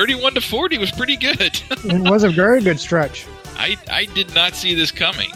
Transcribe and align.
31 0.00 0.32
to 0.32 0.40
40 0.40 0.78
was 0.78 0.90
pretty 0.90 1.14
good. 1.14 1.38
it 1.70 2.10
was 2.10 2.24
a 2.24 2.30
very 2.30 2.62
good 2.62 2.80
stretch. 2.80 3.26
I, 3.56 3.76
I 3.90 4.06
did 4.06 4.34
not 4.34 4.54
see 4.54 4.74
this 4.74 4.90
coming. 4.90 5.28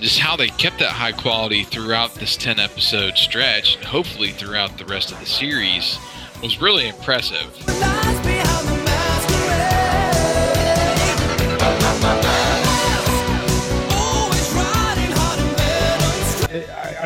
Just 0.00 0.18
how 0.18 0.34
they 0.34 0.48
kept 0.48 0.80
that 0.80 0.90
high 0.90 1.12
quality 1.12 1.62
throughout 1.62 2.12
this 2.16 2.36
10 2.36 2.58
episode 2.58 3.16
stretch, 3.16 3.76
and 3.76 3.84
hopefully 3.84 4.32
throughout 4.32 4.78
the 4.78 4.84
rest 4.84 5.12
of 5.12 5.20
the 5.20 5.26
series, 5.26 5.96
was 6.42 6.60
really 6.60 6.88
impressive. 6.88 7.56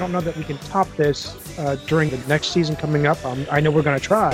Don't 0.06 0.12
know 0.12 0.20
that 0.20 0.36
we 0.36 0.44
can 0.44 0.56
top 0.58 0.86
this 0.96 1.34
uh, 1.58 1.74
during 1.88 2.10
the 2.10 2.18
next 2.28 2.52
season 2.52 2.76
coming 2.76 3.08
up. 3.08 3.24
Um, 3.24 3.44
I 3.50 3.58
know 3.58 3.72
we're 3.72 3.82
going 3.82 3.98
to 3.98 4.04
try. 4.04 4.30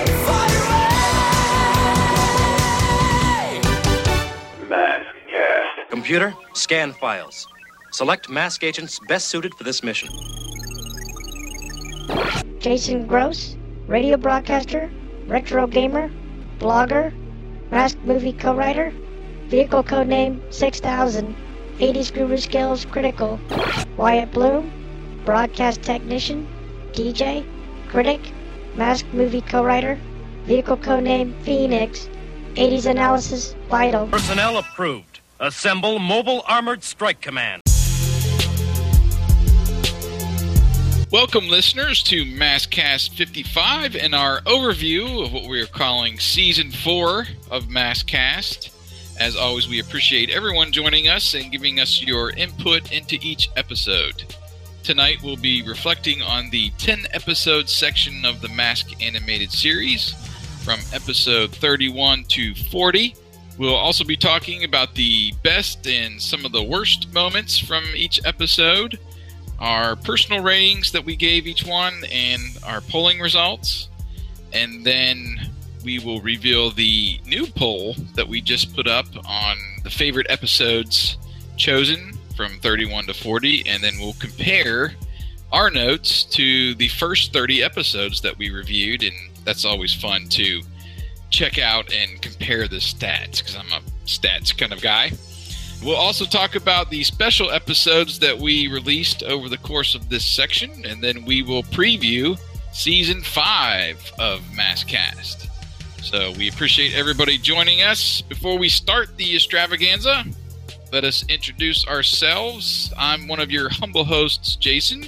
Mask 4.69 5.05
cast. 5.27 5.89
Computer, 5.89 6.35
scan 6.53 6.93
files. 6.93 7.47
Select 7.91 8.29
mask 8.29 8.63
agents 8.63 8.99
best 9.07 9.29
suited 9.29 9.51
for 9.55 9.63
this 9.63 9.81
mission. 9.81 10.09
Jason 12.59 13.07
Gross, 13.07 13.57
radio 13.87 14.15
broadcaster, 14.15 14.91
retro 15.25 15.65
gamer, 15.65 16.11
blogger, 16.59 17.11
mask 17.71 17.97
movie 18.03 18.33
co-writer, 18.33 18.93
vehicle 19.47 19.83
codename 19.83 20.39
6000, 20.53 21.35
80s 21.79 22.13
guru 22.13 22.37
skills 22.37 22.85
critical, 22.85 23.39
Wyatt 23.97 24.31
Bloom, 24.31 24.71
broadcast 25.25 25.81
technician, 25.81 26.47
DJ, 26.91 27.45
critic, 27.87 28.19
mask 28.75 29.05
movie 29.13 29.41
co-writer, 29.41 29.99
vehicle 30.45 30.77
codename 30.77 31.33
Phoenix, 31.43 32.09
80s 32.55 32.89
analysis 32.89 33.55
vital. 33.69 34.07
Personnel 34.07 34.57
approved. 34.57 35.19
Assemble 35.39 35.99
Mobile 35.99 36.43
Armored 36.47 36.83
Strike 36.83 37.21
Command. 37.21 37.61
Welcome, 41.11 41.47
listeners, 41.47 42.01
to 42.03 42.25
Maskcast 42.25 43.11
55 43.11 43.95
and 43.95 44.15
our 44.15 44.41
overview 44.41 45.23
of 45.23 45.31
what 45.31 45.47
we 45.47 45.61
are 45.61 45.67
calling 45.67 46.19
Season 46.19 46.71
4 46.71 47.27
of 47.51 47.65
Maskcast. 47.65 48.71
As 49.19 49.35
always, 49.35 49.67
we 49.67 49.79
appreciate 49.79 50.31
everyone 50.31 50.71
joining 50.71 51.07
us 51.07 51.35
and 51.35 51.51
giving 51.51 51.79
us 51.79 52.01
your 52.01 52.31
input 52.31 52.91
into 52.91 53.19
each 53.21 53.49
episode. 53.55 54.23
Tonight, 54.83 55.23
we'll 55.23 55.37
be 55.37 55.61
reflecting 55.61 56.21
on 56.21 56.49
the 56.49 56.69
10 56.71 57.07
episode 57.11 57.69
section 57.69 58.25
of 58.25 58.41
the 58.41 58.49
Mask 58.49 59.01
animated 59.01 59.49
series 59.49 60.11
from 60.61 60.77
episode 60.91 61.51
31 61.55 62.25
to 62.25 62.53
40. 62.53 63.15
We'll 63.57 63.75
also 63.75 64.03
be 64.03 64.17
talking 64.17 64.65
about 64.65 64.93
the 64.93 65.31
best 65.41 65.87
and 65.87 66.21
some 66.21 66.43
of 66.43 66.51
the 66.51 66.61
worst 66.61 67.13
moments 67.13 67.57
from 67.57 67.85
each 67.95 68.19
episode 68.25 68.99
our 69.59 69.95
personal 69.95 70.43
ratings 70.43 70.91
that 70.91 71.05
we 71.05 71.15
gave 71.15 71.47
each 71.47 71.65
one 71.65 72.03
and 72.11 72.41
our 72.65 72.81
polling 72.81 73.21
results. 73.21 73.87
And 74.51 74.83
then 74.83 75.49
we 75.85 75.99
will 75.99 76.19
reveal 76.19 76.71
the 76.71 77.21
new 77.25 77.47
poll 77.47 77.95
that 78.15 78.27
we 78.27 78.41
just 78.41 78.75
put 78.75 78.89
up 78.89 79.05
on 79.25 79.55
the 79.83 79.89
favorite 79.89 80.27
episodes 80.29 81.17
chosen 81.55 82.12
from 82.35 82.59
31 82.59 83.05
to 83.05 83.13
40. 83.13 83.67
And 83.67 83.83
then 83.83 83.93
we'll 83.99 84.13
compare 84.13 84.93
our 85.51 85.69
notes 85.69 86.23
to 86.23 86.75
the 86.75 86.87
first 86.89 87.33
30 87.33 87.63
episodes 87.63 88.21
that 88.21 88.37
we 88.37 88.49
reviewed. 88.49 89.03
And 89.03 89.15
that's 89.43 89.65
always 89.65 89.93
fun 89.93 90.27
to 90.29 90.61
check 91.29 91.57
out 91.57 91.91
and 91.91 92.21
compare 92.21 92.67
the 92.67 92.77
stats 92.77 93.39
because 93.39 93.55
I'm 93.55 93.71
a 93.71 93.81
stats 94.05 94.55
kind 94.57 94.71
of 94.71 94.81
guy. 94.81 95.11
We'll 95.83 95.95
also 95.97 96.23
talk 96.23 96.55
about 96.55 96.89
the 96.89 97.03
special 97.03 97.51
episodes 97.51 98.19
that 98.19 98.37
we 98.37 98.67
released 98.69 99.21
over 99.23 99.49
the 99.49 99.57
course 99.57 99.95
of 99.95 100.07
this 100.07 100.23
section, 100.23 100.85
and 100.85 101.03
then 101.03 101.25
we 101.25 101.41
will 101.41 101.63
preview 101.63 102.39
season 102.71 103.21
five 103.21 103.99
of 104.17 104.41
Maskcast. 104.55 105.49
So 106.01 106.31
we 106.37 106.47
appreciate 106.47 106.95
everybody 106.95 107.37
joining 107.37 107.81
us. 107.81 108.21
Before 108.21 108.57
we 108.57 108.69
start 108.69 109.17
the 109.17 109.35
extravaganza, 109.35 110.23
let 110.93 111.03
us 111.03 111.25
introduce 111.27 111.87
ourselves. 111.87 112.93
I'm 112.95 113.27
one 113.27 113.39
of 113.39 113.49
your 113.49 113.67
humble 113.67 114.03
hosts, 114.03 114.55
Jason, 114.55 115.07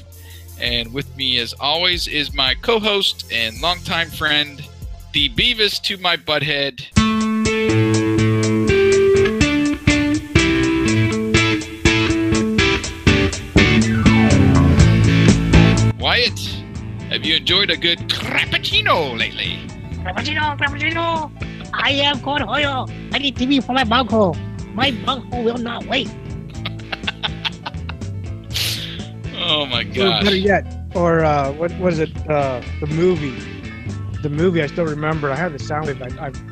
and 0.59 0.91
with 0.91 1.15
me, 1.15 1.37
as 1.37 1.53
always, 1.59 2.07
is 2.07 2.33
my 2.33 2.55
co 2.55 2.79
host 2.79 3.31
and 3.31 3.61
longtime 3.61 4.09
friend, 4.09 4.67
the 5.13 5.29
Beavis 5.29 5.79
to 5.83 5.97
my 5.97 6.17
Butthead. 6.17 6.81
Wyatt, 15.99 16.39
have 17.11 17.23
you 17.23 17.35
enjoyed 17.35 17.69
a 17.69 17.77
good 17.77 17.99
crappuccino 18.09 19.15
lately? 19.19 19.59
Frappuccino, 20.01 20.57
Frappuccino! 20.57 21.31
I 21.73 21.91
am 21.91 22.17
Hoyo. 22.21 22.89
I 23.13 23.19
need 23.19 23.35
TV 23.35 23.63
for 23.63 23.73
my 23.73 23.83
bunghole. 23.83 24.35
My 24.75 24.91
bunghole 25.05 25.43
will 25.43 25.57
not 25.57 25.85
wait. 25.87 26.09
Oh 29.37 29.65
my 29.65 29.81
Or 29.81 29.83
gosh. 29.85 30.23
better 30.23 30.35
yet, 30.35 30.65
or 30.93 31.23
uh, 31.23 31.51
what 31.53 31.71
was 31.79 31.99
it? 31.99 32.11
Uh, 32.29 32.61
the 32.81 32.87
movie. 32.87 33.39
The 34.21 34.29
movie 34.29 34.61
I 34.61 34.67
still 34.67 34.85
remember. 34.85 35.31
I 35.31 35.35
had 35.35 35.53
the 35.53 35.59
sound 35.59 35.85
wave. 35.87 36.01
I, 36.01 36.09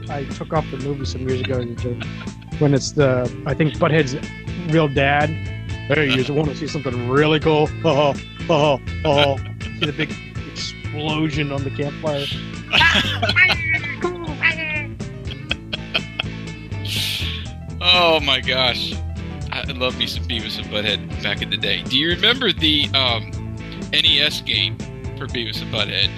I, 0.09 0.19
I 0.19 0.23
took 0.25 0.53
off 0.53 0.69
the 0.72 0.78
movie 0.78 1.06
some 1.06 1.28
years 1.28 1.41
ago 1.41 1.59
when 2.59 2.73
it's 2.73 2.91
the 2.91 3.23
I 3.45 3.53
think 3.53 3.73
Butthead's 3.73 4.16
real 4.72 4.88
dad. 4.88 5.29
Hey, 5.29 6.05
you 6.09 6.16
just 6.16 6.29
want 6.29 6.47
to 6.50 6.55
see 6.55 6.67
something 6.67 7.09
really 7.09 7.41
cool? 7.41 7.67
Oh, 7.84 8.13
oh, 8.50 8.79
oh! 9.03 9.38
See 9.38 9.85
the 9.85 9.91
big 9.91 10.11
explosion 10.51 11.51
on 11.51 11.63
the 11.66 11.72
campfire. 11.72 12.25
Oh 17.96 18.20
my 18.22 18.42
gosh. 18.42 18.94
I 19.52 19.64
love 19.74 19.98
me 20.00 20.08
some 20.08 20.24
Beavis 20.24 20.58
and 20.58 20.66
Butthead 20.68 21.22
back 21.22 21.42
in 21.44 21.50
the 21.52 21.58
day. 21.58 21.84
Do 21.84 21.98
you 21.98 22.09
remember 22.09 22.52
the 22.52 22.90
um, 22.96 23.30
NES 23.92 24.42
game 24.42 24.78
for 25.18 25.28
Beavis 25.28 25.62
and 25.62 25.72
Butthead? 25.72 26.09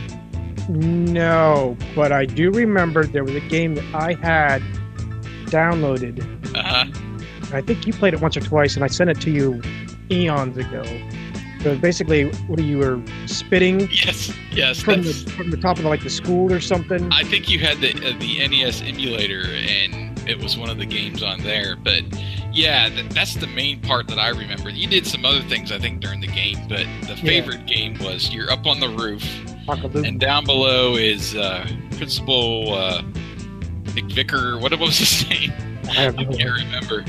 No, 0.69 1.75
but 1.93 2.11
I 2.13 2.25
do 2.25 2.49
remember 2.49 3.05
there 3.05 3.23
was 3.25 3.35
a 3.35 3.41
game 3.41 3.75
that 3.75 3.93
I 3.93 4.13
had 4.13 4.61
downloaded. 5.47 6.21
Uh 6.55 6.63
huh. 6.63 6.85
I 7.55 7.61
think 7.61 7.85
you 7.85 7.93
played 7.93 8.13
it 8.13 8.21
once 8.21 8.35
or 8.37 8.41
twice, 8.41 8.75
and 8.75 8.83
I 8.83 8.87
sent 8.87 9.09
it 9.09 9.19
to 9.21 9.29
you 9.31 9.61
eons 10.09 10.57
ago. 10.57 10.83
So 11.61 11.77
basically, 11.77 12.29
what 12.47 12.59
you 12.63 12.77
were 12.77 13.01
spitting 13.25 13.81
Yes, 13.91 14.33
yes. 14.51 14.79
from 14.81 15.01
the 15.03 15.13
from 15.35 15.51
the 15.51 15.57
top 15.57 15.77
of 15.77 15.83
the, 15.83 15.89
like 15.89 16.03
the 16.03 16.09
school 16.09 16.51
or 16.53 16.59
something. 16.59 17.11
I 17.11 17.23
think 17.23 17.49
you 17.49 17.59
had 17.59 17.79
the 17.81 17.89
uh, 17.91 18.17
the 18.19 18.47
NES 18.47 18.81
emulator, 18.81 19.43
and 19.45 20.04
it 20.27 20.41
was 20.41 20.57
one 20.57 20.69
of 20.69 20.77
the 20.77 20.85
games 20.85 21.21
on 21.23 21.39
there. 21.41 21.75
But 21.75 22.03
yeah, 22.51 22.89
th- 22.89 23.09
that's 23.09 23.35
the 23.35 23.47
main 23.47 23.81
part 23.81 24.07
that 24.07 24.19
I 24.19 24.29
remember. 24.29 24.69
You 24.69 24.87
did 24.87 25.05
some 25.05 25.25
other 25.25 25.41
things, 25.41 25.71
I 25.71 25.79
think, 25.79 25.99
during 26.01 26.21
the 26.21 26.27
game, 26.27 26.57
but 26.67 26.85
the 27.07 27.15
favorite 27.17 27.65
game 27.65 27.97
was 27.99 28.33
you're 28.33 28.51
up 28.51 28.65
on 28.65 28.79
the 28.79 28.89
roof, 28.89 29.23
and 29.95 30.19
down 30.19 30.45
below 30.45 30.95
is 30.95 31.35
uh, 31.35 31.67
Principal 31.97 32.73
uh, 32.73 33.01
McVicker. 33.93 34.59
What 34.61 34.77
was 34.79 34.97
his 34.97 35.29
name? 35.29 35.51
I 35.89 36.07
I 36.07 36.11
can't 36.25 36.53
remember. 36.53 37.05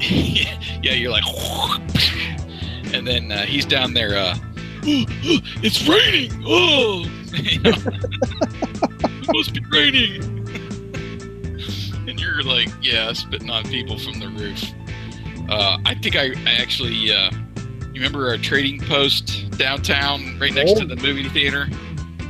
yeah, 0.00 0.92
you're 0.92 1.10
like, 1.10 1.24
and 2.94 3.06
then 3.06 3.32
uh, 3.32 3.44
he's 3.46 3.64
down 3.66 3.94
there. 3.94 4.16
Uh, 4.16 4.36
it's 4.82 5.86
raining. 5.88 6.42
Oh, 6.46 7.04
You 7.32 7.60
know? 7.60 7.72
it 7.74 9.26
must 9.34 9.52
be 9.52 9.60
raining. 9.70 10.37
Like, 12.42 12.68
yeah, 12.82 13.12
spitting 13.12 13.50
on 13.50 13.64
people 13.64 13.98
from 13.98 14.20
the 14.20 14.28
roof. 14.28 14.64
Uh, 15.48 15.78
I 15.84 15.94
think 15.94 16.16
I, 16.16 16.32
I 16.46 16.54
actually. 16.60 17.12
Uh, 17.12 17.30
you 17.94 18.04
remember 18.04 18.28
our 18.28 18.36
trading 18.36 18.80
post 18.80 19.50
downtown, 19.52 20.38
right 20.38 20.52
next 20.52 20.78
to 20.78 20.84
the 20.84 20.96
movie 20.96 21.28
theater? 21.30 21.68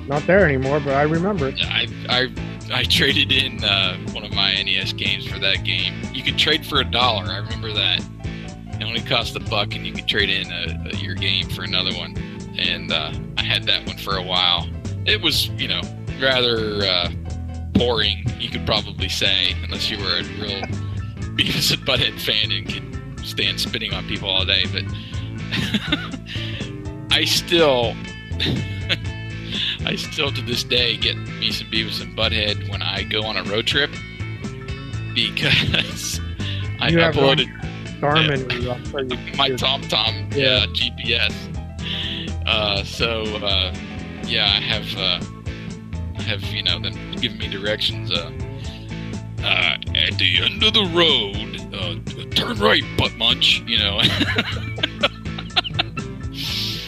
not 0.09 0.27
there 0.27 0.45
anymore, 0.45 0.81
but 0.81 0.95
I 0.95 1.03
remember 1.03 1.49
it. 1.49 1.57
I 1.61 1.87
I 2.09 2.33
I 2.73 2.85
traded 2.85 3.31
in 3.31 3.63
uh, 3.63 3.97
one 4.13 4.25
of 4.25 4.33
my 4.33 4.55
NES 4.63 4.95
games 4.95 5.27
for 5.27 5.39
that 5.39 5.65
game. 5.65 5.95
You 6.13 6.23
could 6.23 6.39
trade 6.39 6.67
for 6.67 6.81
a 6.81 6.85
dollar. 6.85 7.25
I 7.25 7.39
remember 7.39 7.73
that. 7.73 8.05
It 8.81 8.85
only 8.85 9.01
cost 9.01 9.37
a 9.37 9.41
buck, 9.41 9.75
and 9.75 9.87
you 9.87 9.93
could 9.93 10.09
trade 10.09 10.31
in 10.31 10.51
a, 10.51 10.91
a, 10.91 10.97
your 10.97 11.15
game 11.15 11.49
for 11.49 11.63
another 11.63 11.93
one. 11.97 12.17
And 12.59 12.93
uh, 12.93 13.13
I 13.37 13.43
had 13.43 13.65
that 13.65 13.87
one 13.87 13.99
for 13.99 14.17
a 14.17 14.23
while. 14.23 14.69
It 15.05 15.21
was, 15.21 15.49
you 15.49 15.69
know, 15.69 15.81
rather 16.21 16.85
uh, 16.85 17.11
boring. 17.79 18.25
You 18.39 18.51
could 18.51 18.67
probably 18.67 19.09
say, 19.09 19.55
unless 19.65 19.89
you 19.91 19.99
were 19.99 20.19
a 20.19 20.23
real 20.41 20.61
Beavis 21.37 21.73
and 21.73 21.83
Butthead 21.87 22.19
fan 22.21 22.51
and 22.53 22.67
could 22.69 23.27
stand 23.27 23.61
spitting 23.61 23.93
on 23.95 24.07
people 24.09 24.29
all 24.29 24.45
day, 24.45 24.65
but 24.73 24.85
I 27.11 27.25
still, 27.25 27.95
I 29.87 29.97
still 29.97 30.31
to 30.33 30.43
this 30.43 30.63
day 30.65 30.97
get 30.97 31.17
me 31.17 31.51
some 31.53 31.69
Beavis 31.69 32.01
and 32.03 32.17
Butthead 32.17 32.69
when 32.71 32.83
I 32.83 33.03
go 33.05 33.23
on 33.25 33.37
a 33.37 33.43
road 33.45 33.67
trip 33.67 33.91
because 35.15 36.21
I 36.81 36.89
You 36.91 36.99
uploaded 36.99 37.47
Garmin. 38.01 38.67
or 38.67 38.73
I'm 38.73 38.85
sure 38.85 39.01
you- 39.03 39.37
my 39.37 39.51
TomTom 39.51 40.35
yeah. 40.35 40.67
GPS. 40.67 41.35
Uh, 42.47 42.83
so 42.85 43.23
uh, 43.45 43.75
yeah, 44.25 44.45
I 44.47 44.61
have 44.61 44.87
uh, 44.97 45.21
have 46.29 46.43
you 46.45 46.63
know 46.63 46.79
them 46.79 46.95
giving 47.21 47.39
me 47.39 47.49
directions. 47.49 48.13
Uh, 48.13 48.31
uh, 49.43 49.77
at 49.95 50.19
the 50.19 50.39
end 50.43 50.63
of 50.63 50.75
the 50.75 50.85
road, 50.93 51.61
uh, 51.73 51.95
turn 52.35 52.59
right, 52.59 52.83
butt 52.97 53.15
munch. 53.17 53.63
You 53.67 53.79
know, 53.79 53.99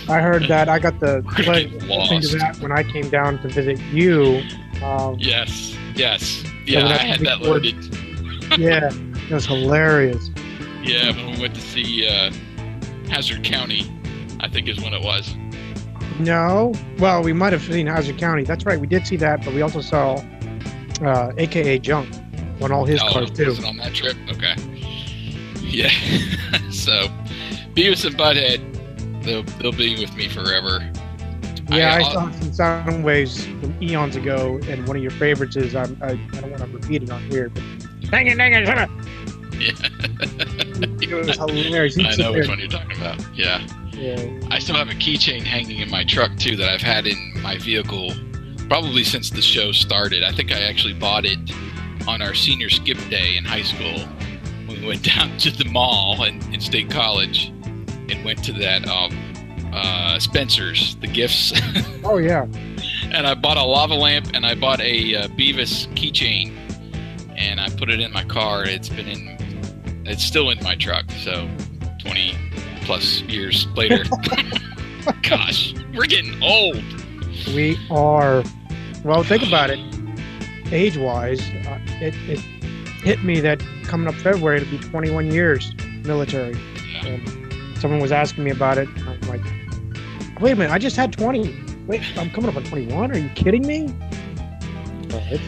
I 0.09 0.21
heard 0.21 0.47
that. 0.49 0.69
I 0.69 0.79
got 0.79 1.01
the 1.01 1.23
pleasure 1.33 1.75
of 1.77 1.83
listening 1.85 2.21
to 2.21 2.29
lost. 2.29 2.39
that 2.39 2.59
when 2.61 2.73
I 2.73 2.83
came 2.83 3.09
down 3.09 3.41
to 3.43 3.49
visit 3.49 3.79
you. 3.93 4.43
Um, 4.83 5.17
yes, 5.19 5.77
yes, 5.95 6.45
yeah. 6.67 6.87
I 6.87 6.95
I 6.95 6.99
had 6.99 7.21
that 7.21 7.41
loaded. 7.41 7.77
yeah, 8.59 8.91
it 8.93 9.31
was 9.33 9.47
hilarious. 9.47 10.29
Yeah, 10.83 11.15
when 11.17 11.35
we 11.35 11.41
went 11.41 11.55
to 11.55 11.61
see 11.61 12.07
uh, 12.07 12.33
Hazzard 13.09 13.45
County, 13.45 13.91
I 14.41 14.49
think 14.49 14.69
is 14.69 14.81
when 14.81 14.93
it 14.93 15.03
was. 15.03 15.35
No, 16.21 16.75
well, 16.99 17.23
we 17.23 17.33
might 17.33 17.53
have 17.53 17.63
seen 17.63 17.87
Hazzard 17.87 18.19
County. 18.19 18.45
That's 18.45 18.67
right, 18.67 18.79
we 18.79 18.87
did 18.87 19.07
see 19.07 19.17
that, 19.17 19.45
but 19.45 19.55
we 19.55 19.63
also 19.63 19.81
saw 19.81 20.23
uh, 21.03 21.33
AKA 21.39 21.79
Junk 21.79 22.15
on 22.61 22.71
all 22.73 22.85
his 22.85 23.03
oh, 23.03 23.11
cars 23.11 23.31
too. 23.31 23.57
on 23.65 23.79
that 23.79 23.95
trip? 23.95 24.17
Okay. 24.29 24.55
Yeah. 25.61 25.89
so, 26.71 27.09
Beavis 27.75 28.05
and 28.05 28.17
Butthead, 28.17 29.25
they'll 29.25 29.43
they'll 29.43 29.73
be 29.73 29.99
with 29.99 30.15
me 30.15 30.29
forever. 30.29 30.91
Yeah, 31.71 31.95
I, 31.95 31.99
I- 31.99 32.13
saw 32.13 32.31
some 32.33 32.53
sound 32.53 33.05
waves 33.05 33.47
from 33.47 33.75
eons 33.83 34.17
ago, 34.17 34.61
and 34.69 34.87
one 34.87 34.97
of 34.97 35.03
your 35.03 35.13
favorites 35.13 35.57
is 35.57 35.75
um, 35.75 35.97
I, 36.03 36.11
I 36.11 36.41
don't 36.41 36.51
want 36.51 36.63
to 36.63 36.67
repeat 36.67 37.03
it 37.05 37.11
on 37.11 37.23
here, 37.31 37.49
but 37.49 37.63
dang 38.11 38.27
it, 38.27 38.37
dang 38.37 38.53
it, 38.53 38.67
shut 38.67 38.79
up. 38.79 38.91
Yeah. 39.59 39.73
It 41.03 41.13
was 41.13 41.37
hilarious. 41.37 41.99
I 41.99 42.15
know 42.17 42.33
which 42.33 42.49
one 42.49 42.59
you're 42.59 42.69
talking 42.69 42.97
about. 42.97 43.21
Yeah. 43.37 43.67
Yeah. 44.01 44.49
I 44.51 44.59
still 44.59 44.77
have 44.77 44.89
a 44.89 44.95
keychain 44.95 45.43
hanging 45.43 45.79
in 45.79 45.91
my 45.91 46.05
truck 46.05 46.35
too 46.39 46.57
that 46.57 46.69
I've 46.71 46.81
had 46.81 47.07
in 47.07 47.35
my 47.43 47.59
vehicle 47.59 48.13
probably 48.69 49.05
since 49.05 49.31
the 49.31 49.43
show 49.43 49.73
started. 49.73 50.23
I 50.23 50.33
think 50.33 50.53
I 50.53 50.61
actually 50.61 50.95
bought 50.95 51.27
it 51.27 51.39
on 52.09 52.23
our 52.23 52.33
senior 52.35 52.71
skip 52.71 52.97
day 53.11 53.37
in 53.37 53.45
high 53.45 53.63
school 53.63 53.99
when 54.67 54.81
we 54.81 54.87
went 54.87 55.03
down 55.17 55.37
to 55.39 55.51
the 55.51 55.67
mall 55.67 56.23
in, 56.25 56.41
in 56.55 56.61
State 56.61 56.91
College 56.91 57.49
and 57.49 58.25
went 58.25 58.43
to 58.45 58.53
that 58.55 58.89
um, 58.89 59.13
uh, 59.75 60.19
Spencer's, 60.19 60.97
the 60.97 61.07
gifts, 61.07 61.53
Oh 62.05 62.17
yeah. 62.17 62.45
and 63.13 63.27
I 63.27 63.35
bought 63.35 63.59
a 63.59 63.63
lava 63.63 63.95
lamp 63.95 64.31
and 64.35 64.47
I 64.47 64.55
bought 64.55 64.81
a 64.81 65.15
uh, 65.17 65.29
Beavis 65.29 65.87
keychain 65.95 66.57
and 67.37 67.61
I 67.61 67.69
put 67.69 67.91
it 67.91 68.01
in 68.01 68.13
my 68.13 68.25
car. 68.25 68.65
It's 68.65 68.89
been 68.89 69.09
in, 69.09 70.03
it's 70.07 70.25
still 70.25 70.51
in 70.51 70.63
my 70.63 70.75
truck. 70.75 71.05
So 71.23 71.49
20 72.01 72.35
plus 72.91 73.21
years 73.23 73.69
later. 73.77 74.03
Gosh, 75.23 75.75
we're 75.95 76.07
getting 76.07 76.43
old. 76.43 76.83
We 77.55 77.79
are. 77.89 78.43
Well, 79.05 79.23
think 79.23 79.47
about 79.47 79.71
it. 79.71 79.79
Age 80.73 80.97
wise, 80.97 81.41
uh, 81.41 81.79
it, 82.01 82.17
it 82.29 82.41
hit 83.05 83.23
me 83.23 83.39
that 83.39 83.63
coming 83.85 84.09
up 84.09 84.17
February 84.17 84.61
it'll 84.61 84.77
be 84.77 84.79
21 84.79 85.31
years 85.31 85.73
military. 86.05 86.59
And 87.05 87.79
someone 87.79 88.01
was 88.01 88.11
asking 88.11 88.43
me 88.43 88.51
about 88.51 88.77
it. 88.77 88.89
I'm 89.07 89.21
like, 89.21 89.45
wait 90.41 90.51
a 90.51 90.57
minute, 90.57 90.73
I 90.73 90.79
just 90.79 90.97
had 90.97 91.13
20. 91.13 91.85
Wait, 91.87 92.03
I'm 92.19 92.29
coming 92.31 92.51
up 92.51 92.57
on 92.57 92.65
21. 92.65 93.13
Are 93.13 93.17
you 93.17 93.29
kidding 93.37 93.65
me? 93.65 93.95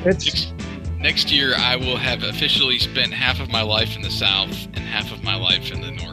It's 0.04 0.52
Next 1.00 1.32
year, 1.32 1.54
I 1.56 1.74
will 1.74 1.96
have 1.96 2.22
officially 2.22 2.78
spent 2.78 3.12
half 3.12 3.40
of 3.40 3.50
my 3.50 3.62
life 3.62 3.96
in 3.96 4.02
the 4.02 4.10
South 4.12 4.52
and 4.74 4.78
half 4.78 5.10
of 5.10 5.24
my 5.24 5.34
life 5.34 5.72
in 5.72 5.80
the 5.80 5.90
North. 5.90 6.11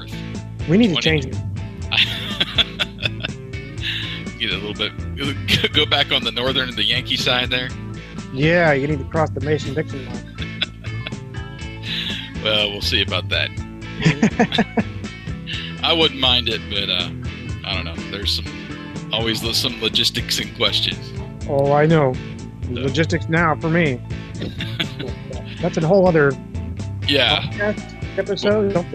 We 0.70 0.78
need 0.78 0.96
to 0.96 1.02
change 1.02 1.26
it. 1.26 1.36
Get 4.40 4.52
a 4.52 4.58
little 4.58 4.74
bit, 4.74 4.94
go 5.74 5.86
back 5.86 6.12
on 6.14 6.24
the 6.24 6.32
northern, 6.32 6.74
the 6.76 6.84
Yankee 6.84 7.18
side 7.18 7.50
there. 7.50 7.68
Yeah, 8.34 8.72
you 8.74 8.88
need 8.88 9.00
to 9.00 9.06
cross 9.06 9.30
the 9.32 9.42
Mason 9.42 9.74
Dixon 9.74 10.06
line. 10.06 10.26
Well, 12.42 12.72
we'll 12.72 12.80
see 12.82 13.02
about 13.02 13.28
that. 13.28 13.50
I 15.84 15.92
wouldn't 15.92 16.22
mind 16.22 16.48
it, 16.48 16.62
but 16.70 16.90
uh, 16.90 17.10
I 17.66 17.74
don't 17.74 17.84
know. 17.84 17.96
There's 18.12 18.34
some 18.38 18.46
always 19.12 19.42
some 19.58 19.82
logistics 19.82 20.40
and 20.40 20.56
questions. 20.56 21.12
Oh, 21.50 21.74
I 21.74 21.86
know. 21.86 22.16
Logistics 22.70 23.28
now 23.28 23.56
for 23.60 23.70
me. 23.70 24.00
That's 25.62 25.76
a 25.76 25.86
whole 25.86 26.08
other 26.08 26.32
Yeah. 27.10 27.44
episode. 28.18 28.72
Don't- 28.74 28.88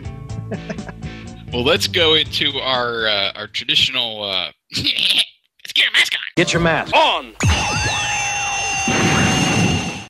Well, 1.54 1.62
let's 1.62 1.86
go 1.86 2.14
into 2.14 2.58
our 2.58 3.06
uh, 3.06 3.30
our 3.36 3.46
traditional. 3.46 4.24
Uh, 4.24 4.50
let's 4.76 5.72
get 5.72 5.86
a 5.88 5.92
mask 5.92 6.12
on. 6.14 6.20
Get 6.34 6.52
your 6.52 6.60
mask. 6.60 6.92
On! 6.92 7.32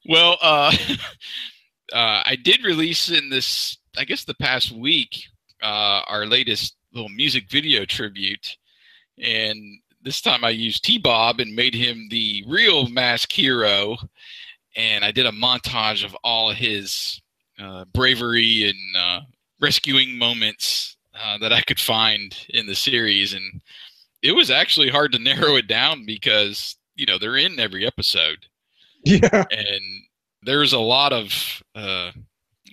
Well, 0.09 0.39
uh, 0.41 0.75
uh, 1.93 2.23
I 2.25 2.39
did 2.43 2.65
release 2.65 3.11
in 3.11 3.29
this, 3.29 3.77
I 3.99 4.07
guess, 4.07 4.25
the 4.25 4.33
past 4.33 4.73
week, 4.73 5.23
uh, 5.63 6.01
our 6.07 6.25
latest 6.25 6.77
little 6.95 7.11
music 7.11 7.51
video 7.51 7.85
tribute, 7.85 8.57
and 9.23 9.59
this 10.03 10.23
time 10.23 10.45
I 10.45 10.49
used 10.49 10.83
T 10.83 10.97
Bob 10.97 11.41
and 11.41 11.55
made 11.55 11.75
him 11.75 12.09
the 12.09 12.43
real 12.49 12.89
mask 12.89 13.31
hero, 13.31 13.99
and 14.77 15.05
I 15.05 15.11
did 15.11 15.27
a 15.27 15.31
montage 15.31 16.07
of 16.07 16.17
all 16.25 16.53
his 16.53 17.21
uh, 17.59 17.85
bravery 17.93 18.71
and 18.71 18.97
uh, 18.97 19.21
rescuing 19.61 20.17
moments 20.17 20.97
uh, 21.23 21.39
that 21.39 21.53
I 21.53 21.61
could 21.63 21.81
find 21.81 22.37
in 22.51 22.67
the 22.67 22.75
series, 22.75 23.33
and 23.35 23.61
it 24.23 24.33
was 24.33 24.51
actually 24.51 24.89
hard 24.91 25.13
to 25.13 25.19
narrow 25.23 25.57
it 25.57 25.67
down 25.69 26.05
because 26.07 26.77
you 26.97 27.07
know 27.07 27.19
they're 27.19 27.37
in 27.37 27.59
every 27.59 27.87
episode 27.87 28.47
Yeah. 29.05 29.45
and 29.51 29.83
there 30.43 30.59
was 30.61 30.73
a 30.73 30.79
lot 30.79 31.13
of 31.13 31.63
uh, 31.75 32.13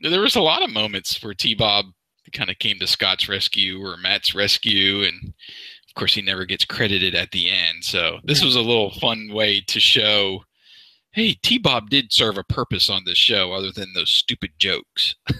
there 0.03 0.21
was 0.21 0.36
a 0.36 0.41
lot 0.41 0.63
of 0.63 0.69
moments 0.71 1.21
where 1.24 1.33
T 1.33 1.55
Bob 1.55 1.86
kind 2.33 2.50
of 2.50 2.60
came 2.60 2.79
to 2.79 2.88
Scott's 2.88 3.27
rescue 3.27 3.83
or 3.86 3.98
Matt's 3.98 4.33
rescue, 4.36 5.03
and 5.03 5.33
of 5.88 5.93
course 5.95 6.13
he 6.13 6.21
never 6.21 6.45
gets 6.45 6.65
credited 6.65 7.15
at 7.15 7.31
the 7.31 7.50
end. 7.50 7.83
So 7.83 8.19
this 8.24 8.43
was 8.43 8.55
a 8.55 8.62
little 8.62 8.91
fun 8.91 9.29
way 9.33 9.62
to 9.67 9.79
show, 9.79 10.43
hey, 11.12 11.33
T 11.43 11.57
Bob 11.57 11.89
did 11.89 12.13
serve 12.13 12.38
a 12.38 12.43
purpose 12.43 12.89
on 12.89 13.03
this 13.05 13.17
show 13.17 13.51
other 13.53 13.71
than 13.71 13.93
those 13.93 14.12
stupid 14.12 14.51
jokes. 14.57 15.15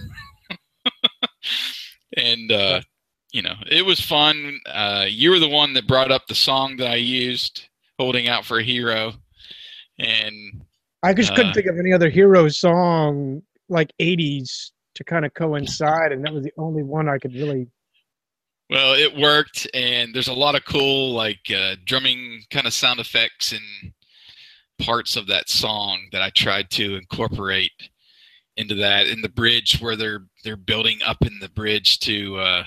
and 2.16 2.52
uh, 2.52 2.80
you 3.32 3.42
know, 3.42 3.54
it 3.70 3.84
was 3.84 4.00
fun. 4.00 4.60
Uh, 4.66 5.06
you 5.08 5.30
were 5.30 5.38
the 5.38 5.48
one 5.48 5.72
that 5.74 5.86
brought 5.86 6.10
up 6.10 6.26
the 6.26 6.34
song 6.34 6.76
that 6.76 6.90
I 6.90 6.96
used, 6.96 7.68
"Holding 7.98 8.28
Out 8.28 8.44
for 8.44 8.58
a 8.58 8.62
Hero," 8.62 9.14
and 9.98 10.62
I 11.02 11.14
just 11.14 11.34
couldn't 11.34 11.50
Uh, 11.50 11.54
think 11.54 11.66
of 11.66 11.78
any 11.78 11.92
other 11.92 12.10
hero 12.10 12.48
song 12.48 13.42
like 13.68 13.92
80s 13.98 14.70
to 14.94 15.04
kind 15.04 15.24
of 15.24 15.34
coincide, 15.34 16.12
and 16.12 16.24
that 16.24 16.32
was 16.32 16.44
the 16.44 16.52
only 16.58 16.82
one 16.82 17.08
I 17.08 17.18
could 17.18 17.34
really. 17.34 17.66
Well, 18.70 18.94
it 18.94 19.16
worked, 19.16 19.66
and 19.74 20.14
there's 20.14 20.28
a 20.28 20.34
lot 20.34 20.54
of 20.54 20.64
cool 20.64 21.12
like 21.12 21.50
uh, 21.54 21.76
drumming 21.84 22.42
kind 22.50 22.66
of 22.66 22.72
sound 22.72 23.00
effects 23.00 23.52
and 23.52 23.92
parts 24.78 25.16
of 25.16 25.26
that 25.26 25.48
song 25.48 26.08
that 26.12 26.22
I 26.22 26.30
tried 26.30 26.70
to 26.72 26.96
incorporate 26.96 27.72
into 28.56 28.74
that. 28.76 29.06
In 29.06 29.22
the 29.22 29.28
bridge 29.28 29.78
where 29.80 29.96
they're 29.96 30.26
they're 30.44 30.56
building 30.56 31.00
up 31.04 31.22
in 31.22 31.38
the 31.40 31.48
bridge 31.48 31.98
to 32.00 32.36
uh, 32.36 32.64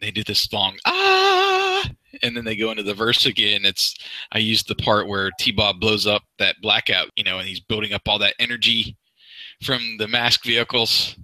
they 0.00 0.10
do 0.10 0.22
this 0.24 0.42
song 0.42 0.76
ah, 0.86 1.84
and 2.22 2.36
then 2.36 2.44
they 2.44 2.56
go 2.56 2.70
into 2.70 2.82
the 2.82 2.94
verse 2.94 3.26
again. 3.26 3.64
It's 3.64 3.96
I 4.32 4.38
used 4.38 4.68
the 4.68 4.74
part 4.76 5.08
where 5.08 5.30
T 5.38 5.50
Bob 5.52 5.80
blows 5.80 6.06
up 6.06 6.22
that 6.38 6.56
blackout, 6.62 7.08
you 7.16 7.24
know, 7.24 7.38
and 7.38 7.48
he's 7.48 7.60
building 7.60 7.92
up 7.92 8.02
all 8.06 8.18
that 8.20 8.34
energy 8.38 8.96
from 9.62 9.96
the 9.98 10.06
mask 10.08 10.44
vehicles 10.44 11.16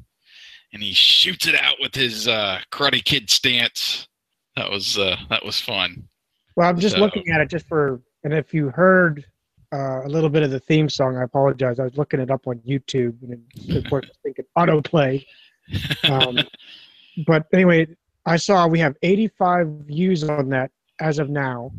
and 0.73 0.83
he 0.83 0.93
shoots 0.93 1.47
it 1.47 1.55
out 1.55 1.77
with 1.81 1.95
his 1.95 2.27
uh, 2.27 2.59
Karate 2.73 3.03
Kid 3.05 3.31
stance. 3.31 4.09
That 4.57 4.71
was 4.71 4.99
uh, 4.99 5.17
that 5.31 5.45
was 5.45 5.61
fun. 5.61 6.09
Well, 6.57 6.69
I'm 6.69 6.79
just 6.79 6.97
So- 6.97 7.01
looking 7.01 7.29
at 7.31 7.41
it 7.41 7.49
just 7.49 7.67
for, 7.67 8.01
and 8.25 8.33
if 8.33 8.53
you 8.53 8.71
heard 8.71 9.25
uh, 9.73 10.03
a 10.05 10.09
little 10.09 10.29
bit 10.31 10.43
of 10.45 10.51
the 10.51 10.61
theme 10.61 10.89
song, 10.89 11.17
I 11.17 11.23
apologize. 11.23 11.81
I 11.81 11.85
was 11.85 11.97
looking 11.97 12.21
it 12.21 12.31
up 12.31 12.47
on 12.47 12.59
YouTube, 12.61 13.21
and 13.23 13.43
it, 13.55 13.77
of 13.77 13.89
course, 13.91 14.07
I 14.09 14.15
think 14.23 14.39
it 14.39 14.49
autoplay. 14.59 15.25
Um, 16.05 16.39
but 17.27 17.47
anyway, 17.55 17.87
I 18.27 18.37
saw 18.37 18.67
we 18.67 18.79
have 18.79 18.97
85 19.03 19.69
views 19.87 20.25
on 20.25 20.49
that 20.51 20.71
as 21.01 21.19
of 21.19 21.29
now, 21.29 21.73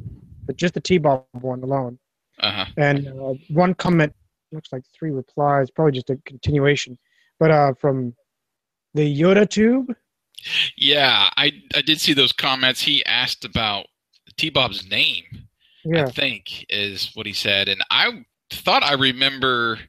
but 0.45 0.55
just 0.57 0.73
the 0.73 0.81
T-Bob 0.81 1.25
one 1.33 1.63
alone. 1.63 1.97
Uh 2.39 2.51
huh. 2.51 2.65
and 2.75 3.07
uh, 3.07 3.33
one 3.49 3.73
comment 3.73 4.13
looks 4.51 4.73
like 4.73 4.83
three 4.93 5.11
replies 5.11 5.71
probably 5.71 5.93
just 5.93 6.09
a 6.09 6.17
continuation 6.25 6.97
but 7.39 7.49
uh 7.49 7.73
from 7.73 8.13
the 8.93 9.21
yoda 9.21 9.49
tube 9.49 9.95
Yeah, 10.77 11.29
I 11.37 11.51
I 11.75 11.81
did 11.81 11.99
see 11.99 12.13
those 12.13 12.31
comments. 12.31 12.81
He 12.81 13.05
asked 13.05 13.45
about 13.45 13.87
T 14.37 14.49
Bob's 14.49 14.89
name. 14.89 15.23
I 16.07 16.09
think 16.11 16.65
is 16.69 17.11
what 17.13 17.25
he 17.25 17.33
said, 17.33 17.69
and 17.69 17.81
I 17.91 18.25
thought 18.51 18.83
I 18.83 18.93
remember. 18.93 19.79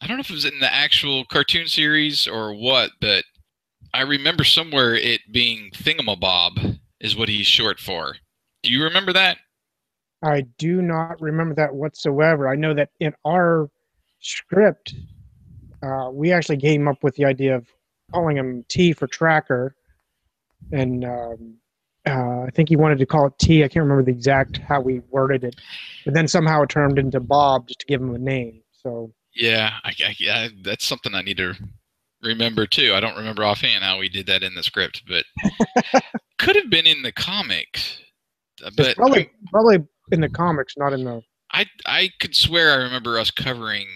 I 0.00 0.06
don't 0.06 0.16
know 0.16 0.20
if 0.20 0.30
it 0.30 0.34
was 0.34 0.44
in 0.44 0.60
the 0.60 0.72
actual 0.72 1.24
cartoon 1.24 1.66
series 1.66 2.28
or 2.28 2.54
what, 2.54 2.92
but 3.00 3.24
I 3.98 4.02
remember 4.02 4.44
somewhere 4.44 4.94
it 4.94 5.22
being 5.32 5.72
Thingamabob 5.72 6.78
is 7.00 7.16
what 7.16 7.28
he's 7.28 7.48
short 7.48 7.80
for. 7.80 8.14
Do 8.62 8.72
you 8.72 8.84
remember 8.84 9.12
that? 9.12 9.38
I 10.22 10.42
do 10.56 10.80
not 10.82 11.20
remember 11.20 11.56
that 11.56 11.74
whatsoever. 11.74 12.48
I 12.48 12.54
know 12.54 12.74
that 12.74 12.90
in 13.00 13.12
our 13.26 13.68
script, 14.20 14.94
uh, 15.82 16.10
we 16.12 16.30
actually 16.30 16.58
came 16.58 16.86
up 16.86 17.02
with 17.02 17.16
the 17.16 17.24
idea 17.24 17.56
of 17.56 17.66
calling 18.12 18.36
him 18.36 18.64
T 18.68 18.92
for 18.92 19.08
Tracker, 19.08 19.74
and 20.70 21.04
um, 21.04 21.56
uh, 22.06 22.42
I 22.42 22.50
think 22.54 22.68
he 22.68 22.76
wanted 22.76 22.98
to 22.98 23.06
call 23.06 23.26
it 23.26 23.38
T. 23.40 23.64
I 23.64 23.68
can't 23.68 23.82
remember 23.82 24.04
the 24.04 24.16
exact 24.16 24.58
how 24.58 24.80
we 24.80 25.00
worded 25.10 25.42
it, 25.42 25.56
but 26.04 26.14
then 26.14 26.28
somehow 26.28 26.62
it 26.62 26.68
turned 26.68 27.00
into 27.00 27.18
Bob 27.18 27.66
just 27.66 27.80
to 27.80 27.86
give 27.86 28.00
him 28.00 28.14
a 28.14 28.18
name. 28.18 28.62
So 28.80 29.12
Yeah, 29.34 29.72
I, 29.82 29.88
I, 29.88 30.14
yeah, 30.20 30.48
that's 30.62 30.86
something 30.86 31.16
I 31.16 31.22
need 31.22 31.38
to 31.38 31.56
remember 32.22 32.66
too. 32.66 32.92
I 32.94 33.00
don't 33.00 33.16
remember 33.16 33.44
offhand 33.44 33.84
how 33.84 33.98
we 33.98 34.08
did 34.08 34.26
that 34.26 34.42
in 34.42 34.54
the 34.54 34.62
script, 34.62 35.02
but 35.06 35.24
could 36.38 36.56
have 36.56 36.70
been 36.70 36.86
in 36.86 37.02
the 37.02 37.12
comics. 37.12 38.00
it's 38.60 38.76
But 38.76 38.96
probably 38.96 39.30
probably 39.50 39.78
in 40.12 40.20
the 40.20 40.28
comics, 40.28 40.74
not 40.76 40.92
in 40.92 41.04
the. 41.04 41.22
I 41.52 41.66
I 41.86 42.10
could 42.20 42.34
swear 42.34 42.72
I 42.72 42.82
remember 42.84 43.18
us 43.18 43.30
covering 43.30 43.86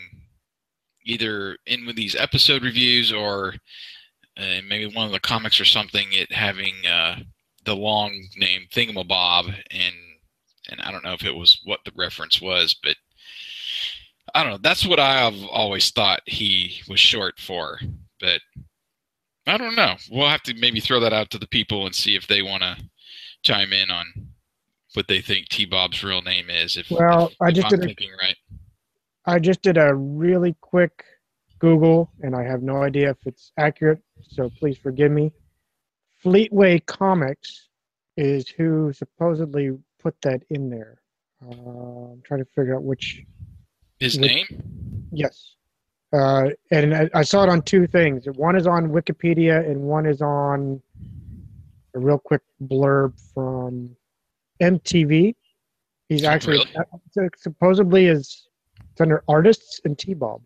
either 1.04 1.58
in 1.66 1.84
with 1.86 1.96
these 1.96 2.14
episode 2.14 2.62
reviews 2.62 3.12
or 3.12 3.54
uh, 4.36 4.60
maybe 4.66 4.86
one 4.94 5.06
of 5.06 5.12
the 5.12 5.20
comics 5.20 5.60
or 5.60 5.64
something. 5.64 6.06
It 6.12 6.32
having 6.32 6.74
uh, 6.88 7.16
the 7.64 7.76
long 7.76 8.24
name 8.36 8.66
Thingamabob, 8.72 9.46
and 9.70 9.94
and 10.68 10.80
I 10.80 10.90
don't 10.90 11.04
know 11.04 11.12
if 11.12 11.24
it 11.24 11.34
was 11.34 11.60
what 11.64 11.80
the 11.84 11.92
reference 11.96 12.40
was, 12.40 12.74
but 12.82 12.96
I 14.34 14.42
don't 14.42 14.52
know. 14.52 14.58
That's 14.62 14.86
what 14.86 15.00
I've 15.00 15.42
always 15.44 15.90
thought 15.90 16.20
he 16.26 16.82
was 16.88 17.00
short 17.00 17.38
for, 17.38 17.78
but 18.22 18.40
I 19.46 19.58
don't 19.58 19.74
know. 19.74 19.96
We'll 20.10 20.28
have 20.28 20.42
to 20.44 20.54
maybe 20.54 20.80
throw 20.80 21.00
that 21.00 21.12
out 21.12 21.30
to 21.32 21.38
the 21.38 21.48
people 21.48 21.84
and 21.84 21.94
see 21.94 22.14
if 22.14 22.26
they 22.28 22.40
want 22.42 22.62
to 22.62 22.76
chime 23.42 23.72
in 23.72 23.90
on 23.90 24.06
what 24.94 25.08
they 25.08 25.20
think 25.20 25.48
T 25.48 25.66
Bob's 25.66 26.02
real 26.04 26.22
name 26.22 26.48
is. 26.48 26.76
If 26.76 26.90
Well, 26.90 27.28
if, 27.28 27.36
I 27.40 27.50
just 27.50 27.68
did 27.68 27.82
a- 27.82 27.94
right. 28.22 28.36
I 29.26 29.38
just 29.38 29.60
did 29.62 29.76
a 29.78 29.94
really 29.94 30.54
quick 30.60 31.04
Google, 31.58 32.10
and 32.22 32.34
I 32.34 32.42
have 32.44 32.62
no 32.62 32.82
idea 32.82 33.10
if 33.10 33.18
it's 33.26 33.52
accurate, 33.58 34.00
so 34.28 34.50
please 34.58 34.78
forgive 34.78 35.12
me. 35.12 35.32
Fleetway 36.24 36.84
Comics 36.86 37.68
is 38.16 38.48
who 38.48 38.92
supposedly 38.92 39.70
put 40.00 40.14
that 40.22 40.42
in 40.50 40.70
there. 40.70 41.00
Uh, 41.44 42.12
I'm 42.12 42.22
trying 42.24 42.40
to 42.40 42.50
figure 42.54 42.76
out 42.76 42.82
which. 42.84 43.22
His 44.00 44.18
Which- 44.18 44.30
name? 44.30 45.06
Yes. 45.12 45.54
Uh, 46.12 46.50
and 46.70 46.94
I, 46.94 47.10
I 47.14 47.22
saw 47.22 47.42
it 47.44 47.48
on 47.48 47.62
two 47.62 47.86
things. 47.86 48.26
One 48.36 48.54
is 48.54 48.66
on 48.66 48.88
Wikipedia, 48.88 49.66
and 49.68 49.80
one 49.80 50.04
is 50.06 50.20
on 50.20 50.80
a 51.94 51.98
real 51.98 52.18
quick 52.18 52.42
blurb 52.62 53.18
from 53.32 53.96
MTV. 54.60 55.34
He's 56.08 56.24
actually 56.24 56.64
Really? 57.16 57.30
supposedly 57.36 58.06
is 58.06 58.48
it's 58.90 59.00
under 59.00 59.24
artists 59.28 59.80
and 59.84 59.98
T 59.98 60.12
Bob. 60.12 60.42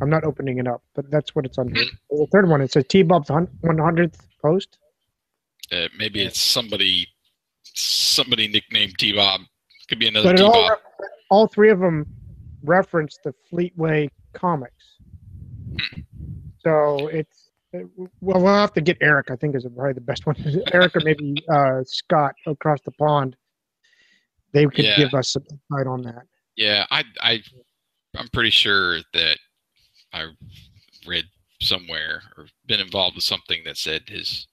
I'm 0.00 0.10
not 0.10 0.24
opening 0.24 0.58
it 0.58 0.66
up, 0.66 0.82
but 0.94 1.08
that's 1.10 1.34
what 1.34 1.44
it's 1.46 1.56
under. 1.58 1.80
The 2.10 2.26
third 2.32 2.48
one 2.48 2.60
it 2.60 2.72
says 2.72 2.84
T 2.88 3.02
Bob's 3.02 3.28
100th 3.28 4.18
post. 4.42 4.78
Uh, 5.70 5.86
maybe 5.96 6.22
it's 6.22 6.40
somebody 6.40 7.06
somebody 7.62 8.48
nicknamed 8.48 8.98
T 8.98 9.12
Bob. 9.12 9.42
Could 9.88 10.00
be 10.00 10.08
another 10.08 10.36
T 10.36 10.42
all, 10.42 10.76
all 11.30 11.46
three 11.46 11.70
of 11.70 11.78
them 11.78 12.06
reference 12.64 13.18
the 13.22 13.32
Fleetway 13.52 14.10
comics. 14.32 14.96
So 16.64 17.08
it's 17.08 17.50
it- 17.72 17.86
well, 18.20 18.42
we'll 18.42 18.54
have 18.54 18.72
to 18.74 18.80
get 18.80 18.98
Eric. 19.00 19.30
I 19.30 19.36
think 19.36 19.54
is 19.54 19.64
probably 19.74 19.92
the 19.92 20.00
best 20.00 20.26
one. 20.26 20.36
Eric 20.72 20.96
or 20.96 21.00
maybe 21.00 21.34
uh, 21.48 21.82
Scott 21.84 22.34
across 22.46 22.80
the 22.84 22.90
pond. 22.92 23.36
They 24.52 24.64
could 24.66 24.84
Yeah. 24.84 24.96
give 24.96 25.14
us 25.14 25.30
some 25.32 25.44
insight 25.50 25.86
on 25.86 26.02
that. 26.02 26.22
Yeah, 26.56 26.84
I 26.90 27.04
I 27.20 27.42
I'm 28.16 28.28
pretty 28.32 28.50
sure 28.50 28.98
that 29.14 29.38
I 30.12 30.26
read 31.06 31.24
somewhere 31.62 32.22
or 32.36 32.46
been 32.66 32.80
involved 32.80 33.14
with 33.14 33.24
something 33.24 33.62
that 33.64 33.76
said 33.76 34.02
his 34.08 34.48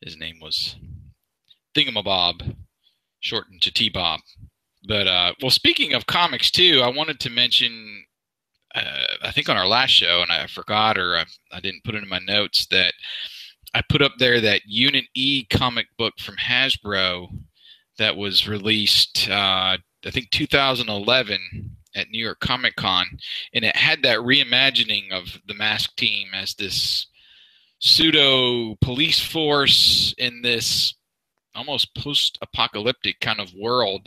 his 0.00 0.16
name 0.18 0.40
was 0.40 0.76
Thingamabob, 1.76 2.56
shortened 3.20 3.62
to 3.62 3.72
T 3.72 3.88
Bob. 3.88 4.20
But 4.88 5.06
uh, 5.06 5.34
well, 5.40 5.50
speaking 5.50 5.92
of 5.94 6.06
comics 6.06 6.50
too, 6.50 6.80
I 6.82 6.88
wanted 6.88 7.20
to 7.20 7.30
mention. 7.30 8.04
Uh, 8.74 9.16
I 9.22 9.32
think 9.32 9.48
on 9.48 9.56
our 9.56 9.66
last 9.66 9.90
show, 9.90 10.22
and 10.22 10.30
I 10.30 10.46
forgot 10.46 10.98
or 10.98 11.16
I, 11.16 11.24
I 11.52 11.60
didn't 11.60 11.84
put 11.84 11.94
it 11.94 12.02
in 12.02 12.08
my 12.08 12.20
notes 12.20 12.66
that 12.70 12.94
I 13.74 13.82
put 13.88 14.02
up 14.02 14.12
there 14.18 14.40
that 14.40 14.62
Unit 14.66 15.04
E 15.14 15.44
comic 15.50 15.86
book 15.96 16.14
from 16.18 16.36
Hasbro 16.36 17.28
that 17.98 18.16
was 18.16 18.48
released. 18.48 19.28
Uh, 19.28 19.76
I 20.04 20.10
think 20.10 20.30
2011 20.30 21.76
at 21.94 22.10
New 22.10 22.22
York 22.22 22.40
Comic 22.40 22.76
Con, 22.76 23.06
and 23.52 23.64
it 23.64 23.76
had 23.76 24.02
that 24.02 24.18
reimagining 24.18 25.12
of 25.12 25.40
the 25.46 25.54
Mask 25.54 25.94
Team 25.96 26.28
as 26.32 26.54
this 26.54 27.06
pseudo 27.80 28.76
police 28.76 29.20
force 29.20 30.14
in 30.18 30.42
this 30.42 30.94
almost 31.54 31.94
post-apocalyptic 31.96 33.18
kind 33.20 33.40
of 33.40 33.52
world. 33.54 34.06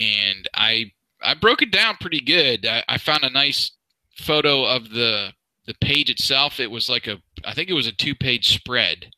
And 0.00 0.48
I 0.54 0.92
I 1.22 1.34
broke 1.34 1.62
it 1.62 1.70
down 1.70 1.96
pretty 2.00 2.20
good. 2.20 2.66
I, 2.66 2.84
I 2.88 2.98
found 2.98 3.24
a 3.24 3.30
nice 3.30 3.72
photo 4.16 4.64
of 4.64 4.90
the 4.90 5.32
the 5.66 5.74
page 5.74 6.08
itself. 6.10 6.60
It 6.60 6.70
was 6.70 6.88
like 6.88 7.06
a 7.06 7.20
I 7.44 7.54
think 7.54 7.68
it 7.68 7.74
was 7.74 7.86
a 7.86 7.92
two-page 7.92 8.48
spread, 8.48 9.10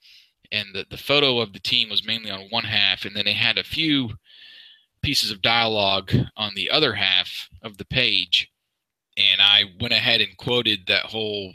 and 0.50 0.68
the 0.74 0.86
the 0.90 0.96
photo 0.96 1.38
of 1.40 1.52
the 1.52 1.60
team 1.60 1.90
was 1.90 2.06
mainly 2.06 2.30
on 2.30 2.48
one 2.50 2.64
half, 2.64 3.04
and 3.04 3.14
then 3.14 3.24
they 3.26 3.32
had 3.32 3.58
a 3.58 3.64
few 3.64 4.10
pieces 5.02 5.30
of 5.30 5.42
dialogue 5.42 6.12
on 6.36 6.52
the 6.54 6.70
other 6.70 6.94
half 6.94 7.48
of 7.62 7.78
the 7.78 7.84
page. 7.84 8.50
And 9.16 9.40
I 9.40 9.64
went 9.80 9.92
ahead 9.92 10.20
and 10.20 10.36
quoted 10.36 10.80
that 10.86 11.06
whole, 11.06 11.54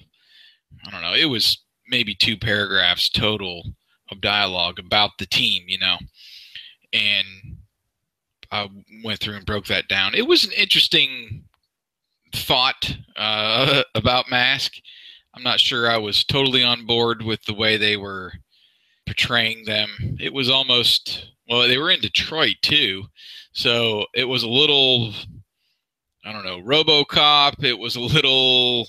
I 0.86 0.92
don't 0.92 1.02
know, 1.02 1.14
it 1.14 1.26
was 1.26 1.64
maybe 1.88 2.16
two 2.16 2.38
paragraphs 2.38 3.10
total 3.10 3.76
of 4.12 4.22
dialogue 4.22 4.80
about 4.80 5.12
the 5.20 5.26
team, 5.26 5.64
you 5.68 5.80
know. 5.80 5.98
And 6.94 7.55
I 8.52 8.70
went 9.04 9.20
through 9.20 9.36
and 9.36 9.46
broke 9.46 9.66
that 9.68 9.88
down. 9.88 10.16
It 10.16 10.28
was 10.28 10.44
an 10.44 10.52
interesting 10.52 11.46
thought 12.34 12.96
uh, 13.16 13.84
about 13.96 14.30
Mask. 14.30 14.74
I'm 15.34 15.44
not 15.44 15.60
sure 15.60 15.90
I 15.90 15.98
was 15.98 16.24
totally 16.24 16.64
on 16.64 16.86
board 16.86 17.22
with 17.22 17.44
the 17.44 17.54
way 17.54 17.78
they 17.78 17.98
were 17.98 18.34
portraying 19.06 19.66
them. 19.66 19.90
It 20.20 20.34
was 20.34 20.50
almost 20.50 21.32
well, 21.48 21.68
they 21.68 21.78
were 21.78 21.92
in 21.92 22.00
Detroit 22.00 22.56
too, 22.62 23.06
so 23.52 24.06
it 24.14 24.26
was 24.26 24.44
a 24.44 24.50
little 24.50 25.14
I 26.24 26.32
don't 26.32 26.46
know, 26.46 26.62
RoboCop. 26.62 27.64
It 27.64 27.78
was 27.78 27.96
a 27.96 28.02
little 28.02 28.88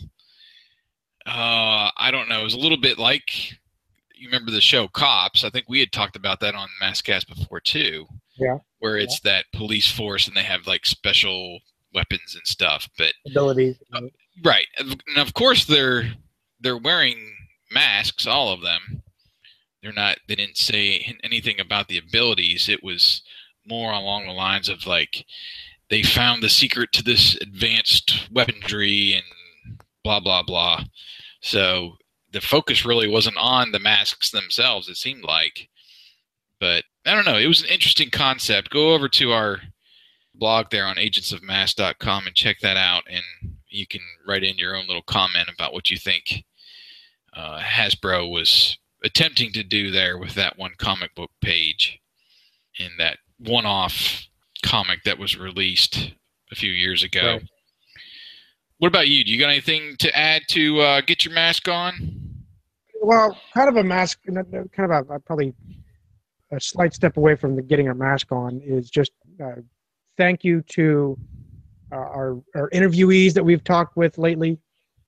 uh 1.26 1.90
I 1.96 2.10
don't 2.12 2.28
know, 2.28 2.40
it 2.40 2.44
was 2.44 2.54
a 2.54 2.58
little 2.58 2.80
bit 2.80 2.98
like 2.98 3.58
you 4.14 4.28
remember 4.28 4.50
the 4.50 4.60
show 4.60 4.88
Cops. 4.88 5.44
I 5.44 5.50
think 5.50 5.66
we 5.68 5.80
had 5.80 5.92
talked 5.92 6.16
about 6.16 6.40
that 6.40 6.54
on 6.54 6.68
Maskcast 6.82 7.26
before 7.28 7.60
too. 7.60 8.06
Yeah. 8.36 8.58
Where 8.78 8.96
it's 8.96 9.20
that 9.20 9.46
police 9.54 9.90
force 9.90 10.28
and 10.28 10.36
they 10.36 10.42
have 10.42 10.66
like 10.66 10.84
special 10.84 11.60
weapons 11.94 12.34
and 12.34 12.46
stuff, 12.46 12.88
but 12.98 13.14
Abilities. 13.26 13.76
Uh, 13.92 14.02
right, 14.44 14.66
and 14.78 15.00
of 15.16 15.34
course 15.34 15.64
they're 15.64 16.12
they're 16.60 16.76
wearing 16.76 17.34
masks, 17.72 18.26
all 18.26 18.52
of 18.52 18.60
them. 18.60 19.02
They're 19.82 19.92
not. 19.92 20.18
They 20.28 20.34
didn't 20.34 20.58
say 20.58 21.16
anything 21.24 21.58
about 21.58 21.88
the 21.88 21.98
abilities. 21.98 22.68
It 22.68 22.84
was 22.84 23.22
more 23.66 23.92
along 23.92 24.26
the 24.26 24.32
lines 24.32 24.68
of 24.68 24.86
like 24.86 25.24
they 25.90 26.02
found 26.02 26.42
the 26.42 26.48
secret 26.48 26.92
to 26.92 27.02
this 27.02 27.36
advanced 27.36 28.28
weaponry 28.32 29.14
and 29.14 29.80
blah 30.04 30.20
blah 30.20 30.42
blah. 30.42 30.84
So 31.40 31.96
the 32.32 32.40
focus 32.40 32.84
really 32.84 33.08
wasn't 33.08 33.36
on 33.38 33.72
the 33.72 33.78
masks 33.78 34.30
themselves. 34.30 34.88
It 34.88 34.96
seemed 34.96 35.24
like, 35.24 35.68
but 36.60 36.84
I 37.06 37.14
don't 37.14 37.24
know. 37.24 37.38
It 37.38 37.46
was 37.46 37.62
an 37.62 37.68
interesting 37.68 38.10
concept. 38.10 38.70
Go 38.70 38.92
over 38.92 39.08
to 39.10 39.32
our 39.32 39.60
blog 40.34 40.66
there 40.70 40.84
on 40.84 40.96
agentsofmask.com 40.96 42.26
and 42.26 42.36
check 42.36 42.58
that 42.60 42.76
out 42.76 43.04
and 43.10 43.22
you 43.68 43.86
can 43.86 44.02
write 44.26 44.44
in 44.44 44.58
your 44.58 44.76
own 44.76 44.86
little 44.86 45.02
comment 45.02 45.48
about 45.52 45.72
what 45.72 45.90
you 45.90 45.96
think 45.96 46.44
uh, 47.34 47.58
Hasbro 47.60 48.30
was 48.30 48.76
attempting 49.04 49.52
to 49.52 49.62
do 49.62 49.90
there 49.90 50.18
with 50.18 50.34
that 50.34 50.58
one 50.58 50.72
comic 50.78 51.14
book 51.14 51.30
page 51.40 52.00
in 52.78 52.90
that 52.98 53.18
one-off 53.38 54.26
comic 54.62 55.04
that 55.04 55.18
was 55.18 55.36
released 55.36 56.12
a 56.50 56.54
few 56.54 56.70
years 56.70 57.02
ago. 57.02 57.34
Right. 57.34 57.42
What 58.78 58.88
about 58.88 59.08
you? 59.08 59.24
Do 59.24 59.30
you 59.30 59.40
got 59.40 59.50
anything 59.50 59.96
to 59.98 60.16
add 60.16 60.42
to 60.50 60.80
uh, 60.80 61.00
get 61.00 61.24
your 61.24 61.34
mask 61.34 61.68
on? 61.68 62.16
well, 63.02 63.38
kind 63.54 63.68
of 63.68 63.76
a 63.76 63.84
mask, 63.84 64.18
kind 64.26 64.38
of 64.38 64.52
a, 64.52 65.14
a 65.14 65.20
probably 65.20 65.54
a 66.52 66.60
slight 66.60 66.94
step 66.94 67.16
away 67.16 67.34
from 67.34 67.56
getting 67.66 67.88
our 67.88 67.94
mask 67.94 68.32
on 68.32 68.60
is 68.64 68.90
just 68.90 69.12
uh, 69.42 69.56
thank 70.16 70.44
you 70.44 70.62
to 70.62 71.18
uh, 71.92 71.96
our 71.96 72.42
our 72.54 72.70
interviewees 72.70 73.32
that 73.34 73.44
we've 73.44 73.64
talked 73.64 73.96
with 73.96 74.18
lately, 74.18 74.58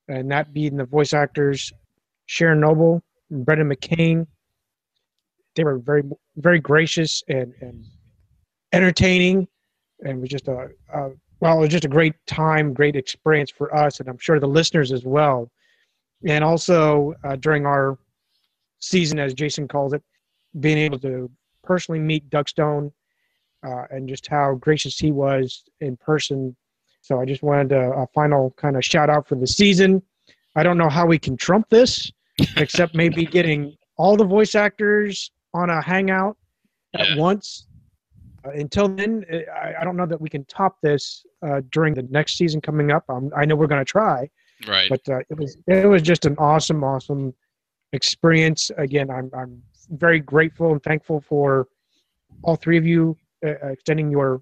and 0.07 0.29
that 0.31 0.53
being 0.53 0.75
the 0.77 0.85
voice 0.85 1.13
actors 1.13 1.71
Sharon 2.25 2.59
Noble, 2.59 3.03
and 3.31 3.45
Brendan 3.45 3.69
McKane. 3.69 4.27
They 5.55 5.63
were 5.63 5.79
very 5.79 6.03
very 6.37 6.59
gracious 6.59 7.23
and 7.27 7.53
and 7.61 7.85
entertaining, 8.71 9.47
and 10.01 10.17
it 10.17 10.21
was 10.21 10.29
just 10.29 10.47
a, 10.47 10.69
a 10.93 11.09
well, 11.41 11.57
it 11.57 11.61
was 11.61 11.69
just 11.69 11.85
a 11.85 11.89
great 11.89 12.15
time, 12.27 12.73
great 12.73 12.95
experience 12.95 13.49
for 13.49 13.73
us, 13.75 13.99
and 13.99 14.09
I'm 14.09 14.17
sure 14.17 14.39
the 14.39 14.47
listeners 14.47 14.91
as 14.91 15.05
well. 15.05 15.49
And 16.25 16.43
also 16.43 17.13
uh, 17.23 17.37
during 17.37 17.65
our 17.65 17.97
season, 18.79 19.19
as 19.19 19.33
Jason 19.33 19.67
calls 19.67 19.93
it, 19.93 20.03
being 20.59 20.77
able 20.77 20.99
to 20.99 21.29
personally 21.63 21.99
meet 21.99 22.29
Doug 22.29 22.49
Stone 22.49 22.91
uh, 23.65 23.83
and 23.89 24.07
just 24.07 24.27
how 24.27 24.55
gracious 24.55 24.97
he 24.97 25.11
was 25.11 25.63
in 25.81 25.97
person. 25.97 26.55
So 27.01 27.19
I 27.19 27.25
just 27.25 27.43
wanted 27.43 27.71
a, 27.71 27.91
a 27.91 28.07
final 28.13 28.51
kind 28.57 28.75
of 28.77 28.83
shout 28.85 29.09
out 29.09 29.27
for 29.27 29.35
the 29.35 29.47
season. 29.47 30.01
I 30.55 30.63
don't 30.63 30.77
know 30.77 30.89
how 30.89 31.05
we 31.05 31.19
can 31.19 31.37
trump 31.37 31.69
this, 31.69 32.11
except 32.57 32.95
maybe 32.95 33.25
getting 33.25 33.75
all 33.97 34.15
the 34.15 34.25
voice 34.25 34.55
actors 34.55 35.31
on 35.53 35.69
a 35.69 35.81
hangout 35.81 36.37
at 36.95 37.17
once. 37.17 37.67
Uh, 38.45 38.51
until 38.51 38.87
then, 38.87 39.25
I, 39.61 39.75
I 39.81 39.83
don't 39.83 39.97
know 39.97 40.05
that 40.05 40.19
we 40.21 40.29
can 40.29 40.45
top 40.45 40.77
this 40.81 41.25
uh, 41.45 41.61
during 41.71 41.93
the 41.93 42.03
next 42.03 42.37
season 42.37 42.61
coming 42.61 42.91
up. 42.91 43.03
Um, 43.09 43.29
I 43.35 43.43
know 43.45 43.55
we're 43.55 43.67
going 43.67 43.81
to 43.83 43.91
try, 43.91 44.29
Right. 44.67 44.89
but 44.89 45.01
uh, 45.09 45.19
it 45.29 45.37
was 45.37 45.57
it 45.67 45.85
was 45.87 46.01
just 46.01 46.25
an 46.25 46.35
awesome, 46.37 46.83
awesome 46.83 47.33
experience. 47.93 48.71
Again, 48.77 49.09
I'm 49.09 49.29
I'm 49.33 49.61
very 49.89 50.19
grateful 50.19 50.71
and 50.71 50.81
thankful 50.83 51.21
for 51.21 51.67
all 52.43 52.55
three 52.55 52.77
of 52.77 52.85
you 52.85 53.17
uh, 53.45 53.51
uh, 53.63 53.67
extending 53.67 54.11
your 54.11 54.41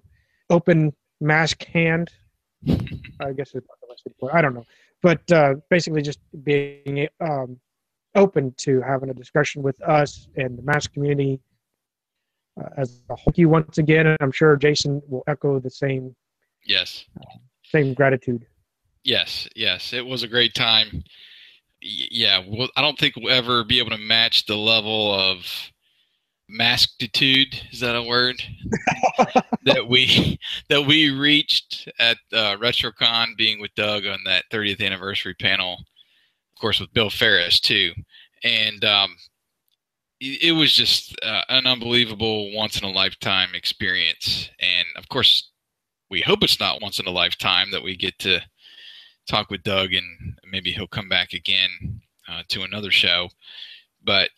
open 0.50 0.92
mask 1.20 1.64
hand. 1.66 2.10
I 2.68 3.32
guess 3.32 3.54
it's 3.54 3.66
not 3.66 3.80
the 3.80 3.86
best 3.88 4.02
way 4.04 4.10
to 4.10 4.14
put 4.20 4.26
it. 4.28 4.34
I 4.34 4.42
don't 4.42 4.54
know, 4.54 4.66
but 5.02 5.32
uh, 5.32 5.54
basically 5.70 6.02
just 6.02 6.20
being 6.42 7.08
um, 7.20 7.58
open 8.14 8.54
to 8.58 8.80
having 8.80 9.10
a 9.10 9.14
discussion 9.14 9.62
with 9.62 9.80
us 9.82 10.28
and 10.36 10.58
the 10.58 10.62
mask 10.62 10.92
community 10.92 11.40
uh, 12.60 12.68
as 12.76 13.02
a 13.10 13.16
whole. 13.16 13.32
You 13.36 13.48
once 13.48 13.78
again, 13.78 14.06
and 14.06 14.16
I'm 14.20 14.32
sure 14.32 14.56
Jason 14.56 15.02
will 15.08 15.22
echo 15.26 15.60
the 15.60 15.70
same 15.70 16.14
yes. 16.66 17.04
same 17.64 17.94
gratitude. 17.94 18.46
Yes, 19.04 19.48
yes, 19.54 19.92
it 19.92 20.04
was 20.04 20.22
a 20.22 20.28
great 20.28 20.54
time. 20.54 21.04
Yeah, 21.80 22.42
well, 22.46 22.68
I 22.76 22.82
don't 22.82 22.98
think 22.98 23.14
we'll 23.16 23.32
ever 23.32 23.62
be 23.64 23.78
able 23.78 23.90
to 23.90 23.98
match 23.98 24.46
the 24.46 24.56
level 24.56 25.14
of 25.14 25.46
maskitude. 26.50 27.54
Is 27.70 27.80
that 27.80 27.94
a 27.94 28.02
word 28.02 28.42
that 29.64 29.86
we 29.88 30.40
that 30.68 30.82
we 30.86 31.10
reached 31.10 31.88
at 31.98 32.16
uh, 32.32 32.56
RetroCon, 32.56 33.36
being 33.36 33.60
with 33.60 33.74
Doug 33.76 34.06
on 34.06 34.18
that 34.24 34.44
30th 34.50 34.84
anniversary 34.84 35.34
panel, 35.34 35.74
of 35.74 36.60
course 36.60 36.80
with 36.80 36.92
Bill 36.92 37.10
Ferris 37.10 37.60
too, 37.60 37.92
and 38.42 38.84
um, 38.84 39.14
it, 40.20 40.42
it 40.44 40.52
was 40.52 40.72
just 40.72 41.16
uh, 41.22 41.42
an 41.48 41.66
unbelievable 41.66 42.52
once 42.54 42.80
in 42.80 42.88
a 42.88 42.90
lifetime 42.90 43.50
experience. 43.54 44.50
And 44.58 44.86
of 44.96 45.08
course, 45.08 45.50
we 46.10 46.22
hope 46.22 46.42
it's 46.42 46.60
not 46.60 46.82
once 46.82 46.98
in 46.98 47.06
a 47.06 47.10
lifetime 47.10 47.70
that 47.70 47.82
we 47.82 47.96
get 47.96 48.18
to 48.20 48.40
talk 49.28 49.50
with 49.50 49.62
Doug, 49.62 49.92
and 49.92 50.38
maybe 50.50 50.72
he'll 50.72 50.86
come 50.86 51.08
back 51.08 51.32
again 51.32 52.00
uh, 52.28 52.42
to 52.48 52.62
another 52.62 52.90
show. 52.90 53.28
But 54.04 54.30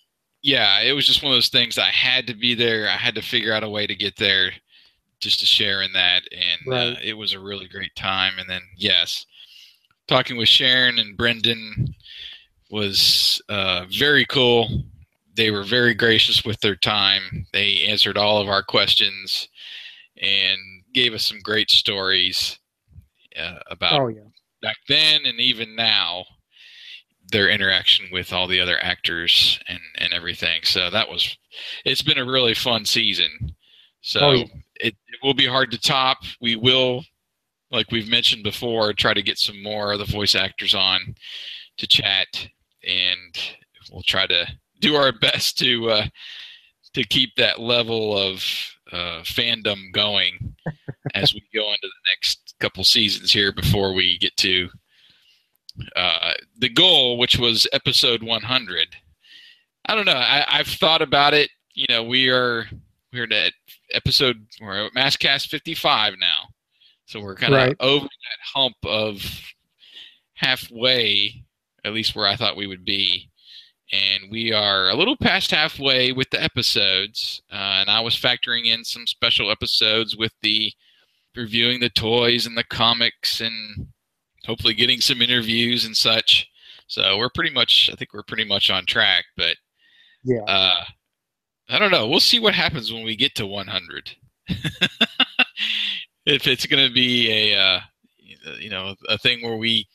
yeah, 0.42 0.80
it 0.80 0.92
was 0.92 1.06
just 1.06 1.22
one 1.22 1.32
of 1.32 1.36
those 1.36 1.48
things. 1.48 1.78
I 1.78 1.90
had 1.90 2.26
to 2.26 2.34
be 2.34 2.54
there. 2.54 2.88
I 2.88 2.96
had 2.96 3.14
to 3.14 3.22
figure 3.22 3.52
out 3.52 3.64
a 3.64 3.68
way 3.68 3.86
to 3.86 3.94
get 3.94 4.16
there, 4.16 4.52
just 5.20 5.40
to 5.40 5.46
share 5.46 5.82
in 5.82 5.92
that, 5.92 6.22
and 6.32 6.74
uh, 6.74 6.94
it 7.02 7.14
was 7.14 7.32
a 7.32 7.40
really 7.40 7.68
great 7.68 7.94
time. 7.94 8.34
And 8.38 8.48
then 8.48 8.62
yes, 8.76 9.26
talking 10.08 10.36
with 10.36 10.48
Sharon 10.48 10.98
and 10.98 11.16
Brendan 11.16 11.94
was 12.70 13.40
uh, 13.48 13.86
very 13.90 14.24
cool. 14.26 14.84
They 15.34 15.50
were 15.50 15.64
very 15.64 15.94
gracious 15.94 16.44
with 16.44 16.60
their 16.60 16.76
time. 16.76 17.46
They 17.52 17.86
answered 17.88 18.18
all 18.18 18.38
of 18.40 18.48
our 18.48 18.62
questions 18.62 19.48
and 20.20 20.58
gave 20.92 21.14
us 21.14 21.26
some 21.26 21.40
great 21.40 21.70
stories 21.70 22.58
uh, 23.38 23.58
about 23.70 24.00
Oh 24.00 24.08
yeah. 24.08 24.22
Back 24.62 24.76
then 24.88 25.22
and 25.24 25.40
even 25.40 25.74
now 25.76 26.24
their 27.32 27.48
interaction 27.48 28.06
with 28.12 28.32
all 28.32 28.46
the 28.48 28.60
other 28.60 28.78
actors 28.82 29.58
and 29.68 29.80
and 29.96 30.12
everything. 30.12 30.62
So 30.64 30.90
that 30.90 31.08
was 31.08 31.36
it's 31.84 32.02
been 32.02 32.18
a 32.18 32.24
really 32.24 32.54
fun 32.54 32.84
season. 32.84 33.54
So 34.02 34.20
Oh, 34.20 34.32
yeah. 34.32 34.44
it, 34.76 34.94
it 35.08 35.18
will 35.22 35.34
be 35.34 35.46
hard 35.46 35.70
to 35.72 35.78
top. 35.80 36.18
We 36.40 36.56
will 36.56 37.04
like 37.70 37.90
we've 37.92 38.08
mentioned 38.10 38.42
before 38.42 38.92
try 38.92 39.14
to 39.14 39.22
get 39.22 39.38
some 39.38 39.62
more 39.62 39.92
of 39.92 39.98
the 40.00 40.04
voice 40.04 40.34
actors 40.34 40.74
on 40.74 41.14
to 41.78 41.86
chat 41.86 42.48
and 42.86 43.38
we'll 43.92 44.02
try 44.02 44.26
to 44.26 44.46
do 44.80 44.96
our 44.96 45.12
best 45.12 45.58
to 45.58 45.90
uh 45.90 46.06
to 46.94 47.04
keep 47.04 47.30
that 47.36 47.60
level 47.60 48.16
of 48.18 48.42
uh, 48.92 49.22
fandom 49.22 49.92
going 49.92 50.56
as 51.14 51.32
we 51.32 51.42
go 51.54 51.68
into 51.68 51.86
the 51.86 52.10
next 52.12 52.49
couple 52.60 52.84
seasons 52.84 53.32
here 53.32 53.52
before 53.52 53.92
we 53.94 54.18
get 54.18 54.36
to 54.38 54.68
uh, 55.96 56.32
the 56.58 56.68
goal, 56.68 57.18
which 57.18 57.36
was 57.38 57.66
episode 57.72 58.22
100. 58.22 58.88
I 59.86 59.94
don't 59.94 60.06
know. 60.06 60.12
I, 60.12 60.44
I've 60.48 60.66
thought 60.66 61.02
about 61.02 61.34
it. 61.34 61.50
You 61.74 61.86
know, 61.88 62.02
we 62.02 62.28
are 62.30 62.66
we're 63.12 63.24
at 63.32 63.52
episode 63.92 64.36
we're 64.60 64.86
at 64.86 64.92
Maskcast 64.92 65.48
55 65.48 66.14
now, 66.20 66.48
so 67.06 67.20
we're 67.20 67.34
kind 67.34 67.54
of 67.54 67.58
Right. 67.58 67.76
over 67.80 68.04
that 68.04 68.40
hump 68.54 68.76
of 68.84 69.24
halfway, 70.34 71.42
at 71.84 71.92
least 71.92 72.14
where 72.14 72.26
I 72.26 72.36
thought 72.36 72.56
we 72.56 72.66
would 72.66 72.84
be. 72.84 73.28
And 73.92 74.30
we 74.30 74.52
are 74.52 74.88
a 74.88 74.94
little 74.94 75.16
past 75.16 75.50
halfway 75.50 76.12
with 76.12 76.30
the 76.30 76.40
episodes, 76.42 77.42
uh, 77.50 77.80
and 77.80 77.90
I 77.90 78.00
was 78.00 78.14
factoring 78.14 78.66
in 78.66 78.84
some 78.84 79.06
special 79.06 79.50
episodes 79.50 80.16
with 80.16 80.32
the 80.42 80.72
reviewing 81.36 81.80
the 81.80 81.90
toys 81.90 82.46
and 82.46 82.56
the 82.56 82.64
comics 82.64 83.40
and 83.40 83.88
hopefully 84.44 84.74
getting 84.74 85.00
some 85.00 85.22
interviews 85.22 85.84
and 85.84 85.96
such. 85.96 86.48
So 86.86 87.18
we're 87.18 87.30
pretty 87.30 87.50
much, 87.50 87.88
I 87.92 87.96
think 87.96 88.12
we're 88.12 88.22
pretty 88.22 88.44
much 88.44 88.70
on 88.70 88.84
track. 88.86 89.24
But 89.36 89.56
Yeah. 90.24 90.42
uh, 90.42 90.84
I 91.68 91.78
don't 91.78 91.92
know. 91.92 92.08
We'll 92.08 92.20
see 92.20 92.40
what 92.40 92.54
happens 92.54 92.92
when 92.92 93.04
we 93.04 93.14
get 93.14 93.34
to 93.36 93.46
100. 93.46 94.10
if 96.26 96.46
it's 96.46 96.66
going 96.66 96.86
to 96.86 96.92
be 96.92 97.30
a, 97.30 97.58
uh, 97.58 97.80
you 98.58 98.70
know, 98.70 98.94
a 99.08 99.18
thing 99.18 99.42
where 99.42 99.56
we 99.56 99.86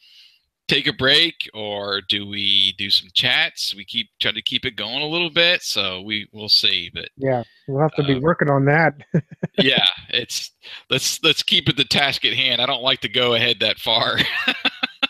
take 0.68 0.88
a 0.88 0.94
break 0.94 1.50
or 1.54 2.02
do 2.10 2.28
we 2.28 2.74
do 2.78 2.90
some 2.90 3.10
chats? 3.14 3.76
We 3.76 3.86
keep 3.86 4.10
try 4.20 4.32
to 4.32 4.42
keep 4.42 4.66
it 4.66 4.76
going 4.76 5.02
a 5.02 5.08
little 5.08 5.30
bit. 5.30 5.62
So 5.62 6.02
we 6.02 6.28
we'll 6.32 6.50
see. 6.50 6.90
But 6.94 7.10
Yeah. 7.18 7.44
We'll 7.68 7.82
have 7.82 7.96
to 7.96 8.04
be 8.04 8.16
Uh, 8.16 8.20
working 8.20 8.50
on 8.50 8.66
that. 8.66 8.94
yeah, 9.60 9.86
it's 10.10 10.52
let's 10.90 11.24
let's 11.24 11.44
keep 11.44 11.70
it 11.70 11.78
the 11.78 11.86
task 11.86 12.26
at 12.26 12.34
hand. 12.34 12.62
I 12.62 12.66
don't 12.66 12.84
like 12.84 13.02
to 13.02 13.10
go 13.10 13.34
ahead 13.34 13.58
that 13.60 13.80
far 13.80 14.18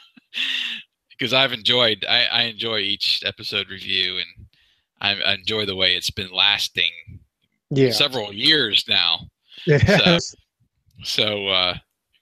because 1.10 1.34
I've 1.34 1.54
enjoyed 1.54 2.06
I, 2.08 2.26
I 2.26 2.41
enjoy 2.44 2.80
each 2.80 3.24
episode 3.26 3.70
review 3.70 4.18
and 4.18 4.46
I, 5.02 5.22
I 5.22 5.34
enjoy 5.34 5.65
the 5.65 5.76
way 5.76 5.96
it's 5.96 6.12
been 6.12 6.32
lasting 6.32 6.91
yeah. 7.70 7.91
several 7.91 8.34
years 8.34 8.86
now. 8.88 9.28
Yes. 9.65 10.36
So 11.04 11.48
uh, 11.48 11.76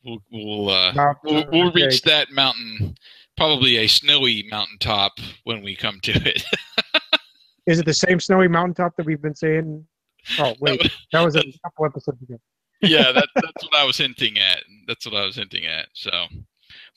we'll 0.04 0.20
we'll, 0.32 0.70
uh, 0.70 1.16
we'll 1.24 1.38
uh, 1.38 1.46
we'll 1.52 1.72
reach 1.72 2.02
that 2.04 2.32
mountain, 2.32 2.96
probably 3.38 3.78
a 3.78 3.88
snowy 3.88 4.46
mountaintop 4.50 5.14
when 5.44 5.64
we 5.64 5.76
come 5.76 6.00
to 6.02 6.12
it. 6.12 6.44
Is 7.66 7.80
it 7.80 7.86
the 7.86 7.94
same 7.94 8.20
snowy 8.20 8.48
mountaintop 8.48 8.96
that 8.98 9.06
we've 9.06 9.22
been 9.22 9.36
saying? 9.36 9.86
Oh 10.40 10.56
wait, 10.60 10.92
that 11.12 11.22
was 11.22 11.36
a 11.36 11.44
couple 11.64 11.86
episodes 11.86 12.22
ago. 12.22 12.38
yeah, 12.82 13.12
that, 13.12 13.28
that's 13.36 13.64
what 13.64 13.76
I 13.76 13.86
was 13.86 13.98
hinting 13.98 14.38
at. 14.38 14.64
That's 14.88 15.06
what 15.06 15.16
I 15.16 15.26
was 15.26 15.36
hinting 15.36 15.66
at. 15.66 15.88
So, 15.94 16.12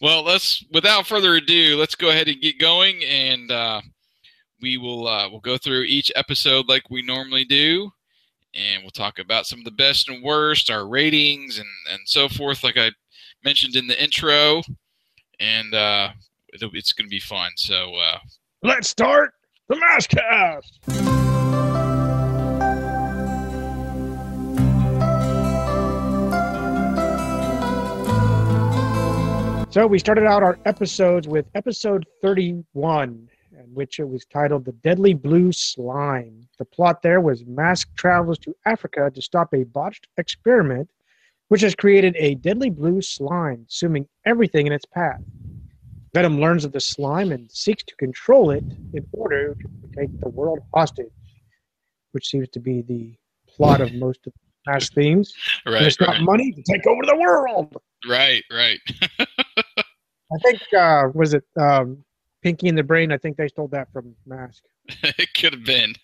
well, 0.01 0.22
let's 0.22 0.64
without 0.72 1.07
further 1.07 1.35
ado, 1.35 1.77
let's 1.77 1.94
go 1.94 2.11
ahead 2.11 2.29
and 2.29 2.40
get 2.40 2.59
going, 2.59 3.03
and 3.05 3.51
uh, 3.51 3.81
we 4.61 4.77
will 4.77 5.07
uh, 5.07 5.29
we'll 5.31 5.40
go 5.40 5.57
through 5.57 5.83
each 5.83 6.11
episode 6.16 6.68
like 6.68 6.90
we 6.90 7.03
normally 7.03 7.44
do, 7.44 7.90
and 8.55 8.83
we'll 8.83 8.90
talk 8.90 9.18
about 9.18 9.46
some 9.46 9.61
of 9.61 9.64
the 9.64 9.70
best 9.70 10.09
and 10.09 10.22
worst, 10.22 10.70
our 10.70 10.88
ratings, 10.88 11.59
and 11.59 11.68
and 11.92 12.01
so 12.07 12.29
forth, 12.29 12.64
like 12.64 12.77
I 12.77 12.90
mentioned 13.44 13.77
in 13.77 13.87
the 13.87 14.03
intro, 14.03 14.62
and 15.38 15.75
uh, 15.75 16.11
it's 16.62 16.92
going 16.92 17.06
to 17.06 17.10
be 17.10 17.20
fun. 17.20 17.50
So, 17.56 17.94
uh, 17.96 18.18
Let's 18.62 18.88
start 18.88 19.34
the 19.68 19.76
Maskcast. 19.76 20.72
So 29.72 29.86
we 29.86 29.98
started 29.98 30.24
out 30.24 30.42
our 30.42 30.58
episodes 30.64 31.28
with 31.28 31.46
episode 31.54 32.06
31, 32.22 33.28
in 33.52 33.74
which 33.74 34.00
it 34.00 34.08
was 34.08 34.24
titled 34.24 34.64
The 34.64 34.72
Deadly 34.72 35.12
Blue 35.12 35.52
Slime. 35.52 36.48
The 36.58 36.64
plot 36.64 37.02
there 37.02 37.20
was 37.20 37.44
Mask 37.44 37.94
travels 37.94 38.38
to 38.38 38.56
Africa 38.64 39.10
to 39.14 39.20
stop 39.20 39.52
a 39.52 39.64
botched 39.64 40.08
experiment 40.16 40.88
which 41.48 41.60
has 41.60 41.74
created 41.74 42.16
a 42.18 42.34
deadly 42.36 42.70
blue 42.70 43.00
slime, 43.00 43.58
consuming 43.58 44.08
everything 44.24 44.66
in 44.66 44.72
its 44.72 44.84
path. 44.84 45.20
Venom 46.16 46.40
learns 46.40 46.64
of 46.64 46.72
the 46.72 46.81
slime 46.81 47.31
and 47.31 47.52
seeks 47.52 47.85
to 47.85 47.94
control 47.96 48.50
it 48.50 48.64
in 48.94 49.07
order 49.12 49.55
to 49.55 49.68
take 49.94 50.18
the 50.20 50.31
world 50.31 50.61
hostage, 50.72 51.12
which 52.12 52.29
seems 52.29 52.48
to 52.48 52.59
be 52.59 52.81
the 52.81 53.14
plot 53.46 53.83
of 53.83 53.92
most 53.92 54.26
of 54.26 54.33
the 54.33 54.72
Mask 54.72 54.94
themes. 54.94 55.35
Right. 55.66 55.83
It's 55.83 55.98
got 55.98 56.09
right. 56.09 56.22
money 56.22 56.52
to 56.52 56.62
take 56.62 56.87
over 56.87 57.02
the 57.05 57.16
world. 57.16 57.76
Right. 58.09 58.42
Right. 58.50 58.81
I 59.20 60.38
think 60.42 60.62
uh, 60.72 61.09
was 61.12 61.35
it 61.35 61.44
um, 61.61 62.02
Pinky 62.42 62.70
and 62.70 62.79
the 62.79 62.83
Brain? 62.83 63.12
I 63.12 63.18
think 63.18 63.37
they 63.37 63.48
stole 63.48 63.68
that 63.68 63.92
from 63.92 64.16
Mask. 64.24 64.62
it 64.88 65.35
could 65.35 65.52
have 65.52 65.64
been. 65.64 65.96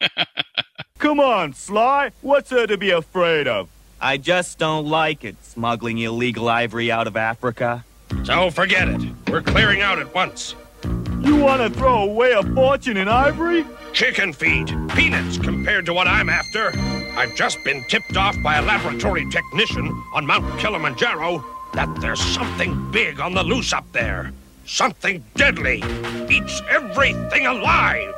Come 0.99 1.21
on, 1.21 1.55
Sly. 1.55 2.13
What's 2.21 2.51
there 2.51 2.67
to 2.67 2.77
be 2.77 2.91
afraid 2.91 3.49
of? 3.49 3.71
I 3.99 4.19
just 4.19 4.59
don't 4.59 4.85
like 4.85 5.25
it, 5.25 5.43
smuggling 5.43 5.97
illegal 5.97 6.51
ivory 6.51 6.93
out 6.93 7.07
of 7.07 7.17
Africa. 7.17 7.87
So 8.25 8.51
forget 8.51 8.89
it. 8.89 9.01
We're 9.29 9.43
clearing 9.43 9.81
out 9.81 9.99
at 9.99 10.15
once. 10.15 10.55
You 11.21 11.37
want 11.37 11.63
to 11.63 11.71
throw 11.71 12.03
away 12.03 12.33
a 12.33 12.43
fortune 12.43 12.97
in 12.97 13.09
ivory? 13.09 13.65
Chicken 13.93 14.33
feed. 14.33 14.69
Peanuts 14.91 15.39
compared 15.39 15.87
to 15.87 15.93
what 15.93 16.09
I'm 16.09 16.29
after. 16.29 16.73
I've 17.17 17.35
just 17.37 17.63
been 17.65 17.85
tipped 17.89 18.17
off 18.17 18.37
by 18.43 18.57
a 18.57 18.63
laboratory 18.63 19.29
technician 19.31 19.87
on 20.15 20.27
Mount 20.27 20.59
Kilimanjaro 20.59 21.45
that 21.75 21.89
there's 22.01 22.21
something 22.21 22.91
big 22.91 23.21
on 23.21 23.35
the 23.35 23.43
loose 23.43 23.73
up 23.73 23.91
there. 23.93 24.33
Something 24.67 25.25
deadly. 25.35 25.83
Eats 26.31 26.63
everything 26.69 27.47
alive. 27.47 28.15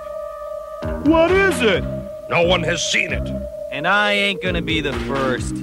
What 1.04 1.30
is 1.30 1.60
it? 1.62 1.82
No 2.30 2.42
one 2.46 2.62
has 2.62 2.82
seen 2.92 3.12
it. 3.12 3.28
And 3.72 3.86
I 3.86 4.12
ain't 4.12 4.42
gonna 4.42 4.62
be 4.62 4.80
the 4.80 4.92
first. 5.00 5.54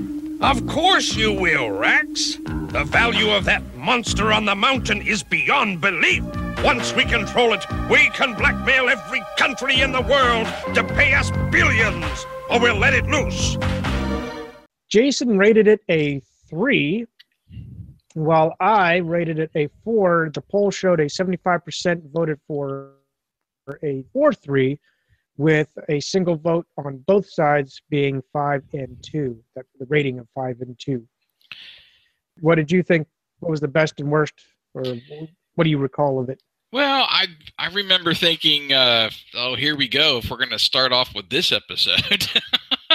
Of 0.42 0.66
course 0.66 1.16
you 1.16 1.34
will, 1.34 1.70
Rax. 1.70 2.38
The 2.38 2.84
value 2.84 3.30
of 3.30 3.46
that 3.46 3.62
monster 3.76 4.34
on 4.34 4.46
the 4.46 4.56
mountain 4.56 5.00
is 5.04 5.22
beyond 5.22 5.82
belief. 5.82 6.24
Once 6.64 6.96
we 6.96 7.06
control 7.06 7.54
it, 7.54 7.64
we 7.92 8.10
can 8.10 8.34
blackmail 8.34 8.90
every 8.90 9.22
country 9.38 9.82
in 9.82 9.92
the 9.92 10.02
world 10.02 10.48
to 10.74 10.84
pay 10.84 11.14
us 11.14 11.30
billions, 11.52 12.26
or 12.50 12.60
we'll 12.60 12.80
let 12.80 12.96
it 12.96 13.06
loose. 13.06 13.56
Jason 14.90 15.38
rated 15.38 15.68
it 15.68 15.82
a 15.90 16.24
three, 16.50 17.06
while 18.16 18.56
I 18.60 18.98
rated 18.98 19.38
it 19.38 19.52
a 19.56 19.70
four. 19.84 20.32
The 20.34 20.42
poll 20.42 20.72
showed 20.72 21.00
a 21.00 21.06
75% 21.06 22.12
voted 22.12 22.40
for 22.48 22.94
a 23.84 24.04
4 24.12 24.34
3, 24.34 24.80
with 25.42 25.76
a 25.90 26.00
single 26.00 26.36
vote 26.36 26.68
on 26.78 27.00
both 27.08 27.28
sides 27.28 27.82
being 27.90 28.22
5 28.32 28.64
and 28.74 28.96
2. 29.02 29.44
That 29.56 29.66
the 29.80 29.88
rating 29.88 30.20
of 30.20 30.28
5 30.36 30.62
and 30.62 30.78
2. 30.78 31.04
What 32.42 32.56
did 32.56 32.72
you 32.72 32.84
think? 32.84 33.08
What 33.40 33.50
was 33.50 33.60
the 33.60 33.68
best 33.68 34.00
and 34.00 34.12
worst? 34.12 34.36
Or 34.76 34.84
what 35.56 35.64
do 35.64 35.72
you 35.72 35.80
recall 35.80 36.20
of 36.20 36.30
it? 36.30 36.42
Well, 36.72 37.06
I 37.10 37.26
I 37.58 37.68
remember 37.70 38.14
thinking, 38.14 38.72
uh, 38.72 39.10
oh, 39.34 39.56
here 39.56 39.76
we 39.76 39.88
go. 39.88 40.20
If 40.20 40.30
we're 40.30 40.38
going 40.38 40.52
to 40.52 40.60
start 40.60 40.94
off 40.94 41.14
with 41.16 41.30
this 41.30 41.52
episode, 41.52 42.28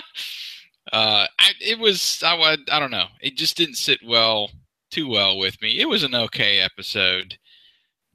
uh, 0.93 1.27
I, 1.39 1.51
it 1.61 1.79
was 1.79 2.23
I 2.25 2.57
I 2.71 2.79
don't 2.79 2.93
know. 2.93 3.09
It 3.21 3.37
just 3.37 3.57
didn't 3.57 3.75
sit 3.75 3.99
well 4.07 4.51
too 4.91 5.09
well 5.09 5.37
with 5.37 5.61
me. 5.61 5.81
It 5.81 5.89
was 5.89 6.05
an 6.05 6.15
okay 6.15 6.61
episode. 6.61 7.39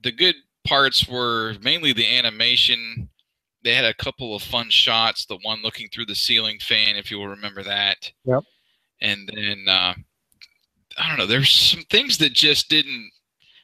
The 0.02 0.12
good 0.12 0.36
parts 0.66 1.08
were 1.08 1.56
mainly 1.62 1.94
the 1.94 2.18
animation. 2.18 3.10
They 3.64 3.74
had 3.74 3.86
a 3.86 3.94
couple 3.94 4.36
of 4.36 4.42
fun 4.42 4.70
shots. 4.70 5.26
The 5.26 5.38
one 5.44 5.62
looking 5.62 5.88
through 5.90 6.06
the 6.06 6.16
ceiling 6.16 6.58
fan, 6.60 6.96
if 6.96 7.12
you 7.12 7.18
will 7.20 7.28
remember 7.28 7.64
that. 7.64 8.12
Yep. 8.26 8.44
And 9.02 9.30
then 9.34 9.66
uh, 9.68 9.94
I 10.98 11.08
don't 11.08 11.18
know. 11.18 11.26
There's 11.26 11.50
some 11.52 11.84
things 11.90 12.18
that 12.20 12.34
just 12.34 12.70
didn't 12.70 13.12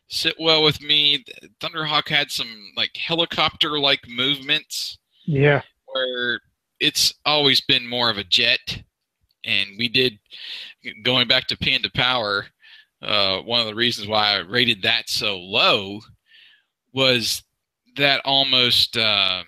sit 0.09 0.35
well 0.39 0.63
with 0.63 0.81
me. 0.81 1.23
Thunderhawk 1.59 2.07
had 2.07 2.31
some 2.31 2.71
like 2.75 2.95
helicopter 2.95 3.79
like 3.79 4.07
movements 4.07 4.97
Yeah. 5.25 5.61
where 5.87 6.39
it's 6.79 7.13
always 7.25 7.59
been 7.61 7.87
more 7.87 8.09
of 8.09 8.17
a 8.17 8.23
jet. 8.23 8.83
And 9.43 9.71
we 9.77 9.87
did, 9.89 10.19
going 11.03 11.27
back 11.27 11.47
to 11.47 11.57
Panda 11.57 11.89
Power, 11.93 12.45
uh, 13.01 13.39
one 13.41 13.59
of 13.59 13.65
the 13.67 13.75
reasons 13.75 14.07
why 14.07 14.33
I 14.33 14.37
rated 14.39 14.81
that 14.81 15.09
so 15.09 15.37
low 15.37 16.01
was 16.93 17.43
that 17.95 18.21
almost 18.25 18.97
uh, 18.97 19.43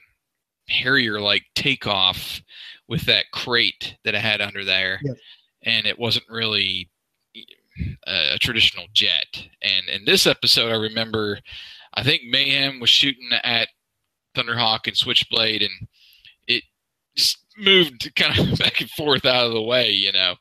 Harrier 0.70 1.20
like 1.20 1.44
takeoff 1.56 2.42
with 2.88 3.02
that 3.04 3.26
crate 3.32 3.98
that 4.04 4.16
I 4.16 4.20
had 4.20 4.42
under 4.42 4.66
there. 4.66 5.00
Yes. 5.04 5.16
And 5.64 5.86
it 5.86 6.00
wasn't 6.00 6.26
really 6.30 6.90
a, 8.08 8.36
a 8.36 8.40
traditional 8.40 8.88
jet. 8.94 9.48
And 9.62 9.88
in 9.90 10.06
this 10.06 10.26
episode, 10.26 10.72
I 10.72 10.76
remember, 10.76 11.40
I 11.94 12.04
think 12.04 12.24
Mayhem 12.30 12.80
was 12.80 12.90
shooting 12.90 13.30
at 13.44 13.70
Thunderhawk 14.36 14.88
and 14.88 14.98
Switchblade, 14.98 15.62
and 15.62 15.88
it 16.48 16.64
just 17.16 17.38
moved 17.58 18.14
kind 18.16 18.38
of 18.40 18.58
back 18.60 18.82
and 18.82 18.90
forth 18.92 19.26
out 19.26 19.46
of 19.46 19.54
the 19.54 19.62
way, 19.62 19.90
you 19.92 20.12
know. 20.12 20.36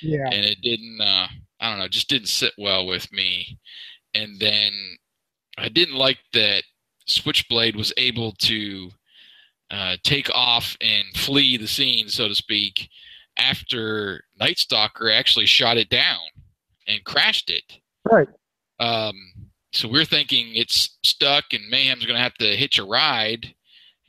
Yeah. 0.00 0.26
And 0.26 0.44
it 0.44 0.60
didn't, 0.62 1.00
uh, 1.00 1.28
I 1.60 1.70
don't 1.70 1.78
know, 1.78 1.88
just 1.88 2.08
didn't 2.08 2.28
sit 2.28 2.52
well 2.58 2.86
with 2.86 3.10
me. 3.12 3.58
And 4.14 4.38
then 4.40 4.72
I 5.58 5.68
didn't 5.68 5.94
like 5.94 6.18
that 6.32 6.64
Switchblade 7.06 7.76
was 7.76 7.92
able 7.96 8.32
to 8.32 8.90
uh, 9.72 9.96
take 10.04 10.30
off 10.34 10.76
and 10.80 11.04
flee 11.14 11.56
the 11.56 11.66
scene, 11.66 12.08
so 12.08 12.28
to 12.28 12.34
speak, 12.34 12.88
after 13.38 14.22
Night 14.38 14.58
Stalker 14.58 15.10
actually 15.10 15.46
shot 15.46 15.78
it 15.78 15.88
down 15.88 16.20
and 16.86 17.02
crashed 17.04 17.50
it. 17.50 17.80
Right. 18.04 18.28
Um, 18.78 19.14
so 19.72 19.88
we're 19.88 20.04
thinking 20.04 20.54
it's 20.54 20.98
stuck 21.02 21.44
and 21.52 21.70
Mayhem's 21.70 22.04
going 22.04 22.16
to 22.16 22.22
have 22.22 22.34
to 22.34 22.56
hitch 22.56 22.78
a 22.78 22.84
ride, 22.84 23.54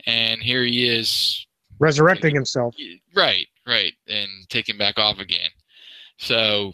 and 0.05 0.41
here 0.41 0.63
he 0.63 0.85
is. 0.85 1.47
Resurrecting 1.79 2.35
himself. 2.35 2.75
Right, 3.15 3.47
right, 3.65 3.93
and 4.07 4.29
taking 4.49 4.77
back 4.77 4.97
off 4.97 5.19
again. 5.19 5.49
So, 6.17 6.73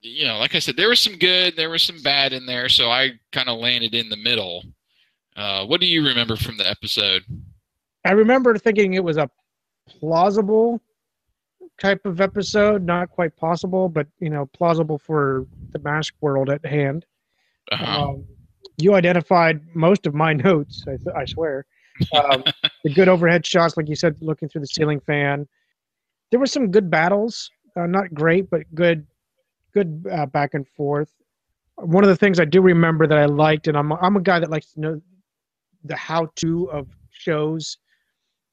you 0.00 0.26
know, 0.26 0.38
like 0.38 0.54
I 0.54 0.60
said, 0.60 0.76
there 0.76 0.88
was 0.88 1.00
some 1.00 1.18
good, 1.18 1.56
there 1.56 1.70
was 1.70 1.82
some 1.82 2.02
bad 2.02 2.32
in 2.32 2.46
there. 2.46 2.68
So 2.68 2.90
I 2.90 3.12
kind 3.32 3.48
of 3.48 3.58
landed 3.58 3.94
in 3.94 4.08
the 4.08 4.16
middle. 4.16 4.64
Uh, 5.36 5.66
what 5.66 5.80
do 5.80 5.86
you 5.86 6.04
remember 6.06 6.36
from 6.36 6.56
the 6.56 6.68
episode? 6.68 7.22
I 8.08 8.12
remember 8.12 8.56
thinking 8.56 8.94
it 8.94 9.04
was 9.04 9.18
a 9.18 9.28
plausible 9.86 10.80
type 11.78 12.06
of 12.06 12.22
episode, 12.22 12.82
not 12.82 13.10
quite 13.10 13.36
possible, 13.36 13.90
but 13.90 14.06
you 14.18 14.30
know, 14.30 14.46
plausible 14.46 14.96
for 14.96 15.46
the 15.72 15.78
mask 15.80 16.14
world 16.22 16.48
at 16.48 16.64
hand. 16.64 17.04
Uh-huh. 17.70 18.08
Um, 18.08 18.24
you 18.78 18.94
identified 18.94 19.60
most 19.74 20.06
of 20.06 20.14
my 20.14 20.32
notes. 20.46 20.84
I, 20.88 20.96
th- 20.96 21.14
I 21.14 21.26
swear. 21.26 21.66
Um, 22.14 22.44
the 22.82 22.94
good 22.94 23.08
overhead 23.10 23.44
shots, 23.44 23.76
like 23.76 23.90
you 23.90 23.94
said, 23.94 24.16
looking 24.22 24.48
through 24.48 24.62
the 24.62 24.68
ceiling 24.68 25.00
fan. 25.00 25.46
There 26.30 26.40
were 26.40 26.46
some 26.46 26.70
good 26.70 26.90
battles, 26.90 27.50
uh, 27.76 27.84
not 27.84 28.14
great, 28.14 28.48
but 28.48 28.62
good, 28.74 29.06
good 29.74 30.06
uh, 30.10 30.24
back 30.24 30.54
and 30.54 30.66
forth. 30.66 31.12
One 31.76 32.04
of 32.04 32.08
the 32.08 32.16
things 32.16 32.40
I 32.40 32.46
do 32.46 32.62
remember 32.62 33.06
that 33.06 33.18
I 33.18 33.26
liked, 33.26 33.68
and 33.68 33.76
I'm 33.76 33.92
I'm 33.92 34.16
a 34.16 34.22
guy 34.22 34.40
that 34.40 34.50
likes 34.50 34.72
to 34.72 34.80
know 34.80 35.02
the 35.84 35.96
how-to 35.96 36.70
of 36.70 36.88
shows. 37.10 37.76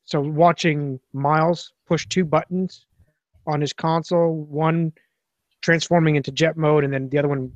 So 0.06 0.22
watching 0.22 1.00
Miles 1.14 1.74
push 1.88 2.08
two 2.08 2.26
buttons 2.26 2.86
on 3.48 3.62
his 3.62 3.74
console, 3.74 4.36
one 4.46 4.94
transforming 5.62 6.16
into 6.16 6.32
jet 6.32 6.58
mode, 6.58 6.84
and 6.84 6.94
then 6.94 7.10
the 7.10 7.18
other 7.18 7.28
one 7.28 7.52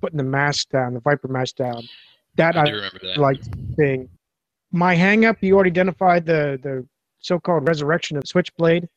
putting 0.00 0.16
the 0.16 0.24
mask 0.24 0.70
down, 0.70 0.94
the 0.94 1.00
Viper 1.00 1.28
mask 1.28 1.56
down. 1.56 1.82
That 2.36 2.56
I 2.56 2.62
I, 2.62 2.64
do 2.66 2.74
remember 2.76 3.00
that. 3.02 3.18
liked 3.18 3.48
seeing. 3.76 4.08
My 4.72 4.94
hang 4.94 5.24
up, 5.24 5.42
you 5.42 5.54
already 5.54 5.70
identified 5.70 6.26
the 6.26 6.58
the 6.62 6.86
so-called 7.18 7.68
resurrection 7.68 8.16
of 8.16 8.26
Switchblade 8.26 8.88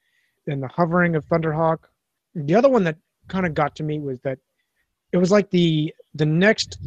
and 0.48 0.62
the 0.62 0.68
hovering 0.68 1.16
of 1.16 1.26
Thunderhawk. 1.26 1.80
The 2.36 2.56
other 2.56 2.70
one 2.70 2.84
that 2.86 2.98
kind 3.28 3.46
of 3.46 3.54
got 3.54 3.76
to 3.78 3.84
me 3.84 4.00
was 4.00 4.20
that 4.22 4.38
it 5.12 5.18
was 5.18 5.32
like 5.32 5.50
the 5.50 5.94
the 6.14 6.26
next 6.26 6.78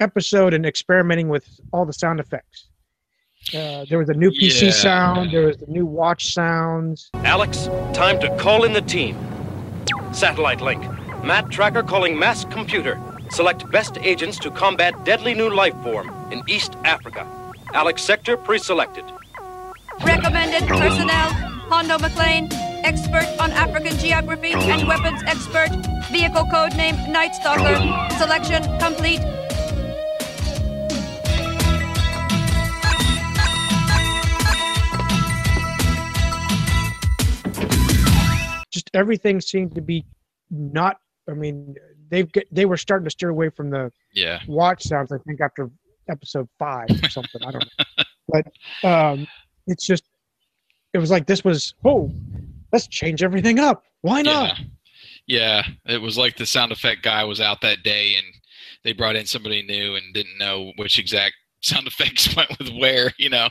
episode 0.00 0.52
and 0.52 0.66
experimenting 0.66 1.28
with 1.28 1.58
all 1.72 1.86
the 1.86 1.92
sound 1.92 2.20
effects. 2.20 2.68
Uh, 3.54 3.84
there 3.88 3.98
was 3.98 4.08
a 4.08 4.14
new 4.14 4.30
PC 4.30 4.66
Yeah. 4.66 4.70
sound. 4.72 5.30
There 5.32 5.46
was 5.46 5.56
the 5.58 5.66
new 5.68 5.86
watch 5.86 6.32
sounds. 6.32 7.10
Alex, 7.14 7.68
time 7.92 8.18
to 8.20 8.28
call 8.38 8.64
in 8.64 8.72
the 8.72 8.80
team. 8.80 9.16
Satellite 10.12 10.60
link. 10.60 10.82
Matt 11.24 11.46
Trakker 11.46 11.86
calling 11.86 12.18
Mask 12.18 12.50
Computer. 12.50 12.98
Select 13.30 13.68
best 13.70 13.98
agents 14.02 14.38
to 14.40 14.50
combat 14.50 15.04
deadly 15.04 15.34
new 15.34 15.50
life 15.50 15.74
form 15.82 16.10
in 16.32 16.42
East 16.48 16.76
Africa. 16.84 17.26
Alex 17.72 18.02
sector 18.02 18.36
pre-selected. 18.36 19.04
Recommended 20.04 20.66
personnel 20.68 21.30
Hondo 21.68 21.98
MacLean, 21.98 22.48
expert 22.84 23.26
on 23.40 23.50
African 23.52 23.96
geography 23.98 24.52
and 24.52 24.86
weapons 24.86 25.20
expert. 25.26 25.70
Vehicle 26.10 26.46
code 26.52 26.76
name 26.76 26.94
Night 27.12 27.34
Stalker. 27.34 27.76
Selection 28.16 28.62
complete. 28.78 29.20
Everything 38.96 39.40
seemed 39.40 39.74
to 39.74 39.80
be 39.80 40.04
not. 40.50 40.98
I 41.28 41.34
mean, 41.34 41.74
they've 42.10 42.30
get, 42.30 42.46
they 42.52 42.64
were 42.66 42.76
starting 42.76 43.04
to 43.04 43.10
steer 43.10 43.28
away 43.30 43.50
from 43.50 43.70
the 43.70 43.92
Yeah. 44.14 44.40
watch 44.46 44.82
sounds. 44.82 45.12
I 45.12 45.18
think 45.26 45.40
after 45.40 45.70
episode 46.08 46.48
five 46.58 46.86
or 47.02 47.08
something. 47.08 47.42
I 47.44 47.50
don't 47.50 47.64
know, 47.78 48.04
but 48.28 48.88
um, 48.88 49.26
it's 49.66 49.86
just 49.86 50.04
it 50.92 50.98
was 50.98 51.10
like 51.10 51.26
this 51.26 51.44
was 51.44 51.74
oh, 51.84 52.10
let's 52.72 52.86
change 52.86 53.22
everything 53.22 53.58
up. 53.58 53.82
Why 54.02 54.22
not? 54.22 54.58
Yeah. 54.58 54.64
Yeah. 55.26 55.62
It 55.94 56.00
was 56.00 56.16
like 56.16 56.36
the 56.36 56.46
sound 56.46 56.70
effect 56.72 57.02
guy 57.02 57.24
was 57.24 57.40
out 57.40 57.60
that 57.62 57.82
day 57.82 58.14
and 58.16 58.26
they 58.84 58.92
brought 58.92 59.16
in 59.16 59.26
somebody 59.26 59.62
new 59.62 59.96
and 59.96 60.14
didn't 60.14 60.38
know 60.38 60.72
which 60.76 60.98
exact 60.98 61.34
sound 61.60 61.86
effects 61.88 62.34
went 62.36 62.56
with 62.58 62.70
where, 62.78 63.12
you 63.18 63.28
know. 63.30 63.48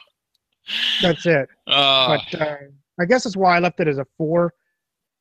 That's 1.01 1.25
it. 1.25 1.49
Uh, 1.67 2.17
but 2.31 2.41
uh, 2.41 2.55
I 2.99 3.05
guess 3.05 3.25
that's 3.25 3.36
why 3.36 3.58
I 3.58 3.60
left 3.60 3.79
it 3.81 3.88
as 3.89 3.97
a 3.97 4.05
four. 4.17 4.53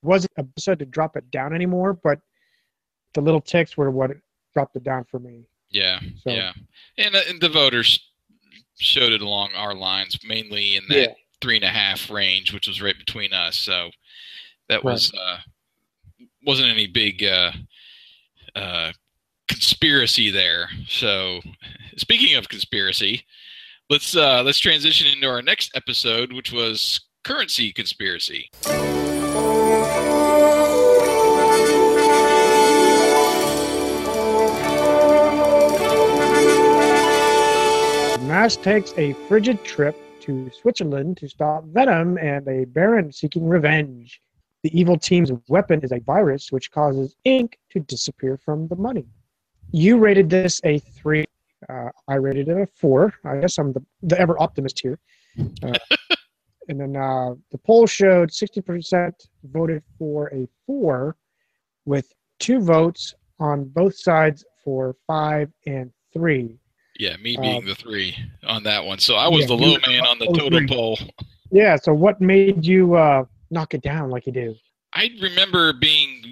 Wasn't 0.05 0.33
episode 0.37 0.79
to 0.81 0.85
drop 0.85 1.17
it 1.17 1.31
down 1.31 1.55
anymore, 1.55 1.95
but 1.95 2.21
the 3.15 3.21
little 3.21 3.41
ticks 3.41 3.77
were 3.77 3.91
what 3.91 4.11
dropped 4.53 4.77
it 4.77 4.85
down 4.85 5.05
for 5.05 5.19
me. 5.19 5.45
yeah. 5.71 5.99
So- 6.23 6.31
Yeah. 6.31 6.53
And, 6.99 7.17
uh, 7.17 7.23
and 7.29 7.41
the 7.41 7.49
voters 7.49 7.99
showed 8.79 9.13
it 9.13 9.23
along 9.23 9.51
our 9.55 9.75
lines, 9.75 10.19
mainly 10.25 10.77
in 10.77 10.85
that 10.89 10.97
Yeah. 10.99 11.15
three 11.41 11.57
and 11.57 11.65
a 11.65 11.69
half 11.71 12.11
range, 12.11 12.53
which 12.53 12.69
was 12.69 12.81
right 12.83 12.97
between 12.97 13.33
us. 13.33 13.59
So 13.59 13.91
that 14.69 14.85
was 14.85 15.13
uh, 15.15 15.39
wasn't 16.47 16.69
any 16.71 16.87
big 16.87 17.25
uh, 17.25 17.53
uh, 18.55 18.93
conspiracy 19.49 20.31
there. 20.31 20.69
So 20.89 21.41
speaking 21.97 22.37
of 22.37 22.49
conspiracy, 22.49 23.25
let's 23.91 24.15
uh, 24.17 24.43
let's 24.45 24.59
transition 24.59 25.09
into 25.09 25.29
our 25.29 25.43
next 25.43 25.73
episode, 25.77 26.33
which 26.33 26.53
was 26.53 27.01
currency 27.25 27.73
conspiracy. 27.73 28.51
Mask 38.35 38.63
takes 38.63 38.93
a 38.99 39.13
frigid 39.29 39.63
trip 39.63 39.97
to 40.23 40.51
Switzerland 40.51 41.19
to 41.19 41.29
stop 41.29 41.63
Venom 41.67 42.19
and 42.19 42.49
a 42.49 42.65
Baron 42.65 43.13
seeking 43.13 43.47
revenge. 43.47 44.21
The 44.65 44.77
evil 44.77 44.99
team's 44.99 45.31
weapon 45.47 45.83
is 45.85 45.93
a 45.93 46.01
virus 46.01 46.51
which 46.51 46.73
causes 46.73 47.15
ink 47.23 47.61
to 47.71 47.79
disappear 47.79 48.37
from 48.37 48.67
the 48.67 48.75
money. 48.75 49.07
You 49.71 49.99
rated 49.99 50.31
this 50.31 50.61
a 50.65 50.81
three. 50.81 51.27
Uh, 51.69 51.91
I 52.09 52.17
rated 52.17 52.49
it 52.49 52.59
a 52.59 52.67
four. 52.67 53.15
I 53.25 53.37
guess 53.37 53.57
I'm 53.57 53.73
the, 53.73 53.85
the 54.03 54.19
ever 54.19 54.37
optimist 54.43 54.81
here. 54.81 54.99
Uh, 55.63 55.79
and 56.69 56.81
then 56.81 56.97
uh, 56.97 57.35
the 57.53 57.59
poll 57.59 57.87
showed 57.87 58.31
60% 58.31 59.13
voted 59.45 59.85
for 59.97 60.27
a 60.35 60.49
four, 60.67 61.15
with 61.85 62.13
two 62.41 62.59
votes 62.59 63.15
on 63.39 63.67
both 63.67 63.97
sides 63.97 64.45
for 64.65 64.97
five 65.07 65.53
and 65.69 65.93
three. 66.13 66.59
Yeah, 66.99 67.17
me 67.17 67.37
being 67.41 67.59
Um, 67.59 67.67
the 67.67 67.75
three 67.75 68.17
on 68.47 68.63
that 68.65 68.85
one. 68.85 68.99
So 68.99 69.17
I 69.17 69.29
was 69.29 69.43
yeah, 69.43 69.47
the 69.49 69.55
low 69.55 69.77
man 69.87 70.07
on 70.07 70.19
the 70.19 70.27
total 70.27 70.59
three. 70.59 70.69
poll. 70.69 70.99
Yeah. 71.51 71.77
So 71.77 71.93
what 71.93 72.21
made 72.21 72.65
you 72.65 72.95
uh, 72.95 73.25
knock 73.51 73.75
it 73.75 73.83
down 73.83 74.11
like 74.11 74.27
you 74.27 74.33
do? 74.33 74.55
I 74.93 75.11
remember 75.21 75.73
being 75.73 76.23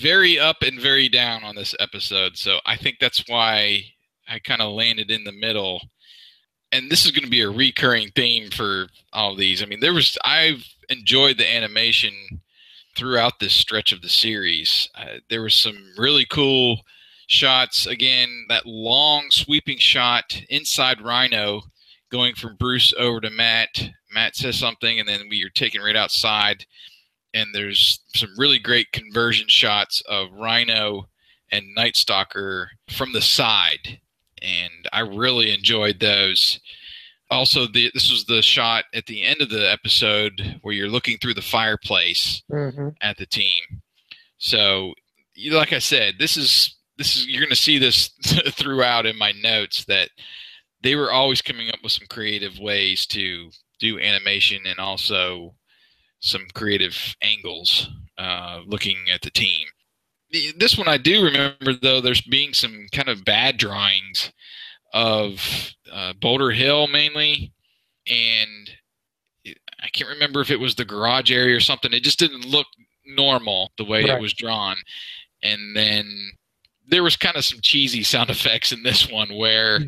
very 0.00 0.38
up 0.38 0.62
and 0.62 0.80
very 0.80 1.08
down 1.08 1.44
on 1.44 1.54
this 1.54 1.74
episode, 1.78 2.36
so 2.36 2.58
I 2.64 2.76
think 2.76 2.96
that's 3.00 3.22
why 3.28 3.84
I 4.28 4.38
kind 4.40 4.62
of 4.62 4.72
landed 4.72 5.10
in 5.10 5.24
the 5.24 5.32
middle. 5.32 5.80
And 6.72 6.90
this 6.90 7.04
is 7.04 7.12
going 7.12 7.24
to 7.24 7.30
be 7.30 7.42
a 7.42 7.50
recurring 7.50 8.10
theme 8.14 8.50
for 8.50 8.88
all 9.12 9.34
these. 9.34 9.62
I 9.62 9.66
mean, 9.66 9.80
there 9.80 9.94
was 9.94 10.16
I've 10.24 10.64
enjoyed 10.88 11.38
the 11.38 11.54
animation 11.54 12.12
throughout 12.96 13.38
this 13.40 13.54
stretch 13.54 13.92
of 13.92 14.02
the 14.02 14.08
series. 14.08 14.88
Uh, 14.94 15.18
there 15.30 15.42
was 15.42 15.54
some 15.54 15.78
really 15.96 16.26
cool 16.30 16.80
shots. 17.28 17.86
Again, 17.86 18.46
that 18.48 18.66
long 18.66 19.30
sweeping 19.30 19.78
shot 19.78 20.42
inside 20.50 21.00
Rhino, 21.00 21.62
going 22.10 22.34
from 22.34 22.56
Bruce 22.56 22.92
over 22.98 23.20
to 23.20 23.30
Matt. 23.30 23.90
Matt 24.12 24.34
says 24.34 24.58
something, 24.58 24.98
and 24.98 25.08
then 25.08 25.28
we 25.30 25.44
are 25.44 25.50
taken 25.50 25.80
right 25.80 25.96
outside 25.96 26.66
and 27.34 27.54
there's 27.54 28.00
some 28.14 28.30
really 28.38 28.58
great 28.58 28.90
conversion 28.92 29.46
shots 29.48 30.02
of 30.08 30.32
Rhino 30.32 31.08
and 31.52 31.74
Night 31.74 31.96
Stalker 31.96 32.70
from 32.88 33.12
the 33.12 33.20
side, 33.20 34.00
and 34.42 34.88
I 34.92 35.00
really 35.00 35.52
enjoyed 35.52 36.00
those. 36.00 36.58
Also, 37.30 37.66
the, 37.66 37.90
this 37.92 38.10
was 38.10 38.24
the 38.24 38.40
shot 38.40 38.84
at 38.94 39.06
the 39.06 39.22
end 39.24 39.42
of 39.42 39.50
the 39.50 39.70
episode 39.70 40.58
where 40.62 40.74
you're 40.74 40.88
looking 40.88 41.18
through 41.18 41.34
the 41.34 41.42
fireplace 41.42 42.42
Mm-hmm. 42.50 42.88
at 43.02 43.18
the 43.18 43.26
team. 43.26 43.62
So, 44.38 44.94
like 45.50 45.72
I 45.74 45.78
said, 45.78 46.14
this 46.18 46.36
is 46.38 46.74
this 46.98 47.16
is 47.16 47.26
you're 47.26 47.40
going 47.40 47.50
to 47.50 47.56
see 47.56 47.78
this 47.78 48.08
throughout 48.52 49.06
in 49.06 49.16
my 49.16 49.32
notes 49.42 49.84
that 49.86 50.10
they 50.82 50.94
were 50.94 51.10
always 51.12 51.40
coming 51.42 51.68
up 51.68 51.78
with 51.82 51.92
some 51.92 52.06
creative 52.08 52.58
ways 52.58 53.06
to 53.06 53.50
do 53.80 53.98
animation 53.98 54.62
and 54.66 54.78
also 54.78 55.54
some 56.20 56.46
creative 56.54 57.16
angles 57.22 57.88
uh, 58.18 58.60
looking 58.66 58.96
at 59.12 59.22
the 59.22 59.30
team. 59.30 59.66
This 60.56 60.76
one 60.76 60.88
I 60.88 60.98
do 60.98 61.24
remember 61.24 61.72
though. 61.80 62.00
There's 62.00 62.20
being 62.20 62.52
some 62.52 62.86
kind 62.92 63.08
of 63.08 63.24
bad 63.24 63.56
drawings 63.56 64.32
of 64.92 65.74
uh, 65.90 66.12
Boulder 66.20 66.50
Hill 66.50 66.86
mainly, 66.88 67.52
and 68.06 68.70
I 69.82 69.88
can't 69.92 70.10
remember 70.10 70.40
if 70.40 70.50
it 70.50 70.60
was 70.60 70.74
the 70.74 70.84
garage 70.84 71.30
area 71.30 71.56
or 71.56 71.60
something. 71.60 71.92
It 71.92 72.02
just 72.02 72.18
didn't 72.18 72.44
look 72.44 72.66
normal 73.06 73.70
the 73.78 73.84
way 73.84 74.02
Right. 74.02 74.10
it 74.10 74.20
was 74.20 74.34
drawn. 74.34 74.76
And 75.42 75.74
then 75.76 76.32
there 76.88 77.02
was 77.02 77.16
kind 77.16 77.36
of 77.36 77.44
some 77.44 77.60
cheesy 77.62 78.02
sound 78.02 78.30
effects 78.30 78.72
in 78.72 78.82
this 78.82 79.10
one 79.10 79.28
where 79.36 79.80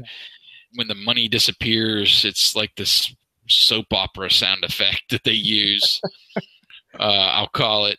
when 0.74 0.88
the 0.88 0.94
money 0.94 1.28
disappears, 1.28 2.24
it's 2.24 2.54
like 2.54 2.74
this 2.76 3.14
soap 3.48 3.86
opera 3.92 4.30
sound 4.30 4.64
effect 4.64 5.02
that 5.10 5.24
they 5.24 5.32
use. 5.32 6.00
uh, 6.98 7.30
I'll 7.32 7.48
call 7.48 7.86
it, 7.86 7.98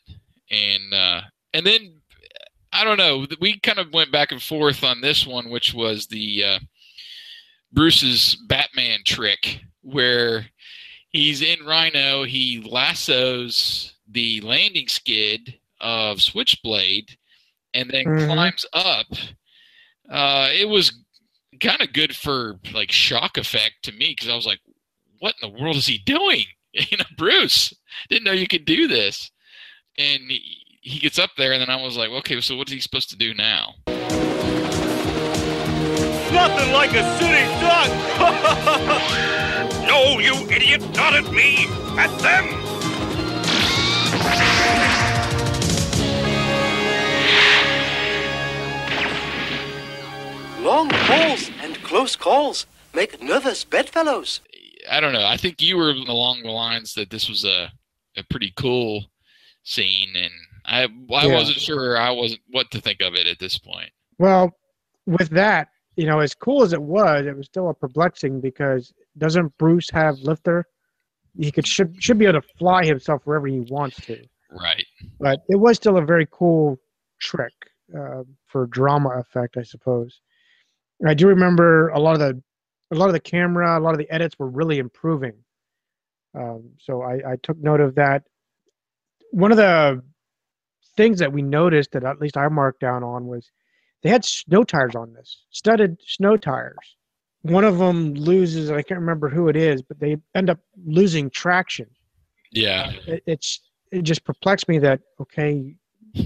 and 0.49 0.93
uh, 0.93 1.21
and 1.53 1.65
then 1.65 2.01
I 2.73 2.83
don't 2.83 2.97
know. 2.97 3.25
We 3.39 3.59
kind 3.59 3.79
of 3.79 3.93
went 3.93 4.11
back 4.11 4.31
and 4.31 4.41
forth 4.41 4.83
on 4.83 5.01
this 5.01 5.25
one, 5.25 5.49
which 5.49 5.73
was 5.73 6.07
the 6.07 6.43
uh, 6.43 6.59
Bruce's 7.73 8.35
Batman 8.47 8.99
trick, 9.05 9.61
where 9.81 10.45
he's 11.09 11.41
in 11.41 11.65
Rhino, 11.65 12.23
he 12.23 12.61
lassos 12.65 13.93
the 14.07 14.41
landing 14.41 14.87
skid 14.87 15.57
of 15.79 16.21
Switchblade, 16.21 17.17
and 17.73 17.89
then 17.89 18.05
Mhm. 18.05 18.27
climbs 18.33 18.65
up. 18.73 19.07
Uh, 20.09 20.49
it 20.53 20.67
was 20.67 20.91
kind 21.61 21.81
of 21.81 21.93
good 21.93 22.15
for 22.15 22.59
like 22.73 22.91
shock 22.91 23.37
effect 23.37 23.83
to 23.83 23.91
me 23.91 24.09
because 24.15 24.29
I 24.29 24.35
was 24.35 24.45
like, 24.45 24.59
"What 25.19 25.35
in 25.41 25.49
the 25.51 25.59
world 25.61 25.75
is 25.77 25.87
he 25.87 25.97
doing?" 25.97 26.45
You 26.73 26.97
know, 26.97 27.05
Bruce 27.17 27.73
didn't 28.09 28.23
know 28.23 28.31
you 28.31 28.47
could 28.47 28.63
do 28.63 28.87
this, 28.87 29.29
and 29.97 30.21
he, 30.31 30.41
he 30.81 30.99
gets 30.99 31.19
up 31.19 31.31
there, 31.37 31.51
and 31.51 31.61
then 31.61 31.69
I 31.69 31.75
was 31.81 31.97
like, 31.97 32.09
"Okay, 32.09 32.39
so 32.39 32.55
what's 32.55 32.71
he 32.71 32.79
supposed 32.79 33.09
to 33.09 33.17
do 33.17 33.33
now?" 33.33 33.75
Nothing 36.31 36.71
like 36.71 36.91
a 36.93 37.03
sitting 37.19 37.49
duck! 37.59 37.91
No, 39.85 40.19
you 40.19 40.33
idiot! 40.49 40.81
Not 40.95 41.13
at 41.13 41.29
me! 41.33 41.67
At 41.97 42.17
them! 42.19 42.47
Long 50.61 50.89
calls 50.89 51.49
and 51.61 51.75
close 51.83 52.15
calls 52.15 52.65
make 52.93 53.21
nervous 53.21 53.63
bedfellows. 53.63 54.41
I 54.89 54.99
don't 54.99 55.13
know. 55.13 55.25
I 55.25 55.37
think 55.37 55.61
you 55.61 55.77
were 55.77 55.89
along 55.91 56.43
the 56.43 56.51
lines 56.51 56.93
that 56.95 57.09
this 57.09 57.27
was 57.29 57.43
a 57.45 57.71
a 58.17 58.23
pretty 58.29 58.51
cool 58.57 59.05
scene, 59.63 60.13
and 60.15 60.31
I 60.65 60.83
I 61.15 61.27
Yeah. 61.27 61.35
wasn't 61.35 61.57
sure 61.59 61.97
I 61.97 62.11
wasn't 62.11 62.41
what 62.51 62.69
to 62.71 62.81
think 62.81 63.01
of 63.01 63.15
it 63.15 63.25
at 63.27 63.39
this 63.39 63.57
point. 63.57 63.89
Well, 64.19 64.51
with 65.07 65.29
that, 65.29 65.69
you 65.95 66.05
know, 66.05 66.19
as 66.19 66.35
cool 66.35 66.61
as 66.63 66.73
it 66.73 66.81
was, 66.81 67.25
it 67.25 67.35
was 67.35 67.47
still 67.47 67.69
a 67.69 67.73
perplexing 67.73 68.41
because 68.41 68.93
doesn't 69.17 69.57
Bruce 69.57 69.89
have 69.91 70.19
lifter? 70.19 70.65
He 71.39 71.51
could 71.51 71.65
should 71.65 71.95
should 72.03 72.17
be 72.19 72.25
able 72.25 72.41
to 72.41 72.47
fly 72.59 72.85
himself 72.85 73.21
wherever 73.25 73.47
he 73.47 73.61
wants 73.61 73.97
to. 74.05 74.23
Right. 74.51 74.85
But 75.19 75.39
it 75.49 75.55
was 75.55 75.77
still 75.77 75.97
a 75.97 76.05
very 76.05 76.27
cool 76.29 76.77
trick 77.19 77.53
uh, 77.97 78.23
for 78.47 78.67
drama 78.67 79.09
effect, 79.19 79.57
I 79.57 79.63
suppose. 79.63 80.19
I 81.07 81.13
do 81.13 81.27
remember 81.27 81.89
a 81.89 81.99
lot 81.99 82.13
of 82.13 82.19
the 82.19 82.41
a 82.91 82.95
lot 82.95 83.07
of 83.07 83.13
the 83.13 83.19
camera, 83.19 83.79
a 83.79 83.81
lot 83.81 83.93
of 83.93 83.97
the 83.97 84.09
edits 84.11 84.37
were 84.37 84.49
really 84.49 84.77
improving. 84.77 85.33
Um, 86.35 86.71
so 86.77 87.01
I, 87.01 87.31
I 87.31 87.35
took 87.41 87.57
note 87.57 87.79
of 87.79 87.95
that. 87.95 88.23
One 89.31 89.51
of 89.51 89.57
the 89.57 90.03
things 90.97 91.19
that 91.19 91.31
we 91.31 91.41
noticed 91.41 91.91
that 91.91 92.03
at 92.03 92.19
least 92.19 92.35
I 92.35 92.47
marked 92.49 92.81
down 92.81 93.03
on 93.03 93.27
was 93.27 93.49
they 94.03 94.09
had 94.09 94.25
snow 94.25 94.63
tires 94.63 94.95
on 94.95 95.13
this, 95.13 95.45
studded 95.51 95.97
snow 96.05 96.35
tires. 96.35 96.97
One 97.43 97.63
of 97.63 97.77
them 97.77 98.13
loses, 98.13 98.69
I 98.69 98.81
can't 98.81 98.99
remember 98.99 99.29
who 99.29 99.47
it 99.47 99.55
is, 99.55 99.81
but 99.81 99.99
they 99.99 100.17
end 100.35 100.49
up 100.49 100.59
losing 100.85 101.29
traction. 101.29 101.87
Yeah. 102.51 102.91
It, 103.07 103.23
it's 103.25 103.61
it 103.91 104.03
just 104.03 104.23
perplexed 104.23 104.67
me 104.67 104.79
that 104.79 105.01
okay, 105.19 105.75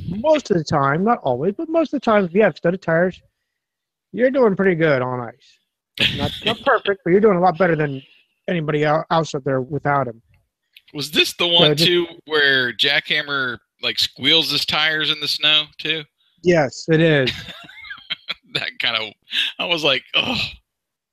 most 0.10 0.52
of 0.52 0.58
the 0.58 0.64
time, 0.64 1.04
not 1.04 1.20
always, 1.20 1.54
but 1.56 1.70
most 1.70 1.94
of 1.94 2.02
the 2.02 2.06
time, 2.06 2.26
if 2.26 2.34
you 2.34 2.42
have 2.42 2.58
studded 2.58 2.82
tires, 2.82 3.22
you're 4.16 4.32
doing 4.32 4.56
pretty 4.56 4.76
good 4.76 5.02
on 5.02 5.20
ice. 5.20 6.16
Not 6.18 6.32
not 6.46 6.62
perfect, 6.62 7.02
but 7.04 7.12
you're 7.12 7.22
doing 7.22 7.38
a 7.38 7.42
lot 7.42 7.58
better 7.58 7.76
than 7.76 8.02
anybody 8.48 8.84
else 8.86 9.36
out 9.36 9.44
there 9.44 9.62
without 9.62 10.08
him. 10.08 10.22
Was 10.94 11.12
this 11.12 11.34
the 11.38 11.48
one 11.48 11.76
just- 11.76 11.88
too 11.88 12.08
where 12.26 12.74
Jackhammer 12.74 13.58
like 13.82 14.00
squeals 14.00 14.52
his 14.52 14.66
tires 14.66 15.12
in 15.12 15.20
the 15.20 15.28
snow 15.28 15.66
too? 15.78 16.04
Yes, 16.44 16.86
it 16.90 17.02
is. 17.02 17.32
That 18.54 18.70
kind 18.80 18.96
of 18.96 19.12
I 19.60 19.66
was 19.66 19.84
like, 19.84 20.04
oh, 20.16 20.30
what 20.30 20.40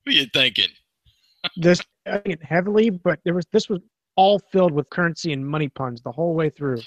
are 0.07 0.13
you 0.13 0.27
thinking? 0.33 0.69
this 1.57 1.81
I 2.07 2.19
think 2.19 2.41
it 2.41 2.45
heavily, 2.45 2.91
but 2.91 3.19
there 3.25 3.35
was 3.35 3.47
this 3.53 3.69
was 3.69 3.81
all 4.15 4.39
filled 4.53 4.71
with 4.71 4.89
currency 4.91 5.33
and 5.33 5.45
money 5.45 5.69
puns 5.69 6.01
the 6.03 6.13
whole 6.13 6.35
way 6.35 6.51
through. 6.51 6.81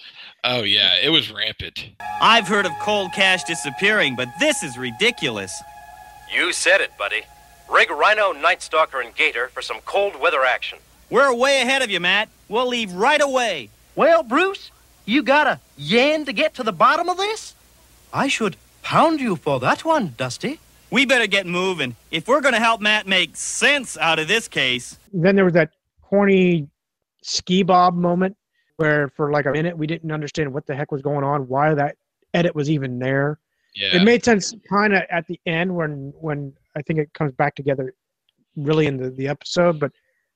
Oh 0.45 0.61
yeah, 0.61 0.95
it 1.03 1.09
was 1.09 1.29
rampant. 1.29 1.89
I've 2.21 2.47
heard 2.47 2.65
of 2.65 2.71
cold 2.79 3.11
cash 3.13 3.43
disappearing, 3.43 4.15
but 4.15 4.29
this 4.39 4.63
is 4.63 4.77
ridiculous. 4.77 5.61
You 6.33 6.53
said 6.53 6.81
it, 6.81 6.97
buddy. 6.97 7.21
Rig 7.69 7.89
Rhino, 7.89 8.31
Night 8.31 8.61
Stalker, 8.61 9.01
and 9.01 9.15
Gator 9.15 9.47
for 9.49 9.61
some 9.61 9.77
cold 9.85 10.19
weather 10.19 10.43
action. 10.43 10.79
We're 11.09 11.33
way 11.33 11.61
ahead 11.61 11.81
of 11.81 11.89
you, 11.89 11.99
Matt. 11.99 12.29
We'll 12.47 12.67
leave 12.67 12.91
right 12.93 13.21
away. 13.21 13.69
Well, 13.95 14.23
Bruce, 14.23 14.71
you 15.05 15.23
got 15.23 15.47
a 15.47 15.59
yen 15.77 16.25
to 16.25 16.33
get 16.33 16.53
to 16.55 16.63
the 16.63 16.71
bottom 16.71 17.09
of 17.09 17.17
this? 17.17 17.55
I 18.13 18.27
should 18.27 18.57
pound 18.81 19.19
you 19.19 19.35
for 19.35 19.59
that 19.59 19.85
one, 19.85 20.13
Dusty. 20.17 20.59
We 20.91 21.05
better 21.05 21.27
get 21.27 21.47
moving 21.47 21.95
if 22.11 22.27
we're 22.27 22.41
going 22.41 22.53
to 22.53 22.59
help 22.59 22.81
Matt 22.81 23.07
make 23.07 23.35
sense 23.35 23.97
out 23.97 24.19
of 24.19 24.27
this 24.27 24.47
case. 24.47 24.97
Then 25.11 25.35
there 25.35 25.45
was 25.45 25.53
that 25.53 25.71
corny 26.01 26.67
ski 27.21 27.63
bob 27.63 27.95
moment 27.95 28.37
where 28.77 29.09
for 29.09 29.31
like 29.31 29.45
a 29.45 29.51
minute 29.51 29.77
we 29.77 29.87
didn't 29.87 30.11
understand 30.11 30.53
what 30.53 30.67
the 30.67 30.75
heck 30.75 30.91
was 30.91 31.01
going 31.01 31.23
on, 31.23 31.47
why 31.47 31.73
that 31.73 31.97
edit 32.33 32.53
was 32.53 32.69
even 32.69 32.99
there. 32.99 33.39
Yeah. 33.75 33.97
It 33.97 34.03
made 34.03 34.23
sense 34.23 34.53
kind 34.69 34.93
of 34.93 35.03
at 35.09 35.27
the 35.27 35.39
end 35.45 35.75
when 35.75 36.13
when 36.19 36.53
I 36.75 36.81
think 36.81 36.99
it 36.99 37.13
comes 37.13 37.33
back 37.33 37.55
together 37.55 37.93
really 38.55 38.87
in 38.87 38.97
the, 38.97 39.09
the 39.09 39.27
episode, 39.27 39.79
but 39.79 39.91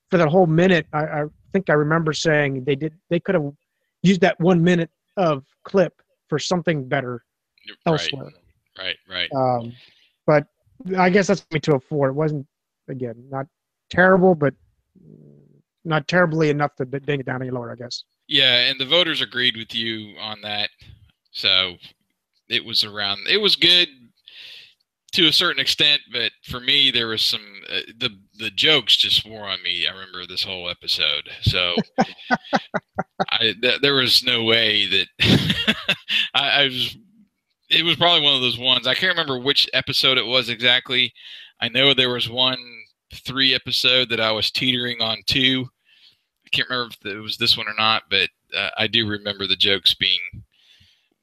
for 0.10 0.18
that 0.18 0.28
whole 0.28 0.48
minute, 0.48 0.88
I, 0.92 1.04
I 1.04 1.24
think 1.54 1.70
I 1.70 1.74
remember 1.74 2.12
saying 2.14 2.66
they 2.66 2.76
did 2.76 2.94
they 3.10 3.20
could 3.20 3.36
have 3.36 3.52
used 4.04 4.22
that 4.22 4.40
one 4.40 4.64
minute 4.64 4.90
of 5.18 5.46
clip 5.64 6.02
for 6.28 6.38
something 6.38 6.88
better 6.88 7.24
elsewhere. 7.86 8.32
Right, 8.78 8.98
right. 9.10 9.30
Um, 9.36 9.74
but 10.26 10.46
I 10.98 11.10
guess 11.10 11.28
that's 11.28 11.46
me 11.52 11.60
to 11.62 11.76
a 11.76 11.80
four. 11.80 12.10
It 12.10 12.14
wasn't 12.14 12.46
again 12.88 13.16
not 13.30 13.46
terrible, 13.90 14.36
but 14.36 14.54
not 15.86 16.08
terribly 16.08 16.50
enough 16.50 16.76
to 16.76 16.86
ding 16.86 17.22
it 17.22 17.26
down 17.26 17.42
any 17.42 17.52
lower. 17.52 17.72
I 17.72 17.76
guess. 17.76 18.04
Yeah, 18.28 18.70
and 18.70 18.80
the 18.80 18.86
voters 18.86 19.22
agreed 19.22 19.58
with 19.58 19.74
you 19.74 20.18
on 20.20 20.42
that. 20.42 20.70
So 21.32 21.76
it 22.50 22.66
was 22.66 22.84
around. 22.84 23.20
It 23.30 23.38
was 23.38 23.56
good 23.56 23.88
to 25.12 25.28
a 25.28 25.34
certain 25.34 25.60
extent, 25.62 26.02
but 26.12 26.32
for 26.44 26.60
me, 26.60 26.92
there 26.92 27.08
was 27.08 27.22
some 27.22 27.62
uh, 27.70 27.82
the 27.98 28.10
the 28.38 28.52
jokes 28.52 28.96
just 28.96 29.26
wore 29.28 29.48
on 29.48 29.62
me. 29.64 29.88
I 29.88 29.92
remember 29.92 30.26
this 30.26 30.44
whole 30.44 30.70
episode, 30.70 31.30
so 31.42 31.76
I 33.30 33.54
th- 33.62 33.82
there 33.82 33.96
was 33.96 34.24
no 34.24 34.44
way 34.44 34.88
that 34.88 35.08
I, 36.34 36.50
I 36.50 36.64
was. 36.66 36.98
It 37.70 37.86
was 37.86 37.98
probably 37.98 38.24
one 38.24 38.36
of 38.36 38.42
those 38.42 38.58
ones. 38.58 38.88
I 38.88 38.96
can't 38.96 39.14
remember 39.16 39.40
which 39.40 39.70
episode 39.74 40.18
it 40.18 40.26
was 40.26 40.50
exactly. 40.50 41.14
I 41.62 41.70
know 41.70 41.94
there 41.94 42.10
was 42.10 42.30
one 42.30 42.58
three 43.14 43.54
episode 43.54 44.10
that 44.10 44.20
I 44.20 44.32
was 44.32 44.52
teetering 44.52 45.02
on 45.02 45.18
two. 45.26 45.68
I 46.46 46.50
can't 46.50 46.70
remember 46.70 46.94
if 47.00 47.12
it 47.12 47.20
was 47.20 47.38
this 47.38 47.58
one 47.58 47.68
or 47.68 47.76
not, 47.78 48.04
but 48.10 48.30
uh, 48.56 48.70
I 48.78 48.88
do 48.88 49.08
remember 49.08 49.46
the 49.46 49.56
jokes 49.56 49.94
being 49.94 50.44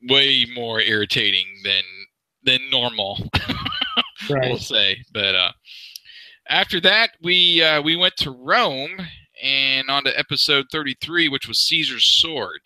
way 0.03 0.47
more 0.55 0.81
irritating 0.81 1.47
than 1.65 1.83
than 2.43 2.71
normal. 2.71 3.29
we'll 4.31 4.59
say. 4.59 4.99
But 5.13 5.35
uh, 5.35 5.53
after 6.49 6.81
that, 6.81 7.11
we 7.23 7.63
uh, 7.63 7.83
we 7.83 7.97
went 7.97 8.17
to 8.19 8.31
Rome 8.31 8.97
and 9.43 9.91
on 9.91 10.05
to 10.05 10.19
episode 10.19 10.67
thirty 10.71 10.97
three, 11.01 11.29
which 11.29 11.49
was 11.49 11.61
Caesar's 11.61 12.07
sword. 12.07 12.61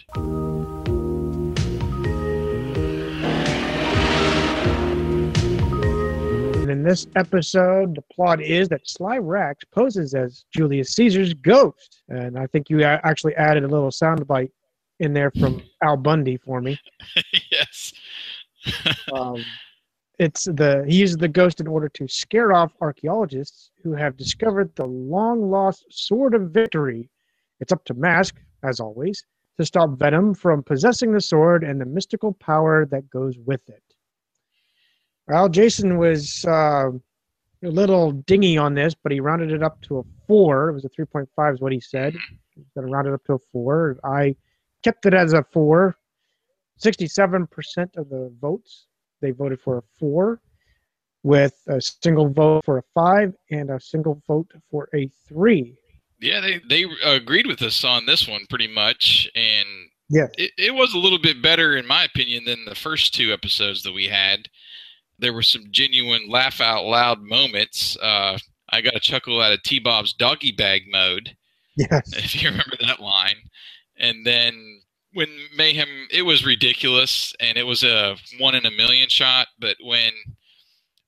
And 6.55 6.71
in 6.71 6.83
this 6.85 7.07
episode, 7.17 7.97
the 7.97 8.03
plot 8.13 8.41
is 8.43 8.69
that 8.69 8.89
Sly 8.89 9.19
Rax 9.19 9.65
poses 9.73 10.15
as 10.15 10.45
Julius 10.55 10.95
Caesar's 10.95 11.35
ghost, 11.35 12.03
and 12.09 12.39
I 12.39 12.47
think 12.47 12.71
you 12.71 12.83
actually 12.83 13.35
added 13.37 13.65
a 13.65 13.69
little 13.69 13.91
soundbite 13.91 14.51
in 15.01 15.13
there 15.13 15.33
from 15.33 15.63
Al 15.83 15.97
Bundy 15.97 16.37
for 16.37 16.61
me. 16.61 16.79
yes. 17.51 17.93
um, 19.13 19.45
it's 20.19 20.45
the 20.45 20.85
he 20.87 20.97
uses 20.97 21.17
the 21.17 21.29
ghost 21.29 21.61
in 21.61 21.67
order 21.67 21.89
to 21.89 22.07
scare 22.07 22.53
off 22.53 22.73
archaeologists 22.81 23.71
who 23.83 23.95
have 23.95 24.17
discovered 24.17 24.71
the 24.77 24.85
long 24.85 25.51
lost 25.51 25.87
sword 25.91 26.35
of 26.35 26.51
victory. 26.51 27.11
It's 27.59 27.73
up 27.73 27.85
to 27.87 27.95
Mask, 27.95 28.37
as 28.63 28.81
always, 28.81 29.25
to 29.59 29.65
stop 29.65 29.99
Venom 29.99 30.35
from 30.35 30.63
possessing 30.63 31.13
the 31.13 31.21
sword 31.21 31.65
and 31.65 31.81
the 31.81 31.87
mystical 31.87 32.33
power 32.35 32.87
that 32.87 33.09
goes 33.11 33.37
with 33.39 33.67
it. 33.69 33.83
Well, 35.27 35.49
Jason 35.49 35.97
was 35.97 36.45
uh, 36.45 36.91
a 37.63 37.69
little 37.69 38.13
dingy 38.13 38.59
on 38.59 38.75
this, 38.75 38.95
but 38.95 39.13
he 39.13 39.21
rounded 39.21 39.53
it 39.53 39.63
up 39.63 39.81
to 39.83 39.99
a 39.99 40.03
four. 40.27 40.71
It 40.71 40.75
was 40.75 40.85
a 40.85 40.89
3.5, 40.89 41.55
is 41.55 41.61
what 41.61 41.73
he 41.73 41.81
said. 41.81 42.15
He's 42.55 42.65
going 42.75 42.87
to 42.87 42.93
round 42.93 43.07
it 43.07 43.15
up 43.15 43.25
to 43.25 43.35
a 43.35 43.39
four. 43.53 43.99
I 44.05 44.35
kept 44.83 45.07
it 45.07 45.15
as 45.15 45.33
a 45.33 45.45
four. 45.53 45.97
67% 46.83 47.47
of 47.97 48.09
the 48.09 48.33
votes, 48.41 48.87
they 49.21 49.33
voted 49.33 49.61
for 49.61 49.79
a 49.79 49.83
four, 49.99 50.41
with 51.23 51.55
a 51.69 51.81
single 51.81 52.29
vote 52.31 52.65
for 52.65 52.79
a 52.79 52.83
five 52.95 53.35
and 53.51 53.71
a 53.71 53.79
single 53.79 54.23
vote 54.27 54.51
for 54.71 54.89
a 54.95 55.11
three. 55.29 55.77
Yeah, 56.21 56.41
they 56.41 56.61
they 56.69 56.87
agreed 57.05 57.47
with 57.47 57.63
us 57.63 57.85
on 57.85 58.07
this 58.07 58.27
one 58.29 58.47
pretty 58.49 58.69
much, 58.69 59.31
and 59.35 59.67
Yes. 60.11 60.31
it, 60.39 60.51
it 60.59 60.75
was 60.75 60.93
a 60.93 60.99
little 60.99 61.21
bit 61.21 61.41
better 61.41 61.77
in 61.77 61.87
my 61.87 62.05
opinion 62.05 62.45
than 62.45 62.65
the 62.65 62.75
first 62.75 63.15
two 63.15 63.33
episodes 63.33 63.83
that 63.85 63.93
we 63.93 64.07
had. 64.07 64.49
There 65.21 65.33
were 65.33 65.43
some 65.43 65.67
genuine 65.71 66.29
laugh 66.29 66.61
out 66.61 66.85
loud 66.85 67.23
moments. 67.23 67.97
Uh, 68.03 68.37
I 68.71 68.81
got 68.81 68.97
a 68.97 69.01
chuckle 69.01 69.41
out 69.41 69.53
of 69.53 69.63
T 69.63 69.79
Bob's 69.79 70.13
doggy 70.13 70.53
bag 70.53 70.83
mode. 70.91 71.37
Yes. 71.77 72.11
if 72.17 72.43
you 72.43 72.49
remember 72.51 72.77
that 72.81 73.01
line. 73.01 73.37
And 74.01 74.27
then 74.27 74.81
when 75.13 75.29
Mayhem, 75.57 76.09
it 76.11 76.23
was 76.23 76.45
ridiculous, 76.45 77.35
and 77.39 77.59
it 77.59 77.65
was 77.67 77.85
a 77.85 78.17
one 78.39 78.55
in 78.55 78.67
a 78.67 78.71
million 78.71 79.09
shot. 79.09 79.49
But 79.59 79.77
when 79.85 80.13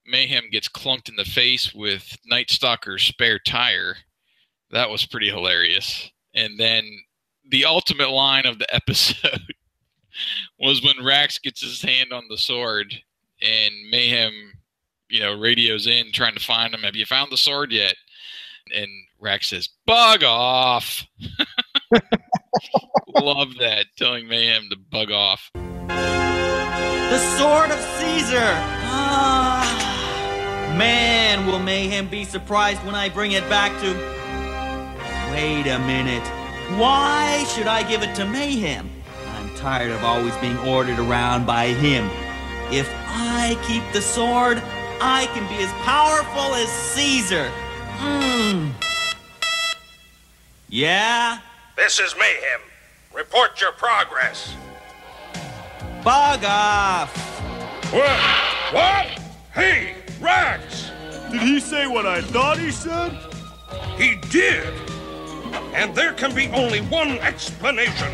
Mayhem 0.07 0.45
gets 0.51 0.69
clunked 0.69 1.09
in 1.09 1.17
the 1.17 1.25
face 1.25 1.75
with 1.75 2.17
Night 2.27 2.51
Stalker's 2.51 3.03
spare 3.03 3.39
tire, 3.39 3.97
that 4.71 4.91
was 4.91 5.07
pretty 5.07 5.29
hilarious. 5.29 6.11
And 6.35 6.59
then 6.59 6.85
the 7.49 7.65
ultimate 7.65 8.11
line 8.11 8.47
of 8.47 8.59
the 8.59 8.73
episode 8.75 9.55
was 10.59 10.83
when 10.83 11.05
Rax 11.05 11.39
gets 11.39 11.63
his 11.63 11.81
hand 11.81 12.13
on 12.13 12.25
the 12.29 12.39
sword, 12.39 12.95
and 13.41 13.73
Mayhem, 13.91 14.53
you 15.09 15.21
know, 15.21 15.39
radios 15.39 15.87
in 15.87 16.13
trying 16.13 16.35
to 16.35 16.45
find 16.45 16.75
him. 16.75 16.83
Have 16.83 16.97
you 16.97 17.07
found 17.07 17.33
the 17.33 17.39
sword 17.39 17.73
yet? 17.73 17.95
And 18.75 18.89
Rax 19.19 19.49
says, 19.49 19.71
"Bug 19.87 20.23
off." 20.25 21.07
Love 23.21 23.57
that, 23.59 23.87
telling 23.97 24.29
Mayhem 24.29 24.69
to 24.71 24.77
bug 24.77 25.11
off. 25.11 25.51
The 25.55 27.19
sword 27.37 27.71
of 27.71 27.79
Caesar! 27.99 28.53
Ah, 28.95 30.75
man, 30.77 31.47
will 31.47 31.59
Mayhem 31.59 32.09
be 32.09 32.25
surprised 32.25 32.83
when 32.85 32.95
I 32.95 33.09
bring 33.09 33.33
it 33.33 33.49
back 33.49 33.73
to. 33.81 33.95
Wait 35.31 35.67
a 35.67 35.79
minute. 35.81 36.27
Why 36.79 37.45
should 37.49 37.67
I 37.67 37.83
give 37.89 38.03
it 38.03 38.15
to 38.17 38.25
Mayhem? 38.25 38.91
I'm 39.29 39.55
tired 39.57 39.91
of 39.91 40.05
always 40.05 40.37
being 40.39 40.59
ordered 40.59 40.99
around 40.99 41.47
by 41.47 41.69
him. 41.69 42.09
If 42.71 42.91
I 43.07 43.59
keep 43.67 43.83
the 43.93 44.01
sword, 44.01 44.63
I 45.01 45.27
can 45.35 45.47
be 45.49 45.63
as 45.63 45.73
powerful 45.85 46.55
as 46.55 46.69
Caesar. 46.69 47.51
Mmm. 47.99 48.73
Yeah? 50.69 51.39
This 51.77 51.99
is 52.01 52.15
Mayhem. 52.19 52.61
Report 53.15 53.61
your 53.61 53.73
progress. 53.73 54.55
Bug 56.05 56.45
off! 56.45 57.17
What? 57.93 58.75
What? 58.75 59.07
Hey, 59.55 59.95
Rax! 60.21 60.91
Did 61.31 61.41
he 61.41 61.61
say 61.61 61.87
what 61.87 62.05
I 62.05 62.21
thought 62.21 62.59
he 62.59 62.71
said? 62.71 63.13
He 63.97 64.17
did. 64.29 64.67
And 65.75 65.95
there 65.95 66.13
can 66.13 66.35
be 66.35 66.49
only 66.49 66.81
one 66.81 67.13
explanation. 67.21 68.13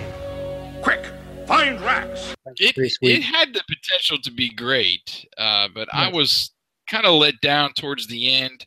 Quick, 0.80 1.06
find 1.46 1.80
Rax. 1.80 2.34
It, 2.56 2.76
it 3.02 3.22
had 3.22 3.54
the 3.54 3.62
potential 3.68 4.18
to 4.22 4.30
be 4.30 4.50
great, 4.50 5.26
uh, 5.36 5.68
but 5.74 5.88
I 5.92 6.08
was 6.10 6.52
kind 6.88 7.06
of 7.06 7.14
let 7.14 7.40
down 7.40 7.72
towards 7.74 8.06
the 8.06 8.32
end 8.32 8.66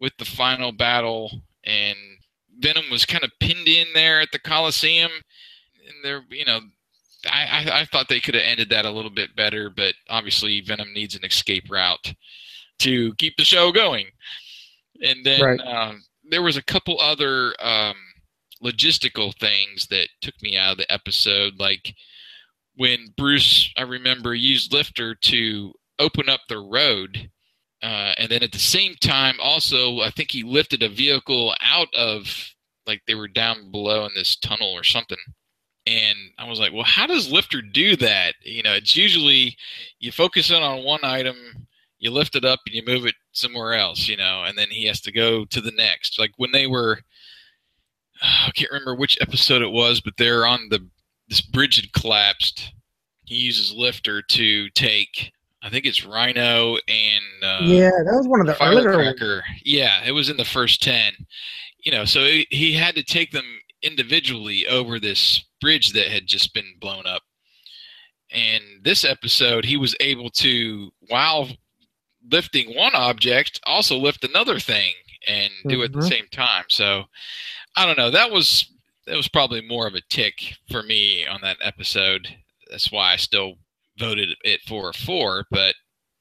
with 0.00 0.12
the 0.18 0.24
final 0.24 0.72
battle, 0.72 1.30
and 1.64 1.96
Venom 2.58 2.84
was 2.90 3.04
kind 3.04 3.24
of 3.24 3.30
pinned 3.40 3.68
in 3.68 3.86
there 3.94 4.20
at 4.20 4.28
the 4.32 4.38
Coliseum. 4.38 5.10
And 5.86 5.94
there, 6.02 6.22
you 6.30 6.44
know, 6.44 6.60
I, 7.30 7.66
I, 7.70 7.80
I 7.80 7.84
thought 7.84 8.08
they 8.08 8.20
could 8.20 8.34
have 8.34 8.44
ended 8.44 8.70
that 8.70 8.84
a 8.84 8.90
little 8.90 9.10
bit 9.10 9.36
better, 9.36 9.70
but 9.70 9.94
obviously 10.08 10.60
Venom 10.60 10.92
needs 10.92 11.14
an 11.14 11.24
escape 11.24 11.70
route 11.70 12.14
to 12.80 13.14
keep 13.14 13.36
the 13.36 13.44
show 13.44 13.72
going. 13.72 14.06
And 15.02 15.24
then 15.24 15.40
Right. 15.42 15.60
um, 15.60 16.04
there 16.30 16.42
was 16.42 16.56
a 16.56 16.64
couple 16.64 17.00
other 17.00 17.54
um, 17.60 17.96
logistical 18.62 19.34
things 19.38 19.86
that 19.88 20.08
took 20.20 20.34
me 20.42 20.56
out 20.56 20.72
of 20.72 20.78
the 20.78 20.90
episode, 20.92 21.54
like 21.58 21.94
when 22.74 23.14
Bruce, 23.16 23.72
I 23.76 23.82
remember, 23.82 24.34
used 24.34 24.72
Lifter 24.72 25.14
to 25.14 25.72
open 25.98 26.28
up 26.28 26.40
the 26.48 26.58
road. 26.58 27.30
Uh, 27.82 28.14
and 28.18 28.30
then 28.30 28.42
at 28.42 28.52
the 28.52 28.58
same 28.58 28.94
time, 29.00 29.36
also, 29.40 30.00
I 30.00 30.10
think 30.10 30.30
he 30.30 30.42
lifted 30.42 30.82
a 30.82 30.88
vehicle 30.88 31.54
out 31.60 31.92
of, 31.94 32.54
like, 32.86 33.02
they 33.06 33.14
were 33.14 33.28
down 33.28 33.70
below 33.70 34.04
in 34.06 34.12
this 34.14 34.36
tunnel 34.36 34.72
or 34.72 34.82
something. 34.82 35.18
And 35.86 36.16
I 36.38 36.48
was 36.48 36.58
like, 36.58 36.72
well, 36.72 36.84
how 36.84 37.06
does 37.06 37.30
Lifter 37.30 37.62
do 37.62 37.94
that? 37.96 38.34
You 38.42 38.62
know, 38.62 38.72
it's 38.72 38.96
usually 38.96 39.56
you 40.00 40.10
focus 40.10 40.50
in 40.50 40.62
on 40.62 40.84
one 40.84 41.04
item, 41.04 41.36
you 41.98 42.10
lift 42.10 42.34
it 42.34 42.44
up, 42.44 42.60
and 42.66 42.74
you 42.74 42.82
move 42.84 43.06
it 43.06 43.14
somewhere 43.32 43.74
else, 43.74 44.08
you 44.08 44.16
know, 44.16 44.42
and 44.44 44.58
then 44.58 44.68
he 44.70 44.86
has 44.86 45.00
to 45.02 45.12
go 45.12 45.44
to 45.44 45.60
the 45.60 45.70
next. 45.70 46.18
Like 46.18 46.32
when 46.38 46.50
they 46.50 46.66
were, 46.66 47.00
I 48.20 48.50
can't 48.54 48.72
remember 48.72 48.96
which 48.96 49.18
episode 49.20 49.62
it 49.62 49.70
was, 49.70 50.00
but 50.00 50.14
they're 50.16 50.46
on 50.46 50.68
the 50.70 50.84
this 51.28 51.40
bridge 51.40 51.76
had 51.76 51.92
collapsed. 51.92 52.72
He 53.24 53.36
uses 53.36 53.72
Lifter 53.72 54.22
to 54.22 54.70
take, 54.70 55.32
I 55.66 55.70
think 55.70 55.84
it's 55.84 56.06
Rhino 56.06 56.76
and 56.86 57.42
uh, 57.42 57.58
yeah, 57.64 57.90
that 57.90 58.14
was 58.16 58.28
one 58.28 58.40
of 58.40 58.46
the 58.46 58.62
earlier. 58.64 58.92
Firecracker. 58.92 59.42
Yeah, 59.64 60.04
it 60.06 60.12
was 60.12 60.30
in 60.30 60.36
the 60.36 60.44
first 60.44 60.80
ten. 60.80 61.12
You 61.80 61.90
know, 61.90 62.04
so 62.04 62.20
he, 62.20 62.46
he 62.50 62.72
had 62.72 62.94
to 62.94 63.02
take 63.02 63.32
them 63.32 63.44
individually 63.82 64.64
over 64.68 65.00
this 65.00 65.44
bridge 65.60 65.92
that 65.92 66.06
had 66.06 66.26
just 66.28 66.54
been 66.54 66.72
blown 66.80 67.04
up. 67.06 67.22
And 68.30 68.62
this 68.82 69.04
episode, 69.04 69.64
he 69.64 69.76
was 69.76 69.96
able 70.00 70.30
to, 70.30 70.90
while 71.08 71.48
lifting 72.30 72.76
one 72.76 72.94
object, 72.94 73.60
also 73.66 73.96
lift 73.96 74.24
another 74.24 74.58
thing 74.60 74.92
and 75.26 75.50
do 75.66 75.82
it 75.82 75.86
at 75.86 75.92
the 75.92 75.98
Mhm. 75.98 76.08
same 76.08 76.28
time. 76.30 76.64
So 76.68 77.04
I 77.76 77.86
don't 77.86 77.98
know. 77.98 78.10
That 78.10 78.30
was 78.30 78.70
that 79.06 79.16
was 79.16 79.28
probably 79.28 79.62
more 79.62 79.88
of 79.88 79.94
a 79.94 80.00
tick 80.10 80.54
for 80.70 80.82
me 80.84 81.26
on 81.26 81.40
that 81.42 81.58
episode. 81.60 82.28
That's 82.70 82.92
why 82.92 83.12
I 83.12 83.16
still 83.16 83.54
voted 83.98 84.30
it 84.42 84.60
for 84.66 84.90
a 84.90 84.94
four. 84.94 85.44
But 85.50 85.74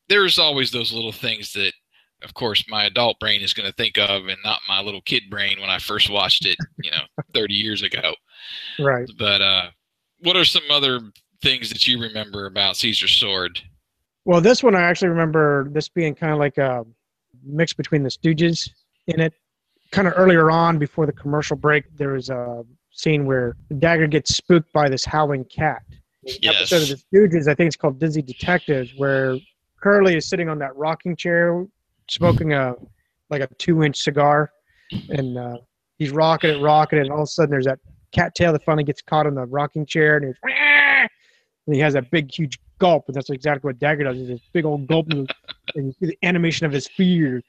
there's 0.09 0.39
always 0.39 0.71
those 0.71 0.93
little 0.93 1.11
things 1.11 1.53
that, 1.53 1.73
of 2.23 2.33
course, 2.33 2.63
my 2.67 2.85
adult 2.85 3.19
brain 3.19 3.41
is 3.41 3.53
going 3.53 3.67
to 3.69 3.75
think 3.75 3.97
of, 3.97 4.27
and 4.27 4.37
not 4.43 4.61
my 4.67 4.81
little 4.81 5.01
kid 5.01 5.23
brain 5.29 5.59
when 5.59 5.69
I 5.69 5.79
first 5.79 6.09
watched 6.09 6.45
it, 6.45 6.57
you 6.81 6.91
know, 6.91 7.03
30 7.33 7.53
years 7.53 7.83
ago. 7.83 8.13
Right. 8.79 9.09
But 9.17 9.41
uh, 9.41 9.67
what 10.19 10.35
are 10.35 10.45
some 10.45 10.63
other 10.69 10.99
things 11.41 11.69
that 11.69 11.87
you 11.87 11.99
remember 12.01 12.45
about 12.45 12.77
Caesar's 12.77 13.11
sword? 13.11 13.59
Well, 14.25 14.41
this 14.41 14.63
one 14.63 14.75
I 14.75 14.81
actually 14.81 15.09
remember 15.09 15.69
this 15.69 15.87
being 15.87 16.15
kind 16.15 16.33
of 16.33 16.39
like 16.39 16.57
a 16.57 16.83
mix 17.43 17.73
between 17.73 18.03
the 18.03 18.09
Stooges 18.09 18.69
in 19.07 19.19
it. 19.19 19.33
Kind 19.91 20.07
of 20.07 20.15
earlier 20.17 20.49
on, 20.49 20.79
before 20.79 21.05
the 21.05 21.13
commercial 21.13 21.55
break, 21.55 21.85
there 21.95 22.13
was 22.13 22.29
a 22.29 22.63
scene 22.91 23.25
where 23.25 23.55
Dagger 23.77 24.07
gets 24.07 24.35
spooked 24.35 24.73
by 24.73 24.89
this 24.89 25.05
howling 25.05 25.45
cat. 25.45 25.83
Yes. 26.25 26.55
episode 26.71 26.81
of 26.83 26.89
the 27.11 27.17
Stooges, 27.17 27.47
I 27.47 27.53
think 27.55 27.67
it's 27.67 27.75
called 27.75 27.99
Dizzy 27.99 28.21
Detectives, 28.21 28.93
where 28.97 29.37
Curly 29.81 30.15
is 30.17 30.27
sitting 30.27 30.49
on 30.49 30.57
that 30.59 30.75
rocking 30.75 31.15
chair, 31.15 31.65
smoking 32.09 32.53
a 32.53 32.75
like 33.29 33.41
a 33.41 33.47
two-inch 33.57 33.97
cigar, 33.97 34.51
and 35.09 35.37
uh, 35.37 35.57
he's 35.97 36.11
rocking 36.11 36.49
it, 36.51 36.59
rocking 36.59 36.99
it, 36.99 37.03
and 37.03 37.11
all 37.11 37.19
of 37.19 37.23
a 37.23 37.27
sudden 37.27 37.51
there's 37.51 37.65
that 37.65 37.79
cat 38.11 38.33
tail 38.35 38.51
that 38.53 38.63
finally 38.63 38.83
gets 38.83 39.01
caught 39.01 39.27
on 39.27 39.35
the 39.35 39.45
rocking 39.45 39.85
chair, 39.85 40.17
and 40.17 40.25
he's 40.27 40.35
and 41.67 41.75
he 41.75 41.81
has 41.81 41.93
that 41.93 42.09
big, 42.11 42.31
huge 42.31 42.59
gulp, 42.79 43.05
and 43.07 43.15
that's 43.15 43.29
exactly 43.29 43.67
what 43.67 43.79
Dagger 43.79 44.03
does. 44.05 44.17
Is 44.17 44.27
this 44.27 44.41
big 44.53 44.65
old 44.65 44.87
gulp, 44.87 45.09
and 45.11 45.31
and 45.75 45.87
you 45.87 45.93
see 45.99 46.05
the 46.07 46.17
animation 46.23 46.65
of 46.65 46.71
his 46.71 46.87
fear. 46.87 47.41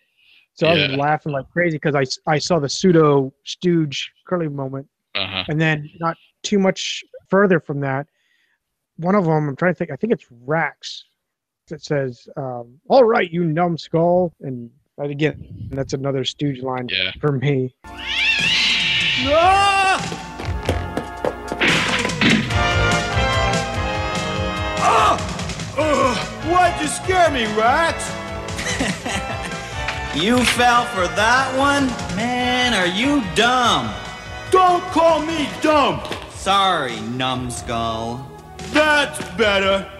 So 0.55 0.67
I 0.67 0.73
was 0.75 0.97
laughing 0.97 1.33
like 1.33 1.49
crazy 1.51 1.77
because 1.77 1.95
I, 1.95 2.05
I 2.31 2.39
saw 2.39 2.59
the 2.59 2.69
pseudo 2.69 3.31
stooge 3.45 4.11
curly 4.27 4.49
moment, 4.49 4.89
Uh-huh. 5.15 5.45
and 5.49 5.61
then 5.61 5.91
not 6.01 6.17
too 6.43 6.59
much 6.59 7.05
further 7.29 7.61
from 7.61 7.81
that, 7.81 8.07
one 8.97 9.15
of 9.15 9.25
them 9.25 9.49
I'm 9.49 9.57
trying 9.57 9.75
to 9.75 9.79
think. 9.79 9.91
I 9.91 9.97
think 9.97 10.13
it's 10.13 10.27
Rax 10.45 11.05
that 11.69 11.83
says, 11.83 12.29
um, 12.37 12.81
"All 12.89 13.05
right, 13.05 13.31
you 13.31 13.45
numbskull," 13.45 14.33
and 14.41 14.71
that 14.99 15.11
again, 15.11 15.69
that's 15.71 15.93
another 15.93 16.25
stooge 16.25 16.63
line 16.63 16.89
Yeah. 16.91 17.13
for 17.21 17.33
me. 17.33 17.75
Why'd 26.49 26.81
you 26.81 26.89
scare 26.89 27.31
me, 27.31 27.45
Rax? 27.55 28.09
you 30.17 30.39
fell 30.45 30.85
for 30.87 31.07
that 31.15 31.55
one? 31.57 31.87
Man, 32.17 32.75
are 32.75 32.87
you 32.87 33.23
dumb? 33.35 33.93
Don't 34.51 34.83
call 34.93 35.25
me 35.25 35.49
dumb. 35.61 36.01
Sorry, 36.31 37.01
numbskull. 37.01 38.25
That's 38.73 39.19
better. 39.37 39.91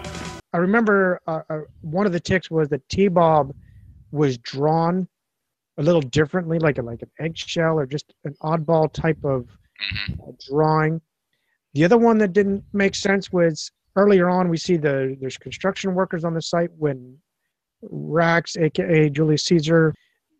I 0.53 0.57
remember 0.57 1.21
uh, 1.27 1.41
uh, 1.49 1.59
one 1.81 2.05
of 2.05 2.11
the 2.11 2.19
ticks 2.19 2.49
was 2.49 2.69
that 2.69 2.87
T-Bob 2.89 3.53
was 4.11 4.37
drawn 4.37 5.07
a 5.77 5.83
little 5.83 6.01
differently, 6.01 6.59
like 6.59 6.77
a, 6.77 6.81
like 6.81 7.01
an 7.01 7.11
eggshell 7.19 7.79
or 7.79 7.85
just 7.85 8.13
an 8.23 8.35
oddball 8.41 8.91
type 8.91 9.23
of 9.23 9.47
uh, 10.09 10.31
drawing. 10.49 11.01
The 11.73 11.83
other 11.83 11.97
one 11.97 12.17
that 12.19 12.33
didn't 12.33 12.63
make 12.73 12.95
sense 12.95 13.31
was 13.31 13.71
earlier 13.95 14.29
on 14.29 14.49
we 14.49 14.57
see 14.57 14.77
the 14.77 15.17
there's 15.19 15.37
construction 15.37 15.93
workers 15.93 16.23
on 16.23 16.33
the 16.33 16.41
site 16.41 16.71
when 16.77 17.17
Rax, 17.81 18.57
aka 18.57 19.09
Julius 19.09 19.43
Caesar, 19.45 19.93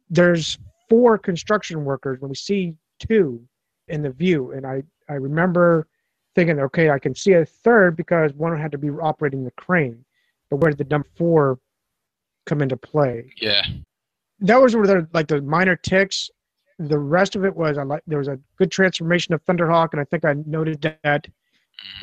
there's 0.10 0.58
four 0.90 1.18
construction 1.18 1.86
workers 1.86 2.20
when 2.20 2.30
we 2.30 2.36
see 2.36 2.74
two 3.00 3.44
in 3.88 4.02
the 4.02 4.10
view, 4.10 4.52
and 4.52 4.66
I 4.66 4.84
I 5.10 5.14
remember 5.14 5.88
thinking, 6.38 6.60
okay, 6.60 6.92
I 6.92 7.00
can 7.00 7.16
see 7.16 7.34
a 7.34 7.44
third 7.44 7.98
because 7.98 8.32
one 8.34 8.56
had 8.60 8.72
to 8.72 8.78
be 8.78 8.92
operating 8.92 9.44
the 9.44 9.52
crane. 9.52 10.06
But 10.52 10.58
where 10.58 10.70
did 10.70 10.78
the 10.78 10.84
number 10.84 11.08
four 11.16 11.58
come 12.46 12.62
into 12.62 12.78
play? 12.78 13.34
Yeah. 13.42 13.64
That 14.42 14.62
was 14.62 14.76
where 14.76 14.86
the 14.86 15.08
like 15.14 15.28
the 15.28 15.42
minor 15.42 15.76
ticks. 15.76 16.30
The 16.78 17.00
rest 17.00 17.36
of 17.36 17.44
it 17.44 17.56
was 17.56 17.80
I 17.80 17.84
like 17.84 18.04
there 18.06 18.20
was 18.20 18.28
a 18.28 18.40
good 18.60 18.70
transformation 18.70 19.34
of 19.34 19.44
Thunderhawk, 19.46 19.90
and 19.94 20.00
I 20.00 20.04
think 20.04 20.26
I 20.26 20.36
noted 20.46 20.80
that 21.04 21.26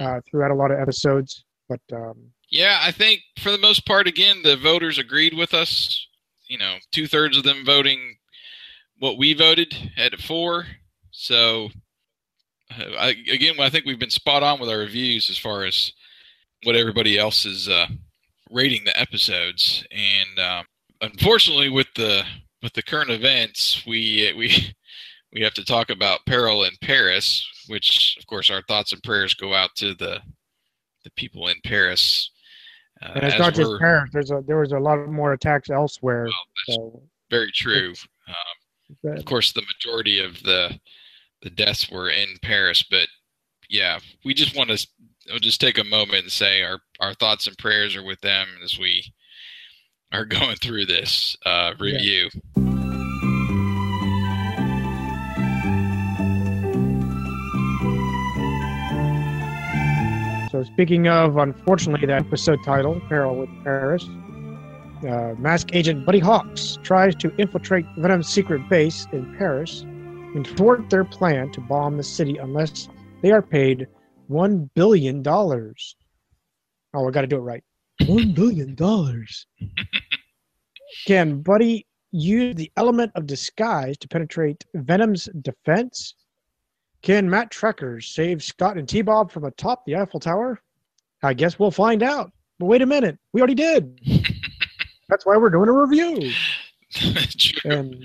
uh, 0.01 0.21
throughout 0.29 0.51
a 0.51 0.55
lot 0.55 0.73
of 0.73 0.81
episodes. 0.81 1.45
But 1.69 1.81
um, 1.93 2.17
Yeah, 2.51 2.81
I 2.83 2.91
think 2.91 3.21
for 3.39 3.53
the 3.53 3.59
most 3.59 3.87
part, 3.87 4.09
again, 4.09 4.43
the 4.43 4.57
voters 4.57 4.99
agreed 4.99 5.35
with 5.35 5.55
us. 5.55 6.09
You 6.49 6.59
know, 6.59 6.79
two 6.91 7.07
thirds 7.07 7.37
of 7.37 7.45
them 7.45 7.65
voting 7.65 8.17
what 8.99 9.17
we 9.17 9.33
voted 9.33 9.93
at 9.97 10.21
four. 10.21 10.67
So, 11.13 11.71
I, 12.99 13.15
again, 13.31 13.55
I 13.61 13.71
think 13.71 13.85
we've 13.85 13.99
been 13.99 14.11
spot 14.11 14.43
on 14.43 14.61
with 14.61 14.69
our 14.69 14.79
reviews 14.79 15.31
as 15.31 15.39
far 15.39 15.65
as 15.65 15.93
what 16.65 16.77
everybody 16.77 17.19
else 17.19 17.45
is 17.45 17.69
uh, 17.69 17.87
rating 18.51 18.85
the 18.85 18.99
episodes. 18.99 19.85
And 19.91 20.39
um, 20.39 20.65
unfortunately, 21.01 21.69
with 21.69 21.89
the 21.97 22.25
with 22.63 22.73
the 22.73 22.83
current 22.83 23.11
events, 23.11 23.85
we 23.87 24.33
we 24.37 24.75
we 25.33 25.43
have 25.43 25.55
to 25.55 25.65
talk 25.65 25.91
about 25.91 26.25
Peril 26.27 26.65
in 26.65 26.73
Paris, 26.81 27.47
which, 27.69 28.17
of 28.19 28.27
course, 28.27 28.51
our 28.51 28.63
thoughts 28.63 28.93
and 28.93 29.03
prayers 29.03 29.35
go 29.35 29.55
out 29.55 29.71
to 29.77 29.95
the 29.95 30.21
the 31.05 31.11
people 31.17 31.49
in 31.49 31.57
Paris. 31.65 32.31
Uh, 33.03 33.13
and 33.17 33.25
it's 33.25 33.39
not 33.39 33.55
just 33.55 33.73
Paris. 33.81 34.11
There's 34.13 34.31
a 34.31 34.43
there 34.47 34.59
was 34.59 34.73
a 34.73 34.79
lot 34.79 34.97
more 35.09 35.33
attacks 35.33 35.71
elsewhere. 35.71 36.29
so 36.67 37.03
Very 37.31 37.51
true. 37.53 37.93
Um, 38.29 39.17
of 39.17 39.25
course, 39.25 39.53
the 39.53 39.63
majority 39.63 40.21
of 40.21 40.43
the 40.43 40.79
the 41.45 41.51
deaths 41.51 41.91
were 41.91 42.09
in 42.09 42.39
Paris, 42.43 42.83
but 42.83 43.07
yeah, 43.69 44.01
we 44.25 44.35
just 44.35 44.57
want 44.57 44.71
to 44.71 44.89
we'll 45.29 45.39
just 45.39 45.61
take 45.61 45.79
a 45.79 45.85
moment 45.85 46.25
and 46.25 46.33
say 46.33 46.63
our 46.63 46.81
our 47.01 47.15
thoughts 47.15 47.47
and 47.47 47.57
prayers 47.59 47.95
are 47.95 48.03
with 48.03 48.21
them 48.23 48.49
as 48.65 48.79
we 48.79 49.13
are 50.13 50.25
going 50.25 50.57
through 50.57 50.87
this 50.87 51.37
uh, 51.47 51.75
review. 51.79 52.31
So 60.51 60.63
speaking 60.63 61.09
of, 61.09 61.37
unfortunately, 61.37 62.07
that 62.07 62.27
episode 62.27 62.61
title, 62.65 63.01
Peril 63.09 63.43
in 63.43 63.63
Paris, 63.65 64.05
uh, 65.05 65.35
mask 65.37 65.75
agent 65.75 66.07
Buddy 66.07 66.21
Hawks 66.21 66.79
tries 66.85 67.15
to 67.17 67.35
infiltrate 67.37 67.85
Venom's 67.99 68.29
secret 68.29 68.67
base 68.69 69.07
in 69.13 69.35
Paris 69.37 69.85
and 70.35 70.47
thwart 70.47 70.91
their 70.91 71.05
plan 71.05 71.51
to 71.53 71.61
bomb 71.61 71.97
the 71.97 72.03
city 72.03 72.37
unless 72.39 72.89
they 73.23 73.31
are 73.31 73.43
paid 73.43 73.87
one 74.29 74.71
billion 74.75 75.23
dollars. 75.23 75.97
Oh, 76.95 77.09
I 77.09 77.11
got 77.11 77.23
to 77.23 77.27
do 77.27 77.37
it 77.37 77.41
right. 77.41 77.65
One 78.07 78.33
billion 78.33 78.75
dollars. 78.75 79.47
Can 81.07 81.41
Buddy 81.41 81.87
use 82.13 82.55
the 82.55 82.71
element 82.77 83.13
of 83.15 83.27
disguise 83.27 83.97
to 83.99 84.09
penetrate 84.09 84.65
Venom's 84.75 85.29
defense? 85.43 86.15
Can 87.03 87.29
Matt 87.29 87.51
Trakkers 87.51 88.15
save 88.15 88.43
Scott 88.43 88.79
and 88.79 88.89
T-Bob 88.89 89.31
from 89.31 89.45
atop 89.45 89.85
the 89.85 89.97
Eiffel 89.97 90.21
Tower? 90.21 90.63
I 91.23 91.35
guess 91.35 91.59
we'll 91.59 91.71
find 91.71 92.03
out. 92.03 92.33
But 92.59 92.67
wait 92.67 92.83
a 92.83 92.87
minute, 92.87 93.19
we 93.33 93.41
already 93.41 93.55
did. 93.55 93.99
That's 95.09 95.27
why 95.27 95.37
we're 95.37 95.51
doing 95.51 95.69
a 95.69 95.73
review. 95.73 96.33
and 97.65 98.05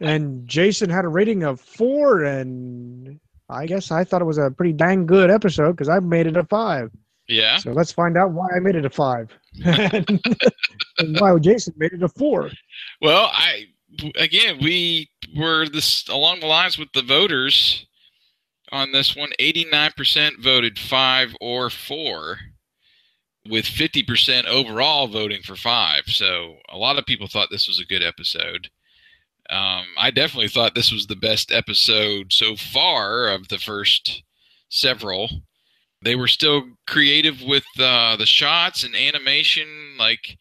and 0.00 0.48
Jason 0.48 0.90
had 0.90 1.04
a 1.04 1.08
rating 1.08 1.42
of 1.42 1.60
four, 1.60 2.24
and 2.24 3.20
I 3.48 3.66
guess 3.66 3.90
I 3.90 4.04
thought 4.04 4.22
it 4.22 4.26
was 4.26 4.38
a 4.38 4.50
pretty 4.50 4.72
dang 4.72 5.06
good 5.06 5.30
episode 5.30 5.72
because 5.72 5.88
I 5.88 6.00
made 6.00 6.26
it 6.26 6.36
a 6.36 6.44
five. 6.44 6.90
Yeah. 7.28 7.58
So 7.58 7.72
let's 7.72 7.92
find 7.92 8.16
out 8.16 8.32
why 8.32 8.48
I 8.54 8.58
made 8.58 8.74
it 8.74 8.84
a 8.84 8.90
five, 8.90 9.30
and, 9.64 10.20
why 11.20 11.38
Jason 11.38 11.74
made 11.76 11.92
it 11.92 12.02
a 12.02 12.08
four. 12.08 12.50
Well, 13.00 13.30
I 13.32 13.66
again 14.16 14.58
we 14.60 15.10
were 15.36 15.68
this 15.68 16.08
along 16.08 16.40
the 16.40 16.46
lines 16.46 16.78
with 16.78 16.88
the 16.92 17.02
voters 17.02 17.86
on 18.72 18.92
this 18.92 19.14
one. 19.14 19.30
Eighty 19.38 19.64
nine 19.70 19.92
percent 19.96 20.40
voted 20.40 20.78
five 20.78 21.36
or 21.40 21.70
four, 21.70 22.38
with 23.48 23.66
fifty 23.66 24.02
percent 24.02 24.48
overall 24.48 25.06
voting 25.06 25.42
for 25.42 25.56
five. 25.56 26.04
So 26.06 26.56
a 26.68 26.78
lot 26.78 26.98
of 26.98 27.06
people 27.06 27.28
thought 27.28 27.48
this 27.50 27.68
was 27.68 27.78
a 27.78 27.86
good 27.86 28.02
episode. 28.02 28.70
Um, 29.50 29.84
I 29.98 30.10
definitely 30.10 30.48
thought 30.48 30.74
this 30.74 30.92
was 30.92 31.06
the 31.06 31.16
best 31.16 31.50
episode 31.52 32.32
so 32.32 32.54
far 32.56 33.28
of 33.28 33.48
the 33.48 33.58
first 33.58 34.22
several. 34.68 35.28
They 36.02 36.14
were 36.14 36.28
still 36.28 36.62
creative 36.86 37.42
with 37.42 37.64
uh, 37.78 38.16
the 38.16 38.26
shots 38.26 38.84
and 38.84 38.94
animation, 38.94 39.66
like 39.98 40.36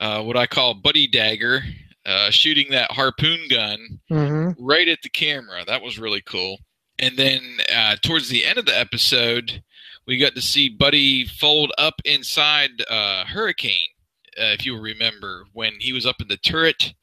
uh, 0.00 0.22
what 0.22 0.36
I 0.36 0.46
call 0.46 0.74
Buddy 0.74 1.06
Dagger, 1.06 1.62
uh, 2.06 2.30
shooting 2.30 2.70
that 2.70 2.90
harpoon 2.92 3.40
gun 3.50 4.00
Mm-hmm. 4.10 4.64
right 4.64 4.88
at 4.88 5.00
the 5.02 5.10
camera. 5.10 5.64
That 5.66 5.82
was 5.82 5.98
really 5.98 6.22
cool. 6.22 6.58
And 6.98 7.16
then 7.16 7.40
uh, 7.72 7.96
towards 8.02 8.28
the 8.28 8.44
end 8.44 8.58
of 8.58 8.64
the 8.66 8.76
episode, 8.76 9.62
we 10.06 10.16
got 10.16 10.34
to 10.34 10.42
see 10.42 10.68
Buddy 10.70 11.26
fold 11.26 11.70
up 11.78 11.94
inside 12.04 12.70
uh, 12.88 13.24
Hurricane. 13.26 13.90
Uh, 14.38 14.54
if 14.56 14.64
you 14.64 14.80
remember, 14.80 15.44
when 15.52 15.72
he 15.78 15.92
was 15.92 16.06
up 16.06 16.20
in 16.20 16.28
the 16.28 16.38
turret 16.38 16.94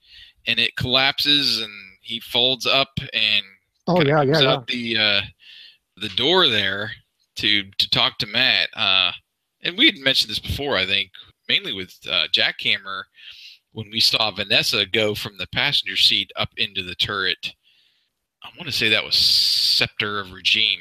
and 0.48 0.60
it 0.60 0.76
collapses 0.76 1.62
and 1.62 1.72
he 2.02 2.20
folds 2.20 2.66
up 2.66 2.89
and 3.14 3.43
Oh 3.88 4.02
yeah, 4.02 4.22
yeah, 4.24 4.39
yeah. 4.41 4.52
out 4.54 4.68
the 4.68 4.98
uh, 4.98 5.22
the 5.98 6.10
door 6.10 6.48
there 6.48 6.91
to 7.36 7.64
to 7.78 7.89
talk 7.89 8.18
to 8.20 8.28
Matt. 8.28 8.70
Uh, 8.76 9.12
and 9.62 9.78
we 9.78 9.86
had 9.86 9.98
mentioned 9.98 10.30
this 10.32 10.39
before, 10.39 10.76
I 10.76 10.86
think, 10.86 11.12
mainly 11.48 11.72
with 11.74 11.93
uh, 12.10 12.26
Jackhammer 12.34 13.04
when 13.74 13.89
we 13.91 14.00
saw 14.00 14.32
Vanessa 14.32 14.86
go 14.86 15.14
from 15.16 15.38
the 15.38 15.48
passenger 15.54 15.98
seat 15.98 16.32
up 16.36 16.50
into 16.58 16.82
the 16.82 16.96
turret. 16.96 17.54
I 18.43 18.50
want 18.58 18.68
to 18.68 18.72
say 18.76 18.89
that 18.89 19.04
was 19.04 19.16
Scepter 19.18 20.20
of 20.20 20.32
Regime 20.32 20.80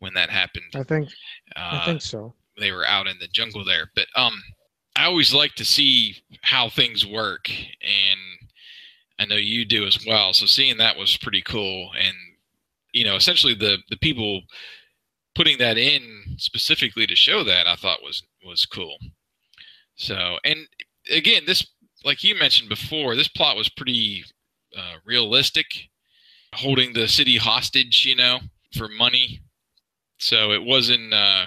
when 0.00 0.14
that 0.14 0.30
happened. 0.30 0.64
I 0.74 0.82
think 0.82 1.08
Uh, 1.56 1.80
I 1.82 1.84
think 1.86 2.02
so. 2.02 2.34
they 2.58 2.72
were 2.72 2.86
out 2.86 3.06
in 3.06 3.18
the 3.20 3.28
jungle 3.28 3.64
there. 3.64 3.90
But 3.94 4.06
um, 4.16 4.42
I 4.96 5.04
always 5.04 5.32
like 5.32 5.54
to 5.56 5.64
see 5.64 6.16
how 6.42 6.68
things 6.68 7.06
work, 7.06 7.48
and 7.50 8.17
I 9.18 9.24
know 9.26 9.36
you 9.36 9.64
do 9.64 9.86
as 9.86 10.04
well. 10.06 10.32
So 10.32 10.46
seeing 10.46 10.76
that 10.78 10.96
was 10.96 11.16
pretty 11.16 11.42
cool, 11.42 11.90
and 11.98 12.14
you 12.92 13.04
know, 13.04 13.16
essentially 13.16 13.54
the 13.54 13.78
the 13.90 13.96
people 13.98 14.42
putting 15.34 15.58
that 15.58 15.78
in 15.78 16.36
specifically 16.38 17.06
to 17.06 17.16
show 17.16 17.44
that 17.44 17.66
I 17.66 17.76
thought 17.76 18.02
was 18.02 18.22
was 18.44 18.66
cool. 18.66 18.98
So, 19.96 20.38
and 20.44 20.68
again, 21.10 21.42
this 21.46 21.66
like 22.04 22.22
you 22.24 22.34
mentioned 22.34 22.68
before, 22.68 23.16
this 23.16 23.28
plot 23.28 23.56
was 23.56 23.68
pretty 23.68 24.24
uh, 24.76 24.96
realistic, 25.04 25.66
holding 26.54 26.92
the 26.92 27.08
city 27.08 27.36
hostage, 27.38 28.06
you 28.06 28.16
know, 28.16 28.40
for 28.76 28.88
money. 28.88 29.40
So 30.18 30.52
it 30.52 30.64
wasn't. 30.64 31.14
Uh, 31.14 31.46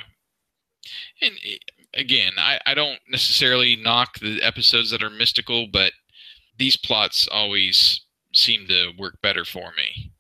and 1.22 1.34
it- 1.42 1.64
again, 1.94 2.34
I, 2.38 2.60
I 2.66 2.74
don't 2.74 3.00
necessarily 3.10 3.76
knock 3.76 4.20
the 4.20 4.42
episodes 4.42 4.92
that 4.92 5.04
are 5.04 5.10
mystical, 5.10 5.68
but 5.68 5.92
these 6.62 6.78
plots 6.78 7.28
always 7.32 8.01
seem 8.36 8.68
to 8.68 8.91
work 8.95 9.20
better 9.24 9.43
for 9.43 9.72
me. 9.76 10.12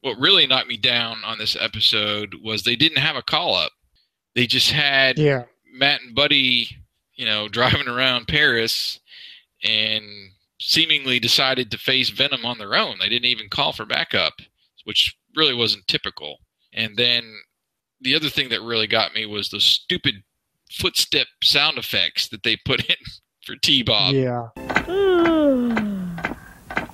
What 0.00 0.18
really 0.18 0.46
knocked 0.46 0.68
me 0.68 0.78
down 0.78 1.18
on 1.22 1.36
this 1.36 1.54
episode 1.54 2.36
was 2.42 2.62
they 2.62 2.76
didn't 2.76 2.96
have 2.96 3.14
a 3.14 3.20
call 3.22 3.54
up. 3.54 3.72
They 4.34 4.46
just 4.46 4.70
had 4.70 5.18
Yeah. 5.18 5.44
Matt 5.70 6.00
and 6.00 6.14
Buddy, 6.14 6.70
you 7.14 7.26
know, 7.26 7.46
driving 7.48 7.88
around 7.88 8.26
Paris 8.26 9.00
and 9.62 10.02
seemingly 10.58 11.18
decided 11.18 11.70
to 11.70 11.78
face 11.78 12.08
Venom 12.08 12.46
on 12.46 12.56
their 12.56 12.74
own. 12.74 12.96
They 12.98 13.10
didn't 13.10 13.26
even 13.28 13.50
call 13.50 13.74
for 13.74 13.84
backup, 13.84 14.32
which 14.84 15.14
really 15.36 15.54
wasn't 15.54 15.86
typical. 15.88 16.38
And 16.72 16.96
then 16.96 17.34
the 18.00 18.14
other 18.14 18.30
thing 18.30 18.48
that 18.48 18.62
really 18.62 18.86
got 18.86 19.12
me 19.14 19.26
was 19.26 19.50
the 19.50 19.60
stupid 19.60 20.22
footstep 20.70 21.26
sound 21.44 21.76
effects 21.76 22.28
that 22.28 22.44
they 22.44 22.56
put 22.64 22.82
in 22.88 22.96
for 23.44 23.56
T 23.56 23.82
Bob. 23.82 24.14
Yeah. 24.14 24.48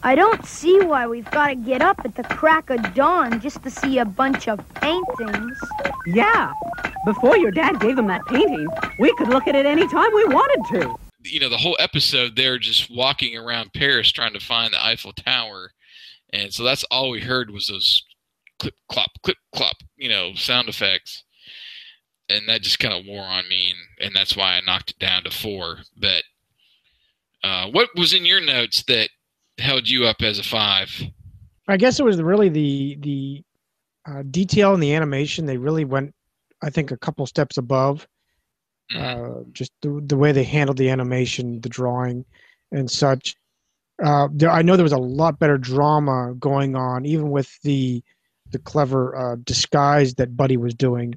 I 0.06 0.14
don't 0.14 0.46
see 0.46 0.78
why 0.82 1.08
we've 1.08 1.28
got 1.32 1.48
to 1.48 1.56
get 1.56 1.82
up 1.82 2.00
at 2.04 2.14
the 2.14 2.22
crack 2.22 2.70
of 2.70 2.94
dawn 2.94 3.40
just 3.40 3.60
to 3.64 3.70
see 3.72 3.98
a 3.98 4.04
bunch 4.04 4.46
of 4.46 4.60
paintings. 4.74 5.58
Yeah. 6.06 6.52
Before 7.04 7.36
your 7.36 7.50
dad 7.50 7.80
gave 7.80 7.96
them 7.96 8.06
that 8.06 8.24
painting, 8.26 8.68
we 9.00 9.12
could 9.16 9.26
look 9.26 9.48
at 9.48 9.56
it 9.56 9.66
any 9.66 9.84
time 9.88 10.08
we 10.14 10.24
wanted 10.26 10.78
to. 10.78 10.96
You 11.24 11.40
know, 11.40 11.48
the 11.48 11.56
whole 11.56 11.76
episode 11.80 12.36
they're 12.36 12.56
just 12.56 12.88
walking 12.88 13.36
around 13.36 13.72
Paris 13.72 14.12
trying 14.12 14.32
to 14.34 14.38
find 14.38 14.72
the 14.72 14.86
Eiffel 14.86 15.12
Tower. 15.12 15.72
And 16.32 16.54
so 16.54 16.62
that's 16.62 16.84
all 16.84 17.10
we 17.10 17.18
heard 17.22 17.50
was 17.50 17.66
those 17.66 18.04
clip 18.60 18.74
clop, 18.88 19.10
clip 19.24 19.38
clop, 19.56 19.78
you 19.96 20.08
know, 20.08 20.34
sound 20.34 20.68
effects. 20.68 21.24
And 22.28 22.48
that 22.48 22.62
just 22.62 22.78
kind 22.78 22.94
of 22.94 23.04
wore 23.06 23.26
on 23.26 23.48
me 23.48 23.72
and, 23.72 24.06
and 24.06 24.14
that's 24.14 24.36
why 24.36 24.52
I 24.52 24.60
knocked 24.64 24.90
it 24.90 25.00
down 25.00 25.24
to 25.24 25.32
four. 25.32 25.78
But 25.96 26.22
uh, 27.42 27.70
what 27.70 27.88
was 27.96 28.14
in 28.14 28.24
your 28.24 28.40
notes 28.40 28.84
that 28.84 29.08
held 29.58 29.88
you 29.88 30.06
up 30.06 30.22
as 30.22 30.38
a 30.38 30.42
five? 30.42 31.02
I 31.68 31.76
guess 31.76 31.98
it 31.98 32.04
was 32.04 32.20
really 32.20 32.48
the 32.48 32.96
the 33.00 33.42
uh, 34.08 34.22
detail 34.30 34.74
in 34.74 34.80
the 34.80 34.94
animation. 34.94 35.46
They 35.46 35.56
really 35.56 35.84
went, 35.84 36.14
I 36.62 36.70
think, 36.70 36.90
a 36.90 36.96
couple 36.96 37.26
steps 37.26 37.56
above. 37.56 38.06
Uh, 38.94 39.40
just 39.50 39.72
the, 39.82 40.00
the 40.06 40.16
way 40.16 40.30
they 40.30 40.44
handled 40.44 40.76
the 40.76 40.90
animation, 40.90 41.60
the 41.60 41.68
drawing, 41.68 42.24
and 42.70 42.88
such. 42.88 43.34
Uh, 44.04 44.28
there, 44.30 44.50
I 44.50 44.62
know 44.62 44.76
there 44.76 44.84
was 44.84 44.92
a 44.92 44.98
lot 44.98 45.40
better 45.40 45.58
drama 45.58 46.34
going 46.38 46.76
on, 46.76 47.04
even 47.04 47.30
with 47.30 47.50
the 47.62 48.02
the 48.52 48.58
clever 48.60 49.16
uh, 49.16 49.36
disguise 49.42 50.14
that 50.14 50.36
Buddy 50.36 50.56
was 50.56 50.72
doing. 50.72 51.14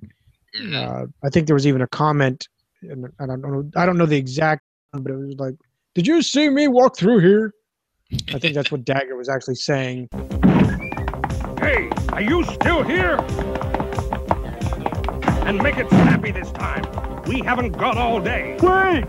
Uh, 0.74 1.06
I 1.24 1.30
think 1.30 1.46
there 1.46 1.54
was 1.54 1.68
even 1.68 1.82
a 1.82 1.88
comment, 1.88 2.48
and 2.82 3.06
I 3.20 3.28
don't 3.28 3.42
know, 3.42 3.70
I 3.76 3.86
don't 3.86 4.00
know 4.00 4.08
the 4.08 4.18
exact, 4.18 4.64
but 4.94 5.12
it 5.12 5.16
was 5.16 5.36
like, 5.38 5.56
"Did 5.94 6.08
you 6.08 6.24
see 6.24 6.50
me 6.50 6.68
walk 6.68 6.98
through 6.98 7.20
here?" 7.20 7.54
I 8.12 8.40
think 8.40 8.56
that's 8.56 8.72
what 8.72 8.86
Dagger 8.86 9.16
was 9.16 9.30
actually 9.30 9.56
saying. 9.56 10.10
Hey, 11.60 11.90
are 12.10 12.22
you 12.22 12.44
still 12.46 12.84
here? 12.84 13.18
And 15.46 15.62
make 15.62 15.78
it 15.78 15.90
snappy 15.90 16.32
this 16.32 16.52
time. 16.52 16.84
We 17.24 17.40
haven't 17.42 17.72
got 17.72 17.98
all 17.98 18.20
day. 18.20 18.58
Wait! 18.62 19.06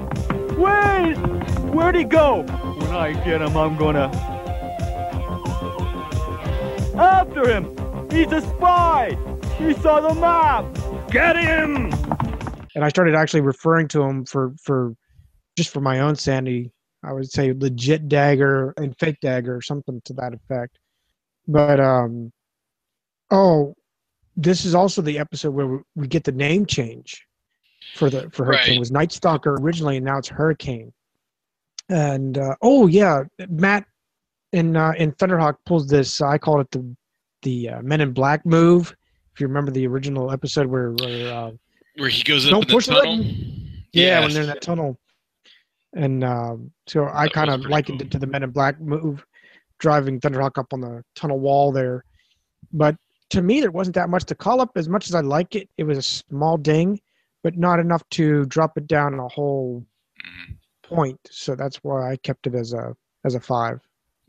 Wait! 0.58 1.14
Where'd 1.72 1.94
he 1.94 2.04
go? 2.04 2.42
When 2.42 2.90
I 2.90 3.12
get 3.24 3.42
him, 3.42 3.56
I'm 3.56 3.76
gonna. 3.76 4.10
After 6.96 7.48
him! 7.48 7.76
He's 8.10 8.30
a 8.32 8.40
spy! 8.40 9.16
He 9.58 9.74
saw 9.74 10.00
the 10.00 10.14
map! 10.14 10.66
Get 11.10 11.36
him! 11.36 11.92
and 12.74 12.84
I 12.84 12.88
started 12.88 13.14
actually 13.14 13.40
referring 13.40 13.88
to 13.88 14.02
him 14.02 14.24
for 14.24 14.54
for 14.62 14.94
just 15.56 15.70
for 15.70 15.80
my 15.80 16.00
own 16.00 16.16
sanity. 16.16 16.72
I 17.02 17.12
would 17.12 17.30
say 17.30 17.52
legit 17.52 18.08
dagger 18.08 18.72
and 18.76 18.96
fake 18.98 19.18
dagger 19.20 19.56
or 19.56 19.62
something 19.62 20.00
to 20.04 20.12
that 20.14 20.34
effect. 20.34 20.78
But 21.48 21.80
um, 21.80 22.32
oh, 23.30 23.74
this 24.36 24.64
is 24.64 24.74
also 24.74 25.02
the 25.02 25.18
episode 25.18 25.50
where 25.54 25.66
we, 25.66 25.78
we 25.96 26.06
get 26.06 26.24
the 26.24 26.32
name 26.32 26.66
change 26.66 27.26
for 27.94 28.10
the 28.10 28.30
for 28.30 28.44
Hurricane. 28.44 28.68
Right. 28.68 28.76
It 28.76 28.78
was 28.80 28.92
Night 28.92 29.12
Stalker 29.12 29.56
originally, 29.60 29.96
and 29.96 30.04
now 30.04 30.18
it's 30.18 30.28
Hurricane. 30.28 30.92
And 31.88 32.38
uh, 32.38 32.54
oh 32.62 32.86
yeah, 32.86 33.24
Matt 33.48 33.84
in 34.52 34.76
uh, 34.76 34.92
in 34.98 35.12
Thunderhawk 35.12 35.56
pulls 35.66 35.88
this. 35.88 36.20
I 36.20 36.38
call 36.38 36.60
it 36.60 36.70
the 36.70 36.94
the 37.42 37.70
uh, 37.70 37.82
Men 37.82 38.00
in 38.00 38.12
Black 38.12 38.44
move. 38.44 38.94
If 39.34 39.40
you 39.40 39.46
remember 39.46 39.70
the 39.70 39.86
original 39.86 40.30
episode 40.32 40.66
where, 40.66 40.90
where 40.92 41.32
uh, 41.32 41.50
Where 41.96 42.08
he 42.08 42.22
goes 42.22 42.46
up 42.46 42.50
Don't 42.52 42.68
the 42.68 42.80
tunnel? 42.80 43.00
button. 43.02 43.84
yeah, 43.92 44.20
when 44.20 44.32
they're 44.32 44.42
in 44.42 44.48
that 44.48 44.60
tunnel. 44.60 44.98
And 45.94 46.22
um, 46.22 46.70
so 46.86 47.08
I 47.12 47.28
kind 47.28 47.50
of 47.50 47.60
likened 47.62 48.00
it 48.02 48.10
to 48.12 48.18
the 48.18 48.26
Men 48.26 48.42
in 48.42 48.50
Black 48.50 48.80
move, 48.80 49.24
driving 49.78 50.20
Thunderhawk 50.20 50.58
up 50.58 50.72
on 50.72 50.80
the 50.80 51.02
tunnel 51.16 51.40
wall 51.40 51.72
there. 51.72 52.04
But 52.72 52.96
to 53.30 53.42
me, 53.42 53.60
there 53.60 53.72
wasn't 53.72 53.96
that 53.96 54.08
much 54.08 54.24
to 54.26 54.34
call 54.34 54.60
up. 54.60 54.70
As 54.76 54.88
much 54.88 55.08
as 55.08 55.14
I 55.14 55.20
like 55.20 55.56
it, 55.56 55.68
it 55.78 55.84
was 55.84 55.98
a 55.98 56.02
small 56.02 56.56
ding, 56.56 57.00
but 57.42 57.56
not 57.56 57.80
enough 57.80 58.08
to 58.10 58.44
drop 58.46 58.76
it 58.76 58.86
down 58.86 59.18
a 59.18 59.28
whole 59.28 59.84
Mm-hmm. 60.20 60.94
point. 60.94 61.18
So 61.30 61.54
that's 61.54 61.76
why 61.78 62.12
I 62.12 62.16
kept 62.16 62.46
it 62.46 62.54
as 62.54 62.74
a 62.74 62.94
as 63.24 63.34
a 63.34 63.40
five. 63.40 63.80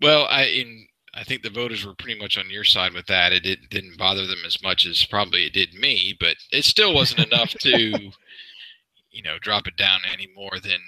Well, 0.01 0.25
I 0.29 0.43
in 0.45 0.87
I 1.13 1.25
think 1.25 1.41
the 1.41 1.49
voters 1.49 1.85
were 1.85 1.95
pretty 1.95 2.17
much 2.17 2.37
on 2.37 2.49
your 2.49 2.63
side 2.63 2.93
with 2.93 3.07
that. 3.07 3.33
It 3.33 3.43
didn't, 3.43 3.69
didn't 3.69 3.97
bother 3.97 4.25
them 4.25 4.39
as 4.45 4.63
much 4.63 4.85
as 4.85 5.05
probably 5.05 5.45
it 5.45 5.53
did 5.53 5.73
me, 5.73 6.15
but 6.17 6.37
it 6.51 6.63
still 6.63 6.93
wasn't 6.93 7.19
enough 7.31 7.53
to 7.55 8.11
you 9.11 9.21
know, 9.21 9.37
drop 9.39 9.67
it 9.67 9.75
down 9.75 9.99
any 10.11 10.27
more 10.35 10.57
than 10.63 10.79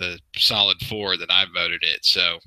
the 0.00 0.18
solid 0.36 0.78
four 0.88 1.16
that 1.16 1.30
I 1.30 1.44
voted 1.54 1.82
it. 1.82 2.00
So 2.04 2.38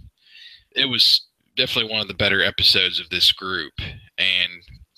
it 0.76 0.86
was 0.86 1.26
definitely 1.56 1.92
one 1.92 2.02
of 2.02 2.10
the 2.10 2.14
better 2.14 2.44
episodes 2.44 3.00
of 3.00 3.10
this 3.10 3.32
group. 3.32 3.74
And 4.18 4.52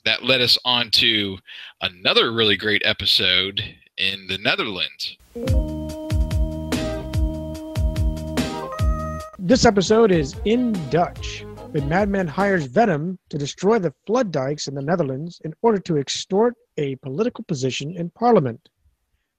that 0.05 0.23
led 0.23 0.41
us 0.41 0.57
on 0.65 0.89
to 0.91 1.37
another 1.81 2.31
really 2.31 2.57
great 2.57 2.81
episode 2.85 3.61
in 3.97 4.27
the 4.27 4.37
Netherlands. 4.37 5.17
This 9.37 9.65
episode 9.65 10.11
is 10.11 10.35
in 10.45 10.73
Dutch. 10.89 11.45
When 11.71 11.89
Madman 11.89 12.27
hires 12.27 12.67
Venom 12.67 13.19
to 13.29 13.37
destroy 13.37 13.79
the 13.79 13.93
flood 14.07 14.31
dikes 14.31 14.67
in 14.67 14.75
the 14.75 14.81
Netherlands 14.81 15.41
in 15.43 15.53
order 15.61 15.77
to 15.79 15.97
extort 15.97 16.55
a 16.77 16.95
political 16.97 17.43
position 17.43 17.95
in 17.95 18.09
Parliament. 18.11 18.69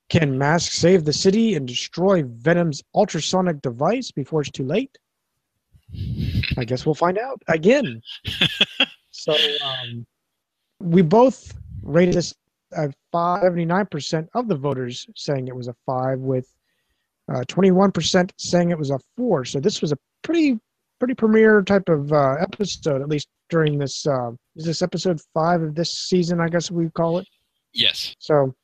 Can 0.08 0.38
Mask 0.38 0.72
save 0.72 1.04
the 1.04 1.12
city 1.12 1.54
and 1.54 1.66
destroy 1.66 2.22
Venom's 2.22 2.82
ultrasonic 2.94 3.60
device 3.60 4.10
before 4.12 4.42
it's 4.42 4.50
too 4.50 4.64
late? 4.64 4.96
I 6.56 6.64
guess 6.64 6.86
we'll 6.86 6.94
find 6.94 7.18
out 7.18 7.42
again. 7.48 8.00
so 9.10 9.36
um, 9.64 10.06
we 10.80 11.02
both 11.02 11.52
rated 11.82 12.14
this 12.14 12.34
at 12.76 12.94
79% 13.14 14.28
of 14.34 14.48
the 14.48 14.56
voters 14.56 15.06
saying 15.14 15.48
it 15.48 15.56
was 15.56 15.68
a 15.68 15.74
five, 15.86 16.18
with 16.18 16.52
uh, 17.32 17.40
21% 17.48 18.30
saying 18.38 18.70
it 18.70 18.78
was 18.78 18.90
a 18.90 18.98
four. 19.16 19.44
So 19.44 19.60
this 19.60 19.80
was 19.80 19.92
a 19.92 19.98
pretty 20.22 20.58
pretty 20.98 21.14
premiere 21.14 21.62
type 21.62 21.88
of 21.88 22.10
uh, 22.12 22.34
episode, 22.40 23.02
at 23.02 23.08
least 23.08 23.28
during 23.50 23.78
this. 23.78 24.06
Uh, 24.06 24.30
is 24.54 24.64
this 24.64 24.82
episode 24.82 25.20
five 25.34 25.62
of 25.62 25.74
this 25.74 25.90
season? 25.90 26.40
I 26.40 26.48
guess 26.48 26.70
we 26.70 26.90
call 26.90 27.18
it. 27.18 27.28
Yes. 27.72 28.14
So. 28.18 28.54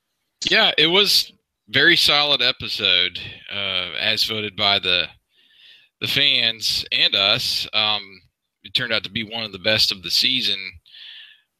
Yeah, 0.50 0.72
it 0.76 0.88
was 0.88 1.32
very 1.68 1.96
solid 1.96 2.42
episode, 2.42 3.18
uh, 3.50 3.92
as 3.98 4.24
voted 4.24 4.56
by 4.56 4.78
the 4.78 5.08
the 6.00 6.08
fans 6.08 6.84
and 6.90 7.14
us. 7.14 7.68
Um, 7.72 8.20
it 8.64 8.74
turned 8.74 8.92
out 8.92 9.04
to 9.04 9.10
be 9.10 9.22
one 9.22 9.44
of 9.44 9.52
the 9.52 9.58
best 9.58 9.92
of 9.92 10.02
the 10.02 10.10
season. 10.10 10.58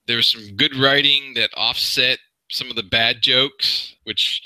There 0.07 0.17
was 0.17 0.29
some 0.29 0.57
good 0.57 0.77
writing 0.77 1.35
that 1.35 1.51
offset 1.57 2.19
some 2.51 2.69
of 2.69 2.77
the 2.77 2.83
bad 2.83 3.23
jokes, 3.23 3.95
which 4.05 4.43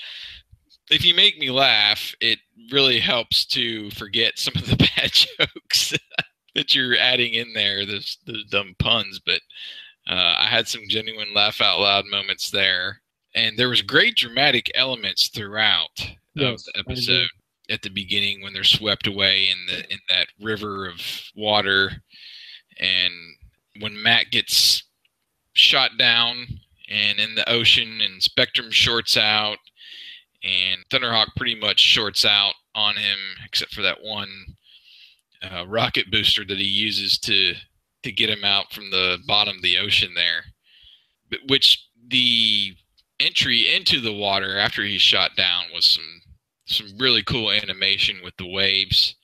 if 0.90 1.04
you 1.04 1.14
make 1.14 1.38
me 1.38 1.50
laugh, 1.50 2.14
it 2.20 2.38
really 2.70 3.00
helps 3.00 3.44
to 3.46 3.90
forget 3.90 4.38
some 4.38 4.54
of 4.56 4.66
the 4.66 4.76
bad 4.96 5.12
jokes 5.12 5.94
that 6.54 6.74
you're 6.74 6.96
adding 6.96 7.34
in 7.34 7.52
there, 7.54 7.84
those, 7.84 8.18
those 8.26 8.44
dumb 8.44 8.74
puns. 8.78 9.20
But 9.24 9.40
uh, 10.06 10.34
I 10.38 10.46
had 10.46 10.68
some 10.68 10.82
genuine 10.88 11.34
laugh 11.34 11.60
out 11.60 11.80
loud 11.80 12.04
moments 12.06 12.50
there, 12.50 13.00
and 13.36 13.56
there 13.56 13.68
was 13.68 13.82
great 13.82 14.16
dramatic 14.16 14.70
elements 14.74 15.28
throughout 15.28 15.90
yes, 16.34 16.64
the 16.64 16.80
episode. 16.80 17.28
At 17.68 17.82
the 17.82 17.90
beginning, 17.90 18.42
when 18.42 18.52
they're 18.52 18.64
swept 18.64 19.06
away 19.06 19.48
in 19.50 19.66
the 19.66 19.92
in 19.92 19.98
that 20.08 20.28
river 20.40 20.86
of 20.86 21.00
water, 21.34 21.90
and 22.78 23.12
when 23.80 24.00
Matt 24.00 24.30
gets 24.30 24.84
shot 25.52 25.98
down 25.98 26.46
and 26.88 27.18
in 27.18 27.34
the 27.34 27.48
ocean, 27.48 28.00
and 28.00 28.22
Spectrum 28.22 28.70
shorts 28.70 29.16
out, 29.16 29.58
and 30.44 30.84
Thunderhawk 30.90 31.34
pretty 31.36 31.56
much 31.56 31.80
shorts 31.80 32.24
out 32.24 32.54
on 32.74 32.96
him, 32.96 33.18
except 33.44 33.74
for 33.74 33.82
that 33.82 33.98
one 34.00 34.30
uh, 35.42 35.66
rocket 35.66 36.10
booster 36.10 36.44
that 36.44 36.58
he 36.58 36.64
uses 36.64 37.18
to 37.18 37.54
to 38.04 38.12
get 38.12 38.30
him 38.30 38.44
out 38.44 38.72
from 38.72 38.90
the 38.90 39.18
bottom 39.26 39.56
of 39.56 39.62
the 39.62 39.78
ocean 39.78 40.12
there. 40.14 40.44
But 41.28 41.40
which 41.48 41.84
the 42.08 42.76
entry 43.20 43.74
into 43.74 44.00
the 44.00 44.12
water 44.12 44.58
after 44.58 44.82
he's 44.82 45.00
shot 45.02 45.36
down 45.36 45.64
was 45.74 45.86
some 45.86 46.20
some 46.66 46.98
really 46.98 47.22
cool 47.22 47.50
animation 47.52 48.16
with 48.24 48.36
the 48.36 48.46
waves. 48.46 49.14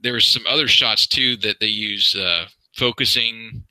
There 0.00 0.14
was 0.14 0.26
some 0.26 0.44
other 0.48 0.68
shots 0.68 1.06
too 1.06 1.36
that 1.38 1.60
they 1.60 1.66
use 1.66 2.14
uh, 2.16 2.46
focusing, 2.74 3.64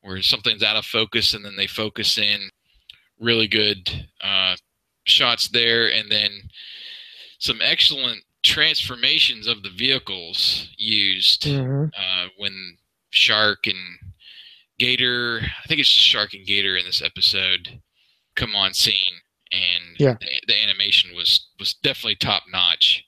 where 0.00 0.20
something's 0.20 0.62
out 0.62 0.76
of 0.76 0.84
focus 0.84 1.32
and 1.32 1.44
then 1.44 1.56
they 1.56 1.66
focus 1.68 2.18
in. 2.18 2.50
Really 3.20 3.46
good 3.46 4.08
uh, 4.22 4.56
shots 5.04 5.48
there, 5.48 5.86
and 5.90 6.10
then 6.10 6.30
some 7.38 7.60
excellent 7.62 8.22
transformations 8.42 9.46
of 9.46 9.62
the 9.62 9.70
vehicles 9.70 10.70
used 10.76 11.44
Mm-hmm. 11.44 11.84
uh, 11.96 12.28
when 12.36 12.78
Shark 13.10 13.66
and 13.66 13.98
Gator, 14.78 15.40
I 15.42 15.68
think 15.68 15.80
it's 15.80 15.88
Shark 15.88 16.32
and 16.32 16.46
Gator 16.46 16.76
in 16.76 16.86
this 16.86 17.02
episode, 17.02 17.80
come 18.40 18.56
on 18.56 18.72
scene, 18.74 19.20
and 19.52 19.96
Yeah. 19.98 20.14
the, 20.20 20.28
the 20.46 20.62
animation 20.62 21.14
was 21.14 21.46
was 21.58 21.74
definitely 21.74 22.16
top 22.16 22.44
notch. 22.50 23.04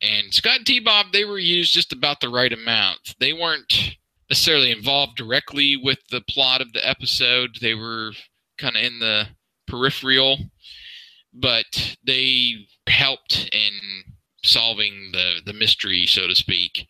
And 0.00 0.32
Scott 0.34 0.58
and 0.58 0.66
T 0.66 0.80
Bob, 0.80 1.06
they 1.12 1.24
were 1.24 1.38
used 1.38 1.72
just 1.72 1.92
about 1.92 2.20
the 2.20 2.28
right 2.28 2.52
amount. 2.52 3.14
They 3.20 3.32
weren't 3.32 3.96
necessarily 4.30 4.70
involved 4.70 5.16
directly 5.16 5.76
with 5.76 5.98
the 6.10 6.20
plot 6.20 6.60
of 6.60 6.72
the 6.72 6.86
episode. 6.86 7.58
They 7.60 7.74
were 7.74 8.12
kind 8.58 8.76
of 8.76 8.82
in 8.82 8.98
the 8.98 9.28
peripheral, 9.66 10.38
but 11.32 11.96
they 12.04 12.66
helped 12.86 13.48
in 13.52 13.72
solving 14.44 15.10
the 15.12 15.40
the 15.44 15.52
mystery, 15.54 16.06
so 16.06 16.26
to 16.28 16.34
speak. 16.34 16.86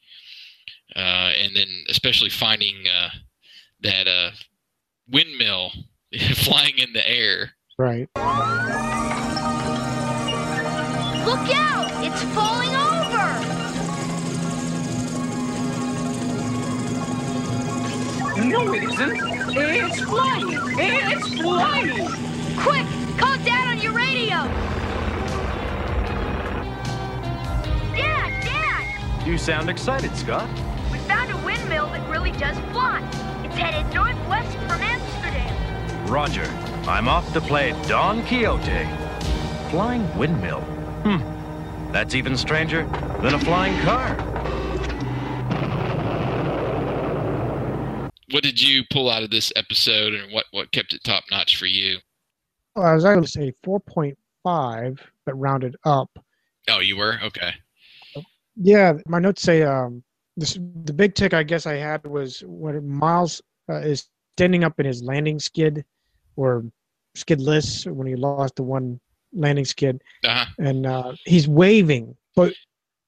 Uh, 0.96 1.32
and 1.42 1.56
then 1.56 1.68
especially 1.88 2.30
finding 2.30 2.84
uh, 2.88 3.10
that 3.80 4.06
uh, 4.06 4.30
windmill 5.08 5.72
flying 6.34 6.78
in 6.78 6.92
the 6.92 7.08
air. 7.08 7.54
Right. 7.76 8.08
Look 11.24 11.48
out! 11.50 11.90
It's 12.04 12.22
falling 12.34 12.70
over! 12.70 13.24
No, 18.46 18.74
it 18.74 18.84
isn't. 18.84 19.18
It's 19.56 20.00
flying. 20.02 20.60
It's 20.78 21.40
flying. 21.40 22.06
Quick! 22.58 22.86
Call 23.18 23.36
Dad 23.44 23.66
on 23.68 23.80
your 23.80 23.92
radio! 23.92 24.36
Dad! 27.96 28.44
Dad! 28.44 29.26
You 29.26 29.36
sound 29.36 29.68
excited, 29.68 30.14
Scott. 30.16 30.48
We 30.92 30.98
found 30.98 31.32
a 31.32 31.44
windmill 31.44 31.88
that 31.88 32.08
really 32.08 32.32
does 32.32 32.56
fly. 32.70 33.02
It's 33.42 33.56
headed 33.56 33.92
northwest 33.92 34.56
from 34.58 34.80
Amsterdam. 34.80 35.13
Roger. 36.06 36.44
I'm 36.86 37.08
off 37.08 37.32
to 37.32 37.40
play 37.40 37.72
Don 37.88 38.24
Quixote. 38.26 38.86
Flying 39.70 40.16
windmill. 40.16 40.60
Hmm. 41.04 41.92
That's 41.92 42.14
even 42.14 42.36
stranger 42.36 42.84
than 43.20 43.34
a 43.34 43.38
flying 43.38 43.80
car. 43.82 44.14
What 48.30 48.42
did 48.42 48.60
you 48.60 48.82
pull 48.90 49.08
out 49.08 49.22
of 49.22 49.30
this 49.30 49.52
episode, 49.54 50.12
and 50.12 50.32
what 50.32 50.46
what 50.50 50.72
kept 50.72 50.92
it 50.92 51.04
top 51.04 51.24
notch 51.30 51.56
for 51.56 51.66
you? 51.66 51.98
Well, 52.74 52.86
I 52.86 52.94
was 52.94 53.04
going 53.04 53.22
to 53.22 53.28
say 53.28 53.52
4.5, 53.64 54.98
but 55.24 55.34
rounded 55.34 55.76
up. 55.84 56.10
Oh, 56.68 56.80
you 56.80 56.96
were 56.96 57.18
okay. 57.22 57.52
Yeah, 58.56 58.94
my 59.06 59.20
notes 59.20 59.42
say 59.42 59.62
um, 59.62 60.02
this, 60.36 60.54
the 60.84 60.92
big 60.92 61.14
tick 61.14 61.34
I 61.34 61.42
guess 61.42 61.66
I 61.66 61.74
had 61.74 62.04
was 62.04 62.42
when 62.46 62.86
Miles 62.88 63.40
uh, 63.68 63.76
is 63.76 64.08
standing 64.36 64.64
up 64.64 64.80
in 64.80 64.86
his 64.86 65.02
landing 65.02 65.38
skid 65.38 65.84
or 66.36 66.64
skidless 67.16 67.90
when 67.90 68.06
he 68.06 68.16
lost 68.16 68.46
the 68.46 68.52
one 68.52 68.86
landing 69.22 69.52
skid, 69.52 69.90
Uh-huh. 70.24 70.44
and 70.58 70.86
uh, 70.86 71.12
he's 71.24 71.46
waving, 71.48 72.16
but 72.34 72.52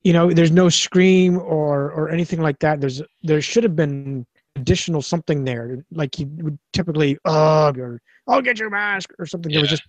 you 0.02 0.12
know, 0.12 0.30
there's 0.32 0.52
no 0.52 0.68
scream 0.68 1.38
or 1.38 1.90
or 1.92 2.08
anything 2.10 2.40
like 2.40 2.58
that. 2.60 2.80
There's 2.80 3.02
there 3.22 3.40
should 3.40 3.64
have 3.64 3.76
been 3.76 4.26
additional 4.56 5.02
something 5.02 5.44
there, 5.44 5.84
like 5.90 6.18
you 6.18 6.26
would 6.42 6.58
typically 6.72 7.18
ugh 7.24 7.78
or 7.78 8.00
I'll 8.28 8.42
get 8.42 8.58
your 8.58 8.70
mask 8.70 9.10
or 9.18 9.26
something. 9.26 9.52
There 9.52 9.60
was 9.60 9.70
just 9.70 9.84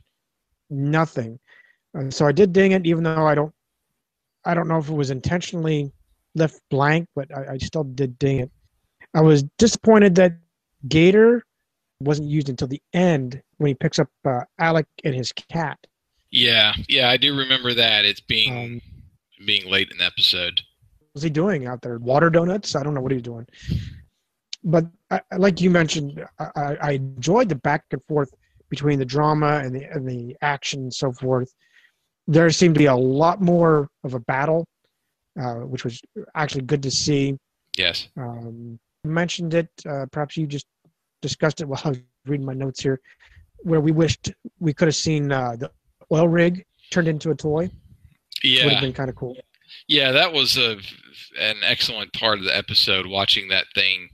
nothing. 0.69 1.39
and 1.93 2.13
so 2.13 2.25
I 2.25 2.31
did 2.31 2.53
ding 2.53 2.71
it, 2.73 2.85
even 2.85 3.03
though 3.03 3.25
I 3.27 3.35
don't 3.35 3.53
I 4.45 4.53
don't 4.53 4.67
know 4.67 4.77
if 4.79 4.89
it 4.89 4.93
was 4.93 5.09
intentionally 5.11 5.91
left 6.35 6.59
blank, 6.69 7.07
but 7.15 7.27
I, 7.35 7.53
I 7.53 7.57
still 7.57 7.83
did 7.83 8.17
ding 8.19 8.39
it. 8.39 8.51
I 9.13 9.21
was 9.21 9.43
disappointed 9.57 10.15
that 10.15 10.33
Gator 10.87 11.43
wasn't 11.99 12.29
used 12.29 12.49
until 12.49 12.67
the 12.67 12.81
end 12.93 13.41
when 13.57 13.69
he 13.69 13.73
picks 13.73 13.99
up 13.99 14.09
uh, 14.25 14.41
Alec 14.59 14.85
and 15.03 15.13
his 15.15 15.31
cat. 15.31 15.77
Yeah, 16.31 16.73
yeah, 16.89 17.09
I 17.09 17.17
do 17.17 17.35
remember 17.35 17.73
that. 17.73 18.05
It's 18.05 18.19
being 18.19 18.55
Um, 18.57 18.81
being 19.45 19.69
late 19.69 19.89
in 19.91 19.97
the 19.97 20.03
episode. 20.05 20.61
What 20.99 21.13
was 21.15 21.23
he 21.23 21.29
doing 21.29 21.67
out 21.67 21.81
there? 21.81 21.97
Water 21.99 22.29
donuts? 22.29 22.75
I 22.75 22.83
don't 22.83 22.93
know 22.93 23.01
what 23.01 23.11
he's 23.11 23.21
doing. 23.21 23.47
But 24.63 24.85
I, 25.09 25.21
I- 25.31 25.35
like 25.37 25.61
you 25.61 25.69
mentioned, 25.69 26.23
I, 26.39 26.77
I 26.81 26.91
enjoyed 26.93 27.49
the 27.49 27.55
back 27.55 27.83
and 27.91 28.01
forth 28.07 28.33
between 28.69 28.99
the 28.99 29.05
drama 29.05 29.61
and 29.63 29.73
the 29.73 29.83
and 29.85 30.07
the 30.07 30.35
action 30.41 30.81
and 30.81 30.93
so 30.93 31.11
forth. 31.13 31.53
There 32.27 32.49
seemed 32.49 32.75
to 32.75 32.79
be 32.79 32.85
a 32.87 32.95
lot 32.95 33.41
more 33.41 33.87
of 34.03 34.13
a 34.13 34.19
battle, 34.19 34.67
uh, 35.39 35.61
which 35.61 35.85
was 35.85 36.01
actually 36.35 36.63
good 36.63 36.83
to 36.83 36.91
see. 36.91 37.37
Yes. 37.77 38.09
Um, 38.17 38.77
you 39.05 39.11
mentioned 39.11 39.53
it. 39.53 39.69
Uh, 39.87 40.07
perhaps 40.11 40.35
you 40.35 40.45
just 40.45 40.65
discussed 41.21 41.61
it 41.61 41.65
while 41.67 41.81
I 41.83 41.89
was 41.89 41.99
reading 42.25 42.45
my 42.45 42.53
notes 42.53 42.81
here, 42.81 42.99
where 43.59 43.81
we 43.81 43.91
wished 43.91 44.31
we 44.59 44.73
could 44.73 44.87
have 44.87 44.95
seen 44.95 45.31
uh, 45.31 45.55
the 45.57 45.71
oil 46.11 46.27
rig 46.27 46.65
turned 46.91 47.07
into 47.07 47.31
a 47.31 47.35
toy. 47.35 47.69
Yeah. 48.43 48.65
would 48.65 48.73
have 48.73 48.81
been 48.81 48.93
kind 48.93 49.09
of 49.09 49.15
cool. 49.15 49.35
Yeah, 49.87 50.11
that 50.11 50.31
was 50.31 50.57
a 50.57 50.77
an 51.39 51.57
excellent 51.63 52.13
part 52.13 52.37
of 52.39 52.45
the 52.45 52.55
episode. 52.55 53.05
Watching 53.07 53.47
that 53.49 53.65
thing 53.75 54.09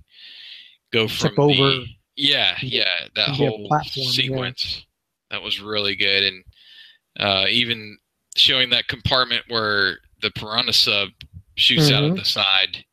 go 0.92 1.08
from 1.08 1.32
Tip 1.32 1.40
over. 1.40 1.54
the 1.56 1.86
yeah 2.16 2.56
yeah 2.62 3.08
that 3.16 3.30
whole 3.30 3.68
platform, 3.68 4.06
yeah. 4.06 4.12
sequence 4.12 4.86
that 5.30 5.42
was 5.42 5.60
really 5.60 5.96
good, 5.96 6.24
and 6.24 6.44
uh, 7.20 7.46
even 7.50 7.98
showing 8.36 8.70
that 8.72 8.88
compartment 8.88 9.44
where 9.50 9.98
the 10.22 10.32
piranha 10.32 10.74
sub 10.74 11.10
shoots 11.56 11.92
out 11.92 12.04
of 12.04 12.12
Mhm. 12.14 12.18
the 12.18 12.26
side 12.26 12.86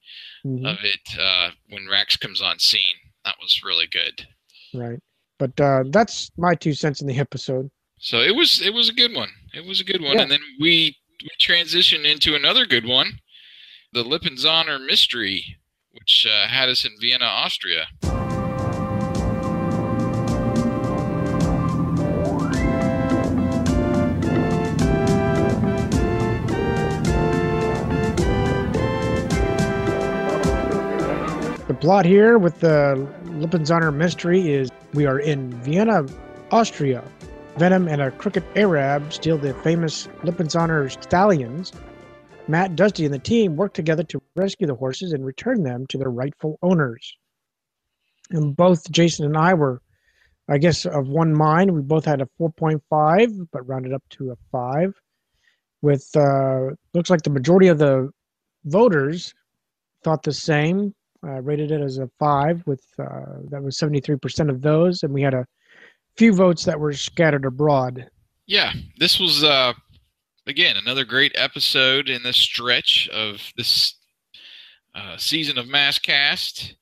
Mhm. 0.45 0.71
of 0.71 0.79
it 0.85 1.19
uh, 1.19 1.51
when 1.69 1.87
Rax 1.89 2.17
comes 2.17 2.43
on 2.43 2.59
scene. 2.59 2.97
That 3.25 3.37
was 3.41 3.61
really 3.65 3.87
good. 3.87 4.27
Right. 4.75 4.99
But 5.39 5.59
uh, 5.61 5.85
that's 5.91 6.31
my 6.37 6.55
two 6.55 6.75
cents 6.75 7.01
in 7.01 7.07
the 7.07 7.19
episode. 7.19 7.71
So 7.99 8.19
it 8.21 8.35
was 8.35 8.61
it 8.63 8.73
was 8.73 8.89
a 8.89 8.95
good 8.95 9.15
one. 9.15 9.29
It 9.55 9.65
was 9.67 9.81
a 9.81 9.85
good 9.85 10.01
one, 10.03 10.17
Yeah. 10.17 10.23
and 10.23 10.31
then 10.31 10.41
we 10.61 10.97
we 11.23 11.29
transitioned 11.41 12.11
into 12.11 12.35
another 12.35 12.65
good 12.67 12.87
one, 12.87 13.19
the 13.93 14.03
Lipizzaner 14.05 14.85
mystery, 14.85 15.57
which 15.93 16.27
uh, 16.31 16.49
had 16.49 16.69
us 16.71 16.85
in 16.85 16.93
Vienna, 17.01 17.27
Austria. 17.27 17.87
Plot 31.81 32.05
here 32.05 32.37
with 32.37 32.61
the 32.61 33.09
Lipizzaner 33.25 33.91
mystery 33.91 34.53
is 34.53 34.69
we 34.93 35.07
are 35.07 35.19
in 35.19 35.51
Vienna, 35.63 36.05
Austria. 36.51 37.03
Venom 37.57 37.89
and 37.89 38.03
a 38.03 38.11
crooked 38.11 38.45
Arab 38.55 39.11
steal 39.11 39.39
the 39.39 39.55
famous 39.63 40.07
Lipizzaner 40.23 40.91
stallions. 41.03 41.73
Matt, 42.49 42.77
Dusty, 42.77 43.07
and 43.07 43.15
the 43.15 43.19
team 43.19 43.57
work 43.57 43.73
together 43.73 44.03
to 44.05 44.21
rescue 44.37 44.67
the 44.67 44.75
horses 44.75 45.15
and 45.15 45.25
return 45.25 45.63
them 45.63 45.87
to 45.87 45.97
their 45.97 46.11
rightful 46.11 46.59
owners. 46.63 47.17
And 48.29 48.55
both 48.55 48.91
Jason 48.91 49.25
and 49.25 49.39
I 49.39 49.55
were, 49.55 49.81
I 50.51 50.59
guess, 50.59 50.85
of 50.85 51.09
one 51.09 51.33
mind. 51.33 51.75
We 51.75 51.81
both 51.81 52.05
had 52.05 52.21
a 52.21 52.29
4.5, 52.39 53.49
but 53.51 53.67
rounded 53.67 53.95
up 53.95 54.03
to 54.11 54.33
a 54.33 54.37
5. 54.53 55.01
With, 55.81 56.07
uh, 56.15 56.75
looks 56.93 57.09
like 57.09 57.23
the 57.23 57.31
majority 57.31 57.69
of 57.69 57.79
the 57.79 58.11
voters 58.67 59.33
thought 60.05 60.25
the 60.25 60.35
same 60.35 60.95
uh, 61.25 61.41
rated 61.43 61.71
it 61.71 61.81
as 61.81 61.99
a 61.99 62.09
five 62.19 62.63
with 62.67 62.85
uh, 62.99 63.41
that 63.51 63.63
was 63.63 63.79
73% 63.79 64.49
of 64.49 64.63
those 64.63 65.03
and 65.03 65.13
we 65.13 65.23
had 65.23 65.35
a 65.35 65.47
few 66.17 66.33
votes 66.33 66.65
that 66.65 66.79
were 66.79 66.93
scattered 66.93 67.45
abroad. 67.45 68.09
Yeah, 68.47 68.73
this 68.99 69.21
was 69.21 69.45
uh, 69.45 69.73
again 70.47 70.77
another 70.77 71.05
great 71.05 71.33
episode 71.35 72.09
in 72.09 72.23
this 72.23 72.37
stretch 72.37 73.09
of 73.11 73.41
this 73.57 73.95
uh, 74.95 75.17
season 75.17 75.59
of 75.59 75.67
Maskcast. 75.67 76.75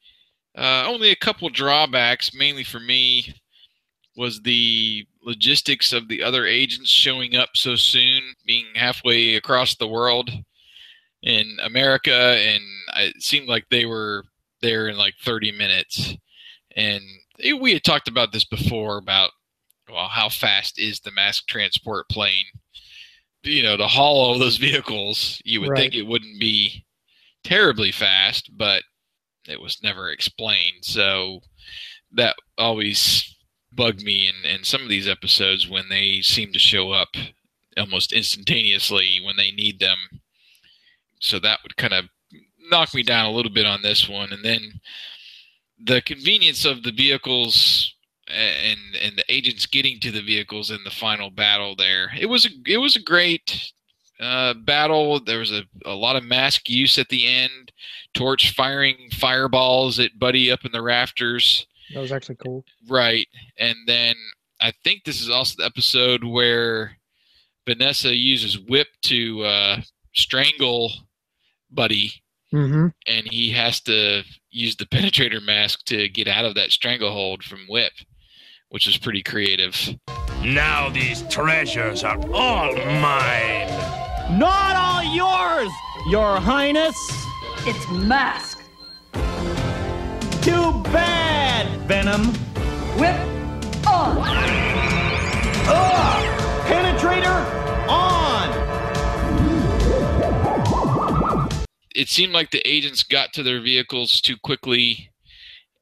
Uh, 0.56 0.84
only 0.86 1.10
a 1.10 1.16
couple 1.16 1.48
drawbacks, 1.50 2.34
mainly 2.34 2.64
for 2.64 2.80
me, 2.80 3.34
was 4.16 4.40
the 4.42 5.06
logistics 5.22 5.92
of 5.92 6.08
the 6.08 6.22
other 6.22 6.46
agents 6.46 6.90
showing 6.90 7.36
up 7.36 7.50
so 7.54 7.76
soon, 7.76 8.22
being 8.44 8.66
halfway 8.74 9.36
across 9.36 9.76
the 9.76 9.86
world 9.86 10.30
in 11.22 11.56
America, 11.62 12.12
and 12.14 12.62
it 12.96 13.22
seemed 13.22 13.48
like 13.48 13.66
they 13.70 13.86
were 13.86 14.24
there 14.62 14.88
in 14.88 14.96
like 14.96 15.14
30 15.22 15.52
minutes. 15.52 16.14
And 16.76 17.02
it- 17.38 17.60
we 17.60 17.72
had 17.72 17.84
talked 17.84 18.08
about 18.08 18.32
this 18.32 18.44
before 18.44 18.98
about 18.98 19.30
well, 19.90 20.08
how 20.08 20.28
fast 20.28 20.78
is 20.78 21.00
the 21.00 21.10
mass 21.12 21.40
transport 21.40 22.08
plane? 22.10 22.44
You 23.42 23.62
know, 23.62 23.76
to 23.78 23.88
haul 23.88 24.20
all 24.20 24.38
those 24.38 24.56
vehicles, 24.68 25.40
you 25.44 25.60
would 25.62 25.70
think 25.76 25.94
it 25.94 26.02
wouldn't 26.02 26.38
be 26.38 26.84
terribly 27.42 27.90
fast, 27.90 28.50
but 28.54 28.82
it 29.48 29.60
was 29.60 29.82
never 29.82 30.10
explained. 30.10 30.84
So 30.84 31.40
that 32.12 32.36
always 32.58 33.34
bugged 33.72 34.02
me 34.02 34.28
in, 34.28 34.48
in 34.50 34.62
some 34.64 34.82
of 34.82 34.88
these 34.90 35.08
episodes 35.08 35.66
when 35.68 35.88
they 35.88 36.20
seem 36.20 36.52
to 36.52 36.58
show 36.58 36.92
up 36.92 37.08
almost 37.78 38.12
instantaneously 38.12 39.20
when 39.24 39.36
they 39.36 39.50
need 39.52 39.78
them. 39.80 39.96
So 41.20 41.38
that 41.40 41.60
would 41.62 41.76
kind 41.76 41.92
of 41.92 42.04
knock 42.70 42.94
me 42.94 43.02
down 43.02 43.26
a 43.26 43.30
little 43.32 43.52
bit 43.52 43.66
on 43.66 43.82
this 43.82 44.08
one. 44.08 44.32
And 44.32 44.44
then 44.44 44.80
the 45.82 46.00
convenience 46.02 46.64
of 46.64 46.82
the 46.82 46.92
vehicles 46.92 47.94
and 48.28 48.78
and 49.00 49.16
the 49.16 49.24
agents 49.28 49.66
getting 49.66 50.00
to 50.00 50.10
the 50.10 50.22
vehicles 50.22 50.70
in 50.70 50.84
the 50.84 50.90
final 50.90 51.30
battle 51.30 51.74
there. 51.74 52.10
It 52.18 52.26
was 52.26 52.44
a 52.44 52.50
it 52.66 52.78
was 52.78 52.96
a 52.96 53.02
great 53.02 53.72
uh, 54.20 54.54
battle. 54.54 55.20
There 55.20 55.38
was 55.38 55.52
a, 55.52 55.62
a 55.84 55.94
lot 55.94 56.16
of 56.16 56.24
mask 56.24 56.68
use 56.68 56.98
at 56.98 57.08
the 57.08 57.26
end. 57.26 57.72
Torch 58.14 58.52
firing 58.54 59.10
fireballs 59.12 59.98
at 59.98 60.18
Buddy 60.18 60.50
up 60.50 60.64
in 60.64 60.72
the 60.72 60.82
rafters. 60.82 61.66
that 61.94 62.00
was 62.00 62.12
actually 62.12 62.36
cool 62.36 62.64
Right. 62.88 63.28
And 63.58 63.76
then 63.86 64.16
I 64.60 64.72
think 64.82 65.04
this 65.04 65.20
is 65.20 65.30
also 65.30 65.56
the 65.58 65.66
episode 65.66 66.24
where 66.24 66.98
Vanessa 67.66 68.14
uses 68.14 68.58
whip 68.58 68.88
to 69.02 69.42
uh, 69.44 69.80
strangle 70.14 70.90
Buddy 71.70 72.12
mm-hmm. 72.52 72.88
and 73.06 73.26
he 73.26 73.50
has 73.50 73.80
to 73.82 74.22
use 74.50 74.76
the 74.76 74.86
penetrator 74.92 75.44
mask 75.44 75.84
to 75.86 76.08
get 76.08 76.28
out 76.28 76.44
of 76.44 76.54
that 76.54 76.70
stranglehold 76.72 77.42
from 77.42 77.60
Whip, 77.68 77.92
which 78.68 78.86
is 78.86 78.96
pretty 78.96 79.22
creative. 79.22 79.76
Now 80.42 80.88
these 80.88 81.22
treasures 81.28 82.04
are 82.04 82.18
all 82.32 82.74
mine. 82.74 83.68
Not 84.38 84.76
all 84.76 85.02
yours, 85.02 85.70
Your 86.10 86.38
Highness. 86.38 86.96
It's 87.66 87.90
Mask. 87.90 88.62
Too 90.42 90.82
bad, 90.84 91.66
Venom. 91.88 92.26
Whip 92.98 93.18
on. 93.86 94.16
Penetrator 96.68 97.88
on. 97.88 98.67
It 101.98 102.08
seemed 102.08 102.32
like 102.32 102.50
the 102.50 102.66
agents 102.66 103.02
got 103.02 103.32
to 103.32 103.42
their 103.42 103.60
vehicles 103.60 104.20
too 104.20 104.36
quickly 104.36 105.10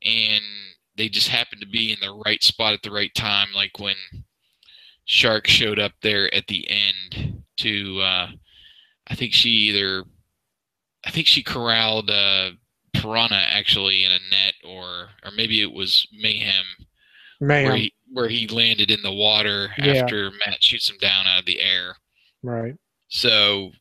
and 0.03 0.43
they 0.97 1.09
just 1.11 1.29
happened 1.29 1.61
to 1.61 1.69
be 1.69 1.93
in 1.93 1.99
the 2.01 2.23
right 2.25 2.43
spot 2.43 2.73
at 2.73 2.83
the 2.83 2.91
right 2.91 3.15
time, 3.15 3.49
like 3.55 3.79
when 3.79 3.97
Shark 5.05 5.47
showed 5.47 5.79
up 5.79 5.93
there 6.03 6.33
at 6.35 6.47
the 6.47 6.67
end 6.69 7.43
to 7.59 8.01
uh 8.01 8.29
I 9.09 9.15
think 9.15 9.33
she 9.35 9.51
either 9.69 10.05
I 11.05 11.11
think 11.11 11.27
she 11.27 11.43
corralled 11.43 12.11
uh 12.11 12.51
Piranha 12.95 13.37
actually 13.51 14.05
in 14.05 14.11
a 14.11 14.19
net 14.31 14.55
or 14.65 15.11
or 15.25 15.31
maybe 15.37 15.61
it 15.63 15.73
was 15.73 16.09
Mayhem 16.13 16.65
Mayhem. 17.41 17.65
where 17.67 17.77
he 17.77 17.93
where 18.13 18.29
he 18.29 18.47
landed 18.49 18.91
in 18.91 19.03
the 19.03 19.13
water 19.13 19.69
Yeah. 19.79 19.95
after 20.03 20.31
Matt 20.47 20.63
shoots 20.63 20.89
him 20.89 20.97
down 20.99 21.27
out 21.27 21.41
of 21.41 21.47
the 21.47 21.61
air. 21.61 21.97
right 22.43 22.75
So 23.09 23.73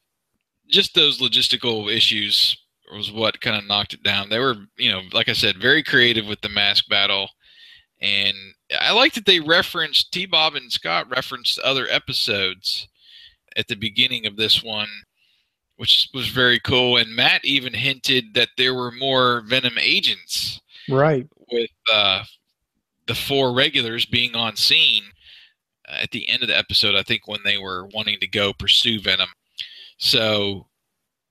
just 0.69 0.93
those 0.93 1.19
logistical 1.19 1.93
issues 1.93 2.57
was 2.93 3.11
what 3.11 3.41
kind 3.41 3.57
of 3.57 3.67
knocked 3.67 3.93
it 3.93 4.03
down. 4.03 4.29
They 4.29 4.39
were, 4.39 4.55
you 4.77 4.91
know, 4.91 5.01
like 5.13 5.29
I 5.29 5.33
said, 5.33 5.57
very 5.57 5.83
creative 5.83 6.25
with 6.25 6.41
the 6.41 6.49
mask 6.49 6.87
battle. 6.87 7.29
And 8.01 8.35
I 8.79 8.91
like 8.91 9.13
that 9.13 9.25
they 9.25 9.39
referenced 9.39 10.11
T 10.11 10.25
Bob 10.25 10.55
and 10.55 10.71
Scott 10.71 11.09
referenced 11.09 11.59
other 11.59 11.87
episodes 11.89 12.87
at 13.55 13.67
the 13.67 13.75
beginning 13.75 14.25
of 14.25 14.35
this 14.35 14.63
one, 14.63 14.89
which 15.77 16.09
was 16.13 16.27
very 16.27 16.59
cool. 16.59 16.97
And 16.97 17.15
Matt 17.15 17.43
even 17.43 17.73
hinted 17.73 18.33
that 18.33 18.49
there 18.57 18.73
were 18.73 18.91
more 18.91 19.43
Venom 19.47 19.77
agents 19.79 20.61
right 20.89 21.27
with 21.51 21.71
uh, 21.91 22.23
the 23.07 23.15
four 23.15 23.53
regulars 23.53 24.05
being 24.05 24.35
on 24.35 24.55
scene 24.55 25.03
uh, 25.87 25.97
at 26.01 26.11
the 26.11 26.27
end 26.29 26.41
of 26.41 26.49
the 26.49 26.57
episode. 26.57 26.95
I 26.95 27.03
think 27.03 27.27
when 27.27 27.41
they 27.43 27.57
were 27.57 27.87
wanting 27.93 28.19
to 28.19 28.27
go 28.27 28.53
pursue 28.53 28.99
Venom. 28.99 29.29
So 29.97 30.67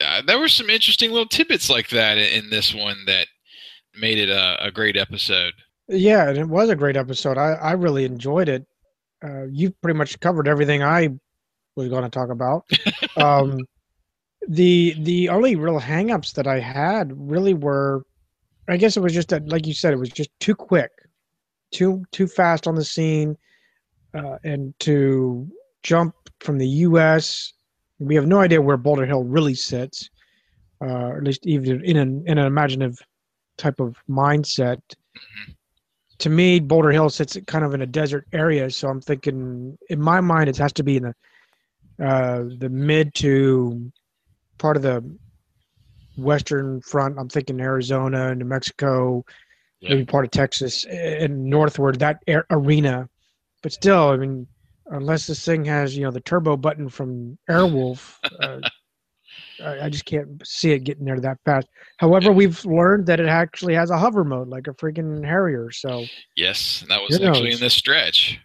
uh, 0.01 0.23
there 0.23 0.39
were 0.39 0.49
some 0.49 0.71
interesting 0.71 1.11
little 1.11 1.29
tidbits 1.29 1.71
like 1.71 1.89
that 1.91 2.19
in, 2.19 2.45
in 2.45 2.51
this 2.51 2.75
one 2.75 3.05
that 3.07 3.27
made 3.99 4.19
it 4.19 4.29
a, 4.29 4.67
a 4.67 4.71
great 4.71 4.97
episode. 4.97 5.53
yeah 5.89 6.29
and 6.29 6.39
it 6.39 6.49
was 6.49 6.69
a 6.69 6.77
great 6.77 6.97
episode. 6.97 7.39
I, 7.39 7.53
I 7.53 7.73
really 7.73 8.05
enjoyed 8.05 8.49
it. 8.49 8.67
Uh, 9.23 9.45
you 9.51 9.71
pretty 9.83 9.97
much 9.97 10.19
covered 10.21 10.49
everything 10.49 10.83
i 10.83 11.09
was 11.77 11.89
going 11.89 12.03
to 12.05 12.11
talk 12.11 12.31
about. 12.31 12.65
Um, 13.17 13.61
the 14.49 14.95
the 14.99 15.29
only 15.29 15.57
real 15.57 15.81
hangups 15.81 16.33
that 16.35 16.47
i 16.47 16.59
had 16.59 17.13
really 17.17 17.55
were 17.55 18.05
i 18.69 18.77
guess 18.77 18.97
it 18.97 19.01
was 19.01 19.13
just 19.13 19.29
that 19.29 19.49
like 19.49 19.67
you 19.67 19.73
said 19.73 19.93
it 19.93 19.99
was 19.99 20.11
just 20.11 20.31
too 20.41 20.55
quick 20.55 20.91
too 21.71 22.05
too 22.13 22.27
fast 22.27 22.67
on 22.67 22.75
the 22.75 22.85
scene 22.85 23.37
uh, 24.15 24.37
and 24.45 24.79
to 24.81 25.49
jump 25.83 26.15
from 26.41 26.59
the 26.59 26.67
us 26.67 27.53
we 27.99 28.15
have 28.15 28.27
no 28.27 28.41
idea 28.41 28.61
where 28.61 28.77
boulder 28.77 29.07
hill 29.07 29.25
really 29.25 29.55
sits 29.55 30.11
uh, 30.83 30.87
or 30.87 31.19
at 31.19 31.25
least 31.25 31.47
even 31.47 31.85
in 31.85 31.97
an 31.97 32.25
in 32.27 32.39
an 32.39 32.47
imaginative 32.47 32.99
type 33.57 33.79
of 33.81 33.97
mindset 34.09 34.81
to 36.19 36.29
me 36.29 36.61
boulder 36.61 36.91
hill 36.91 37.09
sits 37.09 37.37
kind 37.47 37.65
of 37.65 37.75
in 37.75 37.83
a 37.83 37.87
desert 37.87 38.27
area 38.33 38.71
so 38.71 38.89
i'm 38.89 39.01
thinking 39.01 39.79
in 39.91 40.01
my 40.01 40.21
mind 40.21 40.49
it 40.49 40.57
has 40.57 40.73
to 40.73 40.83
be 40.83 40.97
in 40.97 41.05
the 41.05 41.15
uh, 42.05 42.43
the 42.59 42.69
mid 42.69 43.15
to 43.15 43.93
part 44.59 44.77
of 44.77 44.83
the 44.83 45.05
western 46.17 46.81
front. 46.81 47.19
I'm 47.19 47.29
thinking 47.29 47.61
Arizona, 47.61 48.35
New 48.35 48.45
Mexico, 48.45 49.25
maybe 49.83 50.05
part 50.05 50.25
of 50.25 50.31
Texas, 50.31 50.85
and 50.85 51.45
northward 51.45 51.99
that 52.01 52.23
arena. 52.51 53.09
But 53.63 53.73
still, 53.73 54.11
I 54.11 54.17
mean, 54.17 54.47
unless 54.87 55.27
this 55.27 55.45
thing 55.45 55.65
has 55.65 55.97
you 55.97 56.03
know 56.05 56.11
the 56.11 56.21
turbo 56.21 56.57
button 56.57 56.89
from 56.89 57.39
Airwolf, 57.51 58.19
uh, 58.41 58.61
I, 59.65 59.87
I 59.87 59.89
just 59.89 60.05
can't 60.05 60.45
see 60.47 60.73
it 60.73 60.85
getting 60.85 61.05
there 61.05 61.21
that 61.21 61.39
fast. 61.45 61.69
However, 61.99 62.33
we've 62.33 62.65
learned 62.65 63.07
that 63.07 63.21
it 63.21 63.29
actually 63.29 63.75
has 63.75 63.91
a 63.91 63.99
hover 63.99 64.25
mode, 64.25 64.49
like 64.49 64.67
a 64.67 64.73
freaking 64.73 65.25
Harrier. 65.25 65.71
So 65.71 66.07
Yes, 66.37 66.85
that 66.89 67.01
was 67.01 67.15
actually 67.15 67.51
knows? 67.51 67.55
in 67.55 67.61
this 67.61 67.75
stretch. 67.75 68.41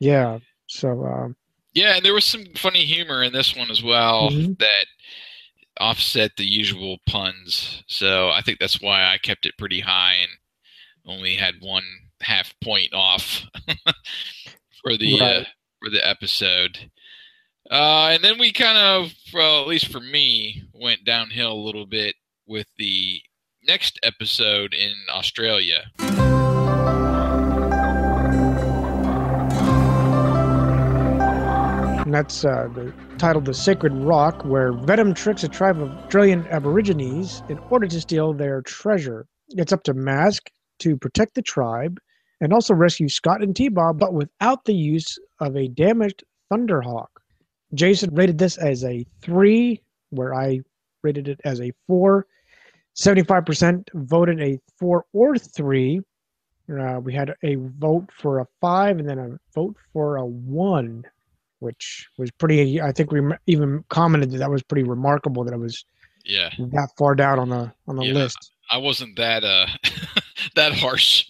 yeah, 0.00 0.38
so 0.66 1.04
um, 1.06 1.36
Yeah, 1.72 1.96
and 1.96 2.04
there 2.04 2.12
was 2.14 2.24
some 2.26 2.44
funny 2.56 2.84
humor 2.84 3.22
in 3.22 3.32
this 3.32 3.56
one 3.56 3.70
as 3.70 3.82
well 3.82 4.30
Mhm. 4.30 4.58
that 4.58 4.86
offset 5.80 6.32
the 6.36 6.44
usual 6.44 6.98
puns. 7.06 7.82
So 7.86 8.28
I 8.30 8.42
think 8.42 8.58
that's 8.58 8.80
why 8.82 9.04
I 9.04 9.16
kept 9.18 9.46
it 9.46 9.56
pretty 9.56 9.80
high 9.80 10.16
and 10.16 10.30
only 11.06 11.34
had 11.34 11.54
one 11.60 11.84
half 12.20 12.54
point 12.62 12.92
off 12.92 13.44
for 14.82 14.96
the 14.98 15.20
uh, 15.20 15.24
Right. 15.38 15.46
For 15.82 15.90
the 15.90 16.06
episode. 16.06 16.90
Uh, 17.70 18.10
and 18.12 18.22
then 18.22 18.38
we 18.38 18.52
kind 18.52 18.78
of, 18.78 19.12
well, 19.32 19.62
at 19.62 19.68
least 19.68 19.88
for 19.88 20.00
me, 20.00 20.64
went 20.72 21.04
downhill 21.04 21.52
a 21.52 21.54
little 21.54 21.86
bit 21.86 22.16
with 22.46 22.66
the 22.78 23.20
next 23.66 23.98
episode 24.02 24.74
in 24.74 24.92
Australia. 25.10 25.90
and 32.12 32.12
that's 32.12 32.44
uh, 32.44 32.68
the, 32.74 32.92
titled 33.16 33.46
"The 33.46 33.54
Sacred 33.54 33.94
Rock," 33.94 34.44
where 34.44 34.72
Venom 34.72 35.14
tricks 35.14 35.44
a 35.44 35.48
tribe 35.48 35.80
of 35.80 35.88
Australian 35.92 36.46
Aborigines 36.48 37.42
in 37.48 37.58
order 37.70 37.86
to 37.86 38.00
steal 38.00 38.34
their 38.34 38.60
treasure. 38.62 39.26
It's 39.50 39.72
up 39.72 39.84
to 39.84 39.94
Mask 39.94 40.50
to 40.80 40.96
protect 40.98 41.34
the 41.34 41.42
tribe 41.42 41.98
and 42.42 42.52
also 42.52 42.74
rescue 42.74 43.08
Scott 43.08 43.40
and 43.42 43.54
T-Bob, 43.54 43.98
but 43.98 44.12
without 44.12 44.64
the 44.64 44.74
use 44.74 45.16
of 45.40 45.56
a 45.56 45.68
damaged 45.68 46.24
Thunderhawk. 46.52 47.06
Jason 47.72 48.14
rated 48.14 48.36
this 48.36 48.58
as 48.58 48.84
a 48.84 49.06
three, 49.22 49.80
where 50.10 50.34
I 50.34 50.60
rated 51.02 51.28
it 51.28 51.40
as 51.44 51.60
a 51.60 51.72
four. 51.86 52.26
75% 52.96 53.88
voted 53.94 54.40
a 54.42 54.58
four 54.78 55.06
or 55.12 55.38
three. 55.38 56.00
Uh, 56.70 57.00
we 57.00 57.14
had 57.14 57.34
a 57.42 57.54
vote 57.78 58.08
for 58.12 58.40
a 58.40 58.46
five 58.60 58.98
and 58.98 59.08
then 59.08 59.18
a 59.18 59.38
vote 59.54 59.76
for 59.92 60.16
a 60.16 60.26
one, 60.26 61.04
which 61.60 62.08
was 62.18 62.30
pretty. 62.32 62.80
I 62.80 62.92
think 62.92 63.10
we 63.12 63.20
even 63.46 63.84
commented 63.88 64.30
that 64.32 64.38
that 64.38 64.50
was 64.50 64.62
pretty 64.62 64.82
remarkable 64.82 65.44
that 65.44 65.54
it 65.54 65.58
was 65.58 65.84
Yeah. 66.24 66.50
that 66.58 66.88
far 66.98 67.14
down 67.14 67.38
on 67.38 67.48
the 67.48 67.72
on 67.88 67.96
the 67.96 68.04
Yeah. 68.04 68.14
list. 68.14 68.52
I 68.70 68.78
wasn't 68.78 69.16
that 69.16 69.44
uh 69.44 69.66
that 70.54 70.72
harsh 70.74 71.26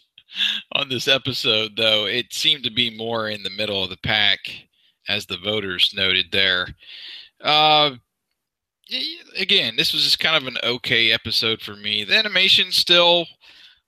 on 0.73 0.89
this 0.89 1.09
episode 1.09 1.73
though. 1.77 2.07
It 2.07 2.33
seemed 2.33 2.65
to 2.65 2.71
be 2.71 2.97
more 2.97 3.29
in 3.29 3.43
the 3.43 3.51
middle 3.51 3.83
of 3.83 3.91
the 3.91 3.97
pack 3.99 4.39
as 5.09 5.27
the 5.27 5.39
voters 5.39 5.93
noted 5.97 6.27
there. 6.33 6.69
Uh 7.41 7.97
again, 9.39 9.77
this 9.77 9.93
was 9.93 10.05
just 10.05 10.21
kind 10.21 10.37
of 10.37 10.47
an 10.47 10.59
okay 10.63 11.13
episode 11.13 11.61
for 11.61 11.77
me. 11.77 12.05
The 12.05 12.17
animation 12.17 12.71
still 12.71 13.27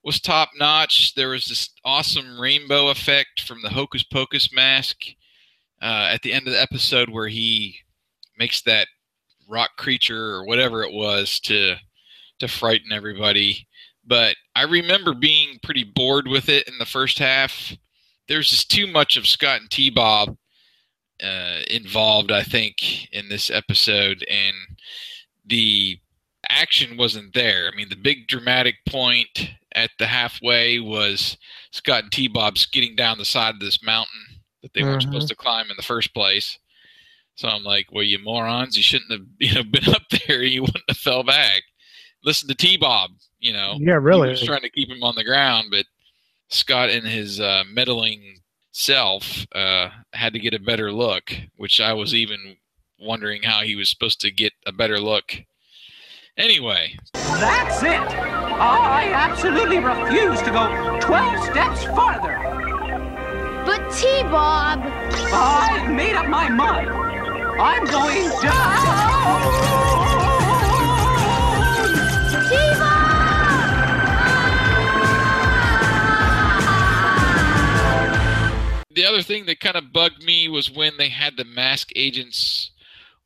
was 0.03 0.21
top 0.21 0.51
notch. 0.59 1.15
There 1.15 1.31
was 1.31 1.47
this 1.47 1.71
awesome 1.85 2.41
rainbow 2.41 2.89
effect 2.89 3.43
from 3.43 3.63
the 3.63 3.71
Hocus 3.71 4.03
Pocus 4.03 4.53
mask 4.53 4.99
uh, 5.83 6.09
at 6.13 6.23
the 6.23 6.33
end 6.33 6.47
of 6.47 6.53
the 6.53 6.61
episode 6.61 7.09
where 7.09 7.29
he 7.29 7.77
makes 8.39 8.63
that 8.63 8.89
rock 9.49 9.71
creature 9.77 10.35
or 10.35 10.47
whatever 10.47 10.83
it 10.83 10.93
was 10.93 11.41
to 11.41 11.77
to 12.41 12.49
frighten 12.49 12.93
everybody. 12.93 13.67
But 14.07 14.37
I 14.55 14.63
remember 14.63 15.15
being 15.15 15.59
pretty 15.63 15.85
bored 15.85 16.29
with 16.29 16.49
it 16.49 16.69
in 16.69 16.79
the 16.79 16.87
first 16.87 17.19
half. 17.19 17.73
There's 18.29 18.51
just 18.51 18.71
too 18.71 18.87
much 18.87 19.17
of 19.17 19.27
Scott 19.27 19.61
and 19.61 19.71
T 19.71 19.91
Bob 19.91 20.37
uh, 21.23 21.61
involved, 21.71 22.31
I 22.31 22.43
think, 22.43 23.11
in 23.13 23.29
this 23.29 23.51
episode, 23.51 24.25
and 24.29 24.57
the 25.47 25.99
action 26.49 26.97
wasn't 26.97 27.35
there. 27.35 27.71
I 27.73 27.77
mean, 27.77 27.89
the 27.89 27.97
big 27.97 28.27
dramatic 28.29 28.77
point 28.87 29.51
at 29.75 29.91
the 29.99 30.07
halfway 30.07 30.79
was 30.79 31.37
Scott 31.73 32.05
and 32.05 32.13
T 32.13 32.29
Bob 32.29 32.59
skidding 32.59 32.97
down 32.97 33.19
the 33.19 33.25
side 33.25 33.55
of 33.55 33.61
this 33.61 33.83
mountain 33.83 34.43
that 34.63 34.73
they 34.75 34.83
weren't 34.83 35.03
supposed 35.03 35.29
to 35.29 35.37
climb 35.37 35.71
in 35.71 35.77
the 35.77 35.83
first 35.83 36.15
place. 36.15 36.59
So 37.37 37.49
I'm 37.49 37.65
like, 37.65 37.87
well, 37.93 38.05
you 38.05 38.19
morons, 38.19 38.77
you 38.77 38.83
shouldn't 38.83 39.13
have 39.13 39.27
you 39.39 39.55
know 39.55 39.65
been 39.65 39.95
up 39.95 40.03
there. 40.27 40.43
You 40.43 40.63
wouldn't 40.63 40.85
have 40.89 40.97
fell 40.97 41.23
back. 41.23 41.63
Listen 42.25 42.49
to 42.49 42.55
T 42.55 42.77
Bob. 42.77 43.11
You 43.45 43.53
know, 43.53 43.77
Yeah, 43.79 43.99
really. 44.01 44.29
He 44.29 44.31
was 44.31 44.43
trying 44.43 44.63
to 44.63 44.71
keep 44.71 44.89
him 44.89 45.03
on 45.03 45.17
the 45.17 45.23
ground, 45.23 45.69
but 45.71 45.85
Scott 46.49 46.89
and 46.89 47.07
his 47.07 47.41
uh, 47.41 47.65
meddling 47.71 48.39
self 48.73 49.45
uh, 49.55 49.91
had 50.15 50.33
to 50.33 50.39
get 50.39 50.55
a 50.55 50.59
better 50.59 50.91
look, 50.91 51.31
which 51.57 51.79
I 51.79 51.93
was 51.93 52.15
even 52.15 52.57
wondering 52.99 53.43
how 53.43 53.61
he 53.61 53.77
was 53.77 53.91
supposed 53.91 54.23
to 54.23 54.31
get 54.31 54.55
a 54.65 54.73
better 54.73 54.99
look. 54.99 55.35
Anyway, 56.39 56.97
That's 57.13 57.83
it! 57.83 58.01
I 58.01 59.11
absolutely 59.13 59.79
refuse 59.79 60.41
to 60.41 60.51
go 60.51 60.99
12 61.03 61.45
steps 61.45 61.85
farther! 61.85 62.39
But 63.67 63.93
T-Bob! 63.93 64.81
I've 65.35 65.91
made 65.93 66.15
up 66.15 66.29
my 66.29 66.49
mind! 66.49 66.89
I'm 67.61 67.85
going 67.85 68.31
down! 68.41 70.04
The 78.95 79.05
other 79.05 79.23
thing 79.23 79.47
that 79.47 79.61
kind 79.61 79.77
of 79.77 79.93
bugged 79.93 80.23
me 80.23 80.49
was 80.49 80.71
when 80.71 80.97
they 80.97 81.09
had 81.09 81.37
the 81.37 81.45
mask 81.45 81.91
agents 81.97 82.71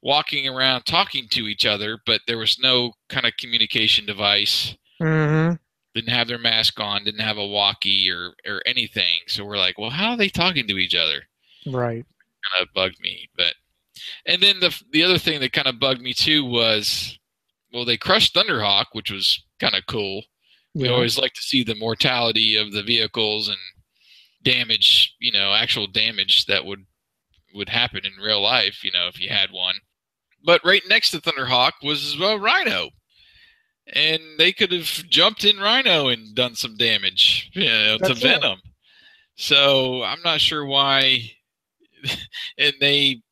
walking 0.03 0.49
around 0.49 0.83
talking 0.83 1.27
to 1.29 1.49
each 1.49 1.67
other, 1.67 1.99
but 2.07 2.21
there 2.27 2.39
was 2.39 2.59
no 2.61 2.93
kind 3.09 3.27
of 3.27 3.37
communication 3.39 4.07
device. 4.07 4.77
Mm-hmm. 5.01 5.55
Didn't 5.95 6.13
have 6.13 6.29
their 6.29 6.39
mask 6.39 6.79
on, 6.79 7.05
didn't 7.05 7.21
have 7.21 7.39
a 7.39 7.47
walkie 7.47 8.11
or 8.11 8.35
or 8.47 8.63
anything. 8.67 9.23
So 9.27 9.45
we're 9.45 9.59
like, 9.59 9.79
well, 9.79 9.91
how 9.91 10.11
are 10.11 10.17
they 10.17 10.29
talking 10.29 10.67
to 10.69 10.79
each 10.79 10.95
other? 10.95 11.23
Right. 11.67 12.05
Kind 12.53 12.63
of 12.63 12.73
bugged 12.75 13.01
me, 13.01 13.29
but 13.37 13.55
and 14.27 14.43
then 14.43 14.61
the 14.61 14.81
the 14.93 15.03
other 15.03 15.19
thing 15.19 15.41
that 15.41 15.53
kind 15.53 15.67
of 15.67 15.81
bugged 15.81 16.01
me 16.01 16.13
too 16.13 16.45
was, 16.45 17.19
well, 17.73 17.85
they 17.85 17.97
crushed 17.97 18.35
Thunderhawk, 18.35 18.87
which 18.93 19.11
was 19.11 19.43
kind 19.59 19.75
of 19.75 19.87
cool. 19.87 20.23
We 20.75 20.89
always 20.89 21.19
like 21.19 21.33
to 21.33 21.43
see 21.43 21.65
the 21.65 21.75
mortality 21.75 22.55
of 22.55 22.71
the 22.71 22.85
vehicles 22.85 23.49
and 23.49 23.57
damage, 24.49 25.15
you 25.19 25.33
know, 25.33 25.53
actual 25.53 25.87
damage 25.87 26.47
that 26.47 26.65
would 26.65 26.85
would 27.55 27.69
happen 27.69 28.05
in 28.05 28.23
real 28.23 28.43
life, 28.43 28.85
you 28.85 28.93
know, 28.93 29.07
if 29.09 29.21
you 29.21 29.29
had 29.29 29.51
one. 29.51 29.75
But 30.45 30.65
right 30.65 30.83
next 30.89 31.11
to 31.11 31.19
Thunderhawk 31.19 31.73
was 31.83 32.17
uh, 32.21 32.39
Rhino, 32.39 32.91
and 33.93 34.21
they 34.39 34.53
could 34.53 34.73
have 34.73 34.87
jumped 35.09 35.45
in 35.45 35.59
Rhino 35.59 36.09
and 36.09 36.35
done 36.35 36.55
some 36.55 36.77
damage, 36.77 37.51
you 37.53 37.67
know, 37.67 37.99
to 37.99 38.13
it. 38.13 38.19
Venom. 38.19 38.61
So 39.37 40.03
I'm 40.03 40.23
not 40.23 40.41
sure 40.41 40.65
why. 40.65 41.31
and 42.59 42.75
they, 42.81 43.23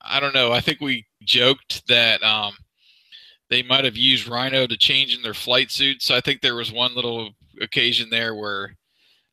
I 0.00 0.20
don't 0.20 0.34
know. 0.34 0.52
I 0.52 0.60
think 0.60 0.80
we 0.80 1.06
joked 1.22 1.86
that 1.88 2.22
um, 2.22 2.54
they 3.50 3.62
might 3.62 3.84
have 3.84 3.96
used 3.96 4.28
Rhino 4.28 4.66
to 4.66 4.76
change 4.76 5.14
in 5.14 5.22
their 5.22 5.34
flight 5.34 5.70
suits. 5.70 6.06
So 6.06 6.16
I 6.16 6.20
think 6.20 6.40
there 6.40 6.56
was 6.56 6.72
one 6.72 6.94
little 6.94 7.30
occasion 7.60 8.08
there 8.10 8.34
where 8.34 8.74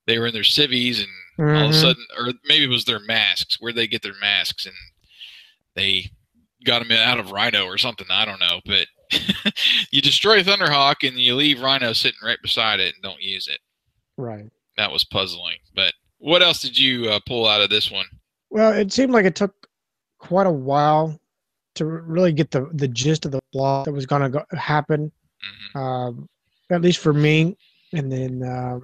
they 0.05 0.19
were 0.19 0.27
in 0.27 0.33
their 0.33 0.43
civvies 0.43 0.99
and 0.99 1.09
all 1.39 1.45
of 1.45 1.51
a 1.71 1.73
Mhm. 1.73 1.81
sudden, 1.81 2.05
or 2.17 2.33
maybe 2.45 2.65
it 2.65 2.69
was 2.69 2.85
their 2.85 2.99
masks, 2.99 3.57
where 3.59 3.73
they 3.73 3.87
get 3.87 4.01
their 4.01 4.17
masks 4.19 4.65
and 4.65 4.75
they 5.75 6.09
got 6.65 6.79
them 6.79 6.91
out 6.97 7.19
of 7.19 7.31
Rhino 7.31 7.65
or 7.65 7.77
something. 7.77 8.07
I 8.09 8.25
don't 8.25 8.39
know, 8.39 8.61
but 8.65 8.87
you 9.91 10.01
destroy 10.01 10.41
Thunderhawk 10.43 11.07
and 11.07 11.17
you 11.19 11.35
leave 11.35 11.61
Rhino 11.61 11.93
sitting 11.93 12.19
right 12.23 12.41
beside 12.41 12.79
it 12.79 12.93
and 12.95 13.03
don't 13.03 13.21
use 13.21 13.47
it. 13.47 13.59
Right. 14.17 14.49
That 14.77 14.91
was 14.91 15.03
puzzling. 15.03 15.57
But 15.75 15.93
what 16.19 16.41
else 16.41 16.61
did 16.61 16.77
you 16.77 17.09
uh, 17.09 17.19
pull 17.27 17.47
out 17.47 17.61
of 17.61 17.69
this 17.69 17.91
one? 17.91 18.05
Well, 18.49 18.71
it 18.73 18.91
seemed 18.93 19.11
like 19.11 19.25
it 19.25 19.35
took 19.35 19.53
quite 20.19 20.47
a 20.47 20.51
while 20.51 21.19
to 21.75 21.85
really 21.85 22.31
get 22.31 22.51
the 22.51 22.69
the 22.73 22.87
gist 22.87 23.25
of 23.25 23.31
the 23.31 23.39
plot 23.51 23.85
that 23.85 23.91
was 23.93 24.05
going 24.05 24.31
to 24.31 24.45
happen. 24.55 25.11
Um, 25.75 26.29
at 26.69 26.81
least 26.81 26.99
for 26.99 27.13
me. 27.13 27.57
And 27.93 28.11
then 28.11 28.41
uh, 28.43 28.79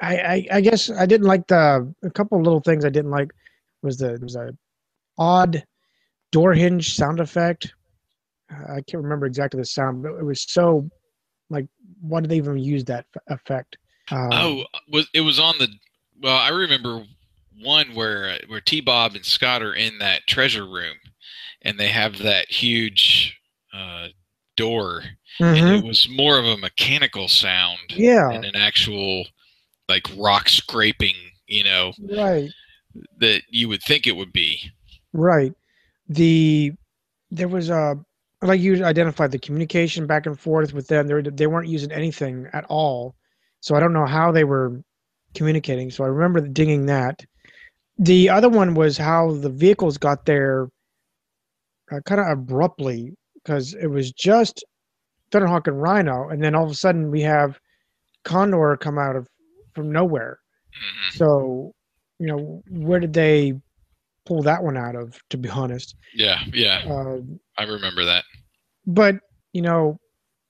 I, 0.00 0.16
I 0.16 0.46
I 0.52 0.60
guess 0.60 0.90
I 0.90 1.06
didn't 1.06 1.26
like 1.26 1.46
the 1.46 1.92
a 2.02 2.10
couple 2.10 2.38
of 2.38 2.44
little 2.44 2.60
things 2.60 2.84
I 2.84 2.90
didn't 2.90 3.10
like 3.10 3.30
was 3.82 3.98
the 3.98 4.18
was 4.22 4.36
a 4.36 4.50
odd 5.18 5.64
door 6.32 6.54
hinge 6.54 6.94
sound 6.94 7.20
effect. 7.20 7.72
Uh, 8.52 8.74
I 8.74 8.80
can't 8.82 9.02
remember 9.02 9.26
exactly 9.26 9.60
the 9.60 9.66
sound, 9.66 10.02
but 10.02 10.14
it 10.14 10.24
was 10.24 10.44
so 10.48 10.88
like 11.50 11.66
why 12.00 12.20
did 12.20 12.30
they 12.30 12.36
even 12.36 12.58
use 12.58 12.84
that 12.84 13.06
f- 13.16 13.22
effect? 13.40 13.76
Um, 14.10 14.28
oh, 14.32 14.64
was 14.90 15.08
it 15.14 15.20
was 15.22 15.38
on 15.38 15.58
the? 15.58 15.68
Well, 16.22 16.36
I 16.36 16.50
remember 16.50 17.04
one 17.62 17.94
where 17.94 18.38
where 18.46 18.60
T 18.60 18.80
Bob 18.80 19.14
and 19.14 19.24
Scott 19.24 19.62
are 19.62 19.74
in 19.74 19.98
that 19.98 20.26
treasure 20.26 20.66
room, 20.66 20.96
and 21.62 21.78
they 21.78 21.88
have 21.88 22.18
that 22.18 22.50
huge 22.50 23.36
uh, 23.72 24.08
door, 24.56 25.02
and 25.40 25.68
it 25.76 25.84
was 25.84 26.08
more 26.08 26.38
of 26.38 26.44
a 26.46 26.56
mechanical 26.56 27.28
sound 27.28 27.78
Yeah. 27.90 28.28
than 28.30 28.44
an 28.44 28.56
actual 28.56 29.26
like 29.88 30.06
rock 30.16 30.48
scraping, 30.48 31.14
you 31.46 31.64
know, 31.64 31.92
Right. 31.98 32.50
that 33.18 33.42
you 33.48 33.68
would 33.68 33.82
think 33.82 34.06
it 34.06 34.16
would 34.16 34.32
be. 34.32 34.60
Right. 35.12 35.52
The 36.08 36.72
there 37.30 37.48
was 37.48 37.70
a 37.70 37.96
like 38.42 38.60
you 38.60 38.84
identified 38.84 39.32
the 39.32 39.38
communication 39.38 40.06
back 40.06 40.26
and 40.26 40.38
forth 40.38 40.72
with 40.72 40.86
them. 40.86 41.06
They 41.06 41.22
they 41.30 41.46
weren't 41.46 41.68
using 41.68 41.90
anything 41.92 42.46
at 42.52 42.64
all, 42.68 43.14
so 43.60 43.74
I 43.74 43.80
don't 43.80 43.92
know 43.92 44.06
how 44.06 44.30
they 44.30 44.44
were 44.44 44.80
communicating. 45.34 45.90
So 45.90 46.04
I 46.04 46.08
remember 46.08 46.40
dinging 46.40 46.86
that. 46.86 47.24
The 47.98 48.30
other 48.30 48.48
one 48.48 48.74
was 48.74 48.96
how 48.96 49.32
the 49.32 49.50
vehicles 49.50 49.98
got 49.98 50.24
there 50.24 50.68
uh, 51.90 52.00
kind 52.06 52.20
of 52.20 52.28
abruptly 52.28 53.14
because 53.34 53.74
it 53.74 53.88
was 53.88 54.12
just 54.12 54.64
Thunderhawk 55.32 55.66
and 55.66 55.82
Rhino, 55.82 56.28
and 56.28 56.42
then 56.42 56.54
all 56.54 56.64
of 56.64 56.70
a 56.70 56.74
sudden 56.74 57.10
we 57.10 57.20
have 57.22 57.58
Condor 58.24 58.76
come 58.76 58.98
out 58.98 59.16
of 59.16 59.28
from 59.78 59.92
nowhere. 59.92 60.40
So, 61.12 61.74
you 62.18 62.26
know, 62.26 62.62
where 62.70 63.00
did 63.00 63.12
they 63.14 63.54
pull 64.26 64.42
that 64.42 64.62
one 64.62 64.76
out 64.76 64.96
of? 64.96 65.18
To 65.30 65.38
be 65.38 65.48
honest, 65.48 65.94
Yeah, 66.14 66.40
yeah, 66.52 66.82
uh, 66.88 67.18
I 67.56 67.64
remember 67.64 68.04
that. 68.04 68.24
but 68.86 69.16
you 69.52 69.62
know, 69.62 69.98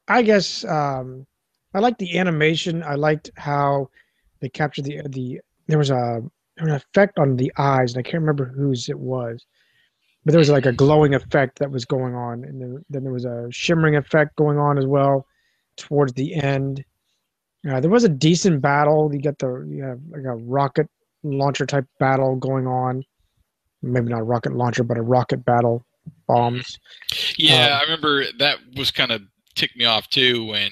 I 0.09 0.23
guess 0.23 0.65
um, 0.65 1.27
I 1.75 1.79
liked 1.81 1.99
the 1.99 2.19
animation. 2.19 2.83
I 2.83 2.95
liked 2.95 3.31
how 3.37 3.91
they 4.41 4.49
captured 4.49 4.85
the 4.85 5.03
the. 5.09 5.41
There 5.69 5.79
was 5.79 5.91
a 5.91 6.23
an 6.59 6.71
effect 6.71 7.19
on 7.19 7.37
the 7.37 7.53
eyes, 7.59 7.95
and 7.95 8.01
I 8.01 8.03
can't 8.03 8.21
remember 8.23 8.47
whose 8.47 8.89
it 8.89 8.99
was, 8.99 9.47
but 10.25 10.33
there 10.33 10.39
was 10.41 10.51
like 10.51 10.67
a 10.67 10.73
glowing 10.73 11.15
effect 11.15 11.59
that 11.61 11.71
was 11.71 11.85
going 11.85 12.15
on, 12.15 12.45
and 12.45 12.85
then 12.91 13.03
there 13.05 13.13
was 13.13 13.25
a 13.25 13.49
shimmering 13.51 13.97
effect 13.97 14.37
going 14.37 14.59
on 14.59 14.79
as 14.79 14.87
well 14.87 15.27
towards 15.77 16.13
the 16.15 16.35
end. 16.35 16.85
Uh, 17.69 17.81
there 17.81 17.91
was 17.91 18.05
a 18.05 18.09
decent 18.09 18.61
battle. 18.63 19.11
You 19.13 19.21
get 19.21 19.39
the 19.39 19.67
you 19.69 19.83
have 19.83 19.99
like 20.11 20.25
a 20.25 20.37
rocket 20.37 20.89
launcher 21.23 21.67
type 21.67 21.87
battle 21.99 22.37
going 22.37 22.67
on. 22.67 23.05
Maybe 23.83 24.09
not 24.09 24.21
a 24.21 24.25
rocket 24.25 24.55
launcher, 24.55 24.83
but 24.85 24.97
a 24.99 25.03
rocket 25.03 25.45
battle 25.45 25.85
bombs. 26.27 26.79
Yeah, 27.37 27.67
Um, 27.67 27.73
I 27.79 27.83
remember 27.83 28.25
that 28.39 28.59
was 28.77 28.91
kind 28.91 29.11
of 29.11 29.23
ticked 29.55 29.77
me 29.77 29.85
off 29.85 30.09
too 30.09 30.45
when 30.47 30.71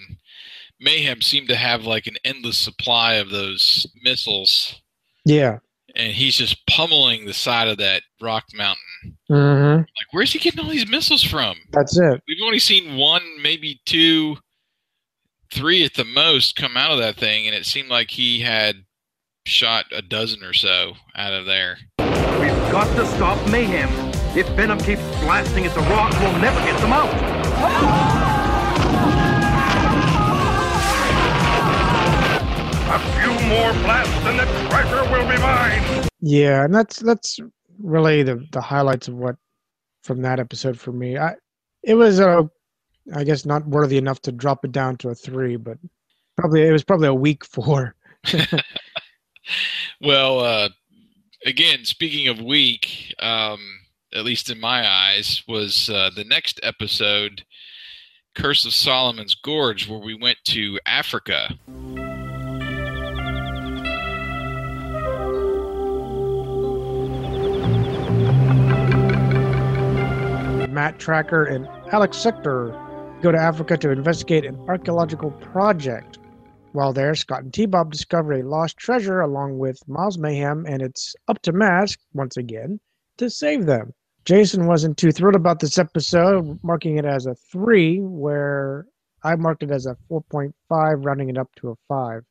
Mayhem 0.81 1.21
seemed 1.23 1.49
to 1.49 1.57
have 1.57 1.85
like 1.85 2.07
an 2.07 2.17
endless 2.25 2.59
supply 2.59 3.15
of 3.15 3.31
those 3.31 3.87
missiles, 4.03 4.81
Yeah. 5.25 5.59
and 5.95 6.13
he's 6.13 6.37
just 6.37 6.67
pummeling 6.67 7.27
the 7.27 7.33
side 7.35 7.69
of 7.69 7.79
that 7.79 8.03
rock 8.21 8.45
mountain. 8.55 8.83
Mm-hmm. 9.31 9.79
Like, 9.81 10.09
where's 10.13 10.33
he 10.33 10.39
getting 10.39 10.61
all 10.61 10.71
these 10.71 10.89
missiles 10.89 11.23
from? 11.23 11.57
That's 11.73 11.97
it. 11.99 12.23
We've 12.29 12.43
only 12.45 12.59
seen 12.59 12.97
one, 12.97 13.23
maybe 13.43 13.81
two, 13.87 14.37
three 15.53 15.85
at 15.85 15.95
the 15.95 16.05
most 16.05 16.57
come 16.57 16.77
out 16.77 16.93
of 16.93 16.99
that 16.99 17.17
thing, 17.17 17.47
and 17.47 17.55
it 17.55 17.67
seemed 17.67 17.89
like 17.89 18.11
he 18.11 18.41
had 18.41 18.85
shot 19.45 19.87
a 19.93 20.03
dozen 20.03 20.43
or 20.43 20.53
so 20.53 20.95
out 21.17 21.33
of 21.33 21.47
there. 21.47 21.79
We've 21.99 22.73
got 22.73 22.87
to 22.97 23.07
stop 23.07 23.51
mayhem. 23.51 23.89
If 24.37 24.49
Venom 24.51 24.79
keeps 24.79 25.03
blasting 25.21 25.65
at 25.65 25.75
the 25.75 25.81
rock, 25.83 26.13
we'll 26.21 26.39
never 26.41 26.61
get 26.61 26.79
them 26.81 26.93
out. 26.93 27.13
A 32.89 32.99
few 33.19 33.31
more 33.49 33.73
blasts 33.85 34.27
and 34.27 34.39
the 34.39 34.45
treasure 34.69 35.03
will 35.11 35.29
be 35.29 35.41
mine. 35.41 36.09
Yeah, 36.21 36.65
and 36.65 36.75
that's 36.75 36.99
that's 36.99 37.39
really 37.79 38.23
the 38.23 38.45
the 38.53 38.61
highlights 38.61 39.09
of 39.09 39.15
what 39.15 39.37
from 40.03 40.23
that 40.23 40.39
episode 40.41 40.79
for 40.79 40.93
me. 40.93 41.17
I 41.19 41.35
it 41.83 41.95
was 41.95 42.21
uh, 42.21 42.43
I 43.15 43.25
guess 43.25 43.45
not 43.45 43.67
worthy 43.67 43.99
enough 43.99 44.21
to 44.23 44.33
drop 44.33 44.65
it 44.65 44.73
down 44.73 44.97
to 44.99 45.11
a 45.11 45.15
three, 45.15 45.57
but 45.57 45.79
probably 46.37 46.63
it 46.63 46.73
was 46.73 46.85
probably 46.85 47.09
a 47.09 47.15
weak 47.15 47.45
four. 47.45 47.95
Well, 50.01 50.41
uh, 50.41 50.69
again, 51.45 51.85
speaking 51.85 52.29
of 52.29 52.41
weak, 52.41 53.15
um, 53.19 53.61
at 54.13 54.25
least 54.25 54.51
in 54.51 54.61
my 54.61 54.87
eyes, 54.87 55.43
was 55.49 55.89
uh, 55.89 56.11
the 56.15 56.25
next 56.25 56.61
episode, 56.63 57.45
Curse 58.35 58.67
of 58.67 58.75
Solomon's 58.75 59.35
Gorge, 59.35 59.89
where 59.89 60.01
we 60.01 60.15
went 60.15 60.39
to 60.47 60.79
Africa. 60.85 61.55
Matt 70.69 70.99
Trakker 70.99 71.51
and 71.51 71.67
Alex 71.91 72.19
Sector 72.19 72.79
go 73.27 73.33
to 73.33 73.39
Africa 73.39 73.77
to 73.77 73.91
investigate 73.91 74.45
an 74.45 74.57
archaeological 74.69 75.33
project. 75.33 76.21
While 76.71 76.93
there, 76.93 77.13
Scott 77.17 77.43
and 77.43 77.53
T-Bob 77.53 77.91
discover 77.91 78.35
a 78.35 78.45
lost 78.45 78.77
treasure 78.77 79.21
along 79.21 79.59
with 79.59 79.81
Miles 79.89 80.17
Mayhem, 80.17 80.65
and 80.69 80.81
it's 80.81 81.17
up 81.27 81.43
to 81.43 81.53
Mask, 81.53 81.99
once 82.15 82.37
again, 82.37 82.79
to 83.17 83.29
save 83.29 83.67
them. 83.67 83.93
Jason 84.27 84.67
wasn't 84.67 84.97
too 84.97 85.11
thrilled 85.11 85.35
about 85.35 85.59
this 85.59 85.77
episode, 85.77 86.61
marking 86.63 86.99
it 86.99 87.05
as 87.05 87.27
a 87.27 87.35
3, 87.51 87.99
where 88.03 88.87
I 89.25 89.35
marked 89.35 89.65
it 89.65 89.73
as 89.73 89.87
a 89.87 89.97
4.5, 90.09 90.53
rounding 91.05 91.29
it 91.29 91.37
up 91.37 91.53
to 91.57 91.71
a 91.71 91.75
5. 91.89 92.23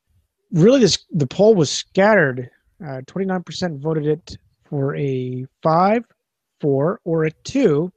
Really, 0.54 0.80
this 0.80 0.98
the 1.12 1.28
poll 1.28 1.56
was 1.56 1.70
scattered. 1.70 2.50
Uh, 2.82 3.02
29% 3.02 3.82
voted 3.82 4.06
it 4.06 4.38
for 4.70 4.96
a 4.96 5.46
5, 5.62 6.06
4, 6.62 7.00
or 7.04 7.26
a 7.26 7.32
2, 7.44 7.92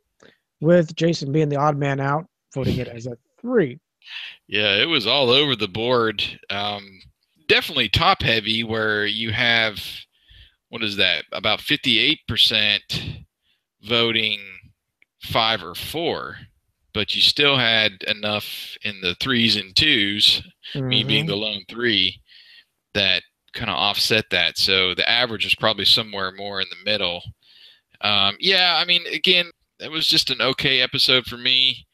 with 0.60 0.96
Jason 0.96 1.30
being 1.30 1.48
the 1.48 1.56
odd 1.56 1.76
man 1.76 2.00
out, 2.00 2.26
voting 2.58 2.78
it 2.78 2.88
as 2.88 3.06
a 3.06 3.16
3. 3.40 3.78
Yeah, 4.46 4.76
it 4.76 4.86
was 4.86 5.06
all 5.06 5.30
over 5.30 5.54
the 5.54 5.68
board. 5.68 6.24
Um, 6.50 7.00
definitely 7.48 7.88
top 7.88 8.22
heavy, 8.22 8.64
where 8.64 9.06
you 9.06 9.32
have 9.32 9.80
what 10.70 10.82
is 10.82 10.96
that? 10.96 11.24
About 11.32 11.60
fifty-eight 11.60 12.20
percent 12.28 12.82
voting 13.82 14.38
five 15.22 15.62
or 15.62 15.74
four, 15.74 16.36
but 16.92 17.14
you 17.14 17.22
still 17.22 17.56
had 17.56 18.02
enough 18.06 18.76
in 18.82 19.00
the 19.00 19.14
threes 19.20 19.56
and 19.56 19.74
2s 19.74 20.42
me 20.74 21.02
being 21.04 21.26
the 21.26 21.36
lone 21.36 21.64
three, 21.68 22.20
that 22.94 23.22
kind 23.54 23.70
of 23.70 23.76
offset 23.76 24.26
that. 24.30 24.58
So 24.58 24.94
the 24.94 25.08
average 25.08 25.46
is 25.46 25.54
probably 25.54 25.84
somewhere 25.86 26.32
more 26.32 26.60
in 26.60 26.66
the 26.70 26.90
middle. 26.90 27.22
Um, 28.00 28.36
yeah, 28.38 28.78
I 28.80 28.84
mean, 28.84 29.02
again, 29.12 29.50
that 29.80 29.90
was 29.90 30.06
just 30.06 30.30
an 30.30 30.40
okay 30.40 30.80
episode 30.80 31.26
for 31.26 31.36
me. 31.38 31.86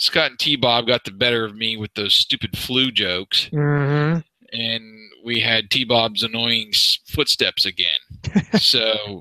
Scott 0.00 0.30
and 0.30 0.38
T 0.38 0.56
Bob 0.56 0.86
got 0.86 1.04
the 1.04 1.10
better 1.12 1.44
of 1.44 1.54
me 1.54 1.76
with 1.76 1.92
those 1.94 2.14
stupid 2.14 2.56
flu 2.58 2.90
jokes, 2.90 3.48
Mm-hmm. 3.52 4.20
and 4.58 4.84
we 5.24 5.40
had 5.40 5.70
T 5.70 5.84
Bob's 5.84 6.22
annoying 6.22 6.72
footsteps 7.06 7.64
again. 7.66 7.98
So 8.58 9.20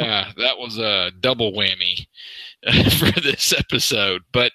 yeah, 0.00 0.30
that 0.36 0.58
was 0.58 0.78
a 0.78 1.10
double 1.20 1.52
whammy 1.52 2.06
for 2.98 3.20
this 3.20 3.52
episode. 3.52 4.22
But 4.32 4.52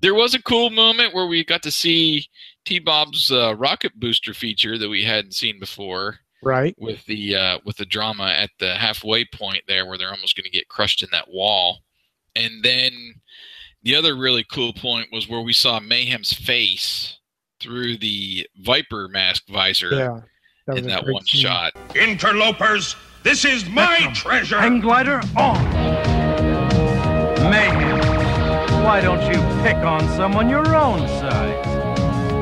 there 0.00 0.14
was 0.14 0.34
a 0.34 0.42
cool 0.42 0.70
moment 0.70 1.14
where 1.14 1.26
we 1.26 1.44
got 1.44 1.62
to 1.64 1.70
see 1.70 2.26
T 2.64 2.78
Bob's 2.78 3.30
uh, 3.30 3.54
rocket 3.56 3.98
booster 4.00 4.32
feature 4.34 4.78
that 4.78 4.88
we 4.88 5.04
hadn't 5.04 5.34
seen 5.34 5.58
before 5.60 6.18
Right. 6.42 6.74
with 6.78 7.04
the 7.06 7.34
uh, 7.36 7.58
with 7.64 7.76
the 7.76 7.86
drama 7.86 8.28
at 8.28 8.50
the 8.58 8.74
halfway 8.76 9.24
point 9.24 9.62
there, 9.68 9.86
where 9.86 9.98
they're 9.98 10.12
almost 10.12 10.36
going 10.36 10.44
to 10.44 10.50
get 10.50 10.68
crushed 10.68 11.02
in 11.02 11.08
that 11.12 11.28
wall. 11.28 11.78
And 12.36 12.62
then 12.62 12.92
the 13.86 13.94
other 13.94 14.16
really 14.16 14.44
cool 14.52 14.72
point 14.72 15.06
was 15.12 15.28
where 15.28 15.40
we 15.40 15.52
saw 15.52 15.78
Mayhem's 15.78 16.32
face 16.32 17.18
through 17.60 17.98
the 17.98 18.44
Viper 18.58 19.06
mask 19.08 19.44
visor 19.48 19.90
Yeah. 19.92 20.20
That 20.66 20.78
in 20.78 20.88
that 20.88 21.06
one 21.06 21.24
scene. 21.24 21.42
shot. 21.42 21.72
Interlopers, 21.94 22.96
this 23.22 23.44
is 23.44 23.68
my 23.68 24.10
treasure. 24.12 24.58
Hang 24.58 24.80
glider 24.80 25.20
on. 25.36 25.62
Mayhem. 27.48 28.00
Why 28.82 29.00
don't 29.00 29.22
you 29.32 29.40
pick 29.62 29.76
on 29.76 30.00
someone 30.16 30.48
your 30.48 30.74
own 30.74 31.06
size? 31.06 31.66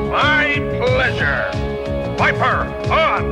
My 0.09 0.55
pleasure. 0.87 1.51
Viper, 2.17 2.65
on! 2.91 3.31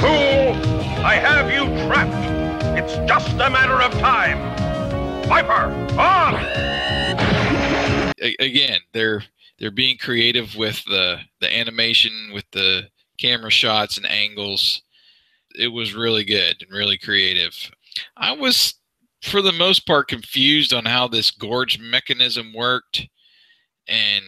Fool, 0.00 1.02
I 1.06 1.14
have 1.14 1.50
you 1.50 1.64
trapped. 1.86 2.78
It's 2.78 2.96
just 3.08 3.32
a 3.32 3.48
matter 3.48 3.80
of 3.80 3.92
time. 3.92 4.65
Viper, 5.28 5.70
on! 5.98 6.34
Again, 8.38 8.80
they're 8.92 9.24
they're 9.58 9.70
being 9.70 9.98
creative 9.98 10.54
with 10.56 10.84
the 10.84 11.18
the 11.40 11.54
animation, 11.54 12.30
with 12.32 12.44
the 12.52 12.88
camera 13.18 13.50
shots 13.50 13.96
and 13.96 14.06
angles. 14.06 14.82
It 15.58 15.68
was 15.68 15.94
really 15.94 16.24
good 16.24 16.62
and 16.62 16.70
really 16.76 16.98
creative. 16.98 17.54
I 18.16 18.32
was, 18.32 18.74
for 19.22 19.42
the 19.42 19.52
most 19.52 19.86
part, 19.86 20.08
confused 20.08 20.72
on 20.72 20.84
how 20.84 21.08
this 21.08 21.30
gorge 21.30 21.78
mechanism 21.78 22.52
worked 22.54 23.08
and 23.88 24.24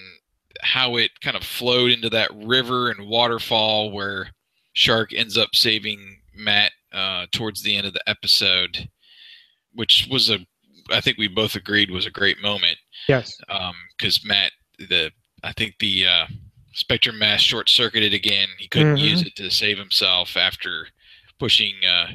how 0.63 0.97
it 0.97 1.21
kind 1.21 1.37
of 1.37 1.45
flowed 1.45 1.91
into 1.91 2.11
that 2.11 2.31
river 2.35 2.91
and 2.91 3.09
waterfall 3.09 3.93
where 3.93 4.31
Shark 4.73 5.13
ends 5.13 5.37
up 5.37 5.51
saving 5.55 6.21
Matt 6.35 6.73
uh, 6.93 7.27
towards 7.31 7.63
the 7.63 7.77
end 7.77 7.87
of 7.87 7.93
the 7.93 8.09
episode. 8.09 8.89
which 9.75 10.09
was 10.11 10.31
a 10.31 10.39
I 10.91 11.01
think 11.01 11.19
we 11.19 11.29
both 11.29 11.55
agreed 11.55 11.91
was 11.91 12.07
a 12.07 12.11
great 12.11 12.41
moment 12.41 12.77
Yes. 13.09 13.39
because 13.99 14.25
Matt 14.25 14.53
the 14.79 15.11
I 15.43 15.53
think 15.53 15.75
the 15.79 16.07
uh, 16.07 16.27
Spectrum 16.75 17.19
mask 17.19 17.45
short 17.45 17.69
circuited 17.69 18.15
again. 18.15 18.49
He 18.59 18.69
couldn't 18.69 18.97
Mhm. 18.97 19.09
use 19.11 19.23
it 19.23 19.35
to 19.37 19.51
save 19.51 19.79
himself 19.79 20.37
after 20.37 20.89
pushing 21.39 21.75
uh, 21.85 22.13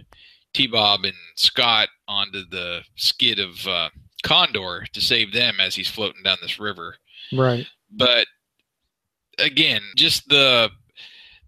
T 0.54 0.68
Bob 0.68 1.04
and 1.06 1.14
Scott 1.36 1.90
onto 2.08 2.44
the 2.50 2.84
skid 2.96 3.40
of 3.40 3.66
uh, 3.68 3.90
Condor 4.24 4.86
to 4.94 5.02
save 5.02 5.34
them 5.34 5.60
as 5.60 5.76
he's 5.76 5.90
floating 5.90 6.24
down 6.24 6.38
this 6.42 6.60
river. 6.60 6.98
Right. 7.34 7.68
But 7.92 8.28
again, 9.40 9.82
just 9.96 10.28
the 10.30 10.72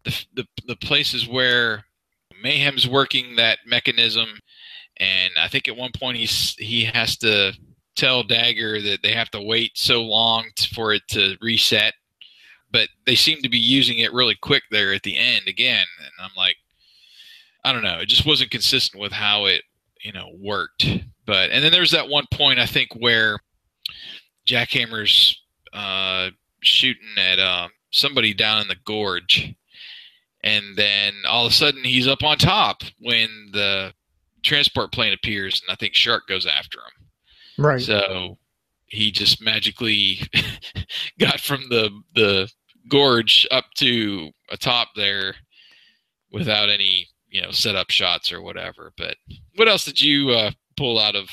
the 0.04 0.26
the, 0.34 0.48
the 0.68 0.76
places 0.78 1.28
where 1.28 1.86
Mayhem's 2.42 2.88
working 2.88 3.36
that 3.38 3.60
mechanism, 3.66 4.40
and 4.98 5.34
I 5.38 5.48
think 5.48 5.68
at 5.68 5.76
one 5.76 5.92
point 5.92 6.18
he's 6.18 6.56
he 6.56 6.86
has 6.86 7.18
to 7.18 7.54
tell 7.96 8.24
Dagger 8.24 8.82
that 8.82 9.02
they 9.02 9.14
have 9.14 9.30
to 9.32 9.42
wait 9.42 9.72
so 9.76 10.02
long 10.04 10.46
t- 10.56 10.74
for 10.74 10.94
it 10.94 11.04
to 11.10 11.38
reset. 11.42 11.94
But 12.72 12.90
they 13.06 13.16
seem 13.16 13.42
to 13.42 13.50
be 13.50 13.60
using 13.60 14.00
it 14.00 14.14
really 14.14 14.36
quick 14.36 14.64
there 14.70 14.94
at 14.94 15.04
the 15.04 15.18
end 15.18 15.44
again, 15.48 15.86
and 16.00 16.12
I'm 16.20 16.36
like, 16.36 16.58
I 17.64 17.72
don't 17.72 17.84
know, 17.84 18.00
it 18.00 18.10
just 18.10 18.26
wasn't 18.26 18.52
consistent 18.52 19.02
with 19.02 19.12
how 19.12 19.46
it 19.46 19.64
you 20.02 20.12
know 20.12 20.32
worked. 20.40 20.86
But 21.26 21.52
and 21.52 21.64
then 21.64 21.72
there's 21.72 21.92
that 21.92 22.10
one 22.10 22.26
point 22.32 22.60
I 22.60 22.66
think 22.66 22.90
where 22.96 23.40
Jackhammer's 24.48 25.42
uh, 25.74 26.30
shooting 26.62 27.18
at 27.18 27.40
uh, 27.40 27.68
somebody 27.92 28.34
down 28.34 28.62
in 28.62 28.68
the 28.68 28.78
gorge, 28.86 29.54
and 30.44 30.76
then 30.76 31.14
all 31.28 31.46
of 31.46 31.52
a 31.52 31.56
sudden 31.56 31.84
he's 31.84 32.08
up 32.08 32.24
on 32.24 32.38
top 32.38 32.84
when 33.00 33.50
the 33.52 33.94
transport 34.46 34.92
plane 34.94 35.14
appears, 35.14 35.62
and 35.62 35.74
I 35.74 35.76
think 35.76 35.94
Shark 35.96 36.28
goes 36.28 36.46
after 36.46 36.78
him. 36.80 37.64
Right. 37.66 37.82
So 37.82 38.38
he 38.88 39.12
just 39.12 39.42
magically 39.42 40.20
got 41.20 41.40
from 41.40 41.62
the 41.70 41.90
the 42.14 42.50
gorge 42.90 43.48
up 43.52 43.66
to 43.78 44.30
atop 44.52 44.90
there 44.96 45.36
without 46.32 46.70
any 46.70 47.08
you 47.30 47.42
know 47.42 47.52
setup 47.52 47.90
shots 47.90 48.32
or 48.32 48.42
whatever. 48.42 48.94
But 48.98 49.18
what 49.56 49.68
else 49.68 49.86
did 49.86 50.02
you 50.02 50.30
uh, 50.32 50.52
pull 50.78 51.00
out 51.00 51.16
of 51.16 51.30